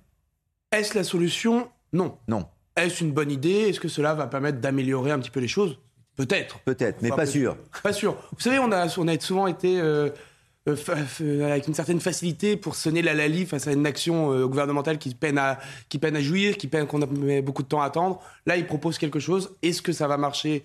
Est-ce 0.72 0.96
la 0.96 1.04
solution? 1.04 1.68
Non. 1.92 2.16
Non. 2.28 2.46
Est-ce 2.76 3.04
une 3.04 3.12
bonne 3.12 3.30
idée? 3.30 3.68
Est-ce 3.68 3.80
que 3.80 3.88
cela 3.88 4.14
va 4.14 4.26
permettre 4.26 4.60
d'améliorer 4.60 5.10
un 5.10 5.18
petit 5.18 5.30
peu 5.30 5.40
les 5.40 5.48
choses? 5.48 5.78
Peut-être. 6.16 6.60
Peut-être, 6.60 7.02
mais 7.02 7.10
enfin, 7.10 7.22
pas 7.22 7.26
sûr. 7.26 7.56
Pas 7.82 7.92
sûr. 7.92 8.16
Vous 8.32 8.40
savez, 8.40 8.58
on 8.58 8.70
a, 8.72 8.86
on 8.98 9.08
a 9.08 9.18
souvent 9.18 9.46
été... 9.46 9.80
Euh, 9.80 10.10
euh, 10.68 11.44
avec 11.44 11.66
une 11.66 11.74
certaine 11.74 12.00
facilité 12.00 12.56
pour 12.56 12.76
sonner 12.76 13.02
la 13.02 13.14
lalie 13.14 13.46
face 13.46 13.66
à 13.66 13.72
une 13.72 13.84
action 13.84 14.32
euh, 14.32 14.46
gouvernementale 14.46 14.98
qui 14.98 15.12
peine 15.12 15.36
à 15.36 15.58
qui 15.88 15.98
peine 15.98 16.14
à 16.14 16.20
jouir, 16.20 16.56
qui 16.56 16.68
peine 16.68 16.86
qu'on 16.86 17.02
a 17.02 17.06
met 17.06 17.42
beaucoup 17.42 17.64
de 17.64 17.68
temps 17.68 17.82
à 17.82 17.86
attendre. 17.86 18.20
Là, 18.46 18.56
il 18.56 18.66
propose 18.66 18.96
quelque 18.98 19.18
chose. 19.18 19.50
Est-ce 19.62 19.82
que 19.82 19.92
ça 19.92 20.06
va 20.06 20.16
marcher? 20.16 20.62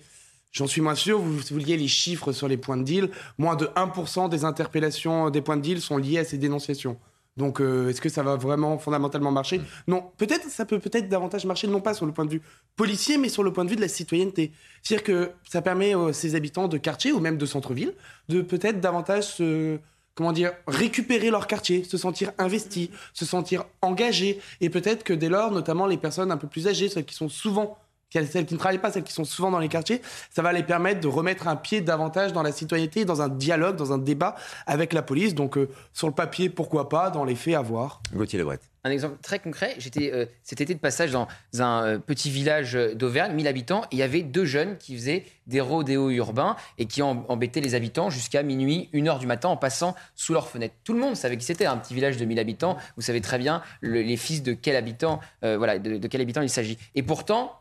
J'en 0.52 0.68
suis 0.68 0.80
moins 0.80 0.94
sûr. 0.94 1.18
Vous, 1.18 1.38
vous 1.50 1.58
liez 1.58 1.76
les 1.76 1.88
chiffres 1.88 2.30
sur 2.32 2.46
les 2.46 2.56
points 2.56 2.76
de 2.76 2.84
deal. 2.84 3.10
Moins 3.38 3.56
de 3.56 3.66
1% 3.66 4.28
des 4.28 4.44
interpellations 4.44 5.30
des 5.30 5.42
points 5.42 5.56
de 5.56 5.62
deal 5.62 5.80
sont 5.80 5.96
liés 5.96 6.18
à 6.18 6.24
ces 6.24 6.38
dénonciations. 6.38 6.96
Donc, 7.38 7.60
euh, 7.60 7.88
est-ce 7.88 8.00
que 8.00 8.08
ça 8.08 8.24
va 8.24 8.34
vraiment 8.34 8.78
fondamentalement 8.78 9.30
marcher 9.30 9.60
Non. 9.86 10.10
Peut-être, 10.18 10.50
ça 10.50 10.64
peut 10.64 10.80
peut-être 10.80 11.08
davantage 11.08 11.46
marcher, 11.46 11.68
non 11.68 11.80
pas 11.80 11.94
sur 11.94 12.04
le 12.04 12.12
point 12.12 12.24
de 12.24 12.32
vue 12.32 12.42
policier, 12.76 13.16
mais 13.16 13.28
sur 13.28 13.44
le 13.44 13.52
point 13.52 13.64
de 13.64 13.70
vue 13.70 13.76
de 13.76 13.80
la 13.80 13.88
citoyenneté. 13.88 14.50
C'est-à-dire 14.82 15.04
que 15.04 15.30
ça 15.48 15.62
permet 15.62 15.94
à 15.94 16.12
ces 16.12 16.34
habitants 16.34 16.66
de 16.66 16.78
quartier 16.78 17.12
ou 17.12 17.20
même 17.20 17.38
de 17.38 17.46
centre-ville 17.46 17.94
de 18.28 18.42
peut-être 18.42 18.80
davantage 18.80 19.36
se, 19.36 19.78
comment 20.16 20.32
dire, 20.32 20.52
récupérer 20.66 21.30
leur 21.30 21.46
quartier, 21.46 21.84
se 21.84 21.96
sentir 21.96 22.32
investis, 22.38 22.88
se 23.14 23.24
sentir 23.24 23.66
engagés. 23.82 24.40
Et 24.60 24.68
peut-être 24.68 25.04
que 25.04 25.12
dès 25.12 25.28
lors, 25.28 25.52
notamment 25.52 25.86
les 25.86 25.96
personnes 25.96 26.32
un 26.32 26.36
peu 26.36 26.48
plus 26.48 26.66
âgées, 26.66 26.88
celles 26.88 27.04
qui 27.04 27.14
sont 27.14 27.28
souvent 27.28 27.78
celles 28.10 28.46
qui 28.46 28.54
ne 28.54 28.58
travaillent 28.58 28.78
pas, 28.78 28.90
celles 28.90 29.02
qui 29.02 29.12
sont 29.12 29.24
souvent 29.24 29.50
dans 29.50 29.58
les 29.58 29.68
quartiers, 29.68 30.00
ça 30.30 30.42
va 30.42 30.52
les 30.52 30.62
permettre 30.62 31.00
de 31.00 31.08
remettre 31.08 31.46
un 31.48 31.56
pied 31.56 31.80
davantage 31.80 32.32
dans 32.32 32.42
la 32.42 32.52
citoyenneté, 32.52 33.04
dans 33.04 33.20
un 33.20 33.28
dialogue, 33.28 33.76
dans 33.76 33.92
un 33.92 33.98
débat 33.98 34.34
avec 34.66 34.92
la 34.92 35.02
police. 35.02 35.34
Donc, 35.34 35.58
euh, 35.58 35.68
sur 35.92 36.06
le 36.06 36.14
papier, 36.14 36.48
pourquoi 36.48 36.88
pas, 36.88 37.10
dans 37.10 37.24
les 37.24 37.34
faits, 37.34 37.54
à 37.54 37.62
voir. 37.62 38.00
Gauthier 38.14 38.38
Lebret. 38.38 38.60
Un 38.84 38.90
exemple 38.90 39.18
très 39.20 39.40
concret, 39.40 39.74
j'étais 39.78 40.10
euh, 40.14 40.24
cet 40.42 40.60
été 40.60 40.72
de 40.72 40.78
passage 40.78 41.10
dans 41.10 41.26
un 41.58 41.84
euh, 41.84 41.98
petit 41.98 42.30
village 42.30 42.74
d'Auvergne, 42.94 43.34
1000 43.34 43.46
habitants, 43.48 43.82
et 43.84 43.96
il 43.96 43.98
y 43.98 44.02
avait 44.02 44.22
deux 44.22 44.46
jeunes 44.46 44.78
qui 44.78 44.96
faisaient 44.96 45.26
des 45.46 45.60
rodéos 45.60 46.10
urbains 46.10 46.56
et 46.78 46.86
qui 46.86 47.02
embêtaient 47.02 47.60
les 47.60 47.74
habitants 47.74 48.08
jusqu'à 48.08 48.42
minuit, 48.42 48.88
1h 48.94 49.18
du 49.18 49.26
matin, 49.26 49.48
en 49.48 49.56
passant 49.56 49.94
sous 50.14 50.32
leurs 50.32 50.48
fenêtres. 50.48 50.74
Tout 50.84 50.94
le 50.94 51.00
monde 51.00 51.16
savait 51.16 51.36
qui 51.36 51.44
c'était, 51.44 51.66
un 51.66 51.76
petit 51.76 51.92
village 51.92 52.16
de 52.16 52.24
1000 52.24 52.38
habitants. 52.38 52.76
Vous 52.96 53.02
savez 53.02 53.20
très 53.20 53.38
bien 53.38 53.62
le, 53.80 54.00
les 54.00 54.16
fils 54.16 54.42
de 54.42 54.52
quel 54.52 54.76
habitant, 54.76 55.20
voilà, 55.42 55.78
de, 55.78 55.98
de 55.98 56.08
quel 56.08 56.20
habitant 56.20 56.42
il 56.42 56.50
s'agit. 56.50 56.78
Et 56.94 57.02
pourtant, 57.02 57.58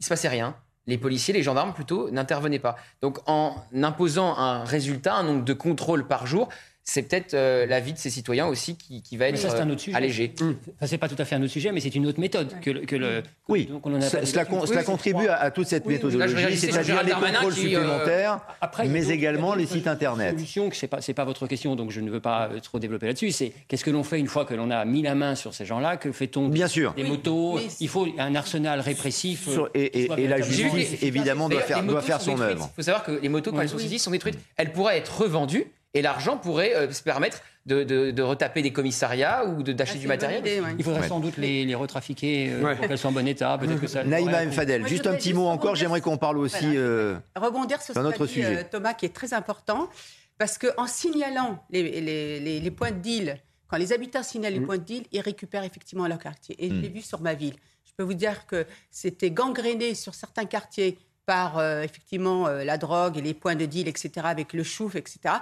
il 0.00 0.04
se 0.04 0.08
passait 0.08 0.28
rien. 0.28 0.56
Les 0.86 0.98
policiers, 0.98 1.34
les 1.34 1.42
gendarmes 1.42 1.72
plutôt, 1.72 2.10
n'intervenaient 2.10 2.58
pas. 2.58 2.76
Donc 3.02 3.18
en 3.26 3.54
imposant 3.74 4.36
un 4.36 4.64
résultat, 4.64 5.14
un 5.14 5.22
nombre 5.22 5.44
de 5.44 5.52
contrôles 5.52 6.06
par 6.06 6.26
jour, 6.26 6.48
c'est 6.82 7.02
peut-être 7.02 7.34
euh, 7.34 7.66
la 7.66 7.78
vie 7.78 7.92
de 7.92 7.98
ces 7.98 8.10
citoyens 8.10 8.46
aussi 8.46 8.76
qui, 8.76 9.02
qui 9.02 9.16
va 9.16 9.28
être 9.28 9.38
ça, 9.38 9.54
euh, 9.54 9.62
un 9.62 9.70
autre 9.70 9.80
sujet. 9.80 10.32
Mmh. 10.40 10.52
Ça, 10.80 10.86
c'est 10.86 10.98
pas 10.98 11.08
tout 11.08 11.16
à 11.18 11.24
fait 11.24 11.36
un 11.36 11.42
autre 11.42 11.52
sujet, 11.52 11.72
mais 11.72 11.80
c'est 11.80 11.94
une 11.94 12.06
autre 12.06 12.18
méthode 12.18 12.58
que, 12.60 12.70
le, 12.70 12.80
que 12.80 12.96
le. 12.96 13.22
Oui, 13.48 13.66
donc 13.66 13.86
on 13.86 13.94
en 13.94 14.00
a 14.00 14.08
cela, 14.08 14.26
cela, 14.26 14.44
con, 14.44 14.64
cela 14.66 14.82
contribue 14.82 15.28
à, 15.28 15.36
à, 15.36 15.50
toute 15.50 15.66
cette 15.66 15.84
oui, 15.86 15.94
méthodologie, 15.94 16.56
c'est-à-dire 16.56 17.02
les 17.02 17.12
contrôles 17.12 17.54
qui, 17.54 17.60
supplémentaires, 17.60 18.32
euh, 18.32 18.52
après, 18.60 18.88
mais 18.88 19.02
donc, 19.02 19.10
également 19.10 19.54
les 19.54 19.66
sites 19.66 19.86
internet. 19.86 20.30
Solution, 20.30 20.70
c'est 20.72 20.88
pas, 20.88 21.00
c'est 21.00 21.14
pas 21.14 21.24
votre 21.24 21.46
question, 21.46 21.76
donc 21.76 21.90
je 21.90 22.00
ne 22.00 22.10
veux 22.10 22.20
pas 22.20 22.48
trop 22.62 22.78
développer 22.78 23.06
là-dessus. 23.06 23.30
C'est 23.30 23.52
qu'est-ce 23.68 23.84
que 23.84 23.90
l'on 23.90 24.02
fait 24.02 24.18
une 24.18 24.28
fois 24.28 24.44
que 24.44 24.54
l'on 24.54 24.70
a 24.70 24.84
mis 24.84 25.02
la 25.02 25.14
main 25.14 25.34
sur 25.34 25.54
ces 25.54 25.66
gens-là 25.66 25.96
Que 25.96 26.12
fait-on 26.12 26.48
Bien 26.48 26.68
sûr. 26.68 26.94
Des 26.94 27.04
motos. 27.04 27.56
mais 27.56 27.68
il 27.78 27.88
faut 27.88 28.08
un 28.18 28.34
arsenal 28.34 28.80
répressif. 28.80 29.48
Sur, 29.48 29.70
et, 29.74 30.04
et, 30.04 30.10
et 30.16 30.26
la 30.26 30.40
justice, 30.40 31.02
évidemment, 31.02 31.48
doit 31.48 31.60
faire, 31.60 31.84
doit 31.84 32.02
faire 32.02 32.20
son 32.20 32.40
œuvre. 32.40 32.70
Il 32.72 32.76
faut 32.76 32.82
savoir 32.82 33.04
que 33.04 33.12
les 33.12 33.28
motos, 33.28 33.52
quand 33.52 33.60
elles 33.60 33.68
sont 33.68 33.78
saisies, 33.78 33.98
sont 33.98 34.10
détruites. 34.10 34.38
Elles 34.56 34.72
pourraient 34.72 34.98
être 34.98 35.20
revendues 35.20 35.66
et 35.94 36.02
l'argent 36.02 36.36
pourrait 36.36 36.74
euh, 36.74 36.90
se 36.92 37.02
permettre 37.02 37.42
de, 37.66 37.82
de, 37.84 38.10
de, 38.10 38.22
retaper 38.22 38.62
des 38.62 38.72
commissariats 38.72 39.44
ou 39.44 39.62
d'acheter 39.62 39.98
ah, 39.98 40.00
du 40.00 40.06
matériel. 40.08 40.40
Idée, 40.40 40.60
ouais. 40.60 40.74
Il 40.78 40.84
faudrait 40.84 41.02
ouais. 41.02 41.08
sans 41.08 41.20
doute 41.20 41.36
les, 41.36 41.64
les 41.64 41.74
retrafiquer 41.74 42.50
euh, 42.52 42.62
ouais. 42.62 42.76
pour 42.76 42.88
qu'elles 42.88 42.98
soient 42.98 43.10
en 43.10 43.12
bon 43.12 43.26
état. 43.28 43.58
Peut-être 43.58 43.80
que 43.80 43.86
ça. 43.86 44.02
Naïma 44.04 44.42
M. 44.44 44.52
Fadel, 44.52 44.86
juste 44.86 45.06
un 45.06 45.14
petit 45.14 45.34
mot 45.34 45.46
encore. 45.46 45.74
J'aimerais 45.74 46.00
qu'on 46.00 46.16
parle 46.16 46.38
aussi 46.38 46.64
voilà. 46.64 46.78
euh, 46.80 47.18
rebondir 47.36 47.82
sur 47.82 47.94
ce 47.94 48.00
notre 48.00 48.26
dit, 48.26 48.34
sujet. 48.34 48.64
Thomas, 48.64 48.94
qui 48.94 49.04
est 49.06 49.14
très 49.14 49.34
important, 49.34 49.90
parce 50.38 50.58
qu'en 50.58 50.86
signalant 50.86 51.62
les, 51.70 51.82
les, 52.00 52.40
les, 52.40 52.60
les, 52.60 52.70
points 52.70 52.92
de 52.92 52.98
deal, 52.98 53.36
quand 53.68 53.76
les 53.76 53.92
habitants 53.92 54.22
signalent 54.22 54.54
les 54.54 54.60
Mm. 54.60 54.66
points 54.66 54.78
de 54.78 54.84
deal, 54.84 55.04
ils 55.12 55.20
récupèrent 55.20 55.64
effectivement 55.64 56.06
leur 56.06 56.18
quartier. 56.18 56.56
Et 56.64 56.68
je 56.70 56.74
Mm. 56.74 56.80
l'ai 56.80 56.88
vu 56.88 57.02
sur 57.02 57.20
ma 57.20 57.34
ville. 57.34 57.54
Je 57.84 57.92
peux 57.96 58.04
vous 58.04 58.14
dire 58.14 58.46
que 58.46 58.64
c'était 58.90 59.30
gangréné 59.30 59.94
sur 59.94 60.14
certains 60.14 60.46
quartiers 60.46 60.98
par 61.26 61.58
euh, 61.58 61.82
effectivement 61.82 62.46
euh, 62.46 62.64
la 62.64 62.78
drogue 62.78 63.18
et 63.18 63.20
les 63.20 63.34
points 63.34 63.54
de 63.54 63.66
deal, 63.66 63.86
etc., 63.86 64.10
avec 64.24 64.52
le 64.54 64.62
chouf, 64.64 64.94
etc. 64.96 65.34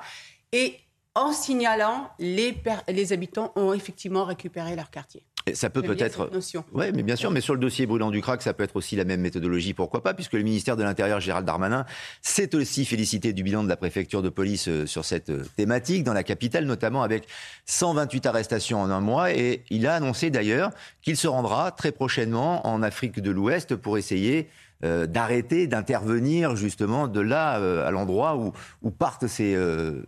Et 0.53 0.76
en 1.14 1.32
signalant, 1.32 2.11
les, 2.18 2.57
les 2.88 3.12
habitants 3.12 3.53
ont 3.57 3.72
effectivement 3.72 4.24
récupéré 4.24 4.76
leur 4.76 4.90
quartier. 4.90 5.24
Ça 5.55 5.70
peut 5.70 5.82
peut-être. 5.82 6.30
Oui, 6.74 6.86
mais 6.94 7.03
bien 7.03 7.16
sûr, 7.16 7.30
mais 7.30 7.40
sur 7.40 7.55
le 7.55 7.61
dossier 7.61 7.86
brûlant 7.86 8.11
du 8.11 8.20
crack, 8.20 8.42
ça 8.42 8.53
peut 8.53 8.64
être 8.64 8.76
aussi 8.76 8.96
la 8.96 9.05
même 9.05 9.22
méthodologie, 9.22 9.72
pourquoi 9.72 10.03
pas, 10.03 10.12
puisque 10.12 10.34
le 10.34 10.42
ministère 10.42 10.76
de 10.76 10.82
l'Intérieur, 10.82 11.20
Gérald 11.20 11.46
Darmanin, 11.46 11.86
s'est 12.20 12.55
aussi 12.55 12.84
félicité 12.84 13.32
du 13.32 13.42
bilan 13.42 13.64
de 13.64 13.68
la 13.68 13.76
préfecture 13.76 14.20
de 14.22 14.28
police 14.28 14.68
euh, 14.68 14.86
sur 14.86 15.07
cette 15.07 15.32
thématique, 15.57 16.05
dans 16.05 16.12
la 16.12 16.22
capitale 16.22 16.66
notamment, 16.66 17.03
avec 17.03 17.26
128 17.64 18.26
arrestations 18.26 18.80
en 18.80 18.90
un 18.90 19.01
mois. 19.01 19.32
Et 19.32 19.64
il 19.70 19.86
a 19.86 19.94
annoncé 19.94 20.30
d'ailleurs 20.30 20.70
qu'il 21.01 21.16
se 21.16 21.28
rendra 21.28 21.72
très 21.72 21.92
prochainement 21.92 22.66
en 22.66 22.82
Afrique 22.82 23.20
de 23.20 23.30
l'Ouest 23.30 23.74
pour 23.74 23.96
essayer 23.96 24.51
euh, 24.84 25.09
d'arrêter, 25.09 25.66
d'intervenir 25.66 26.55
justement 26.55 27.09
de 27.09 27.18
là 27.18 27.59
euh, 27.59 27.84
à 27.84 27.90
l'endroit 27.90 28.36
où, 28.36 28.53
où, 28.82 28.92
partent 28.92 29.26
ces 29.26 29.57
euh, 29.57 30.05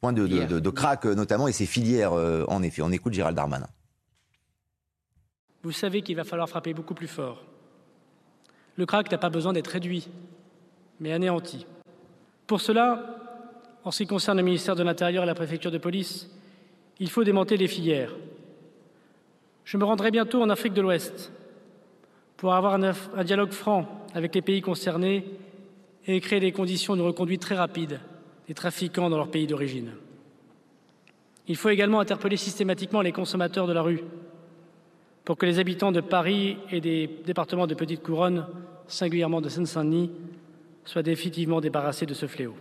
points 0.00 0.12
de, 0.12 0.26
de, 0.26 0.44
de, 0.44 0.60
de, 0.60 0.70
crack 0.70 1.04
notamment 1.04 1.48
et 1.48 1.52
ces 1.52 1.66
filières 1.66 2.12
euh, 2.12 2.44
en 2.48 2.62
effet. 2.62 2.82
On 2.82 2.90
écoute 2.90 3.12
Gérald 3.12 3.36
Darmanin. 3.36 3.68
Vous 5.62 5.72
savez 5.72 6.02
qu'il 6.02 6.16
va 6.16 6.24
falloir 6.24 6.48
frapper 6.48 6.72
beaucoup 6.72 6.94
plus 6.94 7.06
fort. 7.06 7.44
Le 8.76 8.86
crack 8.86 9.10
n'a 9.10 9.18
pas 9.18 9.28
besoin 9.28 9.52
d'être 9.52 9.68
réduit, 9.68 10.08
mais 11.00 11.12
anéanti. 11.12 11.66
Pour 12.46 12.62
cela, 12.62 13.18
en 13.84 13.90
ce 13.90 14.02
qui 14.02 14.06
concerne 14.06 14.38
le 14.38 14.44
ministère 14.44 14.74
de 14.74 14.82
l'Intérieur 14.82 15.24
et 15.24 15.26
la 15.26 15.34
préfecture 15.34 15.70
de 15.70 15.78
police, 15.78 16.30
il 16.98 17.10
faut 17.10 17.24
démonter 17.24 17.58
les 17.58 17.68
filières. 17.68 18.14
Je 19.64 19.76
me 19.76 19.84
rendrai 19.84 20.10
bientôt 20.10 20.42
en 20.42 20.48
Afrique 20.48 20.72
de 20.72 20.80
l'Ouest 20.80 21.30
pour 22.38 22.54
avoir 22.54 22.74
un, 22.74 22.92
un, 23.14 23.24
dialogue 23.24 23.52
franc 23.52 23.86
avec 24.14 24.34
les 24.34 24.42
pays 24.42 24.62
concernés 24.62 25.26
et 26.06 26.20
créer 26.20 26.40
des 26.40 26.52
conditions 26.52 26.96
de 26.96 27.02
reconduite 27.02 27.42
très 27.42 27.54
rapide 27.54 28.00
des 28.50 28.54
trafiquants 28.54 29.08
dans 29.08 29.16
leur 29.16 29.30
pays 29.30 29.46
d'origine. 29.46 29.92
Il 31.46 31.54
faut 31.54 31.68
également 31.68 32.00
interpeller 32.00 32.36
systématiquement 32.36 33.00
les 33.00 33.12
consommateurs 33.12 33.68
de 33.68 33.72
la 33.72 33.80
rue 33.80 34.00
pour 35.24 35.36
que 35.36 35.46
les 35.46 35.60
habitants 35.60 35.92
de 35.92 36.00
Paris 36.00 36.56
et 36.72 36.80
des 36.80 37.08
départements 37.24 37.68
de 37.68 37.76
Petite 37.76 38.02
Couronne 38.02 38.44
singulièrement 38.88 39.40
de 39.40 39.48
Seine-Saint-Denis, 39.48 40.10
soient 40.84 41.04
définitivement 41.04 41.60
débarrassés 41.60 42.06
de 42.06 42.14
ce 42.14 42.26
fléau. 42.26 42.56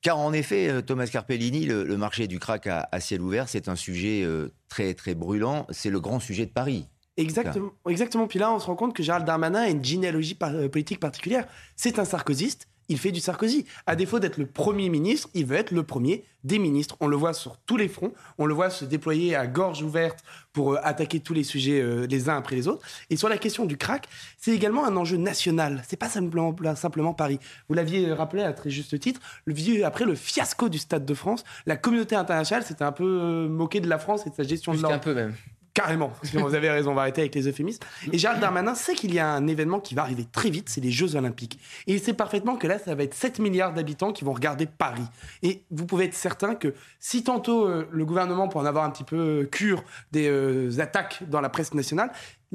Car 0.00 0.16
en 0.16 0.32
effet, 0.32 0.68
euh, 0.68 0.80
Thomas 0.80 1.08
Carpellini, 1.08 1.66
le, 1.66 1.96
marché 1.96 2.28
du 2.28 2.38
crack 2.38 2.68
à, 2.68 3.00
ciel 3.00 3.20
ouvert, 3.20 3.48
c'est 3.48 3.68
un 3.68 3.74
sujet 3.74 4.22
euh, 4.22 4.54
très 4.68 4.94
très 4.94 5.16
brûlant. 5.16 5.66
C'est 5.70 5.90
le 5.90 5.98
grand 5.98 6.20
sujet 6.20 6.46
de 6.46 6.52
Paris. 6.52 6.86
Exactement, 7.16 7.72
exactement. 7.88 8.28
Puis 8.28 8.38
là, 8.38 8.52
on 8.52 8.60
se 8.60 8.66
rend 8.66 8.76
compte 8.76 8.94
que 8.94 9.02
Gérald 9.02 9.26
Darmanin 9.26 9.62
a 9.62 9.68
une 9.70 9.84
généalogie 9.84 10.38
euh, 10.40 10.68
politique 10.68 11.00
particulière. 11.00 11.48
C'est 11.74 11.98
un 11.98 12.04
sarkozyste 12.04 12.68
il 12.88 12.98
fait 12.98 13.12
du 13.12 13.20
Sarkozy. 13.20 13.66
À 13.86 13.96
défaut 13.96 14.18
d'être 14.18 14.38
le 14.38 14.46
premier 14.46 14.88
ministre, 14.88 15.28
il 15.34 15.46
veut 15.46 15.56
être 15.56 15.70
le 15.70 15.82
premier 15.82 16.24
des 16.44 16.58
ministres. 16.58 16.96
On 17.00 17.06
le 17.06 17.16
voit 17.16 17.32
sur 17.32 17.56
tous 17.56 17.76
les 17.76 17.88
fronts, 17.88 18.12
on 18.38 18.46
le 18.46 18.54
voit 18.54 18.70
se 18.70 18.84
déployer 18.84 19.34
à 19.34 19.46
gorge 19.46 19.82
ouverte 19.82 20.20
pour 20.52 20.74
euh, 20.74 20.78
attaquer 20.82 21.20
tous 21.20 21.34
les 21.34 21.42
sujets 21.42 21.80
euh, 21.80 22.06
les 22.06 22.28
uns 22.28 22.36
après 22.36 22.54
les 22.56 22.68
autres. 22.68 22.86
Et 23.10 23.16
sur 23.16 23.28
la 23.28 23.38
question 23.38 23.64
du 23.64 23.76
crack, 23.76 24.08
c'est 24.36 24.52
également 24.52 24.84
un 24.84 24.96
enjeu 24.96 25.16
national. 25.16 25.82
C'est 25.88 25.96
pas 25.96 26.08
simplement, 26.08 26.54
simplement 26.76 27.14
Paris. 27.14 27.40
Vous 27.68 27.74
l'aviez 27.74 28.12
rappelé 28.12 28.42
à 28.42 28.52
très 28.52 28.70
juste 28.70 28.98
titre. 29.00 29.20
Le, 29.46 29.84
après 29.84 30.04
le 30.04 30.14
fiasco 30.14 30.68
du 30.68 30.78
Stade 30.78 31.06
de 31.06 31.14
France, 31.14 31.44
la 31.66 31.76
communauté 31.76 32.14
internationale 32.14 32.64
s'était 32.64 32.84
un 32.84 32.92
peu 32.92 33.04
euh, 33.04 33.48
moquée 33.48 33.80
de 33.80 33.88
la 33.88 33.98
France 33.98 34.26
et 34.26 34.30
de 34.30 34.34
sa 34.34 34.42
gestion 34.42 34.74
de 34.74 34.82
l'ordre. 34.82 34.96
Un 34.96 35.00
peu 35.00 35.14
même. 35.14 35.34
Carrément, 35.74 36.12
vous 36.34 36.54
avez 36.54 36.70
raison, 36.70 36.92
on 36.92 36.94
va 36.94 37.00
arrêter 37.02 37.22
avec 37.22 37.34
les 37.34 37.48
euphémismes. 37.48 37.82
Et 38.12 38.16
Gérald 38.16 38.40
Darmanin 38.40 38.76
sait 38.76 38.94
qu'il 38.94 39.12
y 39.12 39.18
a 39.18 39.28
un 39.28 39.48
événement 39.48 39.80
qui 39.80 39.96
va 39.96 40.02
arriver 40.02 40.24
très 40.24 40.48
vite, 40.48 40.68
c'est 40.68 40.80
les 40.80 40.92
Jeux 40.92 41.16
Olympiques. 41.16 41.58
Et 41.88 41.94
il 41.94 42.00
sait 42.00 42.12
parfaitement 42.12 42.54
que 42.54 42.68
là, 42.68 42.78
ça 42.78 42.94
va 42.94 43.02
être 43.02 43.12
7 43.12 43.40
milliards 43.40 43.72
d'habitants 43.72 44.12
qui 44.12 44.22
vont 44.22 44.32
regarder 44.32 44.66
Paris. 44.66 45.02
Et 45.42 45.64
vous 45.72 45.84
pouvez 45.84 46.04
être 46.04 46.14
certain 46.14 46.54
que 46.54 46.74
si 47.00 47.24
tantôt 47.24 47.66
euh, 47.66 47.88
le 47.90 48.04
gouvernement, 48.04 48.46
pour 48.46 48.60
en 48.60 48.66
avoir 48.66 48.84
un 48.84 48.90
petit 48.90 49.02
peu 49.02 49.16
euh, 49.16 49.44
cure 49.46 49.82
des 50.12 50.28
euh, 50.28 50.78
attaques 50.78 51.24
dans 51.28 51.40
la 51.40 51.48
presse 51.48 51.74
nationale, 51.74 52.12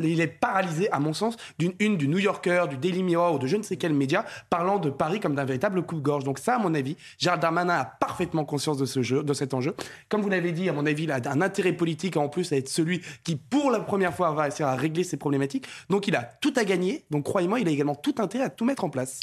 il 0.07 0.21
est 0.21 0.27
paralysé, 0.27 0.91
à 0.91 0.99
mon 0.99 1.13
sens, 1.13 1.35
d'une 1.57 1.73
une 1.79 1.97
du 1.97 2.07
New 2.07 2.19
Yorker, 2.19 2.65
du 2.69 2.77
Daily 2.77 3.03
Mirror 3.03 3.35
ou 3.35 3.39
de 3.39 3.47
je 3.47 3.57
ne 3.57 3.63
sais 3.63 3.77
quel 3.77 3.93
média 3.93 4.25
parlant 4.49 4.79
de 4.79 4.89
Paris 4.89 5.19
comme 5.19 5.35
d'un 5.35 5.45
véritable 5.45 5.81
coup-de-gorge. 5.83 6.23
Donc 6.23 6.39
ça, 6.39 6.55
à 6.55 6.59
mon 6.59 6.73
avis, 6.73 6.95
Gérald 7.17 7.41
Darmanin 7.41 7.79
a 7.79 7.85
parfaitement 7.85 8.45
conscience 8.45 8.77
de 8.77 8.85
ce 8.85 9.01
jeu, 9.01 9.23
de 9.23 9.33
cet 9.33 9.53
enjeu. 9.53 9.75
Comme 10.07 10.21
vous 10.21 10.29
l'avez 10.29 10.51
dit, 10.51 10.69
à 10.69 10.73
mon 10.73 10.85
avis, 10.85 11.03
il 11.03 11.11
a 11.11 11.19
un 11.25 11.41
intérêt 11.41 11.73
politique 11.73 12.17
en 12.17 12.29
plus 12.29 12.51
à 12.53 12.57
être 12.57 12.69
celui 12.69 13.01
qui, 13.23 13.35
pour 13.35 13.71
la 13.71 13.79
première 13.79 14.13
fois, 14.13 14.31
va 14.31 14.47
essayer 14.47 14.65
à 14.65 14.75
régler 14.75 15.03
ces 15.03 15.17
problématiques. 15.17 15.65
Donc 15.89 16.07
il 16.07 16.15
a 16.15 16.23
tout 16.23 16.53
à 16.55 16.63
gagner. 16.63 17.05
Donc 17.09 17.25
croyez-moi, 17.25 17.59
il 17.59 17.67
a 17.67 17.71
également 17.71 17.95
tout 17.95 18.15
intérêt 18.19 18.45
à 18.45 18.49
tout 18.49 18.65
mettre 18.65 18.83
en 18.83 18.89
place. 18.89 19.19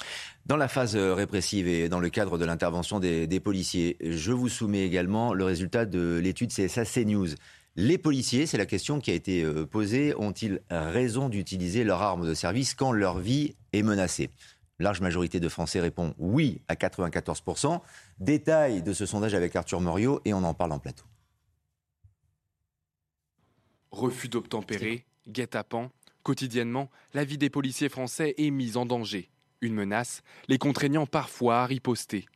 Dans 0.47 0.57
la 0.57 0.69
phase 0.69 0.97
euh, 0.97 1.15
répressive 1.15 1.67
et 1.67 1.89
dans 1.89 2.01
le 2.01 2.09
cadre 2.09 2.39
de 2.39 2.45
l'intervention 2.45 3.01
des, 3.01 3.27
des 3.27 3.41
policiers, 3.41 3.97
je 4.01 4.33
vous 4.33 4.49
soumets 4.49 4.85
également 4.85 5.35
le 5.35 5.45
résultat 5.45 5.87
de 5.87 6.21
l'étude 6.23 6.53
CSA 6.53 6.85
CNews. 6.85 7.29
Les 7.79 7.99
policiers, 7.99 8.47
c'est 8.47 8.57
la 8.57 8.65
question 8.65 9.01
qui 9.01 9.11
a 9.11 9.15
été 9.15 9.43
euh, 9.43 9.67
posée, 9.67 10.15
ont-ils 10.17 10.63
raison 10.71 11.29
d'utiliser 11.29 11.85
leur 11.85 12.01
arme 12.01 12.27
de 12.27 12.33
service 12.33 12.75
quand 12.75 12.91
leur 12.91 13.19
vie 13.19 13.55
est 13.75 13.83
menacée? 13.83 14.31
Large 14.79 15.03
majorité 15.03 15.41
de 15.41 15.49
Français 15.51 15.81
répond 15.81 16.15
oui 16.17 16.63
à 16.69 16.75
94%. 16.75 17.81
Détail 18.19 18.83
de 18.83 18.95
ce 18.95 19.05
sondage 19.05 19.35
avec 19.35 19.55
Arthur 19.57 19.83
Moriot 19.83 20.23
et 20.25 20.33
on 20.33 20.43
en 20.43 20.55
parle 20.55 20.73
en 20.73 20.79
plateau. 20.79 21.05
Refus 23.91 24.29
d'obtempérer, 24.29 25.05
guet-apens, 25.29 25.91
quotidiennement, 26.23 26.91
la 27.13 27.25
vie 27.25 27.39
des 27.39 27.51
policiers 27.51 27.91
français 27.91 28.35
est 28.39 28.51
mise 28.51 28.79
en 28.79 28.87
danger. 28.87 29.31
Une 29.61 29.75
menace, 29.75 30.23
les 30.49 30.59
contraignant 30.59 31.07
parfois 31.07 31.61
à 31.61 31.67
riposter. 31.67 32.27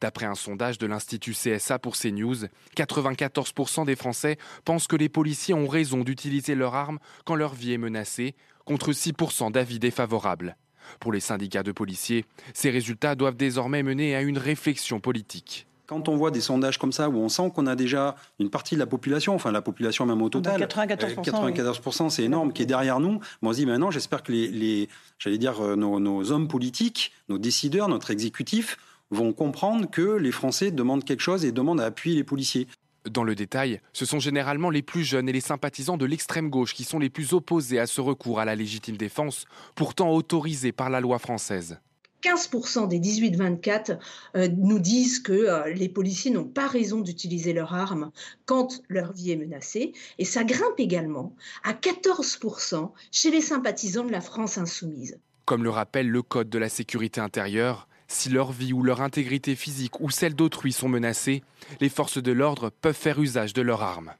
D'après 0.00 0.26
un 0.26 0.34
sondage 0.34 0.78
de 0.78 0.86
l'Institut 0.86 1.32
CSA 1.32 1.78
pour 1.78 1.96
CNews, 1.96 2.46
94% 2.76 3.84
des 3.84 3.96
Français 3.96 4.38
pensent 4.64 4.86
que 4.86 4.96
les 4.96 5.08
policiers 5.08 5.54
ont 5.54 5.66
raison 5.66 6.04
d'utiliser 6.04 6.54
leur 6.54 6.74
arme 6.74 6.98
quand 7.24 7.34
leur 7.34 7.54
vie 7.54 7.72
est 7.72 7.78
menacée, 7.78 8.36
contre 8.64 8.92
6% 8.92 9.50
d'avis 9.50 9.78
défavorables. 9.78 10.56
Pour 11.00 11.12
les 11.12 11.20
syndicats 11.20 11.62
de 11.62 11.72
policiers, 11.72 12.24
ces 12.54 12.70
résultats 12.70 13.14
doivent 13.14 13.36
désormais 13.36 13.82
mener 13.82 14.14
à 14.14 14.22
une 14.22 14.38
réflexion 14.38 15.00
politique. 15.00 15.66
Quand 15.86 16.08
on 16.10 16.16
voit 16.16 16.30
des 16.30 16.42
sondages 16.42 16.78
comme 16.78 16.92
ça 16.92 17.08
où 17.08 17.16
on 17.16 17.30
sent 17.30 17.50
qu'on 17.54 17.66
a 17.66 17.74
déjà 17.74 18.14
une 18.38 18.50
partie 18.50 18.74
de 18.74 18.80
la 18.80 18.86
population, 18.86 19.34
enfin 19.34 19.52
la 19.52 19.62
population 19.62 20.04
même 20.04 20.20
au 20.20 20.28
total, 20.28 20.60
94%, 20.60 21.22
94% 21.22 22.10
c'est 22.10 22.24
énorme, 22.24 22.52
qui 22.52 22.62
est 22.62 22.66
derrière 22.66 23.00
nous. 23.00 23.20
on 23.40 23.52
se 23.52 23.56
dit 23.56 23.64
maintenant, 23.64 23.90
j'espère 23.90 24.22
que 24.22 24.30
les, 24.30 24.88
j'allais 25.18 25.38
dire 25.38 25.64
euh, 25.64 25.76
nos, 25.76 25.98
nos 25.98 26.30
hommes 26.30 26.46
politiques, 26.46 27.12
nos 27.30 27.38
décideurs, 27.38 27.88
notre 27.88 28.10
exécutif 28.10 28.76
vont 29.10 29.32
comprendre 29.32 29.88
que 29.88 30.16
les 30.16 30.32
Français 30.32 30.70
demandent 30.70 31.04
quelque 31.04 31.22
chose 31.22 31.44
et 31.44 31.52
demandent 31.52 31.80
à 31.80 31.86
appuyer 31.86 32.16
les 32.16 32.24
policiers. 32.24 32.66
Dans 33.08 33.24
le 33.24 33.34
détail, 33.34 33.80
ce 33.92 34.04
sont 34.04 34.18
généralement 34.18 34.70
les 34.70 34.82
plus 34.82 35.04
jeunes 35.04 35.28
et 35.28 35.32
les 35.32 35.40
sympathisants 35.40 35.96
de 35.96 36.04
l'extrême 36.04 36.50
gauche 36.50 36.74
qui 36.74 36.84
sont 36.84 36.98
les 36.98 37.10
plus 37.10 37.32
opposés 37.32 37.78
à 37.78 37.86
ce 37.86 38.00
recours 38.00 38.40
à 38.40 38.44
la 38.44 38.54
légitime 38.54 38.96
défense, 38.96 39.46
pourtant 39.74 40.10
autorisé 40.12 40.72
par 40.72 40.90
la 40.90 41.00
loi 41.00 41.18
française. 41.18 41.78
15% 42.22 42.88
des 42.88 42.98
18-24 42.98 43.98
euh, 44.36 44.48
nous 44.56 44.78
disent 44.78 45.20
que 45.20 45.32
euh, 45.32 45.72
les 45.72 45.88
policiers 45.88 46.30
n'ont 46.30 46.44
pas 46.44 46.66
raison 46.66 47.00
d'utiliser 47.00 47.52
leur 47.52 47.74
arme 47.74 48.10
quand 48.44 48.82
leur 48.88 49.12
vie 49.12 49.32
est 49.32 49.36
menacée. 49.36 49.92
Et 50.18 50.24
ça 50.24 50.44
grimpe 50.44 50.78
également 50.78 51.34
à 51.62 51.72
14% 51.72 52.90
chez 53.12 53.30
les 53.30 53.40
sympathisants 53.40 54.04
de 54.04 54.12
la 54.12 54.20
France 54.20 54.58
insoumise. 54.58 55.18
Comme 55.44 55.62
le 55.62 55.70
rappelle 55.70 56.10
le 56.10 56.22
Code 56.22 56.50
de 56.50 56.58
la 56.58 56.68
sécurité 56.68 57.20
intérieure, 57.20 57.87
si 58.08 58.30
leur 58.30 58.50
vie 58.50 58.72
ou 58.72 58.82
leur 58.82 59.00
intégrité 59.00 59.54
physique 59.54 60.00
ou 60.00 60.10
celle 60.10 60.34
d'autrui 60.34 60.72
sont 60.72 60.88
menacées, 60.88 61.42
les 61.80 61.88
forces 61.88 62.22
de 62.22 62.32
l'ordre 62.32 62.70
peuvent 62.70 62.96
faire 62.96 63.20
usage 63.20 63.52
de 63.52 63.62
leurs 63.62 63.82
armes. 63.82 64.12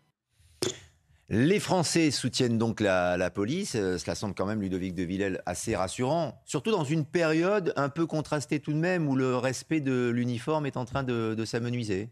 Les 1.31 1.61
Français 1.61 2.11
soutiennent 2.11 2.57
donc 2.57 2.81
la, 2.81 3.31
police. 3.31 3.75
Euh, 3.75 3.99
cela 3.99 4.15
semble 4.15 4.35
quand 4.35 4.47
même, 4.47 4.63
Ludovic 4.63 4.95
de 4.95 5.03
Villèle, 5.03 5.43
assez 5.45 5.77
rassurant. 5.77 6.41
Surtout 6.47 6.71
dans 6.71 6.85
une 6.85 7.05
période 7.05 7.75
un 7.77 7.91
peu 7.91 8.07
contrastée 8.07 8.61
tout 8.61 8.73
de 8.73 8.79
même, 8.79 9.09
où 9.09 9.17
le 9.17 9.37
respect 9.37 9.81
de 9.81 10.09
l'uniforme 10.09 10.65
est 10.65 10.79
en 10.79 10.87
train 10.87 11.03
de 11.03 11.45
s'amenuiser. 11.45 12.09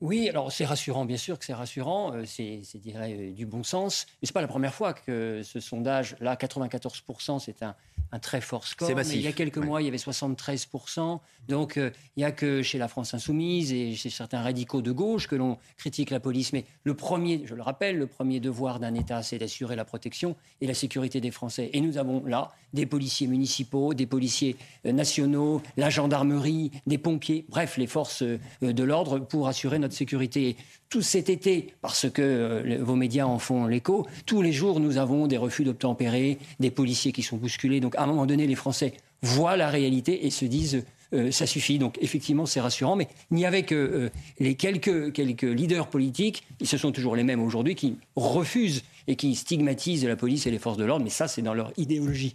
Oui, 0.00 0.28
alors 0.28 0.52
c'est 0.52 0.64
rassurant, 0.64 1.04
bien 1.04 1.16
sûr 1.16 1.38
que 1.38 1.44
c'est 1.44 1.54
rassurant, 1.54 2.12
euh, 2.14 2.24
c'est, 2.26 2.60
dirais, 2.74 3.16
euh, 3.18 3.32
du 3.32 3.46
bon 3.46 3.62
sens. 3.62 4.06
Mais 4.20 4.26
ce 4.26 4.32
n'est 4.32 4.34
pas 4.34 4.40
la 4.42 4.48
première 4.48 4.74
fois 4.74 4.92
que 4.92 5.42
ce 5.42 5.60
sondage, 5.60 6.16
là, 6.20 6.34
94%, 6.34 7.38
c'est 7.38 7.62
un, 7.62 7.74
très 8.18 8.40
fort 8.40 8.66
score. 8.66 8.88
C'est 8.88 8.94
massif. 8.94 9.16
il 9.16 9.22
y 9.22 9.26
a 9.26 9.32
quelques 9.32 9.58
mois, 9.58 9.82
il 9.82 9.84
y 9.84 9.88
avait 9.88 9.96
73%. 9.96 11.20
Donc 11.48 11.76
euh, 11.76 11.90
il 12.16 12.20
n'y 12.20 12.24
a 12.24 12.32
que 12.32 12.62
chez 12.62 12.78
la 12.78 12.88
France 12.88 13.14
insoumise 13.14 13.72
et 13.72 13.94
chez 13.94 14.10
certains 14.10 14.42
radicaux 14.42 14.82
de 14.82 14.92
gauche 14.92 15.26
que 15.26 15.36
l'on 15.36 15.58
critique 15.76 16.10
la 16.10 16.20
police. 16.20 16.52
Mais 16.52 16.64
le 16.84 16.94
premier, 16.94 17.42
je 17.44 17.54
le 17.54 17.62
rappelle, 17.62 17.98
le 17.98 18.06
premier 18.06 18.40
devoir 18.40 18.80
d'un 18.80 18.94
État, 18.94 19.22
c'est 19.22 19.38
d'assurer 19.38 19.76
la 19.76 19.84
protection 19.84 20.36
et 20.60 20.66
la 20.66 20.74
sécurité 20.74 21.20
des 21.20 21.30
Français. 21.30 21.70
Et 21.72 21.80
nous 21.80 21.98
avons 21.98 22.24
là 22.24 22.52
des 22.72 22.86
policiers 22.86 23.26
municipaux, 23.26 23.94
des 23.94 24.06
policiers 24.06 24.56
nationaux, 24.84 25.62
la 25.76 25.90
gendarmerie, 25.90 26.72
des 26.86 26.98
pompiers, 26.98 27.44
bref, 27.48 27.76
les 27.76 27.86
forces 27.86 28.22
de 28.22 28.82
l'ordre 28.82 29.20
pour 29.20 29.48
assurer 29.48 29.78
notre 29.78 29.94
sécurité. 29.94 30.56
Tout 30.88 31.02
cet 31.02 31.28
été, 31.28 31.74
parce 31.80 32.08
que 32.08 32.22
euh, 32.22 32.78
vos 32.80 32.94
médias 32.94 33.26
en 33.26 33.38
font 33.38 33.66
l'écho, 33.66 34.06
tous 34.26 34.42
les 34.42 34.52
jours, 34.52 34.78
nous 34.78 34.98
avons 34.98 35.26
des 35.26 35.36
refus 35.36 35.64
d'obtempérer, 35.64 36.38
des 36.60 36.70
policiers 36.70 37.12
qui 37.12 37.22
sont 37.22 37.36
bousculés. 37.36 37.80
Donc, 37.80 37.96
un 38.04 38.08
moment 38.08 38.26
donné, 38.26 38.46
les 38.46 38.54
Français 38.54 38.94
voient 39.22 39.56
la 39.56 39.68
réalité 39.68 40.26
et 40.26 40.30
se 40.30 40.44
disent 40.44 40.84
euh, 41.12 41.30
ça 41.30 41.46
suffit. 41.46 41.78
Donc 41.78 41.98
effectivement, 42.00 42.46
c'est 42.46 42.60
rassurant, 42.60 42.96
mais 42.96 43.08
il 43.30 43.36
n'y 43.36 43.46
avait 43.46 43.62
que 43.62 43.74
euh, 43.74 44.10
les 44.38 44.54
quelques, 44.54 45.12
quelques 45.12 45.42
leaders 45.42 45.88
politiques, 45.88 46.46
ce 46.62 46.76
sont 46.76 46.92
toujours 46.92 47.16
les 47.16 47.24
mêmes 47.24 47.42
aujourd'hui, 47.42 47.74
qui 47.74 47.98
refusent 48.16 48.82
et 49.06 49.16
qui 49.16 49.34
stigmatisent 49.34 50.06
la 50.06 50.16
police 50.16 50.46
et 50.46 50.50
les 50.50 50.58
forces 50.58 50.78
de 50.78 50.84
l'ordre, 50.84 51.04
mais 51.04 51.10
ça, 51.10 51.28
c'est 51.28 51.42
dans 51.42 51.54
leur 51.54 51.72
idéologie. 51.76 52.34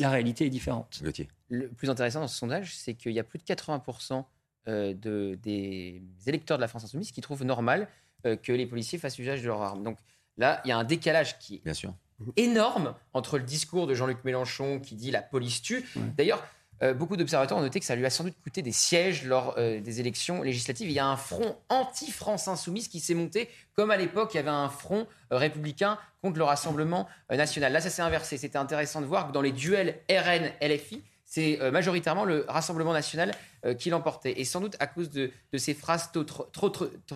la 0.00 0.10
réalité 0.10 0.46
est 0.46 0.50
différente. 0.50 1.02
Le 1.48 1.68
plus 1.68 1.90
intéressant 1.90 2.20
dans 2.20 2.28
ce 2.28 2.36
sondage, 2.36 2.74
c'est 2.74 2.94
qu'il 2.94 3.12
y 3.12 3.20
a 3.20 3.24
plus 3.24 3.38
de 3.38 3.44
80% 3.44 4.24
euh, 4.68 4.94
de, 4.94 5.36
des 5.42 6.02
électeurs 6.26 6.56
de 6.56 6.60
la 6.60 6.68
France 6.68 6.84
insoumise 6.84 7.10
qui 7.10 7.20
trouvent 7.20 7.44
normal 7.44 7.88
euh, 8.26 8.36
que 8.36 8.52
les 8.52 8.64
policiers 8.66 8.96
fassent 8.96 9.18
usage 9.18 9.42
de 9.42 9.48
leurs 9.48 9.60
armes. 9.60 9.82
Donc 9.82 9.98
là, 10.36 10.60
il 10.64 10.68
y 10.68 10.72
a 10.72 10.78
un 10.78 10.84
décalage 10.84 11.38
qui 11.38 11.56
est 11.56 11.64
Bien 11.64 11.74
sûr. 11.74 11.94
Énorme 12.36 12.94
entre 13.12 13.38
le 13.38 13.44
discours 13.44 13.86
de 13.86 13.94
Jean-Luc 13.94 14.24
Mélenchon 14.24 14.80
qui 14.80 14.94
dit 14.94 15.10
la 15.10 15.22
police 15.22 15.62
tue. 15.62 15.84
D'ailleurs, 16.16 16.44
euh, 16.82 16.94
beaucoup 16.94 17.16
d'observateurs 17.16 17.58
ont 17.58 17.62
noté 17.62 17.78
que 17.78 17.86
ça 17.86 17.94
lui 17.94 18.04
a 18.04 18.10
sans 18.10 18.24
doute 18.24 18.34
coûté 18.42 18.62
des 18.62 18.72
sièges 18.72 19.24
lors 19.24 19.54
des 19.56 20.00
élections 20.00 20.42
législatives. 20.42 20.88
Il 20.88 20.94
y 20.94 20.98
a 20.98 21.06
un 21.06 21.16
front 21.16 21.56
anti-France 21.68 22.48
insoumise 22.48 22.88
qui 22.88 23.00
s'est 23.00 23.14
monté, 23.14 23.48
comme 23.74 23.90
à 23.90 23.96
l'époque, 23.96 24.34
il 24.34 24.38
y 24.38 24.40
avait 24.40 24.50
un 24.50 24.68
front 24.68 25.06
républicain 25.30 25.98
contre 26.22 26.38
le 26.38 26.44
Rassemblement 26.44 27.08
national. 27.30 27.72
Là, 27.72 27.80
ça 27.80 27.90
s'est 27.90 28.02
inversé. 28.02 28.36
C'était 28.36 28.58
intéressant 28.58 29.00
de 29.00 29.06
voir 29.06 29.28
que 29.28 29.32
dans 29.32 29.42
les 29.42 29.52
duels 29.52 30.00
RN-LFI, 30.10 31.02
c'est 31.32 31.62
euh, 31.62 31.70
majoritairement 31.70 32.26
le 32.26 32.44
Rassemblement 32.46 32.92
national 32.92 33.32
euh, 33.64 33.72
qui 33.72 33.88
l'emportait. 33.88 34.38
Et 34.38 34.44
sans 34.44 34.60
doute 34.60 34.76
à 34.80 34.86
cause 34.86 35.08
de, 35.08 35.30
ces 35.56 35.72
phrases 35.72 36.10
trop, 36.12 36.68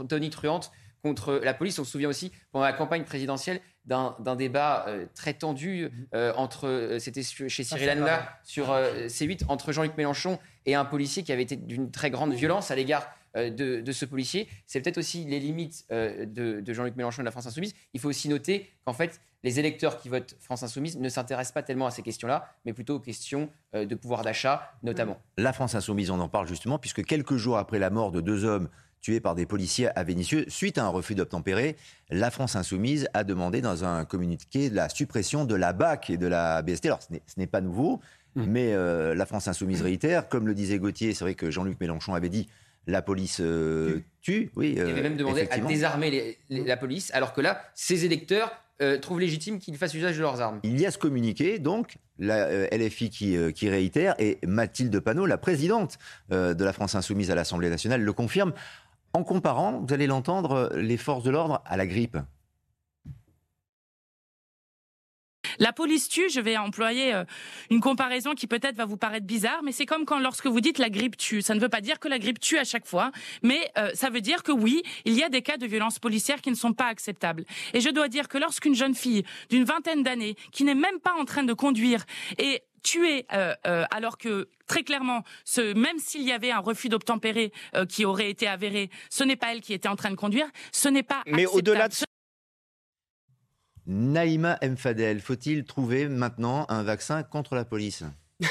tonitruantes 0.08 0.72
contre 1.02 1.34
la 1.34 1.52
police. 1.52 1.78
On 1.78 1.84
se 1.84 1.90
souvient 1.90 2.08
aussi, 2.08 2.32
pendant 2.50 2.64
la 2.64 2.72
campagne 2.72 3.04
présidentielle, 3.04 3.60
d'un 3.86 4.36
débat 4.36 4.84
euh, 4.88 5.06
très 5.14 5.34
tendu 5.34 5.90
entre, 6.12 6.96
c'était 6.98 7.22
chez 7.22 7.64
Cyril 7.64 7.88
Hanouna 7.88 8.28
sur 8.42 8.68
C8, 8.68 9.44
entre 9.48 9.72
Jean-Luc 9.72 9.96
Mélenchon 9.96 10.38
et 10.66 10.74
un 10.74 10.84
policier 10.84 11.22
qui 11.22 11.32
avait 11.32 11.42
été 11.42 11.56
d'une 11.56 11.90
très 11.90 12.10
grande 12.10 12.32
violence 12.34 12.70
à 12.70 12.76
l'égard 12.76 13.08
euh, 13.36 13.50
de, 13.50 13.80
de 13.80 13.92
ce 13.92 14.04
policier. 14.06 14.48
C'est 14.66 14.80
peut-être 14.80 14.96
aussi 14.96 15.24
les 15.24 15.40
limites 15.40 15.84
euh, 15.92 16.24
de, 16.24 16.60
de 16.60 16.72
Jean-Luc 16.72 16.96
Mélenchon 16.96 17.20
et 17.20 17.22
de 17.22 17.26
la 17.26 17.30
France 17.32 17.46
Insoumise. 17.46 17.74
Il 17.92 18.00
faut 18.00 18.08
aussi 18.08 18.30
noter 18.30 18.70
qu'en 18.86 18.94
fait, 18.94 19.20
les 19.42 19.58
électeurs 19.60 19.98
qui 19.98 20.08
votent 20.08 20.36
France 20.40 20.62
Insoumise 20.62 20.98
ne 20.98 21.08
s'intéressent 21.10 21.52
pas 21.52 21.62
tellement 21.62 21.86
à 21.86 21.90
ces 21.90 22.02
questions-là, 22.02 22.48
mais 22.64 22.72
plutôt 22.72 22.94
aux 22.94 23.00
questions 23.00 23.50
euh, 23.74 23.84
de 23.84 23.94
pouvoir 23.94 24.22
d'achat, 24.22 24.72
notamment. 24.82 25.20
La 25.36 25.52
France 25.52 25.74
Insoumise, 25.74 26.10
on 26.10 26.18
en 26.18 26.30
parle 26.30 26.46
justement, 26.48 26.78
puisque 26.78 27.04
quelques 27.04 27.36
jours 27.36 27.58
après 27.58 27.78
la 27.78 27.90
mort 27.90 28.10
de 28.10 28.22
deux 28.22 28.44
hommes 28.44 28.70
tués 29.00 29.20
par 29.20 29.34
des 29.34 29.46
policiers 29.46 29.88
à 29.96 30.02
Vénissieux, 30.04 30.44
suite 30.48 30.78
à 30.78 30.84
un 30.84 30.88
refus 30.88 31.14
d'obtempérer, 31.14 31.76
la 32.10 32.30
France 32.30 32.56
Insoumise 32.56 33.08
a 33.14 33.24
demandé 33.24 33.60
dans 33.60 33.84
un 33.84 34.04
communiqué 34.04 34.68
la 34.70 34.88
suppression 34.88 35.44
de 35.44 35.54
la 35.54 35.72
BAC 35.72 36.10
et 36.10 36.16
de 36.16 36.26
la 36.26 36.62
BST. 36.62 36.86
Alors, 36.86 37.00
ce 37.02 37.12
n'est- 37.36 37.46
pas 37.46 37.60
nouveau, 37.60 38.00
mais 38.34 38.72
euh, 38.74 39.14
la 39.14 39.24
France 39.26 39.46
Insoumise 39.48 39.82
réitère. 39.82 40.28
Comme 40.28 40.46
le 40.46 40.54
disait 40.54 40.78
Gauthier, 40.78 41.14
c'est 41.14 41.24
vrai 41.24 41.34
que 41.34 41.50
Jean-Luc 41.50 41.78
Mélenchon 41.80 42.14
avait 42.14 42.28
dit 42.28 42.48
la 42.88 43.00
police 43.02 43.38
euh, 43.40 44.00
tue. 44.22 44.50
Oui, 44.56 44.72
Il 44.76 44.80
euh, 44.80 44.90
avait 44.90 45.02
même 45.02 45.16
demandé 45.16 45.46
à 45.50 45.58
désarmer 45.58 46.10
les- 46.10 46.38
les- 46.50 46.64
la 46.64 46.76
police, 46.76 47.10
alors 47.14 47.32
que 47.32 47.40
là, 47.40 47.62
ces 47.74 48.04
électeurs 48.04 48.52
euh, 48.82 48.98
trouvent 48.98 49.20
légitime 49.20 49.58
qu'ils 49.58 49.76
fassent 49.78 49.94
usage 49.94 50.16
de 50.18 50.20
leurs 50.20 50.42
armes. 50.42 50.60
Il 50.62 50.78
y 50.78 50.84
a 50.84 50.90
ce 50.90 50.98
communiqué, 50.98 51.58
donc, 51.58 51.96
la 52.18 52.44
euh, 52.44 52.68
LFI 52.70 53.08
qui, 53.08 53.34
euh, 53.36 53.50
qui 53.50 53.70
réitère, 53.70 54.14
et 54.18 54.38
Mathilde 54.46 55.00
Panot, 55.00 55.24
la 55.24 55.38
présidente 55.38 55.96
euh, 56.30 56.52
de 56.52 56.62
la 56.62 56.74
France 56.74 56.94
Insoumise 56.94 57.30
à 57.30 57.34
l'Assemblée 57.34 57.70
nationale, 57.70 58.02
le 58.02 58.12
confirme, 58.12 58.52
en 59.16 59.24
comparant, 59.24 59.80
vous 59.80 59.94
allez 59.94 60.06
l'entendre, 60.06 60.70
les 60.76 60.98
forces 60.98 61.24
de 61.24 61.30
l'ordre 61.30 61.62
à 61.64 61.78
la 61.78 61.86
grippe. 61.86 62.18
La 65.58 65.72
police 65.72 66.08
tue, 66.08 66.28
je 66.28 66.38
vais 66.38 66.58
employer 66.58 67.14
euh, 67.14 67.24
une 67.70 67.80
comparaison 67.80 68.34
qui 68.34 68.46
peut-être 68.46 68.76
va 68.76 68.84
vous 68.84 68.98
paraître 68.98 69.24
bizarre, 69.24 69.62
mais 69.62 69.72
c'est 69.72 69.86
comme 69.86 70.04
quand 70.04 70.18
lorsque 70.18 70.46
vous 70.46 70.60
dites 70.60 70.76
la 70.76 70.90
grippe 70.90 71.16
tue. 71.16 71.40
Ça 71.40 71.54
ne 71.54 71.60
veut 71.60 71.70
pas 71.70 71.80
dire 71.80 71.98
que 71.98 72.08
la 72.08 72.18
grippe 72.18 72.40
tue 72.40 72.58
à 72.58 72.64
chaque 72.64 72.84
fois, 72.84 73.10
mais 73.42 73.70
euh, 73.78 73.90
ça 73.94 74.10
veut 74.10 74.20
dire 74.20 74.42
que 74.42 74.52
oui, 74.52 74.82
il 75.06 75.14
y 75.14 75.22
a 75.22 75.30
des 75.30 75.40
cas 75.40 75.56
de 75.56 75.66
violences 75.66 75.98
policières 75.98 76.42
qui 76.42 76.50
ne 76.50 76.54
sont 76.54 76.74
pas 76.74 76.88
acceptables. 76.88 77.46
Et 77.72 77.80
je 77.80 77.88
dois 77.88 78.08
dire 78.08 78.28
que 78.28 78.36
lorsqu'une 78.36 78.74
jeune 78.74 78.94
fille 78.94 79.24
d'une 79.48 79.64
vingtaine 79.64 80.02
d'années, 80.02 80.36
qui 80.52 80.64
n'est 80.64 80.74
même 80.74 81.00
pas 81.00 81.14
en 81.18 81.24
train 81.24 81.42
de 81.42 81.54
conduire, 81.54 82.04
est 82.36 82.64
tuée 82.86 83.26
euh, 83.32 83.54
euh, 83.66 83.84
alors 83.90 84.16
que 84.16 84.48
très 84.66 84.84
clairement, 84.84 85.24
ce, 85.44 85.74
même 85.74 85.98
s'il 85.98 86.22
y 86.22 86.32
avait 86.32 86.52
un 86.52 86.60
refus 86.60 86.88
d'obtempérer 86.88 87.52
euh, 87.74 87.84
qui 87.84 88.04
aurait 88.04 88.30
été 88.30 88.46
avéré, 88.46 88.90
ce 89.10 89.24
n'est 89.24 89.36
pas 89.36 89.52
elle 89.52 89.60
qui 89.60 89.74
était 89.74 89.88
en 89.88 89.96
train 89.96 90.10
de 90.10 90.16
conduire, 90.16 90.46
ce 90.72 90.88
n'est 90.88 91.02
pas 91.02 91.22
Mais 91.26 91.46
au-delà 91.46 91.88
de 91.88 91.92
acceptable. 91.92 92.06
Naïma 93.86 94.58
Mfadel, 94.62 95.20
faut-il 95.20 95.64
trouver 95.64 96.08
maintenant 96.08 96.66
un 96.68 96.82
vaccin 96.82 97.22
contre 97.22 97.54
la 97.54 97.64
police? 97.64 98.04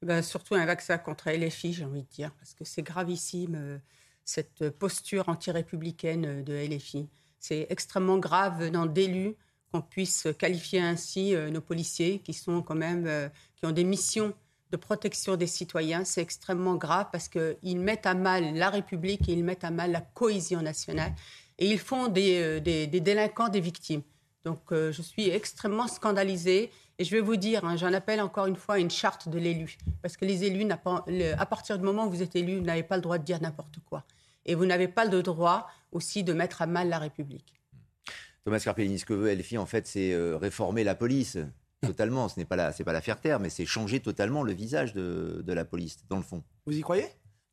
Ben, 0.00 0.22
surtout 0.22 0.54
un 0.54 0.64
vaccin 0.64 0.96
contre 0.96 1.28
LFI, 1.28 1.72
j'ai 1.72 1.84
envie 1.84 2.04
de 2.04 2.08
dire, 2.08 2.30
parce 2.38 2.54
que 2.54 2.62
c'est 2.64 2.84
gravissime, 2.84 3.80
cette 4.24 4.70
posture 4.70 5.28
anti-républicaine 5.28 6.44
de 6.44 6.54
LFI. 6.54 7.08
C'est 7.40 7.66
extrêmement 7.68 8.18
grave 8.18 8.60
venant 8.60 8.86
d'élus 8.86 9.34
qu'on 9.72 9.80
puisse 9.82 10.26
qualifier 10.38 10.80
ainsi 10.80 11.34
euh, 11.34 11.50
nos 11.50 11.60
policiers, 11.60 12.20
qui 12.20 12.32
sont 12.32 12.62
quand 12.62 12.74
même, 12.74 13.06
euh, 13.06 13.28
qui 13.56 13.66
ont 13.66 13.72
des 13.72 13.84
missions 13.84 14.32
de 14.70 14.76
protection 14.76 15.36
des 15.36 15.46
citoyens. 15.46 16.04
C'est 16.04 16.22
extrêmement 16.22 16.74
grave 16.76 17.06
parce 17.12 17.28
qu'ils 17.28 17.78
mettent 17.78 18.06
à 18.06 18.14
mal 18.14 18.54
la 18.54 18.70
République 18.70 19.28
et 19.28 19.32
ils 19.32 19.44
mettent 19.44 19.64
à 19.64 19.70
mal 19.70 19.92
la 19.92 20.00
cohésion 20.00 20.62
nationale. 20.62 21.12
Et 21.58 21.66
ils 21.70 21.78
font 21.78 22.08
des, 22.08 22.40
euh, 22.40 22.60
des- 22.60 22.86
délinquants 22.86 23.48
des 23.48 23.60
victimes. 23.60 24.02
Donc 24.44 24.60
je 24.70 25.02
suis 25.02 25.28
extrêmement 25.28 25.88
scandalisée. 25.88 26.70
Et 26.98 27.04
je 27.04 27.10
vais 27.10 27.20
vous 27.20 27.36
dire, 27.36 27.64
hein, 27.64 27.76
j'en 27.76 27.92
appelle 27.92 28.20
encore 28.20 28.46
une 28.46 28.56
fois 28.56 28.76
à 28.76 28.78
une 28.78 28.90
charte 28.90 29.28
de 29.28 29.38
l'élu. 29.38 29.76
Parce 30.00 30.16
que 30.16 30.24
les 30.24 30.44
élus, 30.44 30.66
à 30.70 31.46
partir 31.46 31.76
du 31.78 31.84
moment 31.84 32.06
où 32.06 32.10
vous 32.10 32.22
êtes 32.22 32.34
élu, 32.34 32.56
vous 32.56 32.64
n'avez 32.64 32.82
pas 32.82 32.96
le 32.96 33.02
droit 33.02 33.18
de 33.18 33.24
dire 33.24 33.40
n'importe 33.42 33.78
quoi. 33.84 34.04
Et 34.46 34.54
vous 34.54 34.64
n'avez 34.64 34.88
pas 34.88 35.04
le 35.04 35.22
droit 35.22 35.68
aussi 35.92 36.24
de 36.24 36.32
mettre 36.32 36.62
à 36.62 36.66
mal 36.66 36.88
la 36.88 36.98
République. 36.98 37.57
Thomas 38.48 38.60
Carpellini, 38.60 38.98
ce 38.98 39.04
que 39.04 39.12
veut 39.12 39.30
LFI, 39.34 39.58
en 39.58 39.66
fait, 39.66 39.86
c'est 39.86 40.10
euh, 40.14 40.38
réformer 40.38 40.82
la 40.82 40.94
police. 40.94 41.36
Totalement, 41.82 42.30
ce 42.30 42.40
n'est 42.40 42.46
pas 42.46 42.56
la, 42.56 42.72
c'est 42.72 42.82
pas 42.82 42.94
la 42.94 43.02
faire 43.02 43.20
taire, 43.20 43.40
mais 43.40 43.50
c'est 43.50 43.66
changer 43.66 44.00
totalement 44.00 44.42
le 44.42 44.54
visage 44.54 44.94
de, 44.94 45.42
de 45.46 45.52
la 45.52 45.66
police, 45.66 45.98
dans 46.08 46.16
le 46.16 46.22
fond. 46.22 46.42
Vous 46.64 46.74
y 46.74 46.80
croyez? 46.80 47.04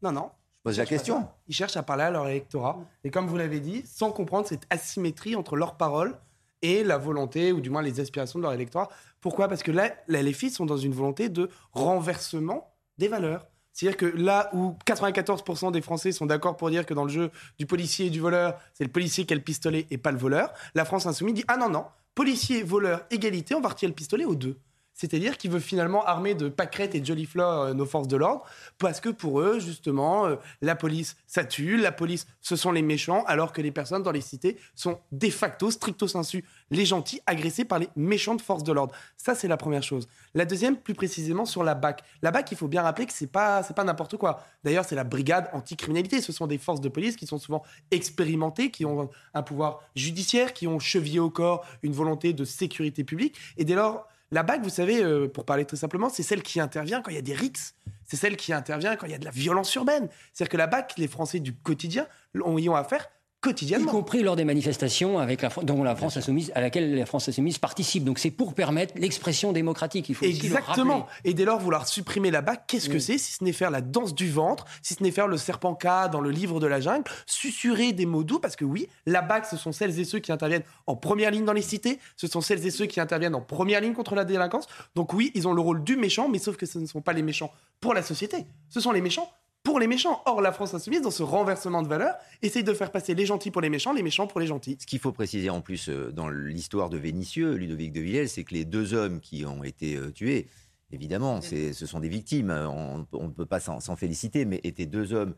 Non, 0.02 0.14
non. 0.14 0.32
Je 0.54 0.62
pose 0.64 0.78
la 0.78 0.86
question. 0.86 1.28
Ils 1.50 1.54
cherchent 1.54 1.76
à 1.76 1.84
parler 1.84 2.04
à 2.04 2.12
leur 2.12 2.30
électorat. 2.30 2.80
Et 3.04 3.12
comme 3.12 3.28
vous 3.28 3.36
l'avez 3.36 3.60
dit, 3.60 3.84
sans 3.86 4.14
comprendre 4.14 4.48
cette 4.48 4.66
asymétrie 4.70 5.36
entre 5.36 5.58
leurs 5.58 5.76
paroles 5.76 6.18
et 6.62 6.86
la 6.86 6.98
volonté, 6.98 7.52
ou 7.52 7.60
du 7.60 7.70
moins 7.70 7.82
les 7.82 8.00
aspirations 8.00 8.40
de 8.40 8.44
leur 8.44 8.54
électorat. 8.54 8.88
Pourquoi? 9.20 9.50
Parce 9.50 9.64
que 9.64 9.72
là, 9.72 9.94
là, 10.08 10.22
les 10.22 10.34
filles 10.34 10.50
sont 10.50 10.66
dans 10.66 10.78
une 10.78 10.94
volonté 10.94 11.28
de 11.28 11.50
renversement 11.74 12.74
des 12.98 13.10
valeurs. 13.10 13.46
C'est-à-dire 13.76 13.98
que 13.98 14.06
là 14.06 14.50
où 14.54 14.78
94% 14.88 15.74
des 15.74 15.82
Français 15.82 16.14
sont 16.14 16.26
d'accord 16.26 16.56
pour 16.56 16.70
dire 16.70 16.86
que 16.86 16.94
dans 16.94 17.04
le 17.04 17.12
jeu 17.12 17.30
du 17.60 17.66
policier 17.66 18.06
et 18.06 18.10
du 18.10 18.22
voleur, 18.22 18.58
c'est 18.74 18.86
le 18.86 18.90
policier 18.90 19.26
qui 19.26 19.34
a 19.34 19.36
le 19.36 19.44
pistolet 19.44 19.86
et 19.92 19.98
pas 19.98 20.14
le 20.14 20.18
voleur, 20.18 20.54
la 20.76 20.86
France 20.86 21.06
Insoumise 21.06 21.36
dit 21.36 21.46
Ah 21.50 21.58
non, 21.58 21.70
non, 21.70 21.86
policier, 22.16 22.64
voleur, 22.64 23.02
égalité, 23.12 23.54
on 23.54 23.60
va 23.60 23.70
retirer 23.70 23.90
le 23.90 23.94
pistolet 23.94 24.24
aux 24.24 24.36
deux. 24.36 24.58
C'est-à-dire 24.96 25.38
qu'il 25.38 25.52
veut 25.52 25.60
finalement 25.60 26.04
armer 26.06 26.34
de 26.34 26.50
pâquerettes 26.50 26.96
et 26.96 27.02
de 27.02 27.06
jolies 27.06 27.26
fleurs 27.26 27.60
euh, 27.62 27.74
nos 27.74 27.86
forces 27.86 28.08
de 28.08 28.16
l'ordre, 28.16 28.46
parce 28.80 29.00
que 29.00 29.10
pour 29.10 29.42
eux, 29.42 29.60
justement, 29.60 30.26
euh, 30.26 30.38
la 30.62 30.76
police, 30.76 31.18
ça 31.28 31.44
tue, 31.44 31.78
la 31.78 31.92
police, 31.92 32.26
ce 32.42 32.56
sont 32.56 32.72
les 32.72 32.82
méchants, 32.82 33.24
alors 33.28 33.52
que 33.52 33.62
les 33.62 33.72
personnes 33.72 34.04
dans 34.04 34.12
les 34.12 34.22
cités 34.22 34.58
sont 34.74 34.98
de 35.12 35.30
facto, 35.30 35.70
stricto 35.70 36.08
sensu, 36.08 36.46
les 36.72 36.86
gentils 36.86 37.22
agressés 37.26 37.66
par 37.66 37.80
les 37.80 37.90
méchantes 37.96 38.42
forces 38.42 38.64
de 38.64 38.72
l'ordre. 38.72 38.96
Ça, 39.18 39.36
c'est 39.36 39.50
la 39.50 39.58
première 39.58 39.84
chose. 39.84 40.08
La 40.34 40.46
deuxième, 40.46 40.78
plus 40.78 40.94
précisément, 40.94 41.46
sur 41.46 41.64
la 41.64 41.76
BAC. 41.76 42.04
La 42.22 42.32
BAC, 42.32 42.52
il 42.52 42.58
faut 42.58 42.68
bien 42.68 42.82
rappeler 42.82 43.06
que 43.06 43.14
c'est 43.14 43.28
pas, 43.28 43.64
pas 43.64 43.84
n'importe 43.84 44.16
quoi. 44.18 44.44
D'ailleurs, 44.64 44.86
c'est 44.86 44.96
la 44.96 45.04
brigade 45.04 45.50
anticriminalité. 45.54 46.22
Ce 46.22 46.32
sont 46.32 46.48
des 46.48 46.58
forces 46.58 46.82
de 46.82 46.90
police 46.90 47.18
qui 47.18 47.28
sont 47.28 47.38
souvent 47.38 47.64
expérimentées, 47.92 48.72
qui 48.72 48.86
ont 48.86 49.10
un 49.34 49.44
pouvoir 49.44 49.82
judiciaire, 49.96 50.54
qui 50.54 50.68
ont 50.68 50.80
chevillé 50.80 51.20
au 51.20 51.30
corps 51.30 51.66
une 51.84 51.94
volonté 51.94 52.34
de 52.34 52.46
sécurité 52.46 53.04
publique. 53.04 53.38
Et 53.58 53.66
dès 53.66 53.76
lors, 53.76 54.08
la 54.32 54.44
BAC, 54.44 54.64
vous 54.64 54.70
savez, 54.70 55.04
euh, 55.04 55.28
pour 55.28 55.46
parler 55.46 55.66
très 55.66 55.78
simplement, 55.78 56.10
c'est 56.10 56.24
celle 56.24 56.42
qui 56.42 56.60
intervient 56.60 57.02
quand 57.02 57.12
il 57.12 57.16
y 57.16 57.20
a 57.20 57.24
des 57.24 57.36
rixes. 57.36 57.76
C'est 58.06 58.18
celle 58.18 58.38
qui 58.38 58.54
intervient 58.54 58.96
quand 58.96 59.06
il 59.06 59.12
y 59.12 59.16
a 59.16 59.18
de 59.18 59.26
la 59.26 59.32
violence 59.32 59.74
urbaine. 59.76 60.10
C'est-à-dire 60.34 60.52
que 60.52 60.58
la 60.58 60.68
BAC, 60.68 60.96
les 60.98 61.08
Français 61.08 61.40
du 61.40 61.56
quotidien, 61.56 62.08
ont 62.44 62.58
y 62.58 62.70
ont 62.70 62.76
affaire 62.76 63.10
y 63.52 63.86
compris 63.86 64.24
lors 64.24 64.36
des 64.36 64.46
manifestations 64.46 65.20
avec 65.20 65.42
la, 65.42 65.50
dont 65.64 65.84
la 65.84 65.96
France 65.96 66.18
insoumise, 66.18 66.52
à 66.56 66.62
laquelle 66.62 66.96
la 66.96 67.06
France 67.06 67.30
insoumise 67.30 67.58
participe. 67.58 68.04
Donc 68.04 68.20
c'est 68.20 68.32
pour 68.32 68.54
permettre 68.54 68.94
l'expression 68.98 69.52
démocratique. 69.52 70.10
Il 70.10 70.16
faut 70.16 70.26
le 70.26 70.32
Exactement. 70.32 71.08
Et 71.24 71.34
dès 71.34 71.46
lors, 71.46 71.60
vouloir 71.60 71.88
supprimer 71.88 72.32
la 72.32 72.42
BAC, 72.42 72.68
qu'est-ce 72.68 72.90
que 72.90 73.00
c'est? 73.00 73.18
Si 73.18 73.34
ce 73.34 73.44
n'est 73.44 73.54
faire 73.54 73.72
la 73.72 73.82
danse 73.82 74.14
du 74.14 74.30
ventre, 74.30 74.66
si 74.82 74.94
ce 74.94 75.04
n'est 75.04 75.12
faire 75.12 75.28
le 75.28 75.38
serpent 75.38 75.76
K 75.76 76.10
dans 76.12 76.22
le 76.22 76.30
livre 76.30 76.60
de 76.60 76.68
la 76.68 76.80
jungle, 76.80 77.04
susurrer 77.26 77.94
des 77.94 78.06
mots 78.06 78.24
doux, 78.24 78.40
parce 78.40 78.56
que 78.56 78.66
oui, 78.66 78.88
la 79.06 79.22
BAC, 79.22 79.46
ce 79.46 79.58
sont 79.58 79.72
celles 79.72 80.00
et 80.00 80.06
ceux 80.06 80.20
qui 80.20 80.32
interviennent 80.32 80.64
en 80.88 80.96
première 80.96 81.32
ligne 81.32 81.46
dans 81.46 81.54
les 81.54 81.62
cités, 81.62 82.00
ce 82.18 82.28
sont 82.28 82.42
celles 82.42 82.66
et 82.66 82.72
ceux 82.72 82.86
qui 82.86 83.00
interviennent 83.00 83.36
en 83.36 83.42
première 83.42 83.82
ligne 83.82 83.94
contre 83.94 84.16
la 84.16 84.26
délinquance. 84.26 84.68
Donc 84.96 85.14
oui, 85.14 85.32
ils 85.36 85.48
ont 85.48 85.54
le 85.54 85.62
rôle 85.62 85.84
du 85.84 85.96
méchant, 85.96 86.30
mais 86.30 86.40
sauf 86.40 86.58
que 86.58 86.66
ce 86.66 86.80
ne 86.80 86.86
sont 86.86 87.02
pas 87.02 87.14
les 87.14 87.24
méchants 87.24 87.52
pour 87.80 87.94
la 87.94 88.02
société, 88.02 88.46
ce 88.70 88.80
sont 88.80 88.92
les 88.92 89.02
méchants 89.02 89.30
pour 89.66 89.80
les 89.80 89.88
méchants. 89.88 90.22
Or, 90.26 90.40
la 90.42 90.54
France 90.54 90.74
insoumise, 90.74 91.02
dans 91.02 91.12
ce 91.12 91.24
renversement 91.24 91.84
de 91.84 91.90
valeurs, 91.90 92.16
essaye 92.42 92.64
de 92.64 92.74
faire 92.74 92.92
passer 92.92 93.14
les 93.14 93.26
gentils 93.26 93.52
pour 93.52 93.62
les 93.62 93.70
méchants, 93.70 93.92
les 93.92 94.04
méchants 94.04 94.28
pour 94.28 94.40
les 94.40 94.48
gentils. 94.48 94.78
Ce 94.80 94.86
qu'il 94.86 95.00
faut 95.00 95.12
préciser 95.12 95.50
en 95.50 95.60
plus 95.60 95.90
euh, 95.90 96.14
dans 96.14 96.30
l'histoire 96.30 96.90
de 96.90 96.98
Vénissieux, 96.98 97.56
Ludovic 97.56 97.92
de 97.92 98.00
Villèle, 98.00 98.30
c'est 98.30 98.46
que 98.46 98.54
les 98.54 98.64
deux 98.64 98.94
hommes 98.94 99.20
qui 99.20 99.46
ont 99.46 99.66
été 99.66 99.98
euh, 99.98 100.12
tués, 100.12 100.48
évidemment, 100.92 101.42
ce 101.42 101.74
sont 101.74 102.00
des 102.00 102.08
victimes, 102.08 102.52
on 102.52 103.06
ne 103.28 103.34
peut 103.34 103.46
pas 103.46 103.60
s'en 103.60 103.96
féliciter, 103.98 104.46
mais 104.46 104.62
étaient 104.64 104.86
deux 104.86 105.12
hommes 105.12 105.34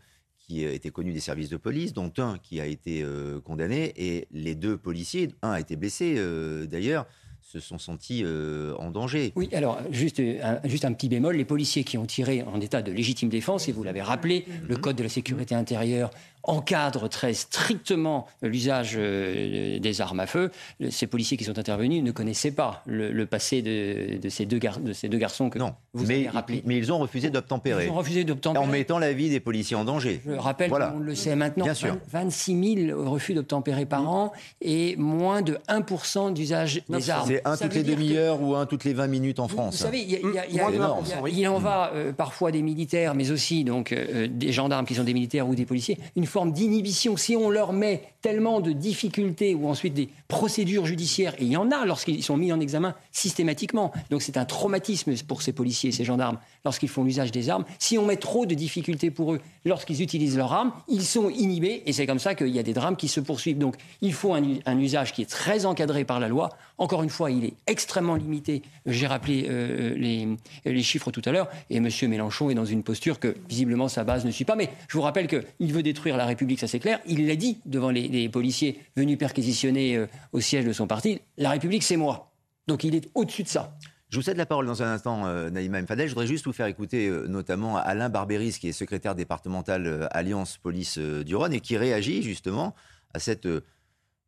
qui 0.48 0.66
euh, 0.66 0.74
étaient 0.74 0.90
connus 0.90 1.14
des 1.14 1.20
services 1.20 1.50
de 1.50 1.58
police, 1.58 1.94
dont 1.94 2.12
un 2.18 2.38
qui 2.38 2.60
a 2.62 2.66
été 2.66 3.04
euh, 3.04 3.40
condamné, 3.42 3.94
et 3.96 4.28
les 4.32 4.56
deux 4.56 4.78
policiers, 4.78 5.30
un 5.42 5.52
a 5.52 5.60
été 5.60 5.76
blessé 5.76 6.16
euh, 6.18 6.66
d'ailleurs, 6.66 7.06
se 7.52 7.62
sont 7.62 7.78
sentis 7.78 8.24
euh, 8.26 8.76
en 8.78 8.92
danger. 8.92 9.32
Oui, 9.36 9.48
alors 9.54 9.80
juste 9.90 10.20
un, 10.20 10.60
juste 10.66 10.84
un 10.84 10.92
petit 10.92 11.08
bémol, 11.08 11.38
les 11.38 11.46
policiers 11.46 11.86
qui 11.86 11.98
ont 11.98 12.06
tiré 12.06 12.44
en 12.44 12.60
état 12.60 12.82
de 12.82 12.92
légitime 12.92 13.30
défense, 13.30 13.70
et 13.70 13.72
vous 13.72 13.84
l'avez 13.84 14.02
rappelé, 14.02 14.46
le 14.68 14.76
Code 14.76 14.98
de 14.98 15.04
la 15.04 15.10
sécurité 15.10 15.56
intérieure 15.56 16.12
encadre 16.48 17.10
très 17.10 17.34
strictement 17.34 18.28
l'usage 18.42 18.96
euh, 18.98 19.80
des 19.80 20.02
armes 20.02 20.20
à 20.20 20.28
feu. 20.28 20.52
Ces 20.90 21.08
policiers 21.08 21.38
qui 21.38 21.44
sont 21.44 21.60
intervenus 21.60 22.02
ne 22.04 22.12
connaissaient 22.12 22.52
pas 22.52 22.82
le, 22.86 23.12
le 23.12 23.26
passé 23.26 23.62
de, 23.62 24.18
de 24.18 24.30
ces 24.30 24.46
deux 24.46 24.58
gar- 24.60 24.80
de 24.80 24.94
ces 24.94 25.10
deux 25.10 25.18
garçons 25.18 25.50
que 25.50 25.60
vous 25.60 26.06
mais, 26.06 26.16
avez 26.16 26.30
rappelés. 26.30 26.64
mais 26.66 26.78
ils 26.78 26.92
ont 26.92 26.98
refusé 27.00 27.30
d'obtempérer. 27.30 27.86
Ils 27.86 27.92
ont 27.92 27.96
refusé 27.96 28.24
d'obtempérer. 28.24 28.64
En 28.64 28.68
mettant 28.68 29.00
la 29.00 29.14
vie 29.14 29.30
des 29.30 29.40
policiers 29.40 29.76
en 29.76 29.84
danger. 29.86 30.22
Je 30.26 30.32
rappelle, 30.34 30.70
Voilà. 30.70 30.94
on 30.96 31.00
le 31.00 31.16
sait 31.16 31.36
maintenant, 31.36 31.66
Bien 31.66 31.74
sûr. 31.74 31.98
20 32.12 32.24
26 32.28 32.86
000 32.88 33.04
refus 33.12 33.34
d'obtempérer 33.34 33.86
par 33.86 34.10
an 34.10 34.32
et 34.62 34.96
moins 34.98 35.42
de 35.42 35.58
1% 35.70 36.34
d'usage 36.34 36.82
des 36.90 37.10
armes. 37.10 37.28
C'est 37.28 37.42
un 37.48 37.56
Ça 37.56 37.66
toutes 37.66 37.76
les 37.76 37.84
que- 37.84 37.90
demi-heures 37.92 38.42
ou 38.42 38.56
un 38.56 38.66
toutes 38.66 38.84
les 38.84 38.94
20 38.94 39.08
minutes 39.08 39.40
en 39.40 39.48
France. 39.48 39.76
Vous 39.78 39.84
savez, 39.84 40.00
il 40.02 40.12
y 40.12 40.16
a- 40.16 40.20
y 40.20 40.24
a- 40.24 40.28
il 40.28 40.56
y 40.56 40.60
a- 40.60 40.70
il 40.70 40.76
y 40.76 40.80
a- 40.80 40.88
20%, 40.88 41.22
oui. 41.22 41.34
il 41.36 41.48
en 41.48 41.60
va 41.60 41.92
euh, 41.94 42.12
parfois 42.14 42.52
des 42.52 42.62
militaires, 42.62 43.16
mais 43.16 43.32
aussi 43.32 43.64
donc 43.64 43.92
euh, 43.92 44.28
des 44.30 44.52
gendarmes 44.52 44.86
qui 44.86 44.96
sont 44.96 45.04
des 45.04 45.14
militaires 45.14 45.48
ou 45.48 45.56
des 45.56 45.66
policiers, 45.66 45.98
une 46.16 46.26
d'inhibition. 46.46 47.18
Si 47.18 47.36
on 47.36 47.50
leur 47.50 47.74
met 47.74 48.04
tellement 48.22 48.60
de 48.60 48.72
difficultés 48.72 49.56
ou 49.56 49.68
ensuite 49.68 49.94
des 49.94 50.10
procédures 50.28 50.86
judiciaires, 50.86 51.34
et 51.40 51.46
il 51.46 51.52
y 51.52 51.58
en 51.58 51.72
a 51.72 51.86
lorsqu'ils 51.86 52.24
sont 52.24 52.36
mis 52.36 52.52
en 52.52 52.60
examen 52.60 52.94
systématiquement, 53.12 53.92
donc 54.10 54.22
c'est 54.22 54.38
un 54.38 54.46
traumatisme 54.46 55.16
pour 55.28 55.42
ces 55.42 55.54
policiers 55.54 55.90
et 55.90 55.94
ces 55.94 56.04
gendarmes 56.04 56.38
lorsqu'ils 56.66 56.90
font 56.90 57.04
l'usage 57.04 57.32
des 57.32 57.50
armes. 57.50 57.64
Si 57.80 57.98
on 57.98 58.06
met 58.06 58.18
trop 58.18 58.46
de 58.46 58.54
difficultés 58.54 59.12
pour 59.12 59.34
eux 59.34 59.40
lorsqu'ils 59.66 60.02
utilisent 60.02 60.38
leurs 60.38 60.52
armes, 60.52 60.74
ils 60.88 61.06
sont 61.06 61.30
inhibés 61.30 61.84
et 61.86 61.94
c'est 61.94 62.06
comme 62.06 62.20
ça 62.20 62.36
qu'il 62.36 62.50
y 62.50 62.60
a 62.60 62.64
des 62.64 62.74
drames 62.74 62.98
qui 62.98 63.08
se 63.08 63.20
poursuivent. 63.20 63.58
Donc 63.58 63.76
il 64.02 64.14
faut 64.14 64.34
un, 64.34 64.80
usage 64.80 65.14
qui 65.14 65.22
est 65.22 65.30
très 65.30 65.66
encadré 65.66 66.04
par 66.04 66.20
la 66.20 66.28
loi. 66.28 66.50
Encore 66.78 67.04
une 67.04 67.10
fois, 67.10 67.32
il 67.32 67.46
est 67.46 67.54
extrêmement 67.66 68.16
limité. 68.16 68.62
J'ai 68.86 69.08
rappelé 69.08 69.48
euh, 69.50 69.96
les, 69.96 70.28
les, 70.66 70.84
chiffres 70.84 71.12
tout 71.12 71.22
à 71.26 71.32
l'heure 71.32 71.48
et 71.70 71.78
M. 71.78 71.90
Mélenchon 72.04 72.50
est 72.50 72.56
dans 72.56 72.66
une 72.66 72.84
posture 72.84 73.20
que 73.20 73.36
visiblement 73.48 73.88
sa 73.88 74.04
base 74.04 74.26
ne 74.26 74.32
suit 74.32 74.46
pas. 74.46 74.56
Mais 74.56 74.70
je 74.88 74.98
vous 74.98 75.04
rappelle 75.04 75.28
qu'il 75.28 75.74
veut 75.74 75.84
détruire 75.84 76.17
la 76.18 76.26
République, 76.26 76.60
ça 76.60 76.68
c'est 76.68 76.80
clair. 76.80 77.00
Il 77.06 77.28
l'a 77.28 77.36
dit 77.36 77.60
devant 77.66 77.90
les, 77.90 78.30
policiers 78.30 78.80
venus 78.96 79.18
perquisitionner 79.18 79.96
euh, 79.96 80.08
au 80.34 80.40
siège 80.40 80.66
de 80.66 80.74
son 80.74 80.88
parti. 80.88 81.22
La 81.38 81.52
République, 81.52 81.84
c'est 81.84 81.98
moi. 81.98 82.32
Donc 82.68 82.84
il 82.84 82.96
est 82.96 83.10
au-dessus 83.16 83.44
de 83.44 83.48
ça. 83.48 83.78
Je 84.10 84.18
vous 84.18 84.24
cède 84.24 84.38
la 84.38 84.46
parole 84.46 84.66
dans 84.66 84.84
un 84.84 84.94
instant, 84.94 85.26
euh, 85.28 85.50
Naïma 85.50 85.82
Mfadel. 85.82 86.08
Je 86.08 86.14
voudrais 86.14 86.28
juste 86.28 86.46
vous 86.46 86.54
faire 86.54 86.68
écouter 86.68 87.08
euh, 87.08 87.28
notamment 87.28 87.78
Alain 87.78 88.10
Barbéris, 88.10 88.58
qui 88.60 88.70
est 88.70 88.74
secrétaire 88.74 89.16
départemental 89.16 90.08
Alliance 90.12 90.58
Police 90.58 90.98
du 90.98 91.36
Rhône 91.36 91.54
et 91.54 91.60
qui 91.60 91.78
réagit 91.78 92.24
justement 92.24 92.74
à 93.14 93.20
cette 93.20 93.48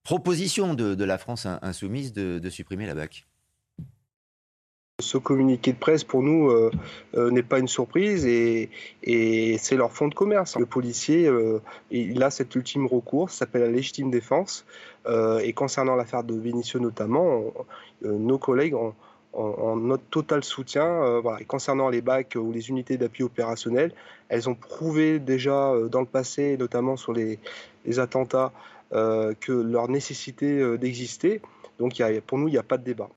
proposition 0.04 0.74
de, 0.74 1.04
la 1.04 1.18
France 1.18 1.46
insoumise 1.62 2.14
de 2.14 2.50
supprimer 2.50 2.86
la 2.86 2.96
BAC. 2.96 3.29
Ce 5.00 5.18
communiqué 5.18 5.72
de 5.72 5.78
presse, 5.78 6.04
pour 6.04 6.22
nous, 6.22 6.50
euh, 6.50 6.72
euh, 7.16 7.32
n'est 7.32 7.44
pas 7.44 7.60
une 7.60 7.68
surprise 7.68 8.26
et, 8.26 8.70
et 9.04 9.58
c'est 9.58 9.76
leur 9.76 9.92
fonds 9.92 10.08
de 10.08 10.14
commerce. 10.14 10.58
Le 10.58 10.66
policier, 10.66 11.28
euh, 11.28 11.62
il 11.90 12.22
a 12.22 12.30
cet 12.30 12.54
ultime 12.56 12.86
recours, 12.86 13.30
ça 13.30 13.40
s'appelle 13.40 13.62
la 13.62 13.72
légitime 13.72 14.12
défense. 14.12 14.66
et 15.44 15.54
concernant 15.54 15.96
l'affaire 15.96 16.24
de 16.24 16.36
Vénissieux 16.36 16.80
notamment, 16.80 17.54
on, 18.04 18.10
nos 18.10 18.38
collègues 18.38 18.76
ont, 18.76 18.94
notre 19.34 20.04
total 20.06 20.44
soutien. 20.44 20.86
Euh, 20.86 21.20
voilà. 21.22 21.42
Et 21.42 21.46
concernant 21.46 21.90
les 21.90 22.02
BAC 22.02 22.36
ou 22.36 22.52
les 22.52 22.70
unités 22.70 22.98
d'appui 22.98 23.24
opérationnel, 23.24 23.94
elles 24.30 24.50
ont 24.50 24.56
prouvé 24.56 25.20
déjà 25.20 25.72
euh, 25.72 25.90
dans 25.90 26.02
le 26.02 26.06
passé, 26.06 26.58
notamment 26.58 26.98
sur 26.98 27.14
les, 27.14 27.40
les 27.86 28.00
attentats, 28.00 28.52
euh, 28.94 29.34
que 29.40 29.52
leur 29.52 29.90
nécessité 29.90 30.60
euh, 30.60 30.78
d'exister. 30.78 31.42
Donc 31.78 32.00
y 32.00 32.04
a, 32.04 32.22
pour 32.22 32.38
nous, 32.38 32.48
il 32.48 32.52
n'y 32.52 32.58
a 32.58 32.64
pas 32.64 32.78
de 32.78 32.84
débat. 32.84 33.10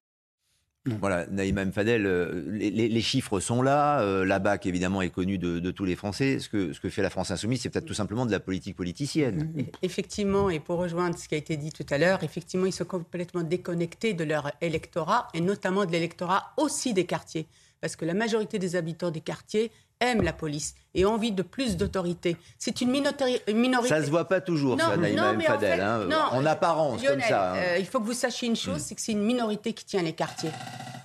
Voilà, 0.84 1.26
Naïma 1.26 1.64
Mfadel, 1.64 2.06
euh, 2.06 2.44
les, 2.50 2.70
les, 2.70 3.00
chiffres 3.00 3.38
sont 3.38 3.62
là. 3.62 4.00
Euh, 4.00 4.24
la 4.24 4.40
BAC, 4.40 4.66
évidemment, 4.66 5.00
est 5.00 5.10
connue 5.10 5.38
de, 5.38 5.60
de, 5.60 5.70
tous 5.70 5.84
les 5.84 5.94
Français. 5.94 6.40
Ce 6.40 6.48
que, 6.48 6.72
ce 6.72 6.80
que 6.80 6.88
fait 6.88 7.02
la 7.02 7.10
France 7.10 7.30
Insoumise, 7.30 7.60
c'est 7.62 7.70
peut-être 7.70 7.86
tout 7.86 7.94
simplement 7.94 8.26
de 8.26 8.32
la 8.32 8.40
politique 8.40 8.74
politicienne. 8.74 9.52
Effectivement, 9.82 10.50
et 10.50 10.58
pour 10.58 10.78
rejoindre 10.78 11.16
ce 11.16 11.28
qui 11.28 11.36
a 11.36 11.38
été 11.38 11.56
dit 11.56 11.70
tout 11.70 11.86
à 11.90 11.98
l'heure, 11.98 12.24
effectivement, 12.24 12.66
ils 12.66 12.72
sont 12.72 12.84
complètement 12.84 13.44
déconnectés 13.44 14.12
de 14.12 14.24
leur 14.24 14.50
électorat, 14.60 15.28
et 15.34 15.40
notamment 15.40 15.84
de 15.84 15.92
l'électorat 15.92 16.52
aussi 16.56 16.92
des 16.94 17.06
quartiers. 17.06 17.46
Parce 17.80 17.94
que 17.94 18.04
la 18.04 18.14
majorité 18.14 18.58
des 18.58 18.74
habitants 18.74 19.12
des 19.12 19.20
quartiers 19.20 19.70
aiment 20.02 20.22
la 20.22 20.32
police 20.32 20.74
et 20.94 21.06
ont 21.06 21.14
envie 21.14 21.32
de 21.32 21.42
plus 21.42 21.76
d'autorité. 21.76 22.36
C'est 22.58 22.80
une 22.80 22.90
minorité, 22.90 23.42
minorité. 23.52 23.94
Ça 23.94 24.04
se 24.04 24.10
voit 24.10 24.28
pas 24.28 24.40
toujours, 24.40 24.76
non, 24.76 24.84
ça, 24.84 24.96
Naïma 24.96 25.32
non, 25.32 25.40
Fadel, 25.40 25.72
en, 25.72 25.76
fait, 25.76 25.82
hein, 25.82 26.04
non, 26.08 26.38
en 26.38 26.46
apparence, 26.46 27.02
Lionel, 27.02 27.20
comme 27.20 27.28
ça. 27.28 27.52
Hein. 27.52 27.56
Euh, 27.56 27.76
il 27.78 27.86
faut 27.86 28.00
que 28.00 28.06
vous 28.06 28.12
sachiez 28.12 28.48
une 28.48 28.56
chose, 28.56 28.76
mmh. 28.76 28.80
c'est 28.80 28.94
que 28.94 29.00
c'est 29.00 29.12
une 29.12 29.24
minorité 29.24 29.72
qui 29.72 29.84
tient 29.84 30.02
les 30.02 30.12
quartiers. 30.12 30.50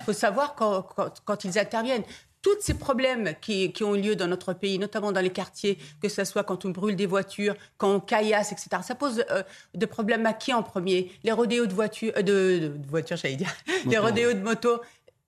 Il 0.00 0.04
faut 0.04 0.12
savoir 0.12 0.54
quand, 0.54 0.82
quand, 0.82 1.22
quand 1.24 1.44
ils 1.44 1.58
interviennent, 1.58 2.04
tous 2.42 2.56
ces 2.60 2.74
problèmes 2.74 3.34
qui, 3.40 3.72
qui, 3.72 3.84
ont 3.84 3.94
lieu 3.94 4.14
dans 4.14 4.26
notre 4.26 4.52
pays, 4.52 4.78
notamment 4.78 5.12
dans 5.12 5.20
les 5.20 5.30
quartiers, 5.30 5.78
que 6.00 6.08
ce 6.08 6.24
soit 6.24 6.44
quand 6.44 6.64
on 6.64 6.70
brûle 6.70 6.96
des 6.96 7.06
voitures, 7.06 7.54
quand 7.76 7.94
on 7.94 8.00
caillasse, 8.00 8.52
etc., 8.52 8.82
ça 8.82 8.94
pose 8.94 9.24
euh, 9.30 9.42
de 9.74 9.86
problèmes 9.86 10.24
à 10.26 10.32
qui 10.32 10.54
en 10.54 10.62
premier? 10.62 11.10
Les 11.24 11.32
rodéos 11.32 11.66
de 11.66 11.74
voitures, 11.74 12.12
euh, 12.16 12.22
de, 12.22 12.58
de, 12.60 12.68
de 12.68 12.88
voitures, 12.88 13.16
j'allais 13.16 13.36
dire, 13.36 13.52
les 13.86 13.98
rodéos 13.98 14.34
de 14.34 14.40
moto, 14.40 14.80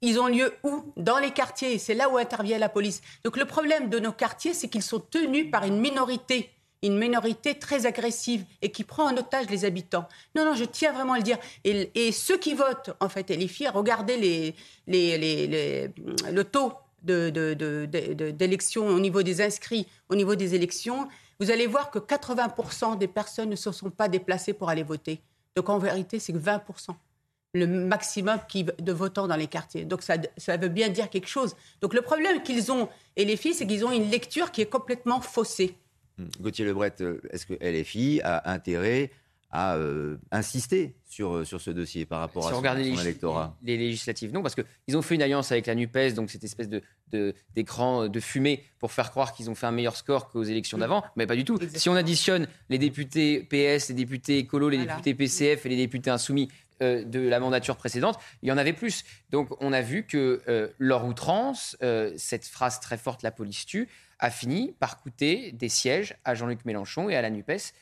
ils 0.03 0.19
ont 0.19 0.29
lieu 0.29 0.55
où? 0.63 0.93
Dans 0.97 1.19
les 1.19 1.31
quartiers. 1.31 1.79
C'est 1.79 1.95
là 1.95 2.09
où 2.09 2.17
intervient 2.17 2.59
la 2.59 2.69
police. 2.69 3.03
Donc 3.25 3.37
le 3.37 3.45
problème 3.45 3.91
de 3.91 3.99
nos 3.99 4.13
quartiers, 4.13 4.55
c'est 4.55 4.69
qu'ils 4.69 4.83
sont 4.83 5.01
tenus 5.01 5.51
par 5.51 5.65
une 5.65 5.79
minorité, 5.79 6.51
une 6.83 6.97
minorité 6.97 7.59
très 7.59 7.85
agressive 7.87 8.45
et 8.63 8.71
qui 8.71 8.85
prend 8.85 9.11
en 9.11 9.17
otage 9.17 9.51
les 9.51 9.65
habitants. 9.65 10.09
Non, 10.35 10.45
non, 10.45 10.55
je 10.55 10.65
tiens 10.65 10.93
vraiment 10.93 11.13
à 11.15 11.19
le 11.19 11.23
dire. 11.23 11.39
Et, 11.65 12.13
ceux 12.13 12.39
qui 12.39 12.55
votent, 12.55 12.91
en 13.01 13.09
fait, 13.09 13.31
et 13.31 13.37
les 13.37 13.49
filles, 13.49 13.69
regardez 13.69 14.55
le 14.87 16.43
taux 16.43 16.73
d'élection 17.03 18.83
de, 18.83 18.89
de, 18.89 18.95
au 18.97 19.01
niveau 19.01 19.23
des 19.23 19.43
inscrits, 19.43 19.87
au 20.09 20.15
niveau 20.15 20.35
des 20.35 20.55
élections. 20.55 21.09
Vous 21.39 21.51
allez 21.51 21.67
voir 21.67 21.91
que 21.91 21.99
80% 21.99 22.97
des 22.99 23.09
personnes 23.09 23.51
ne 23.51 23.57
se 23.57 23.73
sont 23.73 23.91
pas 23.91 24.09
déplacées 24.09 24.53
pour 24.55 24.71
aller 24.71 24.83
voter. 24.83 25.21
Donc 25.57 25.69
en 25.69 25.79
vérité, 25.79 26.19
c'est 26.19 26.33
que 26.33 26.39
20% 26.39 26.95
le 27.55 27.67
maximum 27.67 28.39
de 28.79 28.93
votants 28.93 29.27
dans 29.27 29.37
les 29.37 29.47
quartiers. 29.47 29.85
Donc 29.85 30.03
ça, 30.03 30.17
veut 30.57 30.69
bien 30.69 30.89
dire 30.89 31.11
quelque 31.11 31.29
chose. 31.29 31.57
Donc 31.81 31.95
le 31.95 32.03
problème 32.03 32.43
qu'ils 32.43 32.71
ont, 32.71 32.89
et 33.17 33.25
les 33.25 33.37
filles, 33.37 33.55
c'est 33.55 33.67
qu'ils 33.67 33.85
ont 33.85 33.93
une 33.93 34.11
lecture 34.11 34.51
qui 34.51 34.61
est 34.61 34.71
complètement 34.71 35.21
faussée. 35.21 35.75
Gauthier 36.41 36.65
Lebret, 36.65 36.95
euh, 37.01 37.21
est-ce 37.31 37.47
que 37.47 37.55
LFI 37.55 38.21
a 38.23 38.53
intérêt 38.53 39.11
à 39.51 39.77
euh, 39.77 40.17
insister 40.31 40.95
sur, 41.09 41.47
sur 41.47 41.61
ce 41.61 41.71
dossier 41.71 42.07
par 42.07 42.21
rapport 42.21 42.45
si 42.45 42.49
à 42.51 42.53
son, 42.53 42.63
son 42.63 42.75
les 42.75 43.01
électorat 43.01 43.57
Les 43.63 43.77
législatives, 43.77 44.33
non, 44.33 44.43
parce 44.43 44.55
qu'ils 44.55 44.97
ont 44.97 45.03
fait 45.03 45.17
une 45.17 45.23
alliance 45.23 45.51
avec 45.51 45.67
la 45.67 45.75
NUPES, 45.75 46.15
donc 46.15 46.31
cette 46.31 46.45
espèce 46.45 46.69
de, 46.69 46.83
d'écran 47.55 48.05
de, 48.05 48.09
de, 48.09 48.21
fumée 48.21 48.65
pour 48.79 48.93
faire 48.93 49.11
croire 49.11 49.33
qu'ils 49.33 49.51
ont 49.51 49.55
fait 49.55 49.67
un 49.67 49.73
meilleur 49.73 49.97
score 49.97 50.31
qu'aux 50.31 50.45
élections 50.45 50.79
d'avant, 50.79 51.03
mais 51.17 51.27
pas 51.27 51.37
du 51.37 51.45
tout. 51.45 51.55
Exactement. 51.55 51.81
Si 51.81 51.89
on 51.89 51.97
additionne 51.97 52.49
les 52.69 52.79
députés 52.79 53.41
PS, 53.43 53.89
les 53.89 53.95
députés 53.95 54.39
écolos, 54.39 54.69
les 54.69 54.77
voilà. 54.77 54.93
députés 54.93 55.15
PCF 55.15 55.67
et 55.67 55.69
les 55.69 55.77
députés 55.77 56.11
insoumis 56.11 56.49
euh, 56.83 57.05
de 57.05 57.21
la 57.21 57.41
mandature 57.41 57.77
précédente, 57.77 58.19
il 58.43 58.49
y 58.49 58.53
en 58.53 58.57
avait 58.57 58.73
plus. 58.73 59.05
Donc 59.29 59.49
on 59.61 59.71
a 59.75 59.83
vu 59.83 60.07
que 60.07 60.41
euh, 60.49 60.69
leur 60.79 61.05
outrance, 61.05 61.77
euh, 61.83 62.15
cette 62.17 62.47
phrase 62.47 62.81
très 62.81 62.97
forte, 62.97 63.23
la 63.23 63.31
police 63.31 63.67
tue, 63.67 63.87
a 64.19 64.31
fini 64.31 64.75
par 64.79 64.97
coûter 64.97 65.53
des 65.53 65.69
sièges 65.69 66.17
à 66.25 66.35
Jean-Luc 66.35 66.65
Mélenchon 66.65 67.11
et 67.11 67.17
à 67.17 67.21
la 67.21 67.29
NUPES. 67.29 67.75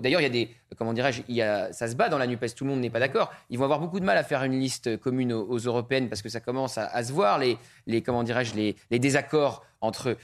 D'ailleurs, 0.00 0.20
il 0.20 0.24
y 0.24 0.26
a 0.26 0.30
des, 0.30 0.50
comment 0.76 0.92
dirais-je, 0.92 1.22
il 1.28 1.34
y 1.34 1.42
a, 1.42 1.72
ça 1.72 1.88
se 1.88 1.96
bat 1.96 2.08
dans 2.08 2.18
la 2.18 2.26
Nupes. 2.26 2.54
Tout 2.54 2.64
le 2.64 2.70
monde 2.70 2.80
n'est 2.80 2.90
pas 2.90 3.00
d'accord. 3.00 3.32
Ils 3.50 3.58
vont 3.58 3.64
avoir 3.64 3.80
beaucoup 3.80 4.00
de 4.00 4.04
mal 4.04 4.16
à 4.16 4.22
faire 4.22 4.42
une 4.44 4.58
liste 4.58 4.96
commune 4.98 5.32
aux, 5.32 5.58
européennes 5.58 6.08
parce 6.08 6.22
que 6.22 6.28
ça 6.28 6.40
commence 6.40 6.78
à, 6.78 7.02
se 7.02 7.12
voir 7.12 7.38
les, 7.38 7.58
les 7.86 8.02
comment 8.02 8.22
dirais-je, 8.22 8.54
les, 8.54 8.98
désaccords 8.98 9.64
entre 9.80 10.16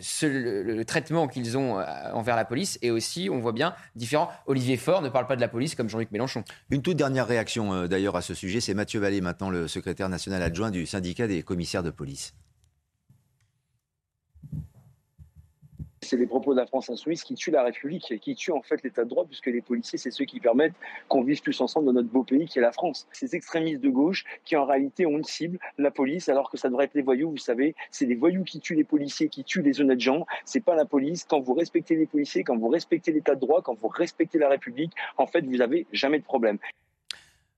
ce, 0.00 0.26
le, 0.26 0.84
traitement 0.84 1.26
qu'ils 1.28 1.56
ont 1.56 1.78
envers 2.12 2.36
la 2.36 2.44
police 2.44 2.78
et 2.82 2.90
aussi, 2.90 3.28
on 3.30 3.38
voit 3.38 3.52
bien, 3.52 3.74
différents. 3.94 4.30
Olivier 4.46 4.76
Faure 4.76 5.02
ne 5.02 5.08
parle 5.08 5.26
pas 5.26 5.36
de 5.36 5.40
la 5.40 5.48
police 5.48 5.74
comme 5.74 5.88
Jean-Luc 5.88 6.10
Mélenchon. 6.12 6.44
Une 6.70 6.82
toute 6.82 6.96
dernière 6.96 7.26
réaction 7.26 7.72
euh, 7.72 7.86
d'ailleurs 7.86 8.16
à 8.16 8.22
ce 8.22 8.34
sujet, 8.34 8.60
c'est 8.60 8.74
Mathieu 8.74 9.00
Vallée, 9.00 9.20
maintenant 9.20 9.50
le 9.50 9.68
secrétaire 9.68 10.08
national 10.08 10.42
adjoint 10.42 10.70
du 10.70 10.86
syndicat 10.86 11.26
des 11.26 11.42
commissaires 11.42 11.82
de 11.82 11.90
police. 11.90 12.34
C'est 16.06 16.16
les 16.16 16.26
propos 16.26 16.54
de 16.54 16.60
la 16.60 16.66
France 16.66 16.88
insoumise 16.88 17.22
qui 17.22 17.34
tuent 17.34 17.50
la 17.50 17.62
République, 17.62 18.18
qui 18.20 18.34
tuent 18.34 18.52
en 18.52 18.62
fait 18.62 18.82
l'état 18.82 19.04
de 19.04 19.08
droit, 19.08 19.24
puisque 19.24 19.46
les 19.46 19.60
policiers, 19.60 19.98
c'est 19.98 20.10
ceux 20.10 20.24
qui 20.24 20.40
permettent 20.40 20.74
qu'on 21.08 21.22
vive 21.22 21.40
tous 21.40 21.60
ensemble 21.60 21.86
dans 21.86 21.92
notre 21.92 22.08
beau 22.08 22.22
pays 22.22 22.46
qui 22.46 22.58
est 22.58 22.62
la 22.62 22.72
France. 22.72 23.06
Ces 23.12 23.34
extrémistes 23.34 23.80
de 23.80 23.90
gauche 23.90 24.24
qui 24.44 24.56
en 24.56 24.64
réalité 24.64 25.04
ont 25.06 25.18
une 25.18 25.24
cible, 25.24 25.58
la 25.78 25.90
police, 25.90 26.28
alors 26.28 26.50
que 26.50 26.56
ça 26.56 26.68
devrait 26.68 26.84
être 26.84 26.94
les 26.94 27.02
voyous, 27.02 27.30
vous 27.30 27.36
savez, 27.36 27.74
c'est 27.90 28.06
les 28.06 28.14
voyous 28.14 28.44
qui 28.44 28.60
tuent 28.60 28.76
les 28.76 28.84
policiers, 28.84 29.28
qui 29.28 29.44
tuent 29.44 29.62
les 29.62 29.80
honnêtes 29.80 30.00
gens, 30.00 30.26
c'est 30.44 30.64
pas 30.64 30.74
la 30.74 30.84
police. 30.84 31.24
Quand 31.24 31.40
vous 31.40 31.54
respectez 31.54 31.96
les 31.96 32.06
policiers, 32.06 32.44
quand 32.44 32.56
vous 32.56 32.68
respectez 32.68 33.12
l'état 33.12 33.34
de 33.34 33.40
droit, 33.40 33.62
quand 33.62 33.74
vous 33.78 33.88
respectez 33.88 34.38
la 34.38 34.48
République, 34.48 34.92
en 35.18 35.26
fait, 35.26 35.44
vous 35.44 35.60
avez 35.60 35.86
jamais 35.92 36.18
de 36.18 36.24
problème. 36.24 36.58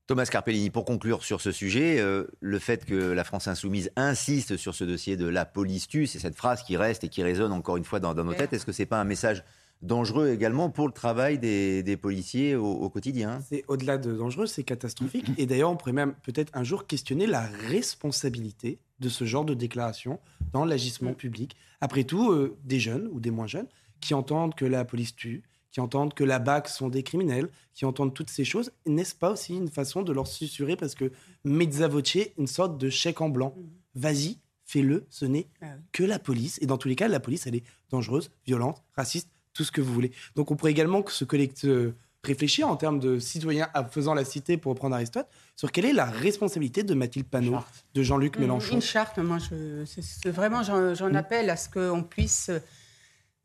Thomas 0.09 0.25
Carpellini, 0.25 0.71
pour 0.71 0.87
conclure 0.87 1.23
sur 1.23 1.43
ce 1.43 1.53
sujet, 1.53 2.01
euh, 2.01 2.25
le 2.41 2.59
fait 2.59 2.87
que 2.87 2.95
la 2.95 3.25
France 3.25 3.47
insoumise 3.47 3.91
insiste 3.95 4.57
sur 4.57 4.75
ce 4.75 4.85
dossier 4.85 5.19
de 5.19 5.27
la 5.27 5.45
police 5.45 5.87
tue, 5.87 6.07
c'est 6.07 6.19
cette 6.19 6.35
phrase 6.35 6.63
qui 6.63 6.79
reste 6.79 7.05
et 7.05 7.11
qui 7.11 7.23
résonne 7.23 7.53
encore 7.53 7.77
une 7.77 7.85
fois 7.85 8.01
dans, 8.01 8.15
dans 8.15 8.25
nos 8.25 8.33
têtes. 8.33 8.55
Est-ce 8.55 8.65
que 8.65 8.73
c'est 8.73 8.87
pas 8.87 8.99
un 8.99 9.05
message 9.05 9.45
dangereux 9.83 10.31
également 10.31 10.71
pour 10.71 10.87
le 10.87 10.95
travail 10.95 11.39
des, 11.39 11.83
des 11.83 11.99
policiers 11.99 12.57
au, 12.57 12.65
au 12.65 12.89
quotidien? 12.89 13.43
C'est 13.51 13.65
au-delà 13.69 13.99
de 13.99 14.17
dangereux, 14.17 14.47
c'est 14.47 14.65
catastrophique. 14.65 15.27
et 15.37 15.45
d'ailleurs, 15.45 15.71
on 15.71 15.77
pourrait 15.77 15.93
même 15.93 16.15
peut-être 16.23 16.57
un 16.57 16.65
jour 16.65 16.87
questionner 16.87 17.27
la 17.27 17.43
responsabilité 17.69 18.79
de 19.01 19.11
ce 19.11 19.27
genre 19.27 19.45
de 19.45 19.53
déclaration 19.53 20.21
dans 20.55 20.65
l'agissement 20.65 21.13
public. 21.13 21.55
Après 21.83 22.05
tout, 22.05 22.33
euh, 22.33 22.57
des 22.65 22.81
jeunes 22.81 23.11
ou 23.13 23.21
des 23.21 23.31
moins 23.31 23.47
jeunes 23.47 23.69
qui 24.01 24.15
entendent 24.15 24.55
que 24.55 24.65
la 24.65 24.87
police 24.87 25.15
tue, 25.15 25.43
qui 25.71 25.81
entendent 25.81 26.15
que 26.15 26.25
la 26.25 26.39
BAC 26.39 26.69
sont 26.69 26.89
des 26.89 27.03
criminels, 27.03 27.49
qui 27.75 27.85
entendent 27.85 28.15
toutes 28.15 28.31
ces 28.31 28.45
choses, 28.45 28.73
n'est-ce 28.87 29.15
pas 29.15 29.33
aussi 29.33 29.55
une 29.55 29.69
façon 29.69 30.03
de 30.03 30.13
leur 30.13 30.27
susurrer 30.27 30.77
parce 30.77 30.95
que 30.95 31.13
mezza 31.45 31.89
voce, 31.89 32.19
une 32.39 32.47
sorte 32.47 32.79
de 32.79 32.89
chèque 32.89 33.21
en 33.21 33.29
blanc. 33.29 33.55
Mmh. 33.57 33.63
Vas-y, 33.95 34.39
fais-le, 34.65 35.07
ce 35.11 35.25
n'est 35.25 35.47
ah 35.61 35.67
oui. 35.77 35.83
que 35.93 36.05
la 36.05 36.19
police. 36.19 36.59
Et 36.63 36.67
dans 36.67 36.79
tous 36.79 36.89
les 36.89 36.97
cas, 36.97 37.09
la 37.09 37.21
police, 37.21 37.47
elle 37.47 37.57
est 37.57 37.65
dangereuse, 37.91 38.31
violente, 38.47 38.83
raciste, 38.97 39.29
tout 39.53 39.65
ce 39.65 39.73
que 39.73 39.81
vous 39.81 39.93
voulez. 39.93 40.13
Donc 40.37 40.51
on 40.51 40.57
pourrait 40.57 40.71
également 40.71 41.03
se 41.07 41.25
collecter, 41.25 41.69
euh, 41.69 41.95
réfléchir 42.25 42.69
en 42.69 42.77
termes 42.77 43.01
de 43.01 43.19
citoyens 43.19 43.69
faisant 43.91 44.15
la 44.15 44.25
cité, 44.25 44.57
pour 44.57 44.73
reprendre 44.73 44.95
Aristote, 44.95 45.27
sur 45.57 45.73
quelle 45.73 45.85
est 45.85 45.93
la 45.93 46.07
responsabilité 46.07 46.83
de 46.83 46.95
Mathilde 46.95 47.27
Panot, 47.27 47.59
de 47.95 48.03
Jean-Luc 48.03 48.39
Mélenchon? 48.39 48.77
Une 48.77 48.81
charte, 48.81 49.19
moi, 49.19 49.39
je, 49.39 49.85
c'est, 49.85 50.31
vraiment, 50.31 50.63
j'en, 50.63 50.95
j'en 50.95 51.15
appelle 51.15 51.51
à 51.51 51.57
ce 51.57 51.69
qu'on 51.69 52.03
puisse... 52.03 52.51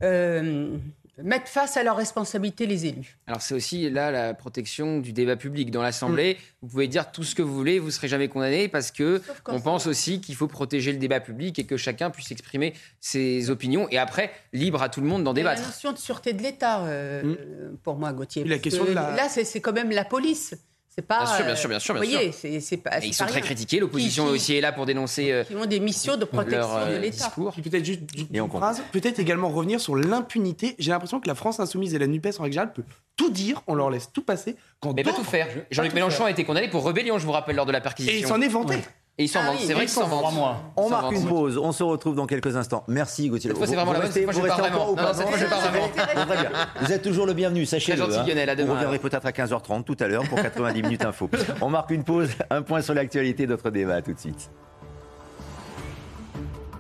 Euh, 0.02 0.78
mettre 1.22 1.47
face 1.47 1.78
à 1.78 1.84
leurs 1.84 1.95
responsabilités 1.97 2.66
les 2.66 2.86
élus. 2.88 3.18
Alors 3.28 3.41
c'est 3.41 3.53
aussi 3.53 3.89
là 3.89 4.09
la 4.09 4.34
protection 4.34 4.99
du 4.99 5.14
débat 5.14 5.36
public 5.36 5.70
dans 5.70 5.82
l'Assemblée. 5.84 6.38
Vous 6.61 6.70
pouvez 6.70 6.88
dire 6.88 7.11
tout 7.11 7.24
ce 7.24 7.36
que 7.36 7.41
vous 7.43 7.53
voulez, 7.53 7.78
vous 7.80 7.91
serez 7.91 8.07
jamais 8.07 8.28
condamné 8.30 8.68
parce 8.68 8.89
que 8.91 9.22
on 9.47 9.59
pense 9.61 9.86
aussi 9.86 10.22
qu'il 10.22 10.36
faut 10.36 10.47
protéger 10.47 10.91
le 10.91 10.97
débat 10.97 11.20
public 11.20 11.59
et 11.59 11.66
que 11.66 11.78
chacun 11.78 12.09
puisse 12.09 12.32
exprimer 12.32 12.74
ses 12.99 13.49
opinions 13.49 13.88
et 13.91 13.97
après 13.97 14.32
libre 14.53 14.82
à 14.82 14.89
tout 14.89 15.01
le 15.01 15.07
monde 15.07 15.24
d'en 15.24 15.34
débattre. 15.34 15.61
La 15.61 15.68
notion 15.68 15.91
de 15.91 15.97
sûreté 15.97 16.34
de 16.34 16.41
l'État, 16.41 16.86
euh, 16.86 17.36
pour 17.84 17.95
moi, 17.97 18.11
Gauthier. 18.14 18.43
La 18.45 18.57
question 18.57 18.84
que 18.86 18.89
de 18.89 18.95
la- 18.95 19.16
Là, 19.16 19.30
c'est 19.30 19.43
c'est 19.43 19.61
quand 19.61 19.74
même 19.74 19.91
la 19.91 20.05
police. 20.05 20.55
C'est 20.96 21.02
pas. 21.02 21.24
Bien 21.24 21.36
sûr, 21.36 21.44
bien 21.46 21.54
euh, 21.54 21.56
sûr, 21.56 21.70
bien 21.70 21.80
sûr, 21.80 21.94
bien 21.96 22.04
Vous 22.04 22.10
voyez, 22.12 22.32
c'est 22.32 22.60
c'est 22.60 22.78
pas. 22.78 22.98
Et 22.98 23.02
c'est 23.02 23.08
ils 23.08 23.14
sont 23.14 23.26
très 23.26 23.41
critiqués. 23.41 23.80
L'opposition 23.80 24.26
Qui- 24.26 24.30
qui- 24.30 24.36
aussi 24.36 24.56
est 24.56 24.62
là 24.62 24.72
pour 24.72 24.86
dénoncer. 24.86 25.32
euh, 25.32 25.44
Qui 25.44 25.56
ont 25.56 25.66
des 25.66 25.80
missions 25.80 26.18
de 26.18 26.26
protection 26.26 26.60
leur, 26.60 26.76
euh, 26.78 26.96
de 26.96 27.02
l'État. 27.02 27.32
peut-être 27.36 27.86
juste 27.86 28.02
une 28.16 28.28
Et 28.36 28.41
on 28.41 28.46
une 28.46 28.52
phrase, 28.52 28.84
peut-être 28.91 29.18
également 29.20 29.50
revenir 29.50 29.80
sur 29.82 29.96
l'impunité. 29.96 30.76
J'ai 30.78 30.91
l'impression 30.91 31.20
que 31.20 31.28
la 31.28 31.36
France 31.36 31.60
insoumise 31.60 31.96
et 31.96 32.00
la 32.00 32.06
NUPES 32.08 32.39
en 32.39 32.44
règle 32.44 32.54
générale 32.54 32.74
peut 32.74 32.84
tout 33.16 33.32
dire, 33.32 33.62
on 33.68 33.74
leur 33.76 33.89
laisse 33.89 34.12
tout 34.14 34.22
passer. 34.24 34.56
Quand 34.80 34.94
Mais 34.94 35.04
pas 35.04 35.14
tout 35.14 35.24
faire. 35.24 35.48
Jean-Luc 35.72 35.94
Mélenchon 35.94 36.18
faire. 36.18 36.26
a 36.28 36.32
été 36.32 36.44
condamné 36.44 36.70
pour 36.70 36.86
rébellion, 36.86 37.18
je 37.18 37.26
vous 37.26 37.32
rappelle, 37.32 37.56
lors 37.56 37.66
de 37.66 37.72
la 37.72 37.82
perquisition. 37.82 38.16
Et 38.16 38.22
il 38.22 38.28
s'en 38.28 38.41
est 38.41 38.48
vanté. 38.48 38.78
Et 39.20 39.26
il 39.26 39.28
s'en 39.28 39.41
Ah 39.43 39.51
oui, 39.51 39.57
C'est 39.59 39.74
vrai 39.74 39.84
il 39.84 39.88
qu'il 39.88 39.89
s'en 39.89 40.07
vante. 40.07 40.34
On 40.76 40.89
marque 40.89 41.11
une 41.11 41.28
pause, 41.28 41.57
on 41.59 41.72
se 41.72 41.84
retrouve 41.84 42.16
dans 42.16 42.26
quelques 42.26 42.55
instants. 42.55 42.84
Merci 42.88 43.30
Gauthier. 43.30 43.51
Cette 43.51 43.57
fois, 43.57 43.68
c'est 43.68 43.76
vraiment 43.76 43.93
la 43.93 43.99
bonne, 43.99 44.07
restez, 44.07 44.22
cette 44.22 44.32
fois, 44.32 44.34
je 44.34 44.39
vous 44.39 44.47
pars 44.47 44.57
restez 44.57 44.72
vraiment. 44.72 44.91
encore 44.91 44.93
ou 44.93 44.95
Non, 44.95 45.03
pas 45.03 45.14
non, 45.14 45.18
cette 45.20 45.28
fois, 45.28 45.38
je 45.38 45.45
pars 45.45 45.61
vraiment. 45.61 45.88
Bon, 45.88 46.26
très 46.26 46.41
bien. 46.41 46.51
Vous 46.82 46.91
êtes 46.91 47.01
toujours 47.03 47.26
le 47.28 47.34
bienvenu, 47.34 47.66
sachez-le. 47.68 48.01
Hein. 48.01 48.05
Reviendrez 48.05 48.41
alors. 48.49 48.99
peut-être 48.99 49.26
à 49.26 49.32
15h30 49.32 49.84
tout 49.84 49.97
à 49.99 50.07
l'heure 50.07 50.28
pour 50.28 50.41
90 50.41 50.82
minutes 50.84 51.05
info. 51.05 51.30
On 51.61 51.70
marque 51.70 51.91
une 51.91 52.03
pause, 52.03 52.30
un 52.49 52.64
point 52.64 52.82
sur 52.82 52.95
l'actualité, 52.95 53.45
d'autres 53.45 53.70
débats, 53.70 53.95
à 53.95 54.01
tout 54.01 54.14
de 54.14 54.20
suite. 54.20 54.49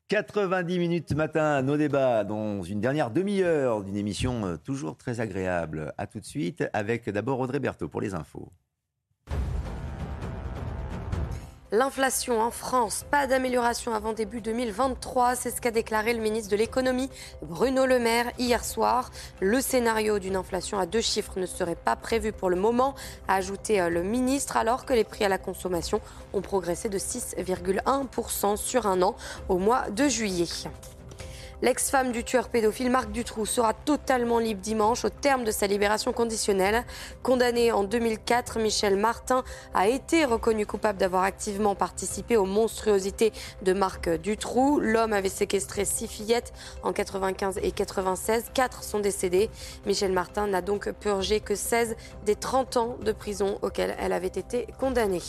90 0.09 0.79
minutes 0.79 1.11
matin, 1.15 1.61
nos 1.61 1.77
débats 1.77 2.23
dans 2.23 2.61
une 2.63 2.79
dernière 2.79 3.09
demi-heure 3.09 3.83
d'une 3.83 3.95
émission 3.95 4.45
euh, 4.45 4.57
toujours 4.57 4.97
très 4.97 5.19
agréable. 5.19 5.93
À 5.97 6.07
tout 6.07 6.19
de 6.19 6.25
suite 6.25 6.63
avec 6.73 7.09
d'abord 7.09 7.39
Audrey 7.39 7.59
Berthaud 7.59 7.87
pour 7.89 8.01
les 8.01 8.13
infos. 8.13 8.51
L'inflation 11.73 12.39
en 12.39 12.51
France, 12.51 13.03
pas 13.09 13.25
d'amélioration 13.25 13.95
avant 13.95 14.13
début 14.13 14.41
2023, 14.41 15.33
c'est 15.33 15.49
ce 15.49 15.59
qu'a 15.59 15.71
déclaré 15.71 16.13
le 16.13 16.21
ministre 16.21 16.51
de 16.51 16.55
l'économie 16.55 17.09
Bruno 17.41 17.87
Le 17.87 17.97
Maire 17.97 18.31
hier 18.37 18.63
soir. 18.63 19.09
Le 19.39 19.59
scénario 19.59 20.19
d'une 20.19 20.35
inflation 20.35 20.77
à 20.77 20.85
deux 20.85 21.01
chiffres 21.01 21.39
ne 21.39 21.47
serait 21.47 21.73
pas 21.73 21.95
prévu 21.95 22.31
pour 22.31 22.51
le 22.51 22.57
moment, 22.57 22.93
a 23.27 23.33
ajouté 23.33 23.81
euh, 23.81 23.89
le 23.89 24.03
ministre, 24.03 24.55
alors 24.55 24.85
que 24.85 24.93
les 24.93 25.03
prix 25.03 25.25
à 25.25 25.29
la 25.29 25.39
consommation 25.39 25.99
ont 26.33 26.41
progressé 26.41 26.89
de 26.89 26.99
6,1% 26.99 28.55
sur 28.55 28.85
un 28.85 29.01
an 29.01 29.15
au 29.49 29.57
mois 29.57 29.89
de 29.89 30.07
juillet. 30.07 30.45
L'ex-femme 31.63 32.11
du 32.11 32.25
tueur 32.25 32.49
pédophile 32.49 32.91
Marc 32.91 33.09
Dutroux 33.11 33.45
sera 33.45 33.73
totalement 33.73 34.37
libre 34.37 34.59
dimanche 34.59 35.05
au 35.05 35.09
terme 35.09 35.45
de 35.45 35.51
sa 35.51 35.65
libération 35.65 36.11
conditionnelle. 36.11 36.83
Condamné 37.21 37.71
en 37.71 37.85
2004, 37.85 38.59
Michel 38.59 38.97
Martin 38.97 39.45
a 39.73 39.87
été 39.87 40.25
reconnu 40.25 40.65
coupable 40.65 40.99
d'avoir 40.99 41.23
activement 41.23 41.73
participé 41.73 42.35
aux 42.35 42.43
monstruosités 42.43 43.31
de 43.61 43.71
Marc 43.71 44.09
Dutroux. 44.09 44.81
L'homme 44.81 45.13
avait 45.13 45.29
séquestré 45.29 45.85
six 45.85 46.07
fillettes 46.07 46.51
en 46.83 46.91
95 46.91 47.57
et 47.63 47.71
96. 47.71 48.47
Quatre 48.53 48.83
sont 48.83 48.99
décédées. 48.99 49.49
Michel 49.85 50.11
Martin 50.11 50.47
n'a 50.47 50.61
donc 50.61 50.91
purgé 50.91 51.39
que 51.39 51.55
16 51.55 51.95
des 52.25 52.35
30 52.35 52.75
ans 52.75 52.97
de 53.01 53.13
prison 53.13 53.57
auxquels 53.61 53.95
elle 53.99 54.11
avait 54.11 54.27
été 54.27 54.67
condamnée. 54.81 55.21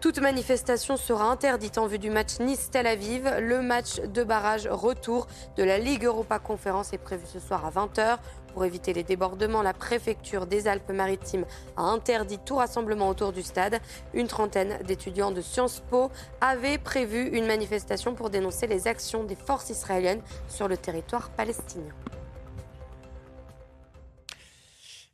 Toute 0.00 0.20
manifestation 0.20 0.96
sera 0.96 1.24
interdite 1.24 1.76
en 1.76 1.88
vue 1.88 1.98
du 1.98 2.08
match 2.08 2.38
Nice-Tel 2.38 2.86
Aviv. 2.86 3.28
Le 3.40 3.60
match 3.60 4.00
de 4.00 4.22
barrage 4.22 4.68
retour 4.70 5.26
de 5.56 5.64
la 5.64 5.78
Ligue 5.78 6.04
Europa 6.04 6.38
Conférence 6.38 6.92
est 6.92 6.98
prévu 6.98 7.24
ce 7.26 7.40
soir 7.40 7.66
à 7.66 7.70
20h. 7.70 8.18
Pour 8.54 8.64
éviter 8.64 8.92
les 8.92 9.02
débordements, 9.02 9.60
la 9.60 9.72
préfecture 9.74 10.46
des 10.46 10.68
Alpes-Maritimes 10.68 11.44
a 11.76 11.82
interdit 11.82 12.38
tout 12.38 12.56
rassemblement 12.56 13.08
autour 13.08 13.32
du 13.32 13.42
stade. 13.42 13.80
Une 14.14 14.28
trentaine 14.28 14.78
d'étudiants 14.86 15.32
de 15.32 15.40
Sciences 15.40 15.82
Po 15.90 16.12
avaient 16.40 16.78
prévu 16.78 17.30
une 17.30 17.46
manifestation 17.46 18.14
pour 18.14 18.30
dénoncer 18.30 18.68
les 18.68 18.86
actions 18.86 19.24
des 19.24 19.36
forces 19.36 19.70
israéliennes 19.70 20.22
sur 20.46 20.68
le 20.68 20.76
territoire 20.76 21.28
palestinien. 21.30 21.92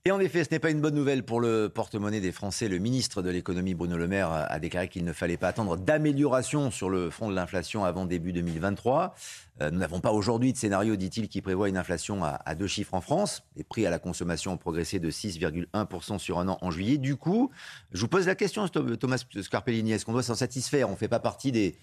Et 0.07 0.11
en 0.11 0.21
effet, 0.21 0.45
ce 0.45 0.51
n'est 0.51 0.59
pas 0.59 0.69
une 0.69 0.83
bonne 0.83 0.95
nouvelle 0.95 1.23
pour 1.23 1.41
le 1.41 1.71
porte-monnaie 1.71 2.21
des 2.21 2.31
Français. 2.31 2.69
Le 2.69 2.77
ministre 2.77 3.23
de 3.23 3.31
l'économie, 3.31 3.73
Bruno 3.73 3.97
Le 3.97 4.07
Maire, 4.07 4.31
a 4.31 4.59
déclaré 4.61 4.89
qu'il 4.91 5.03
ne 5.03 5.15
fallait 5.15 5.39
pas 5.39 5.49
attendre 5.49 5.79
d'amélioration 5.79 6.71
sur 6.71 6.91
le 6.91 7.09
front 7.09 7.31
de 7.31 7.35
l'inflation 7.35 7.87
avant 7.87 8.05
début 8.05 8.35
2023. 8.35 9.15
Euh, 9.63 9.71
nous 9.71 9.79
n'avons 9.79 10.01
pas 10.01 10.13
aujourd'hui 10.13 10.53
de 10.53 10.59
scénario, 10.59 10.97
dit-il, 10.97 11.31
qui 11.31 11.41
prévoit 11.41 11.71
une 11.71 11.79
inflation 11.79 12.23
à, 12.23 12.39
à 12.45 12.55
deux 12.55 12.67
chiffres 12.67 12.93
en 12.93 13.01
France. 13.01 13.45
Les 13.57 13.65
prix 13.65 13.87
à 13.87 13.91
la 13.91 13.99
consommation 13.99 14.53
ont 14.53 14.57
progressé 14.59 14.99
de 14.99 15.11
6,1% 15.11 16.19
sur 16.19 16.39
un 16.39 16.49
an 16.49 16.59
en 16.61 16.71
juillet. 16.71 16.99
Du 16.99 17.17
coup, 17.17 17.51
je 17.93 18.03
vous 18.03 18.09
pose 18.09 18.27
la 18.27 18.35
question, 18.35 18.69
Thomas 18.69 19.25
Scarpellini, 19.41 19.93
est-ce 19.93 20.05
qu'on 20.05 20.13
doit 20.13 20.23
s'en 20.23 20.35
satisfaire? 20.35 20.89
On 20.91 20.93
ne 20.93 20.97
fait 20.97 21.09
pas 21.09 21.19
partie 21.19 21.51
des, 21.51 21.79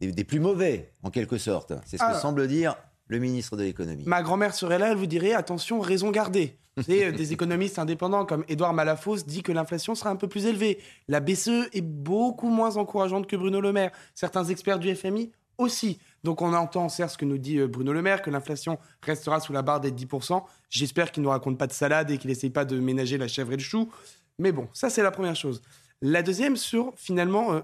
des, 0.00 0.12
des 0.12 0.22
plus 0.24 0.38
mauvais, 0.38 0.92
en 1.02 1.10
quelque 1.10 1.38
sorte. 1.38 1.72
C'est 1.86 1.96
ce 1.96 2.04
que 2.04 2.08
Ah. 2.12 2.20
semble 2.20 2.46
dire 2.46 2.76
le 3.08 3.18
ministre 3.18 3.56
de 3.56 3.62
l'économie. 3.62 4.04
Ma 4.06 4.22
grand-mère 4.22 4.54
serait 4.54 4.78
là, 4.78 4.90
elle 4.90 4.96
vous 4.96 5.06
dirait 5.06 5.32
attention, 5.32 5.80
raison 5.80 6.10
gardée. 6.10 6.58
Euh, 6.90 7.12
des 7.12 7.32
économistes 7.32 7.78
indépendants 7.78 8.24
comme 8.24 8.44
Édouard 8.48 8.72
Malafosse 8.72 9.26
dit 9.26 9.42
que 9.42 9.52
l'inflation 9.52 9.94
sera 9.94 10.10
un 10.10 10.16
peu 10.16 10.26
plus 10.26 10.46
élevée. 10.46 10.78
La 11.06 11.20
BCE 11.20 11.68
est 11.72 11.82
beaucoup 11.82 12.48
moins 12.48 12.76
encourageante 12.76 13.28
que 13.28 13.36
Bruno 13.36 13.60
Le 13.60 13.72
Maire. 13.72 13.92
Certains 14.14 14.44
experts 14.44 14.80
du 14.80 14.92
FMI 14.94 15.30
aussi. 15.58 16.00
Donc 16.24 16.42
on 16.42 16.52
entend 16.52 16.88
certes 16.88 17.12
ce 17.12 17.18
que 17.18 17.24
nous 17.24 17.38
dit 17.38 17.58
euh, 17.58 17.68
Bruno 17.68 17.92
Le 17.92 18.02
Maire, 18.02 18.22
que 18.22 18.30
l'inflation 18.30 18.78
restera 19.02 19.38
sous 19.38 19.52
la 19.52 19.62
barre 19.62 19.80
des 19.80 19.92
10%. 19.92 20.42
J'espère 20.68 21.12
qu'il 21.12 21.22
ne 21.22 21.26
nous 21.26 21.30
raconte 21.30 21.58
pas 21.58 21.68
de 21.68 21.72
salade 21.72 22.10
et 22.10 22.18
qu'il 22.18 22.28
n'essaye 22.28 22.50
pas 22.50 22.64
de 22.64 22.78
ménager 22.78 23.18
la 23.18 23.28
chèvre 23.28 23.52
et 23.52 23.56
le 23.56 23.62
chou. 23.62 23.88
Mais 24.38 24.50
bon, 24.50 24.68
ça 24.72 24.90
c'est 24.90 25.02
la 25.02 25.12
première 25.12 25.36
chose. 25.36 25.62
La 26.02 26.22
deuxième 26.22 26.56
sur 26.56 26.92
finalement 26.96 27.52
euh, 27.52 27.60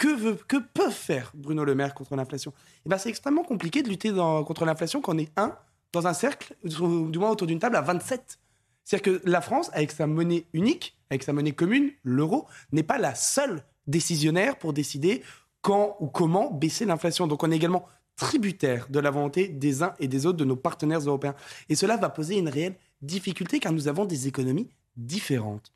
que, 0.00 0.56
peuvent 0.58 0.90
faire 0.90 1.30
Bruno 1.34 1.64
Le 1.64 1.74
Maire 1.74 1.94
contre 1.94 2.16
l'inflation? 2.16 2.52
Eh 2.86 2.88
ben, 2.88 2.98
C'est 2.98 3.08
extrêmement 3.08 3.44
compliqué 3.44 3.82
de 3.82 3.88
lutter 3.88 4.10
contre 4.46 4.64
l'inflation 4.64 5.00
quand 5.00 5.14
on 5.14 5.18
est 5.18 5.32
un 5.36 5.56
dans 5.92 6.06
un 6.06 6.14
cercle, 6.14 6.54
du 6.64 7.18
moins 7.18 7.30
autour 7.30 7.46
d'une 7.46 7.58
table 7.58 7.76
à 7.76 7.80
27. 7.80 8.38
C'est-à-dire 8.84 9.20
que 9.20 9.28
la 9.28 9.40
France, 9.40 9.70
avec 9.72 9.90
sa 9.90 10.06
monnaie 10.06 10.46
unique, 10.52 10.96
avec 11.10 11.22
sa 11.22 11.32
monnaie 11.32 11.52
commune, 11.52 11.90
l'euro, 12.04 12.46
n'est 12.72 12.84
pas 12.84 12.98
la 12.98 13.14
seule 13.14 13.62
décisionnaire 13.86 14.56
pour 14.56 14.72
décider 14.72 15.22
quand 15.62 15.96
ou 16.00 16.06
comment 16.06 16.50
baisser 16.50 16.84
l'inflation. 16.84 17.26
Donc 17.26 17.42
on 17.42 17.50
est 17.50 17.56
également 17.56 17.84
tributaire 18.16 18.86
de 18.88 19.00
la 19.00 19.10
volonté 19.10 19.48
des 19.48 19.82
uns 19.82 19.94
et 19.98 20.06
des 20.06 20.26
autres 20.26 20.38
de 20.38 20.44
nos 20.44 20.56
partenaires 20.56 21.00
européens. 21.00 21.34
Et 21.68 21.74
cela 21.74 21.96
va 21.96 22.08
poser 22.08 22.38
une 22.38 22.48
réelle 22.48 22.76
difficulté 23.02 23.58
car 23.58 23.72
nous 23.72 23.88
avons 23.88 24.04
des 24.04 24.28
économies 24.28 24.68
différentes. 24.96 25.72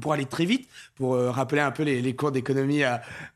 Pour 0.00 0.12
aller 0.12 0.26
très 0.26 0.44
vite, 0.44 0.68
pour 0.94 1.14
euh, 1.14 1.30
rappeler 1.30 1.62
un 1.62 1.70
peu 1.70 1.82
les, 1.82 2.02
les 2.02 2.14
cours 2.14 2.30
d'économie 2.30 2.82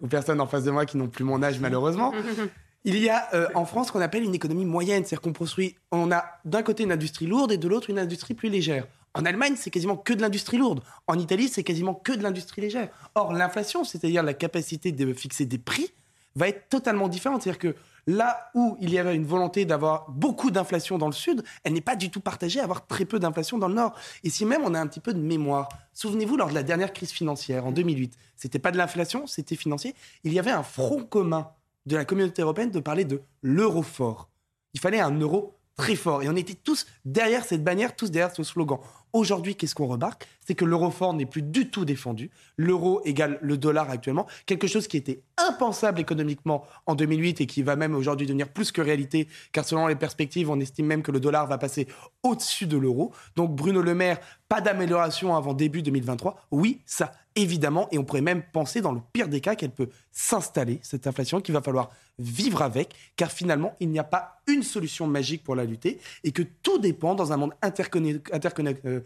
aux 0.03 0.07
personnes 0.09 0.41
en 0.43 0.47
face 0.47 0.65
de 0.65 0.71
moi 0.71 0.85
qui 0.85 0.99
n'ont 0.99 1.09
plus 1.09 1.25
mon 1.25 1.43
âge 1.43 1.59
malheureusement, 1.59 2.13
il 2.85 2.99
y 2.99 3.09
a 3.09 3.29
euh, 3.35 3.49
en 3.55 3.65
France 3.65 3.89
ce 3.89 3.93
qu'on 3.93 4.01
appelle 4.01 4.23
une 4.23 4.35
économie 4.35 4.65
moyenne, 4.65 5.05
c'est-à-dire 5.05 5.23
qu'on 5.23 5.33
construit, 5.33 5.77
on 5.91 6.13
a 6.13 6.25
d'un 6.45 6.63
côté 6.63 6.83
une 6.83 6.93
industrie 6.93 7.27
lourde 7.27 7.53
et 7.53 7.59
de 7.59 7.69
l'autre 7.69 7.91
une 7.91 7.99
industrie 7.99 8.35
plus 8.35 8.49
légère. 8.49 8.87
En 9.15 9.25
Allemagne, 9.25 9.55
c'est 9.57 9.71
quasiment 9.71 9.97
que 9.97 10.13
de 10.13 10.21
l'industrie 10.21 10.57
lourde. 10.57 10.83
En 11.07 11.19
Italie, 11.19 11.49
c'est 11.49 11.65
quasiment 11.65 11.95
que 11.95 12.13
de 12.13 12.23
l'industrie 12.23 12.61
légère. 12.61 12.89
Or, 13.17 13.33
l'inflation, 13.33 13.83
c'est-à-dire 13.83 14.23
la 14.23 14.35
capacité 14.35 14.93
de 14.93 15.13
fixer 15.13 15.47
des 15.47 15.59
prix, 15.59 15.93
va 16.37 16.49
être 16.49 16.69
totalement 16.69 17.09
différente. 17.09 17.43
C'est-à-dire 17.43 17.59
que 17.59 17.75
là 18.11 18.51
où 18.55 18.77
il 18.81 18.91
y 18.91 18.99
avait 18.99 19.15
une 19.15 19.25
volonté 19.25 19.65
d'avoir 19.65 20.11
beaucoup 20.11 20.51
d'inflation 20.51 20.99
dans 20.99 21.07
le 21.07 21.13
sud, 21.13 21.43
elle 21.63 21.73
n'est 21.73 21.81
pas 21.81 21.97
du 21.97 22.11
tout 22.11 22.21
partagée 22.21 22.61
à 22.61 22.65
avoir 22.65 22.87
très 22.87 23.05
peu 23.05 23.19
d'inflation 23.19 23.57
dans 23.57 23.69
le 23.69 23.75
nord. 23.75 23.95
Et 24.25 24.31
si 24.31 24.45
même 24.45 24.63
on 24.65 24.75
a 24.75 24.81
un 24.81 24.87
petit 24.87 25.01
peu 25.01 25.15
de 25.15 25.21
mémoire, 25.21 25.69
souvenez-vous 25.93 26.37
lors 26.37 26.49
de 26.49 26.55
la 26.55 26.63
dernière 26.63 26.93
crise 26.93 27.13
financière 27.13 27.67
en 27.67 27.73
2008, 27.73 28.17
c'était 28.37 28.59
pas 28.59 28.73
de 28.73 28.79
l'inflation, 28.79 29.27
c'était 29.27 29.57
financier. 29.57 29.95
Il 30.25 30.33
y 30.33 30.39
avait 30.39 30.51
un 30.51 30.65
front 30.65 31.05
commun 31.05 31.51
de 31.87 31.97
la 31.97 32.05
communauté 32.05 32.43
européenne 32.43 32.71
de 32.71 32.81
parler 32.81 33.05
de 33.05 33.23
l'euro 33.43 33.83
fort. 33.83 34.29
Il 34.75 34.81
fallait 34.81 35.01
un 35.01 35.17
euro 35.19 35.60
très 35.77 35.97
fort. 35.97 36.23
Et 36.23 36.29
on 36.29 36.37
était 36.37 36.55
tous 36.55 36.87
derrière 37.05 37.45
cette 37.45 37.65
bannière, 37.65 37.97
tous 37.97 38.11
derrière 38.11 38.35
ce 38.35 38.43
slogan. 38.43 38.79
Aujourd'hui, 39.13 39.57
qu'est-ce 39.57 39.75
qu'on 39.75 39.87
remarque? 39.87 40.29
C'est 40.47 40.55
que 40.55 40.65
l'euro 40.65 40.91
fort 40.91 41.15
n'est 41.15 41.27
plus 41.27 41.43
du 41.43 41.69
tout 41.69 41.85
défendu. 41.85 42.31
L'euro 42.57 43.01
égale 43.05 43.39
le 43.43 43.57
dollar 43.57 43.91
actuellement. 43.91 44.27
Quelque 44.47 44.69
chose 44.69 44.87
qui 44.87 44.97
était 44.97 45.23
impensable 45.37 46.01
économiquement 46.01 46.65
en 46.87 46.95
2008 46.95 47.41
et 47.41 47.47
qui 47.47 47.63
va 47.63 47.75
même 47.75 47.95
aujourd'hui 47.97 48.27
devenir 48.27 48.49
plus 48.49 48.71
que 48.71 48.81
réalité, 48.81 49.27
car 49.53 49.65
selon 49.65 49.89
les 49.89 49.97
perspectives, 49.97 50.49
on 50.49 50.61
estime 50.61 50.87
même 50.87 51.03
que 51.03 51.11
le 51.11 51.19
dollar 51.19 51.49
va 51.49 51.59
passer 51.59 51.89
au-dessus 52.23 52.67
de 52.67 52.77
l'euro. 52.77 53.13
Donc 53.35 53.55
Bruno 53.55 53.83
Le 53.83 53.95
Maire, 53.95 54.21
pas 54.49 54.61
d'amélioration 54.61 55.35
avant 55.35 55.55
début 55.55 55.83
2023. 55.83 56.47
Oui, 56.53 56.83
ça 56.87 57.13
évidemment, 57.37 57.89
et 57.91 57.99
on 57.99 58.05
pourrait 58.05 58.21
même 58.21 58.43
penser 58.53 58.81
dans 58.81 58.93
le 58.93 59.01
pire 59.13 59.29
des 59.29 59.41
cas 59.41 59.55
qu'elle 59.55 59.71
peut 59.71 59.89
s'installer, 60.13 60.81
cette 60.83 61.07
inflation, 61.07 61.41
qu'il 61.41 61.55
va 61.55 61.63
falloir 61.63 61.91
vivre 62.19 62.63
avec, 62.63 62.95
car 63.17 63.31
finalement, 63.31 63.75
il 63.81 63.89
n'y 63.89 63.99
a 63.99 64.05
pas 64.05 64.43
une 64.47 64.63
solution 64.63 65.07
magique 65.07 65.43
pour 65.43 65.55
la 65.55 65.65
lutter, 65.65 66.01
et 66.25 66.33
que 66.33 66.43
tout 66.63 66.79
dépend 66.79 67.15
dans 67.15 67.33
un 67.33 67.37
monde 67.37 67.53
interconnecté, 67.63 68.33
euh, 68.87 69.01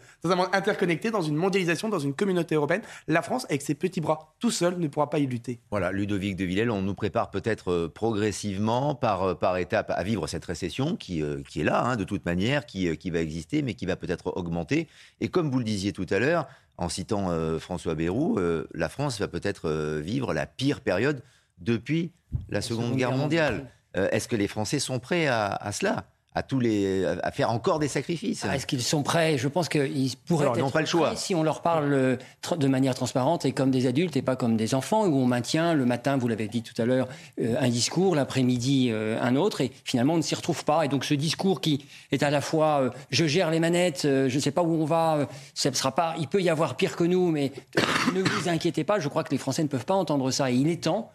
interconnecté 0.51 1.11
dans 1.11 1.21
une 1.21 1.35
mondialisation, 1.35 1.87
dans 1.87 1.99
une 1.99 2.13
communauté 2.13 2.55
européenne. 2.55 2.81
La 3.07 3.21
France, 3.21 3.45
avec 3.45 3.61
ses 3.61 3.75
petits 3.75 4.01
bras, 4.01 4.35
tout 4.39 4.51
seul, 4.51 4.77
ne 4.79 4.87
pourra 4.87 5.09
pas 5.09 5.19
y 5.19 5.27
lutter. 5.27 5.59
Voilà, 5.71 5.91
Ludovic 5.91 6.35
de 6.35 6.45
Villèle, 6.45 6.71
on 6.71 6.81
nous 6.81 6.95
prépare 6.95 7.29
peut-être 7.31 7.71
euh, 7.71 7.87
progressivement, 7.87 8.95
par, 8.95 9.23
euh, 9.23 9.35
par 9.35 9.57
étape, 9.57 9.91
à 9.95 10.03
vivre 10.03 10.27
cette 10.27 10.45
récession 10.45 10.95
qui, 10.95 11.21
est 11.21 11.63
là, 11.63 11.83
hein, 11.83 11.95
de 11.95 12.03
toute 12.03 12.25
manière, 12.25 12.65
qui 12.65 13.09
va 13.09 13.19
exister, 13.19 13.61
mais 13.61 13.75
qui 13.75 13.85
va 13.85 13.95
peut-être 13.95 14.35
augmenter. 14.35 14.87
Et 15.21 15.29
comme 15.29 15.49
vous 15.49 15.59
le 15.59 15.63
disiez 15.63 15.93
tout 15.93 16.07
à 16.09 16.19
l'heure, 16.19 16.47
en 16.77 16.89
citant 16.89 17.29
François 17.59 17.95
Bayrou, 17.95 18.39
la 18.73 18.89
France 18.89 19.19
va 19.19 19.27
peut-être 19.27 19.99
vivre 20.01 20.33
la 20.33 20.45
pire 20.45 20.81
période 20.81 21.21
depuis 21.59 22.11
la, 22.49 22.61
Seconde, 22.61 22.95
Guerre 22.95 23.11
mondiale. 23.11 23.71
Euh, 23.95 24.09
est-ce 24.11 24.27
que 24.27 24.35
les 24.35 24.47
Français 24.47 24.79
sont 24.79 24.99
prêts 24.99 25.27
à 25.27 25.71
cela? 25.71 26.05
À 26.35 26.43
tous 26.43 26.59
les 26.59 27.05
à 27.23 27.31
faire 27.31 27.49
encore 27.49 27.79
des 27.79 27.87
sacrifices. 27.87 28.45
Ah, 28.47 28.55
est-ce 28.55 28.67
qu'ils 28.67 28.83
sont 28.83 29.03
prêts? 29.03 29.37
Je 29.37 29.47
pense 29.47 29.69
qu'ils 29.69 30.11
pourraient 30.27 30.45
Alors, 30.45 30.57
être 30.57 30.71
pas 30.71 30.81
le 30.81 30.85
choix. 30.85 31.15
si 31.15 31.33
on 31.33 31.43
leur 31.43 31.61
parle 31.61 31.93
euh, 31.93 32.17
de 32.57 32.67
manière 32.67 32.93
transparente 32.93 33.45
et 33.45 33.53
comme 33.53 33.71
des 33.71 33.87
adultes 33.87 34.17
et 34.17 34.21
pas 34.21 34.35
comme 34.35 34.57
des 34.57 34.75
enfants 34.75 35.05
où 35.05 35.15
on 35.17 35.25
maintient 35.25 35.73
le 35.73 35.85
matin, 35.85 36.17
vous 36.17 36.27
l'avez 36.27 36.47
dit 36.47 36.61
tout 36.61 36.79
à 36.79 36.85
l'heure, 36.85 37.07
euh, 37.41 37.55
un 37.59 37.69
discours, 37.69 38.15
l'après-midi 38.15 38.89
euh, 38.91 39.17
un 39.21 39.35
autre 39.37 39.61
et 39.61 39.71
finalement 39.85 40.13
on 40.13 40.17
ne 40.17 40.21
s'y 40.21 40.35
retrouve 40.35 40.65
pas. 40.65 40.83
Et 40.85 40.89
donc 40.89 41.05
ce 41.05 41.13
discours 41.13 41.61
qui 41.61 41.85
est 42.11 42.21
à 42.21 42.29
la 42.29 42.41
fois 42.41 42.91
je 43.09 43.25
gère 43.25 43.49
les 43.49 43.59
manettes, 43.59 44.01
je 44.03 44.33
ne 44.33 44.39
sais 44.39 44.51
pas 44.51 44.61
où 44.61 44.81
on 44.81 44.85
va, 44.85 45.27
ça 45.53 45.71
sera 45.73 45.93
pas, 45.93 46.15
il 46.19 46.27
peut 46.27 46.41
y 46.41 46.49
avoir 46.49 46.75
pire 46.75 46.95
que 46.95 47.05
nous, 47.05 47.31
mais 47.31 47.53
ne 48.13 48.21
vous 48.21 48.49
inquiétez 48.49 48.83
pas. 48.83 48.99
Je 48.99 49.07
crois 49.07 49.23
que 49.23 49.31
les 49.31 49.37
Français 49.37 49.63
ne 49.63 49.67
peuvent 49.69 49.85
pas 49.85 49.93
entendre 49.93 50.31
ça 50.31 50.51
et 50.51 50.55
il 50.55 50.67
est 50.67 50.83
temps 50.83 51.11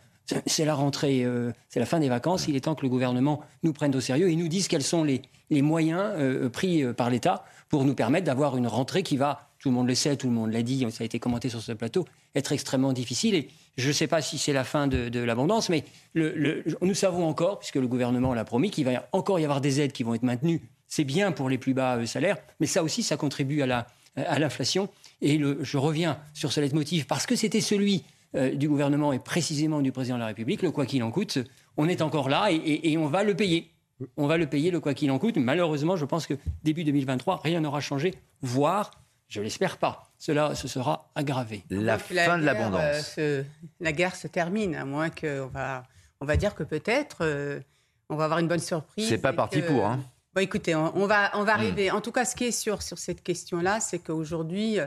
c'est 0.47 0.65
la 0.65 0.75
rentrée, 0.75 1.25
euh, 1.25 1.53
c'est 1.69 1.81
la 1.81 1.87
fin 1.87 2.01
des 2.01 2.09
vacances. 2.09 2.49
Il 2.49 2.57
est 2.57 2.61
temps 2.61 2.75
que 2.75 2.83
le 2.83 2.89
gouvernement 2.89 3.41
nous 3.63 3.73
prenne 3.73 3.95
au 3.95 4.01
sérieux 4.01 4.31
et 4.31 4.37
nous 4.37 4.49
dise 4.49 4.69
quels 4.69 4.83
sont 4.83 5.05
les, 5.05 5.23
moyens 5.51 6.13
euh, 6.17 6.49
pris 6.49 6.83
euh, 6.83 6.93
par 6.93 7.11
l'État 7.11 7.45
pour 7.69 7.85
nous 7.85 7.95
permettre 7.95 8.27
d'avoir 8.27 8.57
une 8.57 8.67
rentrée 8.67 9.03
qui 9.03 9.17
va, 9.17 9.51
tout 9.59 9.69
le 9.69 9.75
monde 9.75 9.89
le 9.89 9.95
sait, 9.95 10.17
tout 10.17 10.27
le 10.29 10.33
monde 10.33 10.53
l'a 10.53 10.63
dit, 10.63 10.87
ça 10.91 11.03
a 11.03 11.05
été 11.05 11.19
commenté 11.19 11.49
sur 11.49 11.61
ce 11.61 11.73
plateau, 11.73 12.05
être 12.35 12.53
extrêmement 12.53 12.93
difficile. 12.93 13.35
Et 13.35 13.49
je 13.77 13.89
ne 13.89 13.93
sais 13.93 14.07
pas 14.07 14.23
si 14.23 14.39
c'est 14.39 14.53
la 14.53 14.65
fin 14.65 14.87
de, 14.87 15.21
l'abondance, 15.21 15.69
mais 15.69 15.85
nous 16.15 16.95
savons 16.95 17.27
encore, 17.29 17.61
puisque 17.61 17.77
le 17.77 17.87
gouvernement 17.87 18.35
l'a 18.35 18.45
promis, 18.45 18.71
qu'il 18.71 18.87
va 18.87 19.09
encore 19.13 19.39
y 19.39 19.45
avoir 19.45 19.61
des 19.61 19.81
aides 19.81 19.93
qui 19.93 20.03
vont 20.03 20.15
être 20.15 20.25
maintenues. 20.25 20.63
C'est 20.89 21.05
bien 21.05 21.31
pour 21.31 21.49
les 21.49 21.59
plus 21.59 21.75
bas 21.75 22.05
salaires, 22.07 22.39
mais 22.59 22.67
ça 22.67 22.83
aussi, 22.83 23.05
ça 23.05 23.17
contribue 23.17 23.63
à 23.63 24.39
l'inflation. 24.39 24.89
et 25.23 25.41
je 25.61 25.79
reviens 25.79 26.19
sur 26.35 26.53
ce 26.53 26.61
leitmotiv 26.61 27.07
parce 27.07 27.27
que 27.27 27.37
c'était 27.37 27.61
celui 27.61 28.03
euh, 28.37 28.55
du 28.55 28.69
gouvernement 28.69 29.13
et 29.13 29.19
précisément 29.19 29.81
du 29.81 29.93
président 29.93 30.17
de 30.17 30.21
la 30.21 30.27
République, 30.27 30.63
le 30.63 30.71
quoi 30.71 30.87
qu'il 30.87 31.03
en 31.03 31.11
coûte, 31.11 31.39
on 31.77 31.89
est 31.89 32.03
encore 32.03 32.29
là 32.29 32.49
et, 32.51 32.97
on 32.97 33.07
va 33.07 33.25
le 33.25 33.35
payer. 33.35 33.73
On 34.17 34.27
va 34.27 34.39
le 34.39 34.47
payer, 34.47 34.71
le 34.71 34.81
quoi 34.81 34.95
qu'il 34.95 35.11
en 35.11 35.19
coûte. 35.19 35.37
Malheureusement, 35.37 35.97
je 35.97 36.05
pense 36.05 36.27
que 36.27 36.35
début 36.63 36.85
2023, 36.85 37.41
rien 37.43 37.61
n'aura 37.61 37.81
changé, 37.81 38.15
voire, 38.41 38.93
je 39.29 39.41
l'espère 39.41 39.77
pas, 39.77 40.11
cela 40.19 40.55
se 40.55 40.69
sera 40.69 41.11
aggravé. 41.15 41.65
La 41.71 41.99
fin 41.99 42.39
de 42.39 42.45
l'abondance. 42.45 43.17
Euh, 43.19 43.43
la 43.81 43.93
guerre 43.93 44.17
se 44.17 44.27
termine, 44.27 44.75
à 44.75 44.85
moins 44.85 45.11
qu'on 45.11 45.49
va, 45.53 45.83
on 46.21 46.25
va 46.25 46.37
dire 46.37 46.55
que 46.55 46.63
peut-être 46.63 47.19
euh, 47.23 47.61
on 48.09 48.17
va 48.17 48.25
avoir 48.25 48.39
une 48.39 48.49
bonne 48.49 48.61
surprise. 48.61 49.09
C'est 49.09 49.19
pas 49.19 49.33
parti 49.33 49.63
pour. 49.63 49.87
Hein. 49.87 50.01
Bon, 50.35 50.41
écoutez, 50.43 50.77
on, 50.77 51.07
va, 51.07 51.33
on 51.35 51.43
va 51.43 51.57
hmm. 51.57 51.59
arriver. 51.59 51.91
En 51.91 52.01
tout 52.01 52.13
cas, 52.13 52.25
ce 52.25 52.37
qui 52.37 52.45
est 52.45 52.53
sûr 52.53 52.83
sur 52.83 52.99
cette 52.99 53.23
question-là, 53.23 53.81
c'est 53.81 53.99
qu'aujourd'hui, 53.99 54.79
euh, 54.79 54.87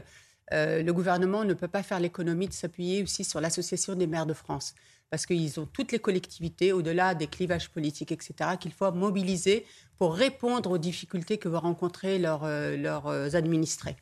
le 0.54 0.92
gouvernement 0.92 1.44
ne 1.44 1.54
peut 1.54 1.68
pas 1.68 1.84
faire 1.84 2.00
l'économie 2.00 2.48
de 2.48 2.54
s'appuyer 2.54 3.04
aussi 3.04 3.24
sur 3.24 3.42
l'Association 3.42 3.96
des 3.96 4.08
maires 4.08 4.28
de 4.28 4.34
France, 4.34 4.76
parce 5.10 5.26
qu'ils 5.26 5.60
ont 5.60 5.68
toutes 5.68 5.92
les 5.92 6.00
collectivités, 6.00 6.74
au-delà 6.74 7.14
des 7.14 7.28
clivages 7.28 7.70
politiques, 7.70 8.12
etc., 8.12 8.52
qu'il 8.60 8.72
faut 8.72 8.92
mobiliser 8.92 9.66
pour 9.98 10.16
répondre 10.16 10.72
aux 10.72 10.78
difficultés 10.78 11.38
que 11.38 11.48
vont 11.48 11.60
rencontrer 11.60 12.18
leurs, 12.20 12.44
euh, 12.46 12.76
leurs 12.78 13.08
euh, 13.08 13.30
administrés. 13.34 13.96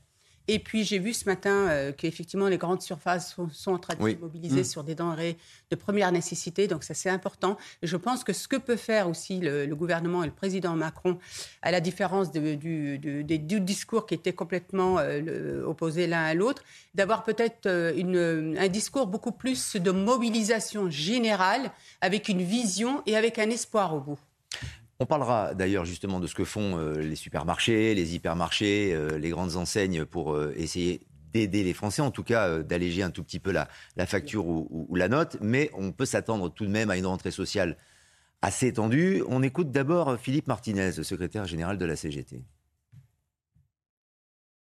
Et 0.47 0.59
puis 0.59 0.83
j'ai 0.83 0.99
vu 0.99 1.13
ce 1.13 1.25
matin 1.25 1.69
euh, 1.69 1.91
qu'effectivement 1.91 2.47
les 2.47 2.57
grandes 2.57 2.81
surfaces 2.81 3.35
sont, 3.51 3.71
en 3.71 3.77
train 3.79 3.95
de 3.95 4.11
se 4.11 4.17
mobiliser 4.17 4.61
mm. 4.61 4.65
sur 4.65 4.83
des 4.83 4.95
denrées 4.95 5.37
de 5.69 5.75
première 5.75 6.11
nécessité, 6.11 6.67
donc 6.67 6.83
ça 6.83 6.93
c'est 6.93 7.09
important. 7.09 7.57
Et 7.81 7.87
je 7.87 7.97
pense 7.97 8.23
que 8.23 8.33
ce 8.33 8.47
que 8.47 8.57
peut 8.57 8.75
faire 8.75 9.07
aussi 9.07 9.39
le, 9.39 9.67
gouvernement 9.75 10.23
et 10.23 10.27
le 10.27 10.33
président 10.33 10.75
Macron, 10.75 11.17
à 11.61 11.71
la 11.71 11.79
différence 11.79 12.31
du, 12.31 12.97
des 12.97 13.37
discours 13.37 14.05
qui 14.05 14.13
étaient 14.13 14.33
complètement 14.33 14.97
euh, 14.99 15.63
opposés 15.65 16.07
l'un 16.07 16.23
à 16.23 16.33
l'autre, 16.33 16.63
d'avoir 16.93 17.23
peut-être 17.23 17.67
euh, 17.67 18.55
un 18.57 18.67
discours 18.67 19.07
beaucoup 19.07 19.31
plus 19.31 19.75
de 19.75 19.91
mobilisation 19.91 20.89
générale, 20.89 21.71
avec 22.01 22.29
une 22.29 22.41
vision 22.41 23.01
et 23.05 23.15
avec 23.15 23.39
un 23.39 23.49
espoir 23.49 23.95
au 23.95 23.99
bout. 23.99 24.19
On 25.01 25.07
parlera 25.07 25.55
d'ailleurs 25.55 25.83
justement 25.83 26.19
de 26.19 26.27
ce 26.27 26.35
que 26.35 26.43
font 26.43 26.77
euh, 26.77 26.93
les 26.93 27.15
supermarchés, 27.15 27.95
les 27.95 28.13
hypermarchés, 28.13 28.91
euh, 28.93 29.17
les 29.17 29.31
grandes 29.31 29.55
enseignes 29.55 30.05
pour 30.05 30.35
euh, 30.35 30.53
essayer 30.55 31.01
d'aider 31.33 31.63
les 31.63 31.73
Français, 31.73 32.03
en 32.03 32.11
tout 32.11 32.21
cas 32.21 32.59
d'alléger 32.59 33.01
un 33.01 33.09
tout 33.09 33.23
petit 33.23 33.39
peu 33.39 33.51
la, 33.51 33.67
facture 34.05 34.45
ou, 34.45 34.95
la 34.95 35.07
note. 35.07 35.37
Mais 35.41 35.71
on 35.73 35.91
peut 35.91 36.05
s'attendre 36.05 36.49
tout 36.49 36.67
de 36.67 36.69
même 36.69 36.91
à 36.91 36.97
une 36.97 37.07
rentrée 37.07 37.31
sociale 37.31 37.77
assez 38.43 38.67
étendue. 38.67 39.23
On 39.27 39.41
écoute 39.41 39.71
d'abord 39.71 40.19
Philippe 40.19 40.45
Martinez, 40.45 40.91
secrétaire 40.91 41.45
général 41.45 41.79
de 41.79 41.85
la 41.85 41.95
CGT. 41.95 42.43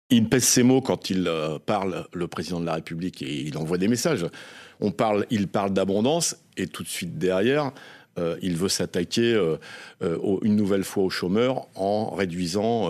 Il 0.09 0.29
pèse 0.29 0.45
ses 0.45 0.63
mots 0.63 0.79
quand 0.79 1.09
il 1.09 1.29
parle, 1.65 2.07
le 2.13 2.27
président 2.29 2.61
de 2.61 2.65
la 2.65 2.75
République, 2.75 3.21
et 3.23 3.41
il 3.41 3.57
envoie 3.57 3.77
des 3.77 3.89
messages. 3.89 4.25
On 4.79 4.91
parle, 4.91 5.25
il 5.31 5.49
parle 5.49 5.73
d'abondance, 5.73 6.37
et 6.55 6.67
tout 6.67 6.83
de 6.83 6.87
suite 6.87 7.17
derrière, 7.17 7.73
euh, 8.19 8.37
il 8.41 8.55
veut 8.55 8.69
s'attaquer 8.69 9.33
euh, 9.33 9.57
euh, 10.03 10.37
une 10.43 10.55
nouvelle 10.55 10.83
fois 10.83 11.03
aux 11.03 11.09
chômeurs 11.09 11.67
en 11.75 12.13
réduisant 12.13 12.89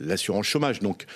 l'assurance 0.00 0.46
chômage. 0.46 0.78
Donc, 0.80 1.06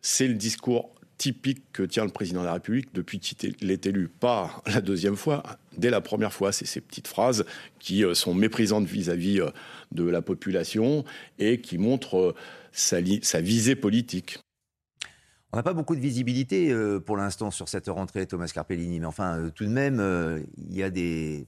c'est 0.00 0.28
le 0.28 0.34
discours 0.34 0.90
typique 1.16 1.62
que 1.72 1.82
tient 1.82 2.04
le 2.04 2.10
président 2.10 2.40
de 2.40 2.46
la 2.46 2.54
République 2.54 2.92
depuis 2.94 3.20
qu'il 3.20 3.70
est 3.70 3.86
élu. 3.86 4.08
Pas 4.08 4.62
la 4.66 4.80
deuxième 4.80 5.16
fois, 5.16 5.42
dès 5.76 5.90
la 5.90 6.00
première 6.00 6.32
fois. 6.32 6.52
C'est 6.52 6.66
ces 6.66 6.80
petites 6.80 7.08
phrases 7.08 7.44
qui 7.78 8.02
sont 8.14 8.34
méprisantes 8.34 8.86
vis-à-vis 8.86 9.40
de 9.92 10.04
la 10.04 10.22
population 10.22 11.04
et 11.38 11.60
qui 11.60 11.78
montrent 11.78 12.34
sa 12.72 13.00
visée 13.40 13.76
politique. 13.76 14.43
On 15.54 15.56
n'a 15.56 15.62
pas 15.62 15.72
beaucoup 15.72 15.94
de 15.94 16.00
visibilité 16.00 16.72
euh, 16.72 16.98
pour 16.98 17.16
l'instant 17.16 17.52
sur 17.52 17.68
cette 17.68 17.86
rentrée, 17.86 18.26
Thomas 18.26 18.50
Carpellini, 18.52 18.98
mais 18.98 19.06
enfin, 19.06 19.38
euh, 19.38 19.50
tout 19.50 19.64
de 19.64 19.70
même, 19.70 20.00
euh, 20.00 20.40
il 20.56 20.74
y 20.74 20.82
a 20.82 20.90
des, 20.90 21.46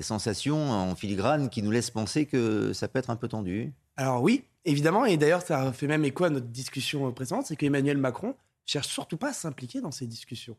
sensations 0.00 0.70
en 0.70 0.94
filigrane 0.94 1.50
qui 1.50 1.60
nous 1.60 1.72
laissent 1.72 1.90
penser 1.90 2.24
que 2.24 2.72
ça 2.72 2.86
peut 2.86 3.00
être 3.00 3.10
un 3.10 3.16
peu 3.16 3.26
tendu. 3.26 3.72
Alors 3.96 4.22
oui, 4.22 4.44
évidemment, 4.64 5.04
et 5.06 5.16
d'ailleurs, 5.16 5.42
ça 5.42 5.72
fait 5.72 5.88
même 5.88 6.04
écho 6.04 6.22
à 6.22 6.30
notre 6.30 6.46
discussion 6.46 7.10
précédente, 7.10 7.46
c'est 7.46 7.56
qu'Emmanuel 7.56 7.98
Macron 7.98 8.36
cherche 8.64 8.86
surtout 8.86 9.16
pas 9.16 9.30
à 9.30 9.32
s'impliquer 9.32 9.80
dans 9.80 9.90
ces 9.90 10.06
discussions. 10.06 10.56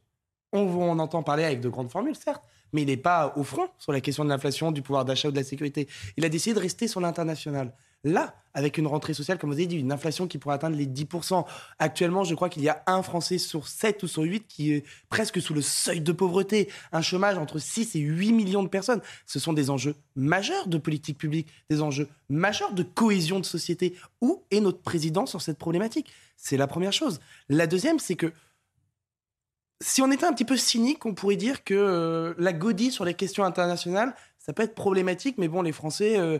On, 0.52 0.64
on 0.64 1.00
entend 1.00 1.24
parler 1.24 1.46
avec 1.46 1.62
de 1.62 1.70
grandes 1.70 1.90
formules, 1.90 2.18
certes, 2.18 2.44
mais 2.74 2.82
il 2.82 2.88
n'est 2.88 2.98
pas 2.98 3.32
au 3.38 3.44
front 3.44 3.70
sur 3.78 3.94
la 3.94 4.02
question 4.02 4.26
de 4.26 4.30
l'inflation, 4.30 4.74
du 4.74 4.82
pouvoir 4.82 5.06
d'achat 5.06 5.30
ou 5.30 5.32
de 5.32 5.38
la 5.38 5.46
sécurité. 5.46 5.88
Il 6.18 6.26
a 6.26 6.30
décidé 6.30 6.54
de 6.54 6.60
rester 6.60 6.90
sur 6.90 7.00
l'international. 7.00 7.72
Là, 8.04 8.36
avec 8.54 8.78
une 8.78 8.88
rentrée 8.88 9.14
sociale, 9.14 9.38
comme 9.38 9.50
vous 9.50 9.58
avez 9.58 9.68
dit, 9.68 9.78
une 9.78 9.92
inflation 9.92 10.28
qui 10.28 10.38
pourrait 10.38 10.56
atteindre 10.56 10.76
les 10.76 10.88
10%. 10.88 11.46
Actuellement, 11.80 12.24
je 12.24 12.34
crois 12.34 12.50
qu'il 12.50 12.64
y 12.64 12.70
a 12.70 12.82
un 12.88 13.04
Français 13.04 13.38
sur 13.38 13.68
7 13.68 14.04
ou 14.04 14.08
sur 14.08 14.24
8 14.24 14.48
qui 14.48 14.74
est 14.74 14.86
presque 15.10 15.42
sous 15.42 15.54
le 15.54 15.62
seuil 15.62 16.02
de 16.02 16.12
pauvreté. 16.12 16.70
Un 16.92 17.02
chômage 17.02 17.38
entre 17.38 17.60
6 17.60 17.96
et 17.96 18.00
8 18.00 18.32
millions 18.32 18.64
de 18.64 18.70
personnes. 18.70 19.02
Ce 19.26 19.40
sont 19.40 19.54
des 19.54 19.70
enjeux 19.70 19.96
majeurs 20.16 20.68
de 20.68 20.78
politique 20.78 21.18
publique, 21.18 21.48
des 21.70 21.82
enjeux 21.82 22.08
majeurs 22.30 22.74
de 22.74 22.84
cohésion 22.84 23.40
de 23.40 23.46
société. 23.46 23.96
Où 24.22 24.44
est 24.50 24.62
notre 24.62 24.82
président 24.82 25.26
sur 25.26 25.42
cette 25.42 25.58
problématique? 25.58 26.12
C'est 26.38 26.58
la 26.58 26.68
première 26.68 26.94
chose. 26.94 27.20
La 27.50 27.68
deuxième, 27.68 28.00
c'est 28.00 28.16
que 28.16 28.32
si 29.82 30.02
on 30.02 30.12
était 30.12 30.26
un 30.26 30.34
petit 30.34 30.46
peu 30.46 30.58
cynique, 30.58 31.06
on 31.06 31.14
pourrait 31.14 31.38
dire 31.38 31.64
que 31.64 31.74
euh, 31.74 32.34
la 32.38 32.54
godie 32.54 32.92
sur 32.92 33.06
les 33.06 33.14
questions 33.14 33.44
internationales, 33.44 34.14
ça 34.38 34.54
peut 34.54 34.64
être 34.64 34.76
problématique, 34.76 35.38
mais 35.38 35.48
bon, 35.48 35.62
les 35.62 35.72
Français 35.72 36.18
euh, 36.18 36.40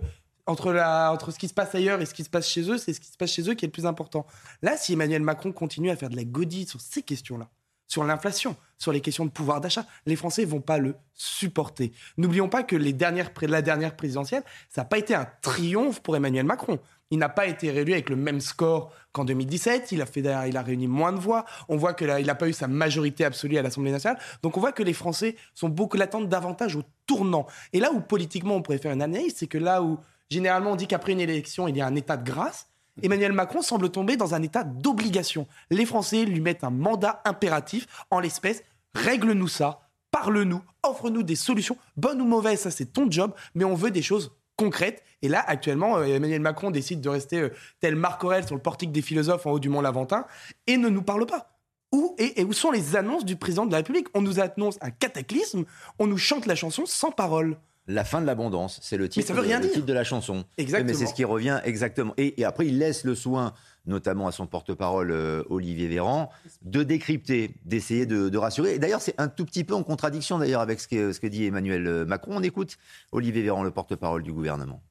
entre, 0.50 0.74
la, 0.74 1.12
entre 1.12 1.32
ce 1.32 1.38
qui 1.38 1.48
se 1.48 1.54
passe 1.54 1.76
ailleurs 1.76 2.02
et 2.02 2.06
ce 2.06 2.14
qui 2.14 2.24
se 2.24 2.30
passe 2.30 2.50
chez 2.50 2.70
eux, 2.70 2.78
c'est 2.78 2.94
ce 2.94 3.00
qui 3.00 3.08
se 3.08 3.18
passe 3.18 3.32
chez 3.32 3.48
eux 3.48 3.54
qui 3.54 3.66
est 3.66 3.68
le 3.68 3.72
plus 3.72 3.86
important. 3.86 4.26
Là, 4.62 4.78
si 4.78 4.94
Emmanuel 4.94 5.22
Macron 5.22 5.52
continue 5.52 5.92
à 5.92 5.96
faire 5.96 6.10
de 6.10 6.16
la 6.16 6.24
godie 6.24 6.66
sur 6.66 6.82
ces 6.82 7.04
questions-là, 7.04 7.48
sur 7.88 8.04
l'inflation, 8.04 8.56
sur 8.78 8.92
les 8.92 9.02
questions 9.02 9.26
de 9.26 9.32
pouvoir 9.32 9.62
d'achat, 9.62 9.86
les 10.06 10.16
Français 10.16 10.46
vont 10.46 10.62
pas 10.62 10.78
le 10.78 10.96
supporter. 11.14 11.92
N'oublions 12.18 12.50
pas 12.50 12.64
que 12.64 12.76
les 12.76 12.94
dernières, 12.94 13.32
la 13.42 13.62
dernière 13.62 13.96
présidentielle, 13.96 14.44
ça 14.70 14.82
n'a 14.82 14.86
pas 14.86 14.98
été 14.98 15.14
un 15.14 15.28
triomphe 15.42 16.00
pour 16.02 16.16
Emmanuel 16.16 16.46
Macron. 16.46 16.80
Il 17.12 17.20
n'a 17.20 17.30
pas 17.30 17.48
été 17.48 17.72
réélu 17.72 17.94
avec 17.94 18.10
le 18.10 18.16
même 18.16 18.40
score 18.40 18.92
qu'en 19.12 19.26
2017. 19.26 19.92
Il 19.92 20.02
a, 20.02 20.06
fait, 20.06 20.22
il 20.22 20.58
a 20.58 20.62
réuni 20.62 20.88
moins 20.88 21.12
de 21.12 21.20
voix. 21.20 21.46
On 21.68 21.78
voit 21.78 21.94
qu'il 21.94 22.08
n'a 22.08 22.36
pas 22.36 22.48
eu 22.48 22.54
sa 22.54 22.68
majorité 22.68 23.26
absolue 23.26 23.58
à 23.58 23.64
l'Assemblée 23.64 23.92
nationale. 23.92 24.20
Donc 24.44 24.58
on 24.58 24.60
voit 24.60 24.72
que 24.72 24.84
les 24.84 24.94
Français 24.94 25.36
sont 25.56 25.70
beaucoup 25.70 25.98
l'attente 25.98 26.30
davantage 26.30 26.76
au 26.76 26.84
tournant. 27.08 27.48
Et 27.74 27.80
là 27.80 27.92
où 27.92 28.02
politiquement 28.02 28.56
on 28.56 28.62
pourrait 28.62 28.78
faire 28.78 28.94
une 28.94 29.02
analyse, 29.02 29.34
c'est 29.38 29.48
que 29.48 29.58
là 29.58 29.82
où 29.82 30.00
Généralement, 30.30 30.72
on 30.72 30.76
dit 30.76 30.88
qu'après 30.88 31.14
une 31.14 31.22
élection, 31.22 31.68
il 31.68 31.76
y 31.76 31.82
a 31.82 31.88
un 31.88 31.96
état 31.96 32.18
de 32.18 32.24
grâce. 32.24 32.68
Emmanuel 33.02 33.32
Macron 33.32 33.62
semble 33.62 33.90
tomber 33.90 34.18
dans 34.18 34.36
un 34.36 34.44
état 34.44 34.64
d'obligation. 34.64 35.48
Les 35.72 35.86
Français 35.86 36.26
lui 36.26 36.42
mettent 36.42 36.64
un 36.64 36.70
mandat 36.70 37.22
impératif, 37.26 37.88
en 38.12 38.20
l'espèce, 38.20 38.64
règle-nous 38.94 39.48
ça, 39.48 39.90
parle-nous, 40.12 40.62
offre-nous 40.84 41.24
des 41.24 41.36
solutions, 41.36 41.78
bonnes 41.98 42.22
ou 42.22 42.26
mauvaises, 42.26 42.62
ça 42.62 42.72
c'est 42.72 42.94
ton 42.94 43.10
job, 43.10 43.34
mais 43.56 43.64
on 43.64 43.74
veut 43.74 43.92
des 43.92 44.02
choses 44.02 44.36
concrètes. 44.58 45.04
Et 45.22 45.30
là, 45.30 45.44
actuellement, 45.48 45.98
euh, 45.98 46.04
Emmanuel 46.04 46.42
Macron 46.42 46.72
décide 46.72 47.02
de 47.02 47.10
rester 47.10 47.40
euh, 47.40 47.50
tel 47.80 47.96
Marc 47.96 48.24
Aurèle 48.24 48.46
sur 48.46 48.56
le 48.56 48.62
portique 48.62 48.92
des 48.92 49.02
philosophes 49.02 49.46
en 49.46 49.52
haut 49.52 49.60
du 49.60 49.70
Mont 49.70 49.82
Laventin 49.82 50.26
et 50.68 50.78
ne 50.78 50.90
nous 50.90 51.02
parle 51.02 51.26
pas. 51.26 51.58
Où, 51.92 52.16
et, 52.20 52.42
et 52.42 52.44
où 52.44 52.54
sont 52.54 52.72
les 52.72 52.96
annonces 52.96 53.26
du 53.26 53.36
président 53.36 53.66
de 53.66 53.72
la 53.72 53.78
République? 53.78 54.08
On 54.14 54.22
nous 54.22 54.40
annonce 54.40 54.78
un 54.82 54.92
cataclysme, 54.92 55.64
on 55.98 56.08
nous 56.08 56.18
chante 56.18 56.46
la 56.46 56.56
chanson 56.56 56.86
sans 56.86 57.12
parole. 57.12 57.58
La 57.92 58.04
fin 58.04 58.22
de 58.22 58.28
l'abondance, 58.28 58.80
c'est 58.84 58.98
le 58.98 59.10
titre, 59.10 59.26
ça 59.26 59.34
veut 59.34 59.40
rien 59.42 59.58
le 59.58 59.66
dire. 59.66 59.74
titre 59.74 59.88
de 59.88 59.94
la 59.94 60.04
chanson. 60.04 60.46
Exactement. 60.60 60.92
Mais 60.92 60.94
c'est 60.94 61.08
ce 61.08 61.14
qui 61.16 61.26
revient 61.26 61.60
exactement. 61.64 62.14
Et, 62.18 62.40
et 62.40 62.46
après, 62.46 62.68
il 62.68 62.78
laisse 62.78 63.04
le 63.04 63.16
soin, 63.16 63.54
notamment 63.88 64.28
à 64.28 64.32
son 64.32 64.46
porte-parole 64.46 65.10
euh, 65.10 65.42
Olivier 65.50 65.88
Véran, 65.88 66.30
de 66.62 66.84
décrypter, 66.84 67.56
d'essayer 67.66 68.06
de, 68.06 68.30
de 68.30 68.38
rassurer. 68.38 68.76
Et 68.76 68.80
d'ailleurs, 68.80 69.02
c'est 69.02 69.20
un 69.20 69.28
tout 69.28 69.44
petit 69.44 69.64
peu 69.64 69.74
en 69.74 69.82
contradiction 69.82 70.38
d'ailleurs 70.38 70.62
avec 70.62 70.80
ce 70.80 70.88
que, 70.88 71.14
ce 71.14 71.20
que 71.20 71.26
dit 71.26 71.46
Emmanuel 71.46 71.88
euh, 71.88 72.06
Macron. 72.06 72.34
On 72.36 72.44
écoute 72.44 72.78
Olivier 73.12 73.42
Véran, 73.42 73.64
le 73.64 73.72
porte-parole 73.72 74.22
du 74.22 74.32
gouvernement. 74.32 74.84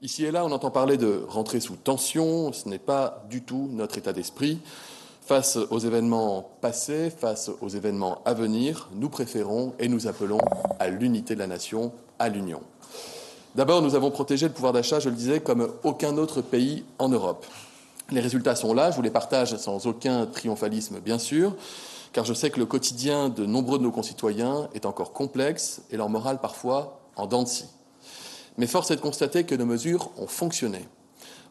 Ici 0.00 0.24
et 0.24 0.30
là, 0.30 0.42
on 0.46 0.52
entend 0.52 0.70
parler 0.70 0.96
de 0.96 1.22
rentrer 1.28 1.60
sous 1.60 1.76
tension. 1.76 2.52
Ce 2.54 2.66
n'est 2.66 2.78
pas 2.78 3.26
du 3.28 3.42
tout 3.42 3.68
notre 3.70 3.98
état 3.98 4.14
d'esprit. 4.14 4.58
Face 5.24 5.56
aux 5.56 5.78
événements 5.78 6.50
passés, 6.60 7.08
face 7.08 7.48
aux 7.60 7.68
événements 7.68 8.20
à 8.24 8.34
venir, 8.34 8.88
nous 8.92 9.08
préférons 9.08 9.72
et 9.78 9.88
nous 9.88 10.08
appelons 10.08 10.40
à 10.80 10.88
l'unité 10.88 11.34
de 11.34 11.38
la 11.38 11.46
nation, 11.46 11.92
à 12.18 12.28
l'union. 12.28 12.60
D'abord, 13.54 13.82
nous 13.82 13.94
avons 13.94 14.10
protégé 14.10 14.48
le 14.48 14.52
pouvoir 14.52 14.72
d'achat, 14.72 14.98
je 14.98 15.08
le 15.08 15.14
disais, 15.14 15.38
comme 15.38 15.68
aucun 15.84 16.18
autre 16.18 16.42
pays 16.42 16.84
en 16.98 17.08
Europe. 17.08 17.46
Les 18.10 18.20
résultats 18.20 18.56
sont 18.56 18.74
là, 18.74 18.90
je 18.90 18.96
vous 18.96 19.02
les 19.02 19.10
partage 19.10 19.56
sans 19.58 19.86
aucun 19.86 20.26
triomphalisme, 20.26 20.98
bien 20.98 21.20
sûr, 21.20 21.54
car 22.12 22.24
je 22.24 22.34
sais 22.34 22.50
que 22.50 22.58
le 22.58 22.66
quotidien 22.66 23.28
de 23.28 23.46
nombreux 23.46 23.78
de 23.78 23.84
nos 23.84 23.92
concitoyens 23.92 24.68
est 24.74 24.86
encore 24.86 25.12
complexe 25.12 25.82
et 25.92 25.96
leur 25.96 26.08
morale 26.08 26.40
parfois 26.40 27.00
en 27.14 27.26
dents 27.26 27.44
de 27.44 27.48
scie. 27.48 27.68
Mais 28.58 28.66
force 28.66 28.90
est 28.90 28.96
de 28.96 29.00
constater 29.00 29.44
que 29.44 29.54
nos 29.54 29.66
mesures 29.66 30.10
ont 30.18 30.26
fonctionné. 30.26 30.80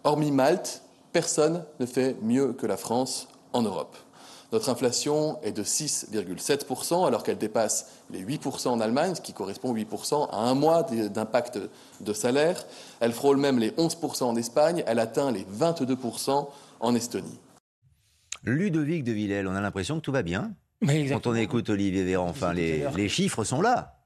Hormis 0.03 0.31
Malte, 0.31 0.81
personne 1.13 1.63
ne 1.79 1.85
fait 1.85 2.17
mieux 2.21 2.51
que 2.51 2.67
la 2.67 2.77
France 2.77 3.27
en 3.53 3.61
Europe. 3.61 3.97
Notre 4.51 4.67
inflation 4.69 5.41
est 5.43 5.53
de 5.53 5.63
6,7% 5.63 7.07
alors 7.07 7.23
qu'elle 7.23 7.37
dépasse 7.37 7.87
les 8.09 8.21
8% 8.21 8.67
en 8.67 8.81
Allemagne, 8.81 9.15
ce 9.15 9.21
qui 9.21 9.31
correspond 9.31 9.73
8% 9.73 10.29
à 10.29 10.37
un 10.37 10.55
mois 10.55 10.83
d'impact 10.83 11.59
de 12.01 12.13
salaire. 12.13 12.65
Elle 12.99 13.13
frôle 13.13 13.37
même 13.37 13.59
les 13.59 13.71
11% 13.71 14.23
en 14.23 14.35
Espagne, 14.35 14.83
elle 14.87 14.99
atteint 14.99 15.31
les 15.31 15.45
22% 15.45 16.47
en 16.81 16.95
Estonie. 16.95 17.39
Ludovic 18.43 19.03
de 19.05 19.13
Villèle, 19.13 19.47
on 19.47 19.55
a 19.55 19.61
l'impression 19.61 19.95
que 19.95 20.01
tout 20.01 20.11
va 20.11 20.23
bien. 20.23 20.51
Quand 20.85 21.27
on 21.27 21.35
écoute 21.35 21.69
Olivier 21.69 22.03
Véran, 22.03 22.27
enfin, 22.27 22.53
les, 22.53 22.85
les 22.95 23.07
chiffres 23.07 23.43
sont 23.43 23.61
là. 23.61 23.99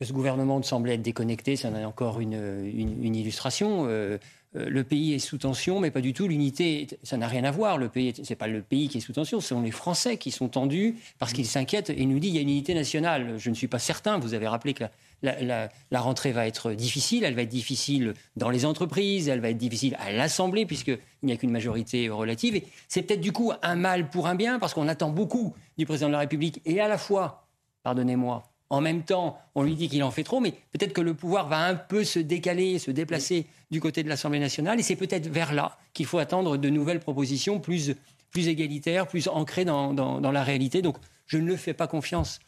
Que 0.00 0.06
ce 0.06 0.12
gouvernement 0.12 0.60
semblait 0.62 0.94
être 0.94 1.02
déconnecté, 1.02 1.54
ça 1.56 1.68
en 1.68 1.76
est 1.76 1.84
encore 1.84 2.20
une, 2.20 2.32
une, 2.64 3.04
une 3.04 3.14
illustration. 3.14 3.84
Euh, 3.86 4.18
le 4.54 4.84
pays 4.84 5.14
est 5.14 5.18
sous 5.18 5.38
tension, 5.38 5.80
mais 5.80 5.90
pas 5.90 6.00
du 6.00 6.12
tout. 6.12 6.28
L'unité, 6.28 6.86
ça 7.02 7.16
n'a 7.16 7.26
rien 7.26 7.44
à 7.44 7.50
voir. 7.50 7.78
Le 7.78 7.88
pays, 7.88 8.12
c'est 8.22 8.36
pas 8.36 8.48
le 8.48 8.60
pays 8.60 8.88
qui 8.88 8.98
est 8.98 9.00
sous 9.00 9.12
tension, 9.12 9.40
ce 9.40 9.48
sont 9.48 9.62
les 9.62 9.70
Français 9.70 10.18
qui 10.18 10.30
sont 10.30 10.48
tendus 10.48 10.96
parce 11.18 11.32
qu'ils 11.32 11.46
s'inquiètent 11.46 11.90
et 11.90 12.04
nous 12.04 12.18
disent 12.18 12.32
il 12.32 12.36
y 12.36 12.38
a 12.38 12.42
une 12.42 12.50
unité 12.50 12.74
nationale. 12.74 13.34
Je 13.38 13.48
ne 13.50 13.54
suis 13.54 13.68
pas 13.68 13.78
certain. 13.78 14.18
Vous 14.18 14.34
avez 14.34 14.46
rappelé 14.46 14.74
que 14.74 14.84
la, 15.22 15.68
la, 15.90 16.00
rentrée 16.00 16.32
va 16.32 16.46
être 16.46 16.72
difficile. 16.72 17.24
Elle 17.24 17.34
va 17.34 17.42
être 17.42 17.48
difficile 17.48 18.14
dans 18.36 18.50
les 18.50 18.64
entreprises, 18.66 19.28
elle 19.28 19.40
va 19.40 19.50
être 19.50 19.58
difficile 19.58 19.96
à 20.00 20.12
l'Assemblée 20.12 20.66
puisqu'il 20.66 20.98
n'y 21.22 21.32
a 21.32 21.36
qu'une 21.36 21.50
majorité 21.50 22.08
relative. 22.08 22.56
Et 22.56 22.64
c'est 22.88 23.02
peut-être 23.02 23.20
du 23.20 23.32
coup 23.32 23.52
un 23.62 23.76
mal 23.76 24.10
pour 24.10 24.26
un 24.26 24.34
bien 24.34 24.58
parce 24.58 24.74
qu'on 24.74 24.88
attend 24.88 25.10
beaucoup 25.10 25.54
du 25.78 25.86
président 25.86 26.08
de 26.08 26.12
la 26.12 26.18
République 26.18 26.60
et 26.66 26.80
à 26.80 26.88
la 26.88 26.98
fois, 26.98 27.46
pardonnez-moi, 27.84 28.51
en 28.72 28.80
même 28.80 29.02
temps, 29.02 29.38
on 29.54 29.64
lui 29.64 29.74
dit 29.74 29.90
qu'il 29.90 30.02
en 30.02 30.10
fait 30.10 30.24
trop, 30.24 30.40
mais 30.40 30.52
peut-être 30.72 30.94
que 30.94 31.02
le 31.02 31.12
pouvoir 31.12 31.46
va 31.46 31.58
un 31.66 31.74
peu 31.74 32.04
se 32.04 32.18
décaler, 32.18 32.78
se 32.78 32.90
déplacer 32.90 33.44
du 33.70 33.82
côté 33.82 34.02
de 34.02 34.08
l'Assemblée 34.08 34.38
nationale, 34.38 34.80
et 34.80 34.82
c'est 34.82 34.96
peut-être 34.96 35.28
vers 35.28 35.52
là 35.52 35.76
qu'il 35.92 36.06
faut 36.06 36.16
attendre 36.16 36.56
de 36.56 36.70
nouvelles 36.70 37.00
propositions 37.00 37.60
plus, 37.60 37.94
plus 38.30 38.48
égalitaires, 38.48 39.06
plus 39.06 39.28
ancrées 39.28 39.66
dans, 39.66 39.92
dans, 39.92 40.22
dans 40.22 40.32
la 40.32 40.42
réalité. 40.42 40.80
Donc, 40.80 40.96
je 41.26 41.36
ne 41.36 41.44
le 41.44 41.56
fais 41.56 41.74
pas 41.74 41.86
confiance 41.86 42.40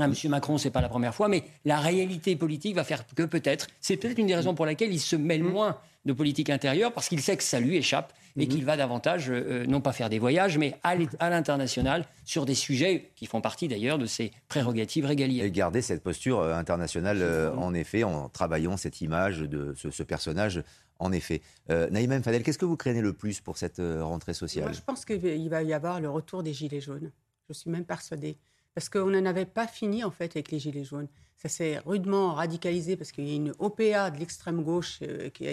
à 0.00 0.06
M. 0.06 0.14
Macron, 0.30 0.58
c'est 0.58 0.70
pas 0.70 0.80
la 0.80 0.88
première 0.88 1.14
fois, 1.14 1.28
mais 1.28 1.44
la 1.64 1.78
réalité 1.78 2.34
politique 2.34 2.74
va 2.74 2.82
faire 2.82 3.06
que 3.06 3.22
peut-être, 3.22 3.68
c'est 3.80 3.96
peut-être 3.96 4.18
une 4.18 4.26
des 4.26 4.34
raisons 4.34 4.56
pour 4.56 4.66
laquelle 4.66 4.92
il 4.92 5.00
se 5.00 5.14
mêle 5.14 5.44
moins 5.44 5.78
de 6.06 6.12
politique 6.12 6.50
intérieure, 6.50 6.92
parce 6.92 7.08
qu'il 7.08 7.20
sait 7.20 7.36
que 7.36 7.44
ça 7.44 7.60
lui 7.60 7.76
échappe 7.76 8.12
et 8.36 8.48
qu'il 8.48 8.64
va 8.64 8.76
davantage, 8.76 9.30
euh, 9.30 9.64
non 9.66 9.80
pas 9.80 9.92
faire 9.92 10.10
des 10.10 10.18
voyages, 10.18 10.58
mais 10.58 10.74
à 10.82 10.94
l'international 11.30 12.04
sur 12.24 12.44
des 12.44 12.54
sujets 12.54 13.10
qui 13.16 13.26
font 13.26 13.40
partie 13.40 13.68
d'ailleurs 13.68 13.98
de 13.98 14.06
ses 14.06 14.32
prérogatives 14.48 15.06
régaliennes. 15.06 15.46
Et 15.46 15.50
garder 15.50 15.82
cette 15.82 16.02
posture 16.02 16.40
euh, 16.40 16.54
internationale, 16.54 17.18
euh, 17.20 17.52
en 17.54 17.74
effet, 17.74 18.04
en 18.04 18.28
travaillant 18.28 18.76
cette 18.76 19.00
image 19.00 19.40
de 19.40 19.74
ce, 19.76 19.90
ce 19.90 20.02
personnage. 20.02 20.62
En 20.98 21.12
effet. 21.12 21.42
Euh, 21.68 21.90
Naïma 21.90 22.22
Fadel, 22.22 22.42
qu'est-ce 22.42 22.56
que 22.56 22.64
vous 22.64 22.78
craignez 22.78 23.02
le 23.02 23.12
plus 23.12 23.42
pour 23.42 23.58
cette 23.58 23.82
rentrée 23.82 24.32
sociale? 24.32 24.64
Moi, 24.64 24.72
Je 24.72 24.80
pense 24.80 25.04
qu'il 25.04 25.50
va 25.50 25.62
y 25.62 25.74
avoir 25.74 26.00
le 26.00 26.08
retour 26.08 26.42
des 26.42 26.54
Gilets 26.54 26.80
jaunes. 26.80 27.12
Je 27.50 27.52
suis 27.52 27.68
même 27.68 27.84
persuadée 27.84 28.38
parce 28.74 28.90
qu'on 28.90 29.10
n'en 29.10 29.24
avait 29.24 29.46
pas 29.46 29.66
fini 29.66 30.04
en 30.04 30.10
fait 30.10 30.36
avec 30.36 30.50
les 30.50 30.58
Gilets 30.58 30.84
jaunes. 30.84 31.08
Ça 31.36 31.48
s'est 31.48 31.78
rudement 31.84 32.34
radicalisé 32.34 32.96
parce 32.96 33.12
qu'il 33.12 33.26
y 33.28 33.32
a 33.32 33.36
une 33.36 33.52
OPA 33.58 34.10
de 34.10 34.18
l'extrême 34.18 34.62
gauche 34.62 35.00
euh, 35.02 35.30
qui 35.30 35.48
a 35.48 35.52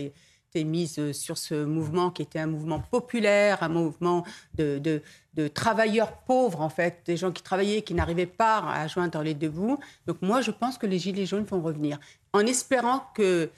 mise 0.56 1.12
sur 1.14 1.38
ce 1.38 1.66
mouvement 1.66 2.12
qui 2.12 2.22
était 2.22 2.40
un 2.40 2.48
mouvement 2.48 2.80
populaire, 2.80 3.64
un 3.64 3.70
mouvement 3.70 4.24
de, 4.56 4.78
de, 4.78 5.02
de, 5.34 5.48
travailleurs 5.48 6.12
pauvres 6.28 6.62
en 6.62 6.70
fait, 6.70 7.02
des 7.06 7.18
gens 7.18 7.32
qui 7.32 7.42
travaillaient, 7.42 7.82
qui 7.82 7.96
n'arrivaient 7.96 8.26
pas 8.26 8.60
à 8.60 8.88
joindre 8.88 9.24
les 9.24 9.34
deux 9.34 9.50
bouts. 9.50 9.80
Donc 10.06 10.22
moi 10.22 10.42
je 10.42 10.52
pense 10.52 10.78
que 10.78 10.86
les 10.86 11.00
Gilets 11.00 11.26
jaunes 11.26 11.46
vont 11.46 11.62
revenir 11.62 12.00
en 12.34 12.42
espérant 12.42 13.04
que 13.16 13.50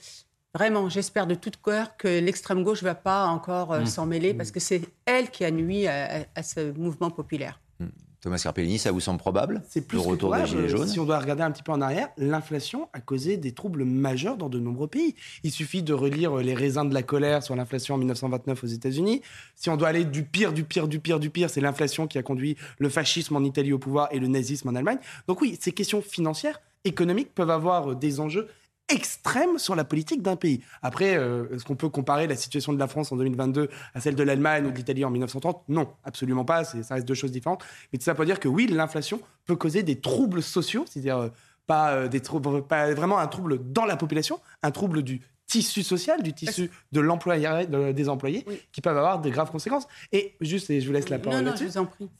Vraiment, 0.54 0.88
j'espère 0.88 1.26
de 1.26 1.34
tout 1.34 1.50
cœur 1.62 1.98
que 1.98 2.08
l'extrême 2.08 2.64
gauche 2.64 2.80
ne 2.80 2.88
va 2.88 2.94
pas 2.94 3.26
encore 3.26 3.74
euh, 3.74 3.80
mmh. 3.82 3.86
s'en 3.86 4.06
mêler 4.06 4.32
parce 4.32 4.50
que 4.50 4.58
c'est 4.58 4.80
elle 5.04 5.30
qui 5.30 5.44
a 5.44 5.50
nuit 5.50 5.86
à, 5.86 6.24
à 6.34 6.42
ce 6.42 6.72
mouvement 6.72 7.10
populaire. 7.10 7.60
Thomas 8.26 8.40
Carpellini, 8.42 8.76
ça 8.80 8.90
vous 8.90 8.98
semble 8.98 9.20
probable 9.20 9.62
C'est 9.68 9.86
plus 9.86 9.98
le 9.98 10.02
retour 10.02 10.32
que 10.32 10.40
des 10.40 10.46
Gilets 10.46 10.68
jaunes 10.68 10.88
Si 10.88 10.98
on 10.98 11.04
doit 11.04 11.20
regarder 11.20 11.44
un 11.44 11.52
petit 11.52 11.62
peu 11.62 11.70
en 11.70 11.80
arrière, 11.80 12.08
l'inflation 12.18 12.88
a 12.92 12.98
causé 12.98 13.36
des 13.36 13.52
troubles 13.52 13.84
majeurs 13.84 14.36
dans 14.36 14.48
de 14.48 14.58
nombreux 14.58 14.88
pays. 14.88 15.14
Il 15.44 15.52
suffit 15.52 15.84
de 15.84 15.92
relire 15.92 16.36
Les 16.38 16.52
raisins 16.52 16.88
de 16.88 16.92
la 16.92 17.04
colère 17.04 17.44
sur 17.44 17.54
l'inflation 17.54 17.94
en 17.94 17.98
1929 17.98 18.64
aux 18.64 18.66
États-Unis. 18.66 19.22
Si 19.54 19.70
on 19.70 19.76
doit 19.76 19.86
aller 19.86 20.04
du 20.04 20.24
pire, 20.24 20.52
du 20.52 20.64
pire, 20.64 20.88
du 20.88 20.98
pire, 20.98 21.20
du 21.20 21.30
pire, 21.30 21.48
c'est 21.48 21.60
l'inflation 21.60 22.08
qui 22.08 22.18
a 22.18 22.24
conduit 22.24 22.56
le 22.78 22.88
fascisme 22.88 23.36
en 23.36 23.44
Italie 23.44 23.72
au 23.72 23.78
pouvoir 23.78 24.08
et 24.10 24.18
le 24.18 24.26
nazisme 24.26 24.70
en 24.70 24.74
Allemagne. 24.74 24.98
Donc 25.28 25.40
oui, 25.40 25.56
ces 25.60 25.70
questions 25.70 26.02
financières, 26.02 26.60
économiques 26.86 27.34
peuvent 27.34 27.50
avoir 27.50 27.94
des 27.94 28.20
enjeux 28.20 28.48
extrême 28.88 29.58
sur 29.58 29.74
la 29.74 29.84
politique 29.84 30.22
d'un 30.22 30.36
pays. 30.36 30.60
Après, 30.82 31.16
euh, 31.16 31.46
est-ce 31.52 31.64
qu'on 31.64 31.74
peut 31.76 31.88
comparer 31.88 32.26
la 32.26 32.36
situation 32.36 32.72
de 32.72 32.78
la 32.78 32.86
France 32.86 33.10
en 33.12 33.16
2022 33.16 33.68
à 33.94 34.00
celle 34.00 34.14
de 34.14 34.22
l'Allemagne 34.22 34.66
ou 34.66 34.70
de 34.70 34.76
l'Italie 34.76 35.04
en 35.04 35.10
1930 35.10 35.64
Non, 35.68 35.88
absolument 36.04 36.44
pas. 36.44 36.64
Ça 36.64 36.94
reste 36.94 37.06
deux 37.06 37.14
choses 37.14 37.32
différentes. 37.32 37.64
Mais 37.92 37.98
tout 37.98 38.04
ça 38.04 38.14
peut 38.14 38.24
dire 38.24 38.40
que 38.40 38.48
oui, 38.48 38.66
l'inflation 38.66 39.20
peut 39.44 39.56
causer 39.56 39.82
des 39.82 40.00
troubles 40.00 40.42
sociaux, 40.42 40.84
c'est-à-dire 40.88 41.18
euh, 41.18 41.28
pas, 41.66 41.92
euh, 41.92 42.08
des 42.08 42.20
troubles, 42.20 42.62
pas 42.62 42.92
vraiment 42.94 43.18
un 43.18 43.26
trouble 43.26 43.60
dans 43.72 43.84
la 43.84 43.96
population, 43.96 44.40
un 44.62 44.70
trouble 44.70 45.02
du 45.02 45.20
tissu 45.46 45.82
social, 45.82 46.22
du 46.22 46.32
tissu 46.32 46.70
de 46.92 47.00
l'employé, 47.00 47.66
de, 47.66 47.92
des 47.92 48.08
employés, 48.08 48.44
oui. 48.46 48.60
qui 48.72 48.80
peuvent 48.80 48.96
avoir 48.96 49.20
de 49.20 49.30
graves 49.30 49.50
conséquences. 49.50 49.86
Et 50.12 50.34
juste, 50.40 50.70
et 50.70 50.80
je 50.80 50.86
vous 50.86 50.92
laisse 50.92 51.08
la 51.08 51.18
parole 51.18 51.44
là-dessus, 51.44 51.70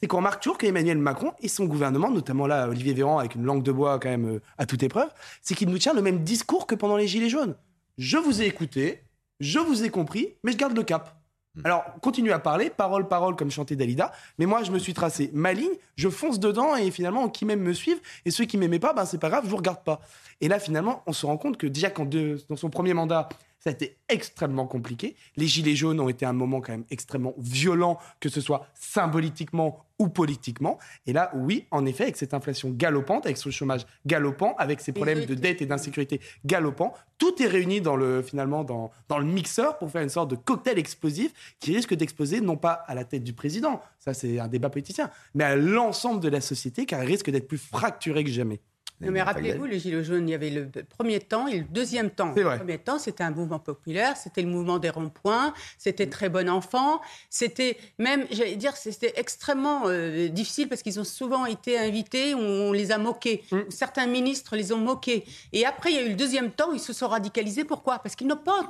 c'est 0.00 0.06
qu'on 0.06 0.18
remarque 0.18 0.42
toujours 0.42 0.58
qu'Emmanuel 0.58 0.98
Macron 0.98 1.32
et 1.40 1.48
son 1.48 1.64
gouvernement, 1.64 2.10
notamment 2.10 2.46
là 2.46 2.68
Olivier 2.68 2.94
Véran 2.94 3.18
avec 3.18 3.34
une 3.34 3.44
langue 3.44 3.62
de 3.62 3.72
bois 3.72 3.98
quand 3.98 4.08
même 4.08 4.36
euh, 4.36 4.40
à 4.58 4.66
toute 4.66 4.82
épreuve, 4.82 5.08
c'est 5.42 5.54
qu'il 5.54 5.68
nous 5.68 5.78
tient 5.78 5.94
le 5.94 6.02
même 6.02 6.22
discours 6.22 6.66
que 6.66 6.74
pendant 6.74 6.96
les 6.96 7.08
Gilets 7.08 7.28
jaunes. 7.28 7.56
Je 7.98 8.16
vous 8.16 8.42
ai 8.42 8.46
écouté, 8.46 9.02
je 9.40 9.58
vous 9.58 9.84
ai 9.84 9.90
compris, 9.90 10.34
mais 10.42 10.52
je 10.52 10.56
garde 10.56 10.76
le 10.76 10.82
cap. 10.82 11.20
Alors, 11.64 11.84
continue 12.02 12.32
à 12.32 12.38
parler, 12.38 12.70
parole, 12.70 13.08
parole, 13.08 13.36
comme 13.36 13.50
chantait 13.50 13.76
Dalida. 13.76 14.12
Mais 14.38 14.46
moi, 14.46 14.62
je 14.62 14.72
me 14.72 14.78
suis 14.78 14.94
tracé 14.94 15.30
ma 15.32 15.52
ligne, 15.52 15.72
je 15.96 16.08
fonce 16.08 16.38
dedans 16.38 16.76
et 16.76 16.90
finalement, 16.90 17.28
qui 17.28 17.44
m'aiment 17.44 17.62
me 17.62 17.72
suivent. 17.72 18.00
Et 18.24 18.30
ceux 18.30 18.44
qui 18.44 18.58
m'aimaient 18.58 18.78
pas, 18.78 18.92
ben, 18.92 19.04
c'est 19.04 19.18
pas 19.18 19.30
grave, 19.30 19.44
je 19.44 19.50
vous 19.50 19.56
regarde 19.56 19.82
pas. 19.82 20.00
Et 20.40 20.48
là, 20.48 20.58
finalement, 20.58 21.02
on 21.06 21.12
se 21.12 21.24
rend 21.24 21.38
compte 21.38 21.56
que 21.56 21.66
quand 21.88 22.06
de, 22.06 22.38
dans 22.48 22.56
son 22.56 22.70
premier 22.70 22.94
mandat, 22.94 23.28
ça 23.66 23.70
a 23.70 23.72
été 23.72 23.96
extrêmement 24.08 24.68
compliqué. 24.68 25.16
Les 25.36 25.48
Gilets 25.48 25.74
jaunes 25.74 25.98
ont 25.98 26.08
été 26.08 26.24
un 26.24 26.32
moment 26.32 26.60
quand 26.60 26.70
même 26.70 26.84
extrêmement 26.88 27.34
violent, 27.36 27.98
que 28.20 28.28
ce 28.28 28.40
soit 28.40 28.68
symboliquement 28.74 29.84
ou 29.98 30.08
politiquement. 30.08 30.78
Et 31.08 31.12
là, 31.12 31.32
oui, 31.34 31.66
en 31.72 31.84
effet, 31.84 32.04
avec 32.04 32.16
cette 32.16 32.32
inflation 32.32 32.70
galopante, 32.70 33.26
avec 33.26 33.36
ce 33.36 33.50
chômage 33.50 33.84
galopant, 34.06 34.54
avec 34.58 34.80
ces 34.80 34.92
problèmes 34.92 35.24
de 35.24 35.34
dette 35.34 35.62
et 35.62 35.66
d'insécurité 35.66 36.20
galopant, 36.44 36.94
tout 37.18 37.42
est 37.42 37.48
réuni 37.48 37.80
dans 37.80 37.96
le, 37.96 38.22
finalement 38.22 38.62
dans, 38.62 38.92
dans 39.08 39.18
le 39.18 39.24
mixeur 39.24 39.78
pour 39.78 39.90
faire 39.90 40.02
une 40.02 40.10
sorte 40.10 40.30
de 40.30 40.36
cocktail 40.36 40.78
explosif 40.78 41.56
qui 41.58 41.74
risque 41.74 41.92
d'exploser 41.92 42.40
non 42.40 42.56
pas 42.56 42.84
à 42.86 42.94
la 42.94 43.04
tête 43.04 43.24
du 43.24 43.32
président, 43.32 43.80
ça 43.98 44.14
c'est 44.14 44.38
un 44.38 44.46
débat 44.46 44.70
politicien, 44.70 45.10
mais 45.34 45.42
à 45.42 45.56
l'ensemble 45.56 46.20
de 46.20 46.28
la 46.28 46.40
société 46.40 46.86
car 46.86 47.02
il 47.02 47.06
risque 47.08 47.30
d'être 47.30 47.48
plus 47.48 47.58
fracturé 47.58 48.22
que 48.22 48.30
jamais. 48.30 48.60
Non, 49.00 49.10
mais 49.10 49.22
rappelez-vous, 49.22 49.66
le 49.66 49.76
Gilets 49.76 50.04
jaunes, 50.04 50.28
il 50.28 50.32
y 50.32 50.34
avait 50.34 50.50
le 50.50 50.68
premier 50.96 51.20
temps 51.20 51.46
et 51.46 51.58
le 51.58 51.64
deuxième 51.64 52.10
temps. 52.10 52.32
Le 52.34 52.56
premier 52.56 52.78
temps, 52.78 52.98
c'était 52.98 53.24
un 53.24 53.30
mouvement 53.30 53.58
populaire, 53.58 54.16
c'était 54.16 54.40
le 54.40 54.48
mouvement 54.48 54.78
des 54.78 54.88
ronds-points, 54.88 55.52
c'était 55.76 56.06
très 56.06 56.28
bon 56.28 56.48
enfant, 56.48 57.00
c'était 57.28 57.76
même, 57.98 58.26
j'allais 58.30 58.56
dire, 58.56 58.74
c'était 58.76 59.12
extrêmement 59.16 59.82
euh, 59.86 60.28
difficile 60.28 60.68
parce 60.68 60.82
qu'ils 60.82 60.98
ont 60.98 61.04
souvent 61.04 61.44
été 61.44 61.78
invités, 61.78 62.34
on, 62.34 62.72
les 62.72 62.90
a 62.90 62.98
moqués, 62.98 63.44
mm. 63.50 63.58
certains 63.68 64.06
ministres 64.06 64.56
les 64.56 64.72
ont 64.72 64.78
moqués. 64.78 65.24
Et 65.52 65.66
après, 65.66 65.92
il 65.92 65.96
y 65.96 65.98
a 65.98 66.02
eu 66.02 66.10
le 66.10 66.14
deuxième 66.14 66.50
temps, 66.50 66.72
ils 66.72 66.80
se 66.80 66.92
sont 66.92 67.08
radicalisés. 67.08 67.64
Pourquoi? 67.64 67.98
Parce 67.98 68.16
qu'ils 68.16 68.26
n'ont 68.26 68.36
pas 68.36 68.66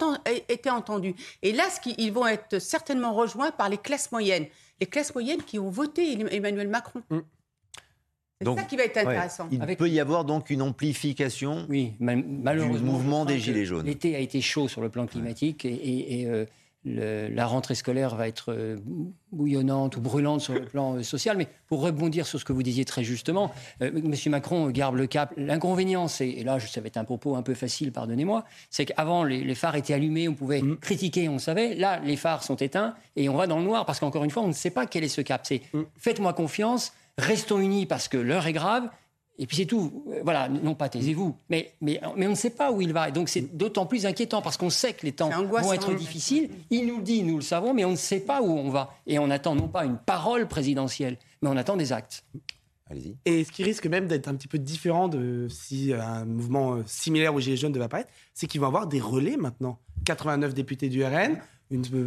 été 0.48 0.70
entendus. 0.70 1.14
Et 1.42 1.52
là, 1.52 1.64
ce 1.70 1.88
ils 1.98 2.12
vont 2.12 2.26
être 2.26 2.58
certainement 2.58 3.14
rejoints 3.14 3.52
par 3.52 3.68
les 3.68 3.78
classes 3.78 4.10
moyennes. 4.10 4.46
Les 4.80 4.86
classes 4.86 5.14
moyennes 5.14 5.42
qui 5.42 5.58
ont 5.58 5.70
voté 5.70 6.18
Emmanuel 6.32 6.68
Macron. 6.68 7.02
Mm. 7.10 7.20
C'est 8.40 8.54
ça 8.54 8.62
qui 8.64 8.76
va 8.76 8.84
être 8.84 8.98
intéressant. 8.98 9.48
il 9.50 9.60
peut 9.76 9.88
y 9.88 10.00
avoir 10.00 10.24
donc 10.24 10.50
une 10.50 10.60
amplification 10.60 11.66
oui, 11.68 11.94
malheureusement, 11.98 12.76
du 12.76 12.84
mouvement 12.84 13.24
des 13.24 13.38
Gilets 13.38 13.64
jaunes. 13.64 13.86
L'été 13.86 14.14
a 14.14 14.18
été 14.18 14.40
chaud 14.40 14.68
sur 14.68 14.82
le 14.82 14.90
plan 14.90 15.06
climatique 15.06 15.64
et, 15.64 16.26
euh, 16.26 16.44
la 16.84 17.46
rentrée 17.46 17.74
scolaire 17.74 18.14
va 18.14 18.28
être 18.28 18.52
euh, 18.52 18.76
bouillonnante 19.32 19.96
ou 19.96 20.00
brûlante 20.00 20.40
sur 20.40 20.54
le 20.54 20.64
plan 20.64 20.96
euh, 20.96 21.02
social. 21.02 21.36
Mais 21.36 21.48
pour 21.66 21.80
rebondir 21.80 22.26
sur 22.26 22.38
ce 22.38 22.44
que 22.44 22.52
vous 22.52 22.62
disiez 22.62 22.84
très 22.84 23.02
justement, 23.02 23.52
M. 23.80 24.14
Macron 24.28 24.68
garde 24.70 24.94
le 24.94 25.06
cap. 25.06 25.32
L'inconvénient, 25.36 26.06
c'est, 26.06 26.28
et 26.28 26.44
là 26.44 26.60
ça 26.60 26.80
va 26.80 26.86
être 26.86 26.96
un 26.96 27.04
propos 27.04 27.34
un 27.34 27.42
peu 27.42 27.54
facile, 27.54 27.90
pardonnez-moi, 27.90 28.44
c'est 28.70 28.86
qu'avant 28.86 29.24
les, 29.24 29.54
phares 29.54 29.74
étaient 29.74 29.94
allumés, 29.94 30.28
on 30.28 30.34
pouvait 30.34 30.62
mm. 30.62 30.76
critiquer, 30.76 31.28
on 31.28 31.38
savait. 31.38 31.74
Là, 31.74 31.98
les 32.04 32.16
phares 32.16 32.44
sont 32.44 32.56
éteints 32.56 32.94
et 33.16 33.28
on 33.28 33.34
va 33.36 33.48
dans 33.48 33.58
le 33.58 33.64
noir 33.64 33.84
parce 33.84 33.98
qu'encore 33.98 34.22
une 34.22 34.30
fois, 34.30 34.44
on 34.44 34.48
ne 34.48 34.52
sait 34.52 34.70
pas 34.70 34.86
quel 34.86 35.02
est 35.02 35.08
ce 35.08 35.22
cap. 35.22 35.40
C'est 35.44 35.62
mm. 35.72 35.82
faites-moi 35.96 36.34
confiance 36.34 36.92
restons 37.18 37.60
unis 37.60 37.86
parce 37.86 38.08
que 38.08 38.16
l'heure 38.16 38.46
est 38.46 38.52
grave. 38.52 38.88
Et 39.38 39.46
puis 39.46 39.58
c'est 39.58 39.66
tout. 39.66 40.04
Euh, 40.08 40.20
voilà, 40.24 40.48
non 40.48 40.74
pas 40.74 40.88
taisez-vous. 40.88 41.36
Mais, 41.50 41.74
mais, 41.80 42.00
mais 42.16 42.26
on 42.26 42.30
ne 42.30 42.34
sait 42.34 42.50
pas 42.50 42.72
où 42.72 42.80
il 42.80 42.92
va. 42.92 43.08
Et 43.08 43.12
donc 43.12 43.28
c'est 43.28 43.56
d'autant 43.56 43.84
plus 43.84 44.06
inquiétant 44.06 44.40
parce 44.40 44.56
qu'on 44.56 44.70
sait 44.70 44.94
que 44.94 45.04
les 45.04 45.12
temps 45.12 45.28
vont 45.28 45.72
être 45.72 45.94
difficiles. 45.94 46.48
Il 46.70 46.86
nous 46.86 46.98
le 46.98 47.02
dit, 47.02 47.22
nous 47.22 47.36
le 47.36 47.42
savons, 47.42 47.74
mais 47.74 47.84
on 47.84 47.90
ne 47.90 47.96
sait 47.96 48.20
pas 48.20 48.40
où 48.40 48.46
on 48.46 48.70
va. 48.70 48.94
Et 49.06 49.18
on 49.18 49.30
attend 49.30 49.54
non 49.54 49.68
pas 49.68 49.84
une 49.84 49.98
parole 49.98 50.48
présidentielle, 50.48 51.18
mais 51.42 51.50
on 51.50 51.56
attend 51.56 51.76
des 51.76 51.92
actes. 51.92 52.24
Allez-y. 52.88 53.16
Et 53.24 53.44
ce 53.44 53.50
qui 53.50 53.64
risque 53.64 53.86
même 53.86 54.06
d'être 54.06 54.28
un 54.28 54.34
petit 54.36 54.48
peu 54.48 54.58
différent 54.58 55.08
de 55.08 55.48
si 55.50 55.92
un 55.92 56.24
mouvement 56.24 56.74
euh, 56.74 56.82
similaire 56.86 57.34
aux 57.34 57.40
Gilets 57.40 57.56
jaunes 57.56 57.72
devait 57.72 57.86
apparaître, 57.86 58.10
c'est 58.32 58.46
qu'ils 58.46 58.60
vont 58.60 58.68
avoir 58.68 58.86
des 58.86 59.00
relais 59.00 59.36
maintenant. 59.36 59.78
89 60.04 60.54
députés 60.54 60.88
du 60.88 61.04
RN, 61.04 61.36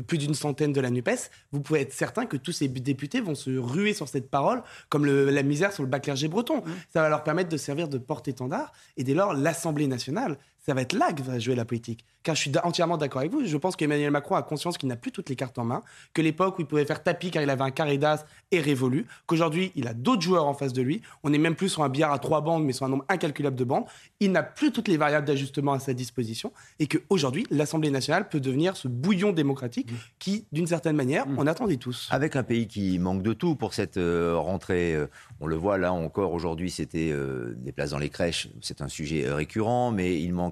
plus 0.07 0.18
d'une 0.18 0.34
centaine 0.34 0.73
de 0.73 0.81
la 0.81 0.90
NUPES, 0.90 1.30
vous 1.52 1.61
pouvez 1.61 1.81
être 1.81 1.94
certain 1.94 2.26
que 2.26 2.38
tous 2.38 2.52
ces 2.52 2.68
députés 2.68 3.22
vont 3.22 3.36
se 3.36 3.57
ruer 3.57 3.94
sur 3.94 4.07
cette 4.07 4.30
parole 4.30 4.64
comme 4.90 5.06
la 5.06 5.44
misère 5.44 5.73
sur 5.73 5.84
le 5.84 5.90
bas 5.90 5.99
clergé 5.99 6.27
breton. 6.27 6.57
Mmh. 6.57 6.72
Ça 6.94 7.02
va 7.02 7.10
leur 7.10 7.23
permettre 7.23 7.49
de 7.49 7.57
servir 7.57 7.88
de 7.90 7.98
porte-étendard. 7.98 8.72
Et 8.98 9.03
dès 9.03 9.14
lors, 9.14 9.34
l'Assemblée 9.34 9.88
nationale, 9.88 10.38
ça 10.65 10.73
va 10.73 10.81
être 10.81 10.94
là 10.94 11.14
que 11.14 11.22
va 11.22 11.40
jouer 11.40 11.56
la 11.56 11.65
politique. 11.65 12.06
Car 12.23 12.36
je 12.36 12.41
suis 12.41 12.52
entièrement 12.64 12.98
d'accord 12.98 13.22
avec 13.22 13.31
vous. 13.31 13.45
Je 13.45 13.57
pense 13.57 13.76
qu'Emmanuel 13.76 14.11
Macron 14.11 14.36
a 14.36 14.44
conscience 14.44 14.77
qu'il 14.77 14.90
n'a 14.90 14.98
plus 14.98 15.11
toutes 15.11 15.30
les 15.30 15.36
cartes 15.36 15.57
en 15.57 15.64
main, 15.64 15.84
que 16.14 16.22
l'époque 16.22 16.60
où 16.60 16.61
il 16.61 16.68
pouvait 16.68 16.86
faire 16.86 17.02
tapis 17.02 17.31
car 17.31 17.41
il 17.41 17.49
avait 17.49 17.64
un 17.64 17.72
carré 17.72 17.98
d'as 17.98 18.26
est 18.52 18.60
révolue, 18.60 19.06
qu'aujourd'hui 19.26 19.72
il 19.76 19.88
a 19.88 19.94
d'autres 19.94 20.22
joueurs 20.22 20.45
en 20.45 20.53
face 20.53 20.73
de 20.73 20.81
lui. 20.81 21.02
On 21.23 21.30
n'est 21.30 21.38
même 21.38 21.56
plus 21.56 21.69
sur 21.69 21.84
un 21.84 21.90
billard 21.90 22.11
à 22.11 22.19
trois 22.19 22.41
bandes, 22.41 22.65
mais 22.65 22.73
sur 22.73 22.86
un 22.86 22.90
nombre 22.90 23.06
incalculable 23.10 23.56
de 23.56 23.64
bandes. 23.64 23.86
Il 24.19 24.31
n'a 24.31 24.44
plus 24.44 24.72
toutes 24.72 24.88
les 24.88 24.98
variables 24.98 25.26
d'ajustement 25.26 25.73
à 25.73 25.80
sa 25.80 25.94
disposition 25.94 26.52
et 26.80 26.88
qu'aujourd'hui 26.88 27.48
l'Assemblée 27.49 27.91
nationale 27.91 28.27
peut 28.27 28.40
devenir 28.40 28.76
ce 28.76 28.88
bouillon 28.88 29.31
démocratique 29.31 29.91
mmh. 29.91 29.95
qui, 30.19 30.45
d'une 30.52 30.68
certaine 30.68 30.95
manière, 30.95 31.27
mmh. 31.27 31.36
on 31.38 31.48
attendait 31.48 31.77
tous. 31.77 32.10
Avec 32.11 32.36
un 32.36 32.44
pays 32.44 32.68
qui 32.68 32.99
manque 32.99 33.23
de 33.23 33.34
tout 33.34 33.56
pour 33.56 33.73
cette 33.73 33.98
euh, 33.98 34.36
rentrée, 34.36 34.94
euh, 34.94 35.07
on 35.40 35.48
le 35.48 35.56
voit 35.56 35.77
là 35.77 35.94
encore 35.94 36.34
aujourd'hui, 36.34 36.69
c'était 36.69 37.11
euh, 37.11 37.53
des 37.57 37.72
places 37.72 37.91
dans 37.91 37.98
les 37.98 38.10
crèches, 38.10 38.49
c'est 38.61 38.81
un 38.81 38.88
sujet 38.88 39.31
récurrent, 39.31 39.91
mais 39.91 40.22
il 40.22 40.34
manque 40.34 40.48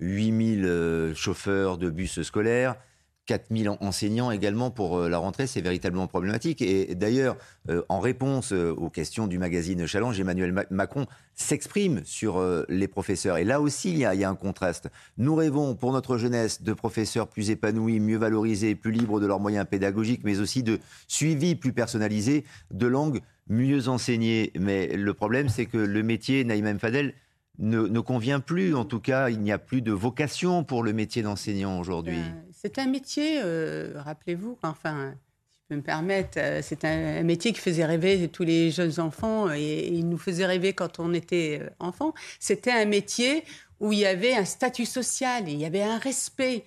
8000 0.00 0.64
euh, 0.64 1.14
chauffeurs 1.14 1.78
de 1.78 1.90
bus 1.90 2.22
scolaires. 2.22 2.76
4000 3.26 3.68
enseignants 3.80 4.30
également 4.30 4.70
pour 4.70 4.96
euh, 4.96 5.08
la 5.10 5.18
rentrée, 5.18 5.46
c'est 5.46 5.60
véritablement 5.60 6.06
problématique. 6.06 6.62
Et 6.62 6.94
d'ailleurs, 6.94 7.36
euh, 7.68 7.82
en 7.90 8.00
réponse 8.00 8.52
aux 8.52 8.88
questions 8.88 9.26
du 9.26 9.38
magazine 9.38 9.86
Challenge, 9.86 10.18
Emmanuel 10.18 10.66
Macron 10.70 11.06
s'exprime 11.34 12.00
sur 12.04 12.42
les 12.68 12.88
professeurs. 12.88 13.36
Et 13.36 13.44
là 13.44 13.60
aussi, 13.60 13.90
il 13.90 13.98
y, 13.98 14.04
a, 14.06 14.14
il 14.14 14.20
y, 14.20 14.24
a, 14.24 14.30
un 14.30 14.34
contraste. 14.34 14.88
Nous 15.18 15.34
rêvons 15.34 15.74
pour 15.74 15.92
notre 15.92 16.16
jeunesse 16.16 16.62
de 16.62 16.72
professeurs 16.72 17.28
plus 17.28 17.50
épanouis, 17.50 18.00
mieux 18.00 18.16
valorisés, 18.16 18.74
plus 18.74 18.92
libres 18.92 19.20
de 19.20 19.26
leurs 19.26 19.40
moyens 19.40 19.66
pédagogiques, 19.70 20.22
mais 20.24 20.40
aussi 20.40 20.62
de 20.62 20.80
suivi 21.06 21.54
plus 21.54 21.72
personnalisé, 21.72 22.44
de 22.70 22.86
langues 22.86 23.20
mieux 23.48 23.88
enseignées. 23.88 24.52
Mais 24.58 24.88
le 24.96 25.14
problème, 25.14 25.48
c'est 25.48 25.66
que 25.66 25.78
le 25.78 26.02
métier, 26.02 26.44
Naïm 26.44 26.78
Fadel, 26.78 27.14
ne, 27.58 28.00
convient 28.00 28.40
plus. 28.40 28.74
En 28.74 28.84
tout 28.84 29.00
cas, 29.00 29.30
il 29.30 29.40
n'y 29.40 29.52
a 29.52 29.58
plus 29.58 29.82
de 29.82 29.92
vocation 29.92 30.64
pour 30.64 30.82
le 30.82 30.92
métier 30.92 31.22
d'enseignant 31.22 31.78
aujourd'hui. 31.78 32.16
Ben, 32.16 32.44
c'est 32.52 32.78
un 32.78 32.86
métier, 32.86 33.40
euh, 33.42 33.92
rappelez-vous, 33.96 34.58
enfin, 34.62 35.14
si 35.48 35.56
je 35.62 35.68
peux 35.68 35.76
me 35.76 35.82
permettre, 35.82 36.38
euh, 36.38 36.60
c'est 36.62 36.84
un, 36.84 37.22
métier 37.22 37.52
qui 37.52 37.60
faisait 37.60 37.84
rêver 37.84 38.28
tous 38.28 38.44
les 38.44 38.70
jeunes 38.70 38.98
enfants 39.00 39.52
et, 39.52 39.88
il 39.88 40.08
nous 40.08 40.18
faisait 40.18 40.46
rêver 40.46 40.72
quand 40.72 40.98
on 40.98 41.12
était 41.12 41.60
euh, 41.62 41.70
enfant. 41.78 42.14
C'était 42.40 42.72
un 42.72 42.84
métier 42.84 43.44
où 43.80 43.92
il 43.92 44.00
y 44.00 44.06
avait 44.06 44.34
un 44.34 44.44
statut 44.44 44.86
social, 44.86 45.48
et 45.48 45.52
il 45.52 45.58
y 45.60 45.64
avait 45.64 45.82
un 45.82 45.98
respect. 45.98 46.64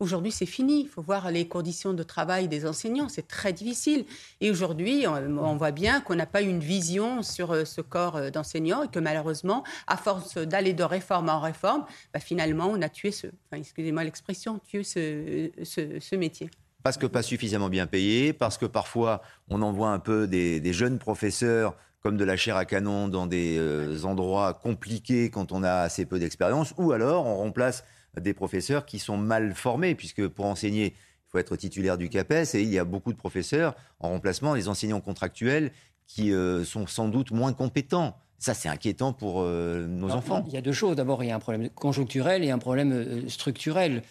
Aujourd'hui, 0.00 0.32
c'est 0.32 0.46
fini. 0.46 0.82
Il 0.82 0.88
faut 0.88 1.02
voir 1.02 1.30
les 1.30 1.46
conditions 1.48 1.92
de 1.92 2.02
travail 2.02 2.48
des 2.48 2.66
enseignants. 2.66 3.08
C'est 3.08 3.28
très 3.28 3.52
difficile. 3.52 4.04
Et 4.40 4.50
aujourd'hui, 4.50 5.06
on, 5.06 5.56
voit 5.56 5.70
bien 5.70 6.00
qu'on 6.00 6.14
n'a 6.14 6.26
pas 6.26 6.42
une 6.42 6.60
vision 6.60 7.22
sur 7.22 7.52
euh, 7.52 7.64
ce 7.64 7.80
corps 7.80 8.16
euh, 8.16 8.30
d'enseignants 8.30 8.82
et 8.82 8.88
que 8.88 8.98
malheureusement, 8.98 9.64
à 9.86 9.96
force 9.96 10.36
d'aller 10.38 10.72
de 10.72 10.84
réforme 10.84 11.28
en 11.28 11.40
réforme, 11.40 11.84
bah, 12.12 12.20
finalement, 12.20 12.68
on 12.68 12.80
a 12.82 12.88
tué 12.88 13.10
ce, 13.10 13.28
excusez-moi 13.52 14.04
l'expression, 14.04 14.60
tué 14.66 14.84
ce, 14.84 15.50
ce, 15.64 16.16
métier 16.16 16.50
parce 16.82 16.96
que 16.96 17.06
pas 17.06 17.22
suffisamment 17.22 17.68
bien 17.68 17.88
payé, 17.88 18.32
parce 18.32 18.58
que 18.58 18.64
parfois 18.64 19.20
on 19.48 19.60
envoie 19.60 19.88
un 19.88 19.98
peu 19.98 20.28
des, 20.28 20.72
jeunes 20.72 21.00
professeurs 21.00 21.74
comme 22.00 22.16
de 22.16 22.24
la 22.24 22.36
chair 22.36 22.56
à 22.56 22.64
canon 22.64 23.08
dans 23.08 23.26
des 23.26 23.56
euh, 23.58 24.04
endroits 24.04 24.54
compliqués 24.54 25.28
quand 25.28 25.50
on 25.50 25.64
a 25.64 25.80
assez 25.80 26.06
peu 26.06 26.20
d'expérience, 26.20 26.72
ou 26.78 26.92
alors 26.92 27.26
on 27.26 27.36
remplace 27.38 27.82
des 28.20 28.34
professeurs 28.34 28.86
qui 28.86 28.98
sont 28.98 29.16
mal 29.16 29.54
formés, 29.54 29.94
puisque 29.94 30.26
pour 30.28 30.46
enseigner, 30.46 30.94
il 30.94 31.30
faut 31.30 31.38
être 31.38 31.56
titulaire 31.56 31.98
du 31.98 32.08
CAPES, 32.08 32.54
et 32.54 32.62
il 32.62 32.68
y 32.68 32.78
a 32.78 32.84
beaucoup 32.84 33.12
de 33.12 33.18
professeurs 33.18 33.74
en 34.00 34.10
remplacement, 34.10 34.54
des 34.54 34.68
enseignants 34.68 35.00
contractuels 35.00 35.72
qui 36.06 36.32
euh, 36.32 36.64
sont 36.64 36.86
sans 36.86 37.08
doute 37.08 37.30
moins 37.30 37.52
compétents. 37.52 38.16
Ça, 38.38 38.54
c'est 38.54 38.68
inquiétant 38.68 39.12
pour 39.12 39.40
euh, 39.40 39.86
nos 39.86 40.10
enfants. 40.10 40.44
Il 40.46 40.52
y 40.52 40.56
a 40.56 40.60
deux 40.60 40.72
choses. 40.72 40.96
D'abord, 40.96 41.24
il 41.24 41.28
y 41.28 41.30
a 41.30 41.36
un 41.36 41.40
problème 41.40 41.68
conjoncturel 41.70 42.44
et 42.44 42.50
un 42.50 42.58
problème 42.58 42.92
euh, 42.92 43.28
structurel. 43.28 44.02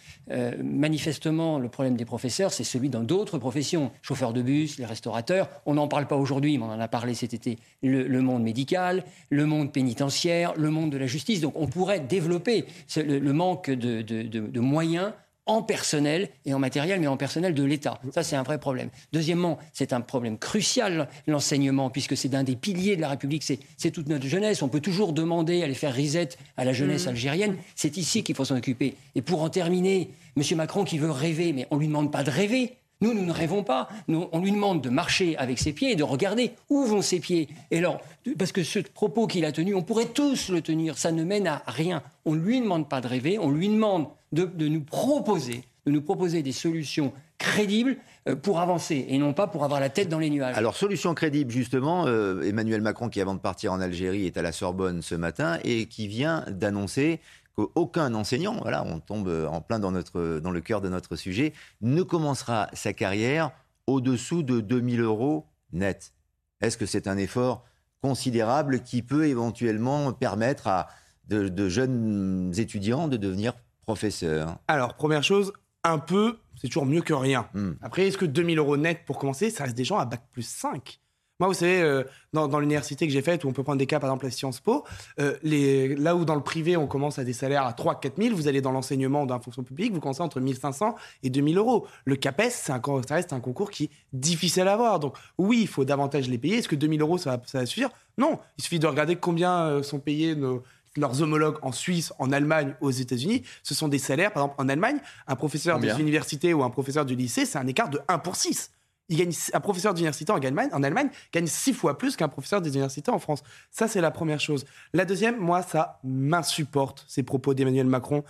manifestement, 0.62 1.58
le 1.58 1.68
problème 1.68 1.96
des 1.96 2.04
professeurs, 2.04 2.52
c'est 2.52 2.64
celui 2.64 2.88
dans 2.88 3.02
d'autres 3.02 3.38
professions. 3.38 3.92
Chauffeurs 4.02 4.32
de 4.32 4.42
bus, 4.42 4.78
les 4.78 4.86
restaurateurs. 4.86 5.48
On 5.66 5.74
n'en 5.74 5.88
parle 5.88 6.06
pas 6.06 6.16
aujourd'hui, 6.16 6.58
mais 6.58 6.64
on 6.64 6.70
en 6.70 6.80
a 6.80 6.88
parlé 6.88 7.14
cet 7.14 7.34
été. 7.34 7.58
Le, 7.82 8.20
monde 8.20 8.42
médical, 8.42 9.04
le 9.30 9.46
monde 9.46 9.72
pénitentiaire, 9.72 10.54
le 10.56 10.70
monde 10.70 10.90
de 10.90 10.98
la 10.98 11.06
justice. 11.06 11.40
Donc, 11.40 11.54
on 11.56 11.66
pourrait 11.66 12.00
développer 12.00 12.64
le, 12.96 13.32
manque 13.32 13.70
de, 13.70 14.02
de 14.02 14.60
moyens 14.60 15.12
en 15.46 15.62
personnel 15.62 16.28
et 16.44 16.52
en 16.52 16.58
matériel, 16.58 17.00
mais 17.00 17.06
en 17.06 17.16
personnel 17.16 17.54
de 17.54 17.62
l'État. 17.64 18.00
Ça, 18.12 18.22
c'est 18.22 18.36
un 18.36 18.42
vrai 18.42 18.58
problème. 18.58 18.90
Deuxièmement, 19.12 19.58
c'est 19.72 19.92
un 19.92 20.00
problème 20.00 20.38
crucial, 20.38 21.08
l'enseignement, 21.26 21.88
puisque 21.88 22.16
c'est 22.16 22.28
d'un 22.28 22.42
des 22.42 22.56
piliers 22.56 22.96
de 22.96 23.00
la 23.00 23.08
République, 23.08 23.44
c'est 23.44 23.90
toute 23.90 24.08
notre 24.08 24.26
jeunesse. 24.26 24.62
On 24.62 24.68
peut 24.68 24.80
toujours 24.80 25.12
demander 25.12 25.62
à 25.62 25.66
les 25.66 25.74
faire 25.74 25.94
reset 25.96 26.30
à 26.56 26.64
la 26.64 26.72
jeunesse 26.72 27.06
mmh. 27.06 27.10
algérienne. 27.10 27.56
C'est 27.74 27.96
ici 27.96 28.22
qu'il 28.22 28.34
faut 28.34 28.44
s'en 28.44 28.56
occuper. 28.56 28.94
Et 29.14 29.22
pour 29.22 29.42
en 29.42 29.48
terminer, 29.48 30.10
M. 30.36 30.42
Macron 30.56 30.84
qui 30.84 30.98
veut 30.98 31.10
rêver, 31.10 31.52
mais 31.52 31.66
on 31.70 31.76
ne 31.76 31.80
lui 31.80 31.88
demande 31.88 32.12
pas 32.12 32.24
de 32.24 32.30
rêver. 32.30 32.76
Nous, 33.02 33.12
nous 33.12 33.26
ne 33.26 33.32
rêvons 33.32 33.62
pas. 33.62 33.88
Nous, 34.08 34.26
on 34.32 34.40
lui 34.40 34.52
demande 34.52 34.80
de 34.80 34.88
marcher 34.88 35.36
avec 35.36 35.58
ses 35.58 35.74
pieds 35.74 35.92
et 35.92 35.96
de 35.96 36.02
regarder 36.02 36.52
où 36.70 36.84
vont 36.86 37.02
ses 37.02 37.20
pieds. 37.20 37.48
Et 37.70 37.78
alors, 37.78 38.00
parce 38.38 38.52
que 38.52 38.62
ce 38.62 38.78
propos 38.78 39.26
qu'il 39.26 39.44
a 39.44 39.52
tenu, 39.52 39.74
on 39.74 39.82
pourrait 39.82 40.06
tous 40.06 40.48
le 40.48 40.62
tenir. 40.62 40.96
Ça 40.96 41.12
ne 41.12 41.22
mène 41.22 41.46
à 41.46 41.62
rien. 41.66 42.02
On 42.24 42.34
ne 42.34 42.40
lui 42.40 42.58
demande 42.58 42.88
pas 42.88 43.02
de 43.02 43.06
rêver. 43.06 43.38
On 43.38 43.50
lui 43.50 43.68
demande 43.68 44.06
de, 44.44 44.68
nous 44.68 44.82
proposer, 44.82 45.64
de 45.86 45.90
nous 45.90 46.02
proposer 46.02 46.42
des 46.42 46.52
solutions 46.52 47.12
crédibles 47.38 47.96
euh, 48.28 48.36
pour 48.36 48.60
avancer 48.60 49.06
et 49.08 49.18
non 49.18 49.32
pas 49.32 49.46
pour 49.46 49.64
avoir 49.64 49.80
la 49.80 49.88
tête 49.88 50.08
dans 50.08 50.18
les 50.18 50.30
nuages. 50.30 50.56
Alors, 50.56 50.76
solution 50.76 51.14
crédible, 51.14 51.50
justement, 51.50 52.06
euh, 52.06 52.42
Emmanuel 52.42 52.80
Macron, 52.80 53.08
qui 53.08 53.20
avant 53.20 53.34
de 53.34 53.40
partir 53.40 53.72
en 53.72 53.80
Algérie 53.80 54.26
est 54.26 54.36
à 54.36 54.42
la 54.42 54.52
Sorbonne 54.52 55.02
ce 55.02 55.14
matin 55.14 55.58
et 55.64 55.86
qui 55.86 56.08
vient 56.08 56.44
d'annoncer 56.48 57.20
qu'aucun 57.54 58.14
enseignant, 58.14 58.56
voilà, 58.60 58.84
on 58.84 59.00
tombe 59.00 59.28
en 59.50 59.60
plein 59.60 59.78
dans, 59.78 59.90
notre, 59.90 60.40
dans 60.40 60.50
le 60.50 60.60
cœur 60.60 60.80
de 60.80 60.88
notre 60.88 61.16
sujet, 61.16 61.52
ne 61.80 62.02
commencera 62.02 62.68
sa 62.74 62.92
carrière 62.92 63.50
au-dessous 63.86 64.42
de 64.42 64.60
2000 64.60 65.00
euros 65.00 65.46
net. 65.72 66.12
Est-ce 66.60 66.76
que 66.76 66.86
c'est 66.86 67.06
un 67.06 67.16
effort 67.16 67.64
considérable 68.02 68.82
qui 68.82 69.02
peut 69.02 69.26
éventuellement 69.26 70.12
permettre 70.12 70.68
à 70.68 70.88
de, 71.28 71.68
jeunes 71.68 72.52
étudiants 72.56 73.08
de 73.08 73.16
devenir 73.16 73.54
professeurs 73.86 74.58
Alors, 74.68 74.94
première 74.94 75.22
chose, 75.22 75.52
un 75.84 75.98
peu, 75.98 76.36
c'est 76.60 76.66
toujours 76.66 76.86
mieux 76.86 77.02
que 77.02 77.14
rien. 77.14 77.48
Hmm. 77.54 77.72
Après, 77.80 78.06
est-ce 78.06 78.18
que 78.18 78.26
2000 78.26 78.58
euros 78.58 78.76
net 78.76 79.02
pour 79.06 79.18
commencer, 79.18 79.50
ça 79.50 79.64
reste 79.64 79.76
des 79.76 79.84
gens 79.84 79.98
à 79.98 80.04
bac 80.04 80.22
plus 80.32 80.46
5 80.46 80.98
Moi, 81.38 81.48
vous 81.48 81.54
savez, 81.54 81.80
euh, 81.80 82.02
dans, 82.32 82.48
dans 82.48 82.58
l'université 82.58 83.06
que 83.06 83.12
j'ai 83.12 83.22
faite, 83.22 83.44
où 83.44 83.48
on 83.48 83.52
peut 83.52 83.62
prendre 83.62 83.78
des 83.78 83.86
cas, 83.86 84.00
par 84.00 84.10
exemple, 84.10 84.26
à 84.26 84.30
Sciences 84.30 84.58
Po, 84.58 84.84
euh, 85.20 85.36
les, 85.44 85.94
là 85.94 86.16
où 86.16 86.24
dans 86.24 86.34
le 86.34 86.42
privé, 86.42 86.76
on 86.76 86.88
commence 86.88 87.20
à 87.20 87.24
des 87.24 87.32
salaires 87.32 87.64
à 87.64 87.72
3 87.72 88.00
4 88.00 88.20
000, 88.20 88.34
vous 88.34 88.48
allez 88.48 88.60
dans 88.60 88.72
l'enseignement 88.72 89.24
d'un 89.24 89.38
fonction 89.38 89.62
publique, 89.62 89.92
vous 89.92 90.00
commencez 90.00 90.22
entre 90.22 90.40
1500 90.40 90.96
et 91.22 91.30
2000 91.30 91.56
euros. 91.58 91.86
Le 92.04 92.16
CAPES, 92.16 92.50
c'est 92.50 92.72
un, 92.72 92.82
ça 93.06 93.14
reste 93.14 93.32
un 93.32 93.40
concours 93.40 93.70
qui 93.70 93.84
est 93.84 93.90
difficile 94.12 94.66
à 94.66 94.72
avoir. 94.72 94.98
Donc, 94.98 95.14
oui, 95.38 95.60
il 95.60 95.68
faut 95.68 95.84
davantage 95.84 96.28
les 96.28 96.38
payer. 96.38 96.58
Est-ce 96.58 96.68
que 96.68 96.74
2000 96.74 97.00
euros, 97.02 97.18
ça 97.18 97.36
va, 97.36 97.42
ça 97.46 97.60
va 97.60 97.66
suffire? 97.66 97.90
Non. 98.18 98.40
Il 98.58 98.64
suffit 98.64 98.80
de 98.80 98.86
regarder 98.86 99.14
combien 99.14 99.66
euh, 99.66 99.82
sont 99.84 100.00
payés 100.00 100.34
nos, 100.34 100.64
leurs 100.96 101.22
homologues 101.22 101.58
en 101.62 101.72
Suisse, 101.72 102.12
en 102.18 102.32
Allemagne, 102.32 102.74
aux 102.80 102.90
États-Unis. 102.90 103.42
Ce 103.62 103.74
sont 103.74 103.88
des 103.88 103.98
salaires, 103.98 104.32
par 104.32 104.44
exemple, 104.44 104.62
en 104.62 104.68
Allemagne, 104.68 104.98
un 105.26 105.36
professeur 105.36 105.78
des 105.78 105.98
universités 106.00 106.54
ou 106.54 106.62
un 106.62 106.70
professeur 106.70 107.04
du 107.04 107.14
lycée, 107.14 107.46
c'est 107.46 107.58
un 107.58 107.66
écart 107.66 107.88
de 107.88 108.00
1 108.08 108.18
pour 108.18 108.36
6. 108.36 108.70
Il 109.08 109.18
gagne, 109.18 109.32
un 109.52 109.60
professeur 109.60 109.94
d'université 109.94 110.32
en 110.32 110.38
Allemagne, 110.38 110.68
en 110.72 110.82
Allemagne 110.82 111.10
gagne 111.32 111.46
six 111.46 111.72
fois 111.72 111.96
plus 111.96 112.16
qu'un 112.16 112.28
professeur 112.28 112.60
des 112.60 112.70
universités 112.70 113.10
en 113.10 113.20
France. 113.20 113.42
Ça, 113.70 113.86
c'est 113.86 114.00
la 114.00 114.10
première 114.10 114.40
chose. 114.40 114.64
La 114.92 115.04
deuxième, 115.04 115.38
moi, 115.38 115.62
ça 115.62 116.00
m'insupporte, 116.02 117.04
ces 117.06 117.22
propos 117.22 117.54
d'Emmanuel 117.54 117.86
Macron. 117.86 118.24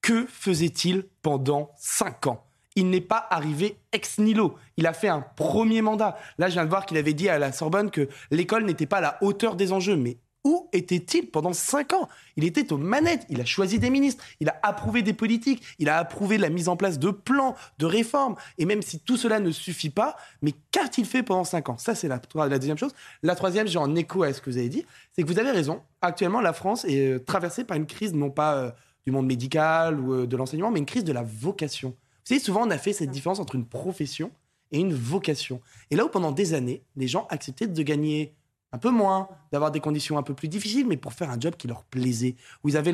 Que 0.00 0.26
faisait-il 0.26 1.04
pendant 1.22 1.70
cinq 1.78 2.26
ans? 2.26 2.44
Il 2.74 2.90
n'est 2.90 3.00
pas 3.02 3.24
arrivé 3.30 3.76
ex 3.92 4.18
nihilo. 4.18 4.56
Il 4.76 4.86
a 4.86 4.92
fait 4.92 5.08
un 5.08 5.20
premier 5.20 5.82
mandat. 5.82 6.18
Là, 6.38 6.48
je 6.48 6.54
viens 6.54 6.64
de 6.64 6.70
voir 6.70 6.86
qu'il 6.86 6.96
avait 6.96 7.12
dit 7.12 7.28
à 7.28 7.38
la 7.38 7.52
Sorbonne 7.52 7.90
que 7.90 8.08
l'école 8.30 8.64
n'était 8.64 8.86
pas 8.86 8.96
à 8.96 9.02
la 9.02 9.18
hauteur 9.22 9.54
des 9.54 9.72
enjeux. 9.72 9.96
Mais 9.96 10.16
où 10.44 10.68
était-il 10.72 11.30
pendant 11.30 11.52
cinq 11.52 11.92
ans? 11.92 12.08
Il 12.36 12.44
était 12.44 12.72
aux 12.72 12.78
manettes, 12.78 13.24
il 13.28 13.40
a 13.40 13.44
choisi 13.44 13.78
des 13.78 13.90
ministres, 13.90 14.24
il 14.40 14.48
a 14.48 14.58
approuvé 14.62 15.02
des 15.02 15.12
politiques, 15.12 15.62
il 15.78 15.88
a 15.88 15.98
approuvé 15.98 16.38
la 16.38 16.50
mise 16.50 16.68
en 16.68 16.76
place 16.76 16.98
de 16.98 17.10
plans, 17.10 17.54
de 17.78 17.86
réformes. 17.86 18.34
Et 18.58 18.64
même 18.64 18.82
si 18.82 18.98
tout 18.98 19.16
cela 19.16 19.40
ne 19.40 19.50
suffit 19.50 19.90
pas, 19.90 20.16
mais 20.42 20.52
qu'a-t-il 20.70 21.06
fait 21.06 21.22
pendant 21.22 21.44
cinq 21.44 21.68
ans? 21.68 21.78
Ça, 21.78 21.94
c'est 21.94 22.08
la, 22.08 22.20
la, 22.34 22.58
deuxième 22.58 22.78
chose. 22.78 22.92
La 23.22 23.34
troisième, 23.36 23.66
j'ai 23.66 23.78
en 23.78 23.94
écho 23.94 24.22
à 24.24 24.32
ce 24.32 24.40
que 24.40 24.50
vous 24.50 24.58
avez 24.58 24.68
dit, 24.68 24.84
c'est 25.12 25.22
que 25.22 25.28
vous 25.28 25.38
avez 25.38 25.50
raison. 25.50 25.82
Actuellement, 26.00 26.40
la 26.40 26.52
France 26.52 26.84
est 26.84 27.14
euh, 27.14 27.18
traversée 27.18 27.64
par 27.64 27.76
une 27.76 27.86
crise, 27.86 28.12
non 28.12 28.30
pas 28.30 28.56
euh, 28.56 28.70
du 29.04 29.12
monde 29.12 29.26
médical 29.26 30.00
ou 30.00 30.14
euh, 30.14 30.26
de 30.26 30.36
l'enseignement, 30.36 30.70
mais 30.70 30.80
une 30.80 30.86
crise 30.86 31.04
de 31.04 31.12
la 31.12 31.22
vocation. 31.22 31.90
Vous 31.90 32.28
savez, 32.28 32.40
souvent, 32.40 32.66
on 32.66 32.70
a 32.70 32.78
fait 32.78 32.92
cette 32.92 33.10
différence 33.10 33.38
entre 33.38 33.54
une 33.54 33.66
profession 33.66 34.30
et 34.72 34.80
une 34.80 34.94
vocation. 34.94 35.60
Et 35.90 35.96
là 35.96 36.04
où 36.04 36.08
pendant 36.08 36.32
des 36.32 36.54
années, 36.54 36.82
les 36.96 37.06
gens 37.06 37.26
acceptaient 37.30 37.66
de 37.66 37.82
gagner 37.82 38.34
un 38.72 38.78
peu 38.78 38.90
moins, 38.90 39.28
d'avoir 39.52 39.70
des 39.70 39.80
conditions 39.80 40.18
un 40.18 40.22
peu 40.22 40.34
plus 40.34 40.48
difficiles, 40.48 40.86
mais 40.86 40.96
pour 40.96 41.12
faire 41.12 41.30
un 41.30 41.38
job 41.38 41.54
qui 41.56 41.68
leur 41.68 41.84
plaisait. 41.84 42.36
Vous 42.62 42.76
avez, 42.76 42.92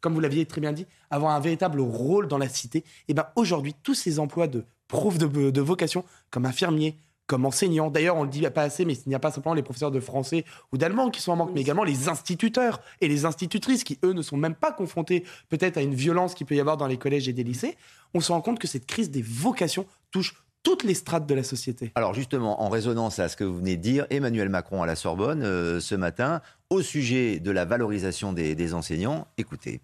comme 0.00 0.14
vous 0.14 0.20
l'aviez 0.20 0.46
très 0.46 0.60
bien 0.60 0.72
dit, 0.72 0.86
avoir 1.10 1.34
un 1.34 1.40
véritable 1.40 1.80
rôle 1.80 2.28
dans 2.28 2.38
la 2.38 2.48
cité. 2.48 2.84
Et 3.08 3.14
ben 3.14 3.26
aujourd'hui, 3.36 3.74
tous 3.82 3.94
ces 3.94 4.18
emplois 4.18 4.48
de 4.48 4.64
profs 4.88 5.18
de, 5.18 5.50
de 5.50 5.60
vocation, 5.60 6.04
comme 6.30 6.46
infirmier, 6.46 6.98
comme 7.26 7.44
enseignant. 7.44 7.90
D'ailleurs, 7.90 8.16
on 8.16 8.22
le 8.22 8.28
dit 8.28 8.42
pas 8.50 8.62
assez, 8.62 8.84
mais 8.84 8.94
il 8.94 9.08
n'y 9.08 9.14
a 9.14 9.18
pas 9.18 9.30
simplement 9.30 9.54
les 9.54 9.62
professeurs 9.62 9.90
de 9.90 10.00
français 10.00 10.44
ou 10.72 10.78
d'allemand 10.78 11.10
qui 11.10 11.20
sont 11.20 11.32
en 11.32 11.36
manque, 11.36 11.50
mais 11.54 11.60
également 11.60 11.84
les 11.84 12.08
instituteurs 12.08 12.80
et 13.00 13.08
les 13.08 13.24
institutrices 13.24 13.84
qui, 13.84 13.98
eux, 14.04 14.12
ne 14.12 14.22
sont 14.22 14.36
même 14.36 14.54
pas 14.54 14.72
confrontés 14.72 15.24
peut-être 15.48 15.76
à 15.76 15.82
une 15.82 15.94
violence 15.94 16.34
qu'il 16.34 16.46
peut 16.46 16.54
y 16.54 16.60
avoir 16.60 16.76
dans 16.76 16.86
les 16.86 16.98
collèges 16.98 17.28
et 17.28 17.32
des 17.32 17.44
lycées. 17.44 17.76
On 18.14 18.20
se 18.20 18.30
rend 18.30 18.40
compte 18.40 18.58
que 18.58 18.68
cette 18.68 18.86
crise 18.86 19.10
des 19.10 19.22
vocations 19.22 19.86
touche 20.10 20.34
toutes 20.66 20.82
les 20.82 20.94
strates 20.94 21.28
de 21.28 21.34
la 21.36 21.44
société. 21.44 21.92
Alors 21.94 22.12
justement, 22.12 22.60
en 22.60 22.68
résonance 22.68 23.20
à 23.20 23.28
ce 23.28 23.36
que 23.36 23.44
vous 23.44 23.58
venez 23.58 23.76
de 23.76 23.82
dire, 23.82 24.04
Emmanuel 24.10 24.48
Macron 24.48 24.82
à 24.82 24.86
la 24.86 24.96
Sorbonne 24.96 25.44
euh, 25.44 25.78
ce 25.78 25.94
matin, 25.94 26.40
au 26.70 26.82
sujet 26.82 27.38
de 27.38 27.52
la 27.52 27.64
valorisation 27.64 28.32
des, 28.32 28.56
des 28.56 28.74
enseignants, 28.74 29.28
écoutez. 29.38 29.80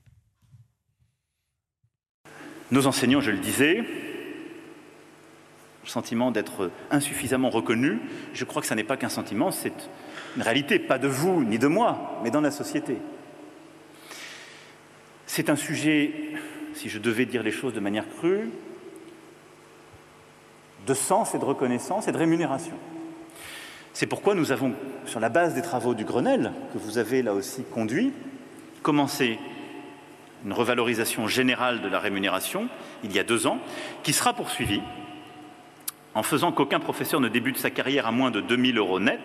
Nos 2.72 2.88
enseignants, 2.88 3.20
je 3.20 3.30
le 3.30 3.38
disais, 3.38 3.76
le 3.76 5.88
sentiment 5.88 6.32
d'être 6.32 6.72
insuffisamment 6.90 7.50
reconnus, 7.50 8.00
je 8.34 8.44
crois 8.44 8.60
que 8.60 8.66
ça 8.66 8.74
n'est 8.74 8.82
pas 8.82 8.96
qu'un 8.96 9.08
sentiment, 9.08 9.52
c'est 9.52 9.88
une 10.34 10.42
réalité, 10.42 10.80
pas 10.80 10.98
de 10.98 11.06
vous 11.06 11.44
ni 11.44 11.60
de 11.60 11.68
moi, 11.68 12.18
mais 12.24 12.32
dans 12.32 12.40
la 12.40 12.50
société. 12.50 12.96
C'est 15.26 15.48
un 15.48 15.54
sujet, 15.54 16.12
si 16.74 16.88
je 16.88 16.98
devais 16.98 17.24
dire 17.24 17.44
les 17.44 17.52
choses 17.52 17.72
de 17.72 17.78
manière 17.78 18.08
crue, 18.18 18.50
de 20.86 20.94
sens 20.94 21.34
et 21.34 21.38
de 21.38 21.44
reconnaissance 21.44 22.08
et 22.08 22.12
de 22.12 22.18
rémunération. 22.18 22.74
C'est 23.92 24.06
pourquoi 24.06 24.34
nous 24.34 24.52
avons, 24.52 24.72
sur 25.06 25.20
la 25.20 25.28
base 25.28 25.54
des 25.54 25.62
travaux 25.62 25.94
du 25.94 26.04
Grenelle, 26.04 26.52
que 26.72 26.78
vous 26.78 26.98
avez 26.98 27.22
là 27.22 27.34
aussi 27.34 27.62
conduit, 27.64 28.12
commencé 28.82 29.38
une 30.44 30.52
revalorisation 30.52 31.28
générale 31.28 31.82
de 31.82 31.88
la 31.88 32.00
rémunération 32.00 32.68
il 33.04 33.12
y 33.12 33.18
a 33.18 33.24
deux 33.24 33.46
ans, 33.46 33.58
qui 34.02 34.12
sera 34.12 34.32
poursuivie 34.32 34.82
en 36.14 36.22
faisant 36.22 36.52
qu'aucun 36.52 36.80
professeur 36.80 37.20
ne 37.20 37.28
débute 37.28 37.58
sa 37.58 37.70
carrière 37.70 38.06
à 38.06 38.12
moins 38.12 38.30
de 38.30 38.40
2000 38.40 38.78
euros 38.78 39.00
net, 39.00 39.20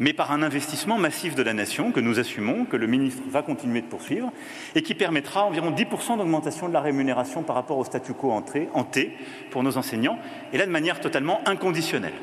mais 0.00 0.12
par 0.12 0.32
un 0.32 0.42
investissement 0.42 0.98
massif 0.98 1.34
de 1.34 1.42
la 1.42 1.54
nation 1.54 1.92
que 1.92 2.00
nous 2.00 2.18
assumons, 2.18 2.64
que 2.64 2.76
le 2.76 2.86
ministre 2.86 3.22
va 3.28 3.42
continuer 3.42 3.80
de 3.80 3.86
poursuivre, 3.86 4.32
et 4.74 4.82
qui 4.82 4.94
permettra 4.94 5.44
environ 5.44 5.70
10% 5.70 6.18
d'augmentation 6.18 6.68
de 6.68 6.72
la 6.72 6.80
rémunération 6.80 7.42
par 7.42 7.56
rapport 7.56 7.78
au 7.78 7.84
statu 7.84 8.14
quo 8.14 8.30
en 8.30 8.42
T 8.84 9.12
pour 9.50 9.62
nos 9.62 9.76
enseignants, 9.76 10.18
et 10.52 10.58
là 10.58 10.66
de 10.66 10.70
manière 10.70 11.00
totalement 11.00 11.40
inconditionnelle. 11.46 12.14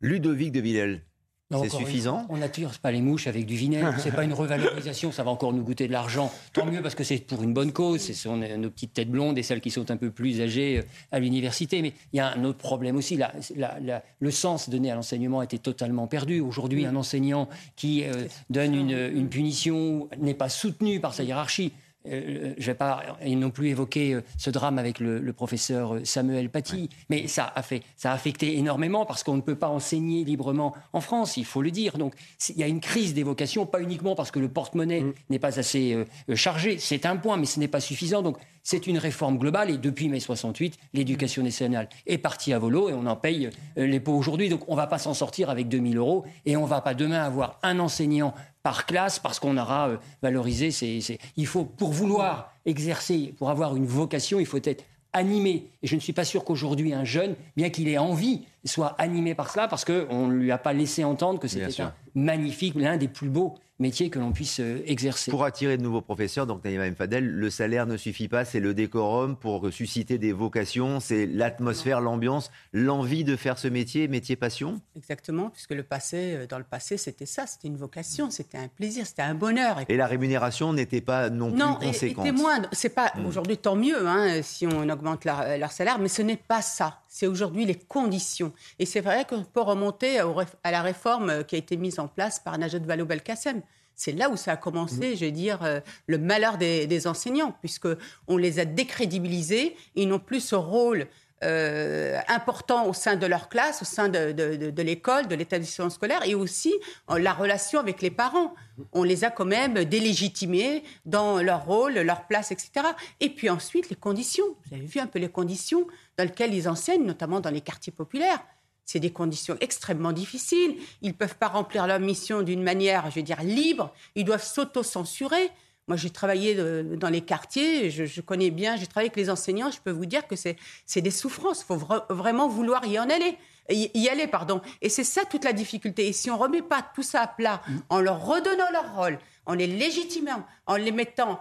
Ludovic 0.00 0.52
de 0.52 0.60
Villel, 0.60 1.00
c'est 1.50 1.68
suffisant 1.68 2.26
On 2.28 2.38
n'attire 2.38 2.70
pas 2.80 2.90
les 2.90 3.00
mouches 3.00 3.26
avec 3.26 3.46
du 3.46 3.54
vinaigre. 3.54 3.94
C'est 3.98 4.14
pas 4.14 4.24
une 4.24 4.32
revalorisation, 4.32 5.12
ça 5.12 5.22
va 5.22 5.30
encore 5.30 5.52
nous 5.52 5.64
coûter 5.64 5.86
de 5.86 5.92
l'argent. 5.92 6.32
Tant 6.52 6.66
mieux 6.66 6.82
parce 6.82 6.94
que 6.94 7.04
c'est 7.04 7.18
pour 7.18 7.42
une 7.42 7.52
bonne 7.52 7.72
cause. 7.72 8.00
Ce 8.00 8.14
sont 8.14 8.36
nos 8.36 8.70
petites 8.70 8.94
têtes 8.94 9.10
blondes 9.10 9.38
et 9.38 9.42
celles 9.42 9.60
qui 9.60 9.70
sont 9.70 9.90
un 9.90 9.96
peu 9.96 10.10
plus 10.10 10.40
âgées 10.40 10.78
euh, 10.78 10.82
à 11.12 11.18
l'université. 11.18 11.82
Mais 11.82 11.92
il 12.12 12.16
y 12.16 12.20
a 12.20 12.32
un 12.32 12.44
autre 12.44 12.58
problème 12.58 12.96
aussi. 12.96 13.16
La, 13.16 13.32
la, 13.56 14.02
le 14.18 14.30
sens 14.30 14.68
donné 14.68 14.90
à 14.90 14.94
l'enseignement 14.94 15.42
été 15.42 15.58
totalement 15.58 16.06
perdu. 16.06 16.40
Aujourd'hui, 16.40 16.86
un 16.86 16.96
enseignant 16.96 17.48
qui 17.76 18.04
euh, 18.04 18.26
donne 18.50 18.74
une, 18.74 19.10
une 19.14 19.28
punition 19.28 20.08
n'est 20.18 20.34
pas 20.34 20.48
soutenu 20.48 21.00
par 21.00 21.14
sa 21.14 21.24
hiérarchie. 21.24 21.72
Euh, 22.06 22.52
je 22.58 22.62
ne 22.62 22.66
vais 22.66 22.74
pas 22.74 23.02
non 23.26 23.50
plus 23.50 23.68
évoquer 23.68 24.14
euh, 24.14 24.22
ce 24.36 24.50
drame 24.50 24.78
avec 24.78 25.00
le, 25.00 25.32
professeur 25.32 25.94
euh, 25.94 26.04
Samuel 26.04 26.50
Paty, 26.50 26.90
mais 27.08 27.26
ça 27.28 27.50
a, 27.54 27.62
fait, 27.62 27.82
ça 27.96 28.10
a 28.10 28.14
affecté 28.14 28.58
énormément 28.58 29.06
parce 29.06 29.22
qu'on 29.22 29.36
ne 29.36 29.40
peut 29.40 29.54
pas 29.54 29.68
enseigner 29.68 30.22
librement 30.22 30.74
en 30.92 31.00
France, 31.00 31.38
il 31.38 31.46
faut 31.46 31.62
le 31.62 31.70
dire. 31.70 31.96
Donc 31.96 32.14
il 32.50 32.58
y 32.58 32.62
a 32.62 32.68
une 32.68 32.80
crise 32.80 33.14
des 33.14 33.22
vocations, 33.22 33.64
pas 33.64 33.80
uniquement 33.80 34.14
parce 34.14 34.30
que 34.30 34.38
le 34.38 34.48
porte-monnaie 34.48 35.00
mm. 35.00 35.12
n'est 35.30 35.38
pas 35.38 35.58
assez 35.58 35.96
chargé, 36.34 36.78
c'est 36.78 37.06
un 37.06 37.16
point, 37.16 37.38
mais 37.38 37.46
ce 37.46 37.58
n'est 37.58 37.68
pas 37.68 37.80
suffisant. 37.80 38.20
Donc 38.20 38.36
c'est 38.62 38.86
une 38.86 38.98
réforme 38.98 39.38
globale 39.38 39.70
et 39.70 39.78
depuis 39.78 40.08
mai 40.08 40.20
68, 40.20 40.76
l'éducation 40.92 41.42
nationale 41.42 41.88
est 42.06 42.18
partie 42.18 42.52
à 42.52 42.58
volo 42.58 42.90
et 42.90 42.92
on 42.92 43.06
en 43.06 43.16
paye 43.16 43.50
les 43.76 44.00
pots 44.00 44.14
aujourd'hui. 44.14 44.50
Donc 44.50 44.68
on 44.68 44.72
ne 44.72 44.76
va 44.76 44.86
pas 44.86 44.98
s'en 44.98 45.14
sortir 45.14 45.48
avec 45.50 45.68
2000 45.68 45.96
euros 45.96 46.24
et 46.44 46.56
on 46.56 46.62
ne 46.62 46.68
va 46.68 46.80
pas 46.80 46.94
demain 46.94 47.22
avoir 47.22 47.58
un 47.62 47.78
enseignant 47.78 48.34
par 48.64 48.86
classe 48.86 49.20
parce 49.20 49.38
qu'on 49.38 49.56
aura 49.58 49.90
euh, 49.90 49.96
valorisé. 50.22 50.72
Ces, 50.72 51.20
Il 51.36 51.46
faut, 51.46 51.64
pour 51.64 51.92
vouloir 51.92 52.52
exercer, 52.66 53.32
pour 53.38 53.50
avoir 53.50 53.76
une 53.76 53.86
vocation, 53.86 54.40
il 54.40 54.46
faut 54.46 54.58
être 54.64 54.84
animé. 55.12 55.66
Et 55.82 55.86
je 55.86 55.94
ne 55.94 56.00
suis 56.00 56.14
pas 56.14 56.24
sûr 56.24 56.44
qu'aujourd'hui, 56.44 56.92
un 56.92 57.04
jeune, 57.04 57.36
bien 57.56 57.70
qu'il 57.70 57.88
ait 57.88 57.98
envie, 57.98 58.46
soit 58.64 58.96
animé 58.98 59.34
par 59.34 59.50
cela 59.50 59.68
parce 59.68 59.84
qu'on 59.84 60.26
ne 60.26 60.32
lui 60.32 60.50
a 60.50 60.58
pas 60.58 60.72
laissé 60.72 61.04
entendre 61.04 61.38
que 61.38 61.46
c'était 61.46 61.80
un 61.80 61.92
magnifique, 62.14 62.74
l'un 62.74 62.96
des 62.96 63.06
plus 63.06 63.28
beaux 63.28 63.54
métier 63.80 64.08
que 64.08 64.18
l'on 64.18 64.32
puisse 64.32 64.60
euh, 64.60 64.82
exercer. 64.86 65.30
Pour 65.30 65.44
attirer 65.44 65.76
de 65.76 65.82
nouveaux 65.82 66.00
professeurs, 66.00 66.46
donc 66.46 66.62
Naïma 66.64 66.88
Mfadel, 66.90 67.28
le 67.28 67.50
salaire 67.50 67.86
ne 67.86 67.96
suffit 67.96 68.28
pas, 68.28 68.44
c'est 68.44 68.60
le 68.60 68.72
décorum 68.72 69.36
pour 69.36 69.72
susciter 69.72 70.16
des 70.18 70.32
vocations, 70.32 71.00
c'est 71.00 71.26
l'atmosphère, 71.26 72.00
l'ambiance, 72.00 72.50
l'envie 72.72 73.24
de 73.24 73.34
faire 73.34 73.58
ce 73.58 73.66
métier, 73.66 74.06
métier 74.06 74.36
passion 74.36 74.80
Exactement, 74.96 75.50
puisque 75.50 75.72
le 75.72 75.82
passé, 75.82 76.34
euh, 76.34 76.46
dans 76.46 76.58
le 76.58 76.64
passé, 76.64 76.96
c'était 76.96 77.26
ça, 77.26 77.46
c'était 77.46 77.66
une 77.66 77.76
vocation, 77.76 78.30
c'était 78.30 78.58
un 78.58 78.68
plaisir, 78.68 79.06
c'était 79.06 79.22
un 79.22 79.34
bonheur. 79.34 79.80
Et, 79.88 79.96
la 79.96 80.06
rémunération 80.06 80.72
n'était 80.72 81.00
pas 81.00 81.30
non, 81.30 81.50
non 81.50 81.74
plus 81.74 81.86
conséquente. 81.86 82.24
Non, 82.24 82.30
était 82.30 82.42
moindre. 82.42 82.68
C'est 82.72 82.94
pas 82.94 83.12
hmm. 83.16 83.26
aujourd'hui 83.26 83.56
tant 83.56 83.74
mieux 83.74 84.06
hein, 84.06 84.40
si 84.42 84.66
on 84.66 84.88
augmente 84.88 85.24
leur, 85.24 85.58
leur 85.58 85.72
salaire, 85.72 85.98
mais 85.98 86.08
ce 86.08 86.22
n'est 86.22 86.36
pas 86.36 86.62
ça. 86.62 87.00
C'est 87.08 87.26
aujourd'hui 87.26 87.64
les 87.64 87.76
conditions. 87.76 88.52
Et 88.78 88.86
c'est 88.86 89.00
vrai 89.00 89.24
qu'on 89.24 89.44
peut 89.44 89.60
remonter 89.60 90.18
à 90.18 90.70
la 90.70 90.82
réforme 90.82 91.44
qui 91.44 91.54
a 91.54 91.58
été 91.58 91.76
mise 91.76 91.98
en 91.98 92.08
place 92.08 92.40
par 92.40 92.58
Najat 92.58 92.80
Vallaud-Belkacem 92.80 93.62
c'est 93.96 94.12
là 94.12 94.28
où 94.30 94.36
ça 94.36 94.52
a 94.52 94.56
commencé, 94.56 95.12
mmh. 95.12 95.16
je 95.16 95.24
veux 95.24 95.30
dire, 95.30 95.62
euh, 95.62 95.80
le 96.06 96.18
malheur 96.18 96.58
des, 96.58 97.06
enseignants, 97.06 97.54
puisqu'on 97.60 98.36
les 98.36 98.58
a 98.58 98.64
décrédibilisés, 98.64 99.76
ils 99.94 100.08
n'ont 100.08 100.18
plus 100.18 100.40
ce 100.40 100.54
rôle 100.54 101.06
euh, 101.42 102.18
important 102.28 102.86
au 102.86 102.94
sein 102.94 103.16
de 103.16 103.26
leur 103.26 103.48
classe, 103.48 103.82
au 103.82 103.84
sein 103.84 104.08
de, 104.08 104.82
l'école, 104.82 105.28
de 105.28 105.34
l'établissement 105.34 105.90
scolaire, 105.90 106.22
et 106.24 106.34
aussi 106.34 106.72
en 107.06 107.16
la 107.16 107.34
relation 107.34 107.80
avec 107.80 108.00
les 108.00 108.10
parents. 108.10 108.54
On 108.92 109.02
les 109.02 109.24
a 109.24 109.30
quand 109.30 109.44
même 109.44 109.84
délégitimés 109.84 110.82
dans 111.04 111.42
leur 111.42 111.66
rôle, 111.66 111.94
leur 111.94 112.26
place, 112.26 112.50
etc. 112.50 112.86
Et 113.20 113.28
puis 113.28 113.50
ensuite, 113.50 113.90
les 113.90 113.96
conditions. 113.96 114.44
Vous 114.66 114.76
avez 114.76 114.86
vu 114.86 115.00
un 115.00 115.06
peu 115.06 115.18
les 115.18 115.28
conditions 115.28 115.86
dans 116.16 116.24
lesquelles 116.24 116.54
ils 116.54 116.68
enseignent, 116.68 117.04
notamment 117.04 117.40
dans 117.40 117.50
les 117.50 117.60
quartiers 117.60 117.92
populaires. 117.92 118.42
C'est 118.86 119.00
des 119.00 119.10
conditions 119.10 119.56
extrêmement 119.60 120.12
difficiles. 120.12 120.76
Ils 121.02 121.08
ne 121.08 121.14
peuvent 121.14 121.36
pas 121.36 121.48
remplir 121.48 121.86
leur 121.86 122.00
mission 122.00 122.42
d'une 122.42 122.62
manière, 122.62 123.10
je 123.10 123.16
veux 123.16 123.22
dire, 123.22 123.42
libre. 123.42 123.92
Ils 124.14 124.24
doivent 124.24 124.44
s'auto-censurer. 124.44 125.50
Moi, 125.86 125.96
j'ai 125.96 126.10
travaillé 126.10 126.54
dans 126.96 127.10
les 127.10 127.20
quartiers, 127.20 127.90
je, 127.90 128.20
connais 128.22 128.50
bien, 128.50 128.76
j'ai 128.76 128.86
travaillé 128.86 129.10
avec 129.10 129.16
les 129.16 129.28
enseignants, 129.28 129.70
je 129.70 129.80
peux 129.80 129.90
vous 129.90 130.06
dire 130.06 130.26
que 130.26 130.34
c'est 130.34 130.56
des 130.96 131.10
souffrances. 131.10 131.60
Il 131.60 131.66
faut 131.66 131.76
vraiment 132.08 132.48
vouloir 132.48 132.86
y 132.86 132.98
en 132.98 133.08
aller. 133.10 133.36
y 133.68 134.08
aller, 134.08 134.26
pardon. 134.26 134.62
Et 134.80 134.88
c'est 134.88 135.04
ça 135.04 135.24
toute 135.26 135.44
la 135.44 135.52
difficulté. 135.52 136.08
Et 136.08 136.12
si 136.12 136.30
on 136.30 136.38
remet 136.38 136.62
pas 136.62 136.82
tout 136.94 137.02
ça 137.02 137.20
à 137.22 137.26
plat, 137.26 137.60
mm. 137.66 137.78
en 137.90 138.00
leur 138.00 138.24
redonnant 138.24 138.70
leur 138.72 138.96
rôle, 138.96 139.18
en 139.44 139.54
les 139.54 139.66
légitimant, 139.66 140.46
en 140.66 140.76
les 140.76 140.92
mettant 140.92 141.38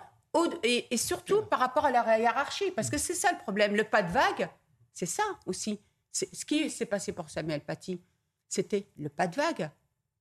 et, 0.63 0.97
surtout 0.97 1.43
par 1.43 1.59
rapport 1.59 1.85
à 1.85 1.91
la 1.91 2.19
hiérarchie, 2.19 2.71
parce 2.71 2.89
que 2.89 2.97
c'est 2.97 3.13
ça 3.13 3.31
le 3.31 3.37
problème. 3.39 3.75
Le 3.75 3.83
pas 3.83 4.01
de 4.01 4.11
vague, 4.11 4.49
c'est 4.93 5.05
ça 5.05 5.23
aussi. 5.45 5.79
Ce 6.13 6.45
qui 6.45 6.69
s'est 6.69 6.85
passé 6.85 7.11
pour 7.11 7.29
Samuel 7.29 7.61
Paty, 7.61 7.99
c'était 8.47 8.87
le 8.97 9.09
pas 9.09 9.27
de 9.27 9.35
vague. 9.35 9.69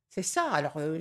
C'est 0.08 0.22
ça. 0.22 0.50
Alors, 0.50 0.72
euh, 0.76 0.98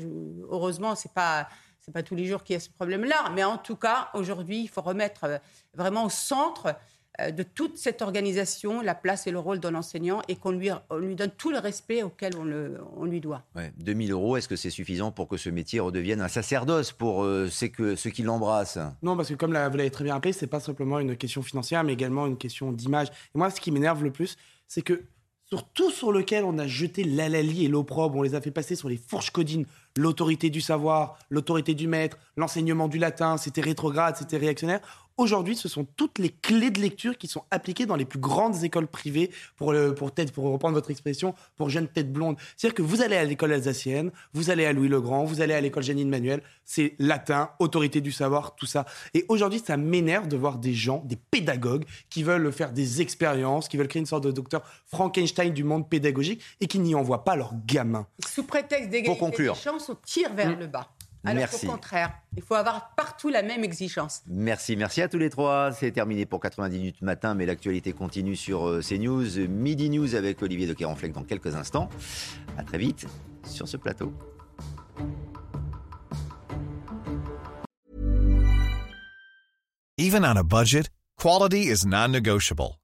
heureusement, 0.49 0.95
c'est 0.95 1.13
pas 1.13 1.47
c'est 1.81 1.91
pas 1.91 2.03
tous 2.03 2.15
les 2.15 2.25
jours 2.25 2.43
qu'il 2.43 2.53
y 2.53 2.57
a 2.57 2.59
ce 2.59 2.69
problème-là, 2.69 3.31
mais 3.33 3.43
en 3.43 3.57
tout 3.57 3.75
cas, 3.75 4.09
aujourd'hui, 4.13 4.61
il 4.61 4.69
faut 4.69 4.81
remettre 4.81 5.23
euh, 5.23 5.37
vraiment 5.73 6.05
au 6.05 6.09
centre 6.09 6.75
euh, 7.19 7.31
de 7.31 7.43
toute 7.43 7.77
cette 7.77 8.01
organisation 8.01 8.81
la 8.81 8.95
place 8.95 9.27
et 9.27 9.31
le 9.31 9.39
rôle 9.39 9.59
de 9.59 9.67
l'enseignant 9.67 10.21
et 10.27 10.35
qu'on 10.35 10.51
lui, 10.51 10.69
lui 10.97 11.15
donne 11.15 11.31
tout 11.31 11.51
le 11.51 11.57
respect 11.57 12.03
auquel 12.03 12.37
on, 12.37 12.43
le, 12.43 12.79
on 12.95 13.05
lui 13.05 13.19
doit. 13.19 13.43
Ouais, 13.55 13.73
2000 13.77 14.11
euros, 14.11 14.37
est-ce 14.37 14.47
que 14.47 14.55
c'est 14.55 14.69
suffisant 14.69 15.11
pour 15.11 15.27
que 15.27 15.37
ce 15.37 15.49
métier 15.49 15.79
redevienne 15.79 16.21
un 16.21 16.27
sacerdoce 16.27 16.91
pour 16.91 17.23
euh, 17.23 17.49
que, 17.73 17.95
ceux 17.95 18.11
qui 18.11 18.21
l'embrassent? 18.21 18.79
Non, 19.01 19.17
parce 19.17 19.29
que 19.29 19.33
comme 19.33 19.49
vous 19.49 19.77
l'avez 19.77 19.91
très 19.91 20.03
bien 20.03 20.13
rappelé, 20.13 20.33
c'est 20.33 20.47
pas 20.47 20.59
simplement 20.59 20.99
une 20.99 21.17
question 21.17 21.41
financière, 21.41 21.83
mais 21.83 21.93
également 21.93 22.27
une 22.27 22.37
question 22.37 22.71
d'image. 22.71 23.07
Et 23.07 23.37
moi, 23.37 23.49
ce 23.49 23.59
qui 23.59 23.71
m'énerve 23.71 24.03
le 24.03 24.11
plus, 24.11 24.37
c'est 24.73 24.83
que 24.83 25.03
sur 25.43 25.67
tout 25.67 25.91
sur 25.91 26.13
lequel 26.13 26.45
on 26.45 26.57
a 26.57 26.65
jeté 26.65 27.03
l'alali 27.03 27.65
et 27.65 27.67
l'opprobre, 27.67 28.19
on 28.19 28.21
les 28.21 28.35
a 28.35 28.39
fait 28.39 28.51
passer 28.51 28.77
sur 28.77 28.87
les 28.87 28.95
fourches 28.95 29.31
codines, 29.31 29.65
l'autorité 29.97 30.49
du 30.49 30.61
savoir, 30.61 31.19
l'autorité 31.29 31.73
du 31.73 31.87
maître, 31.87 32.17
l'enseignement 32.37 32.87
du 32.87 32.97
latin, 32.97 33.35
c'était 33.35 33.59
rétrograde, 33.59 34.15
c'était 34.15 34.37
réactionnaire. 34.37 34.79
Aujourd'hui, 35.17 35.55
ce 35.55 35.67
sont 35.69 35.85
toutes 35.95 36.19
les 36.19 36.29
clés 36.29 36.71
de 36.71 36.79
lecture 36.79 37.17
qui 37.17 37.27
sont 37.27 37.43
appliquées 37.51 37.85
dans 37.85 37.95
les 37.95 38.05
plus 38.05 38.19
grandes 38.19 38.63
écoles 38.63 38.87
privées, 38.87 39.31
pour, 39.55 39.73
pour, 39.95 40.11
tête, 40.11 40.31
pour 40.31 40.45
reprendre 40.45 40.73
votre 40.75 40.91
expression, 40.91 41.35
pour 41.57 41.69
jeunes 41.69 41.87
têtes 41.87 42.11
blondes. 42.11 42.37
C'est-à-dire 42.57 42.75
que 42.75 42.81
vous 42.81 43.01
allez 43.01 43.15
à 43.15 43.23
l'école 43.23 43.53
alsacienne, 43.53 44.11
vous 44.33 44.49
allez 44.49 44.65
à 44.65 44.73
Louis-le-Grand, 44.73 45.25
vous 45.25 45.41
allez 45.41 45.53
à 45.53 45.61
l'école 45.61 45.83
Janine 45.83 46.09
Manuel, 46.09 46.41
c'est 46.65 46.95
latin, 46.99 47.51
autorité 47.59 48.01
du 48.01 48.11
savoir, 48.11 48.55
tout 48.55 48.65
ça. 48.65 48.85
Et 49.13 49.25
aujourd'hui, 49.27 49.61
ça 49.65 49.77
m'énerve 49.77 50.27
de 50.27 50.37
voir 50.37 50.57
des 50.57 50.73
gens, 50.73 51.03
des 51.05 51.17
pédagogues, 51.17 51.85
qui 52.09 52.23
veulent 52.23 52.51
faire 52.51 52.71
des 52.71 53.01
expériences, 53.01 53.67
qui 53.67 53.77
veulent 53.77 53.87
créer 53.87 54.01
une 54.01 54.05
sorte 54.05 54.23
de 54.23 54.31
docteur 54.31 54.63
Frankenstein 54.87 55.53
du 55.53 55.63
monde 55.63 55.89
pédagogique 55.89 56.41
et 56.59 56.67
qui 56.67 56.79
n'y 56.79 56.95
envoient 56.95 57.23
pas 57.23 57.35
leurs 57.35 57.53
gamins. 57.65 58.07
Sous 58.27 58.43
prétexte 58.43 58.89
d'égalité 58.89 59.43
des 59.43 59.47
chances, 59.53 59.89
on 59.89 59.95
tire 60.05 60.33
vers 60.33 60.55
mm. 60.55 60.59
le 60.59 60.67
bas. 60.67 60.87
Alors 61.23 61.37
merci. 61.37 61.67
au 61.67 61.71
contraire, 61.71 62.13
il 62.35 62.41
faut 62.41 62.55
avoir 62.55 62.95
partout 62.95 63.29
la 63.29 63.43
même 63.43 63.63
exigence. 63.63 64.23
Merci, 64.27 64.75
merci 64.75 65.01
à 65.01 65.07
tous 65.07 65.19
les 65.19 65.29
trois. 65.29 65.71
C'est 65.71 65.91
terminé 65.91 66.25
pour 66.25 66.39
90 66.39 66.77
minutes 66.77 67.01
matin, 67.01 67.35
mais 67.35 67.45
l'actualité 67.45 67.93
continue 67.93 68.35
sur 68.35 68.67
euh, 68.67 68.81
CNews. 68.81 69.47
Midi 69.47 69.89
News 69.89 70.15
avec 70.15 70.41
Olivier 70.41 70.65
de 70.65 70.73
Kéranfleck 70.73 71.11
dans 71.11 71.23
quelques 71.23 71.55
instants. 71.55 71.89
À 72.57 72.63
très 72.63 72.79
vite 72.79 73.05
sur 73.45 73.67
ce 73.67 73.77
plateau. 73.77 74.13
Even 79.97 80.25
on 80.25 80.35
a 80.35 80.43
budget, 80.43 80.89
quality 81.17 81.69
is 81.69 81.85
non-negotiable. 81.85 82.80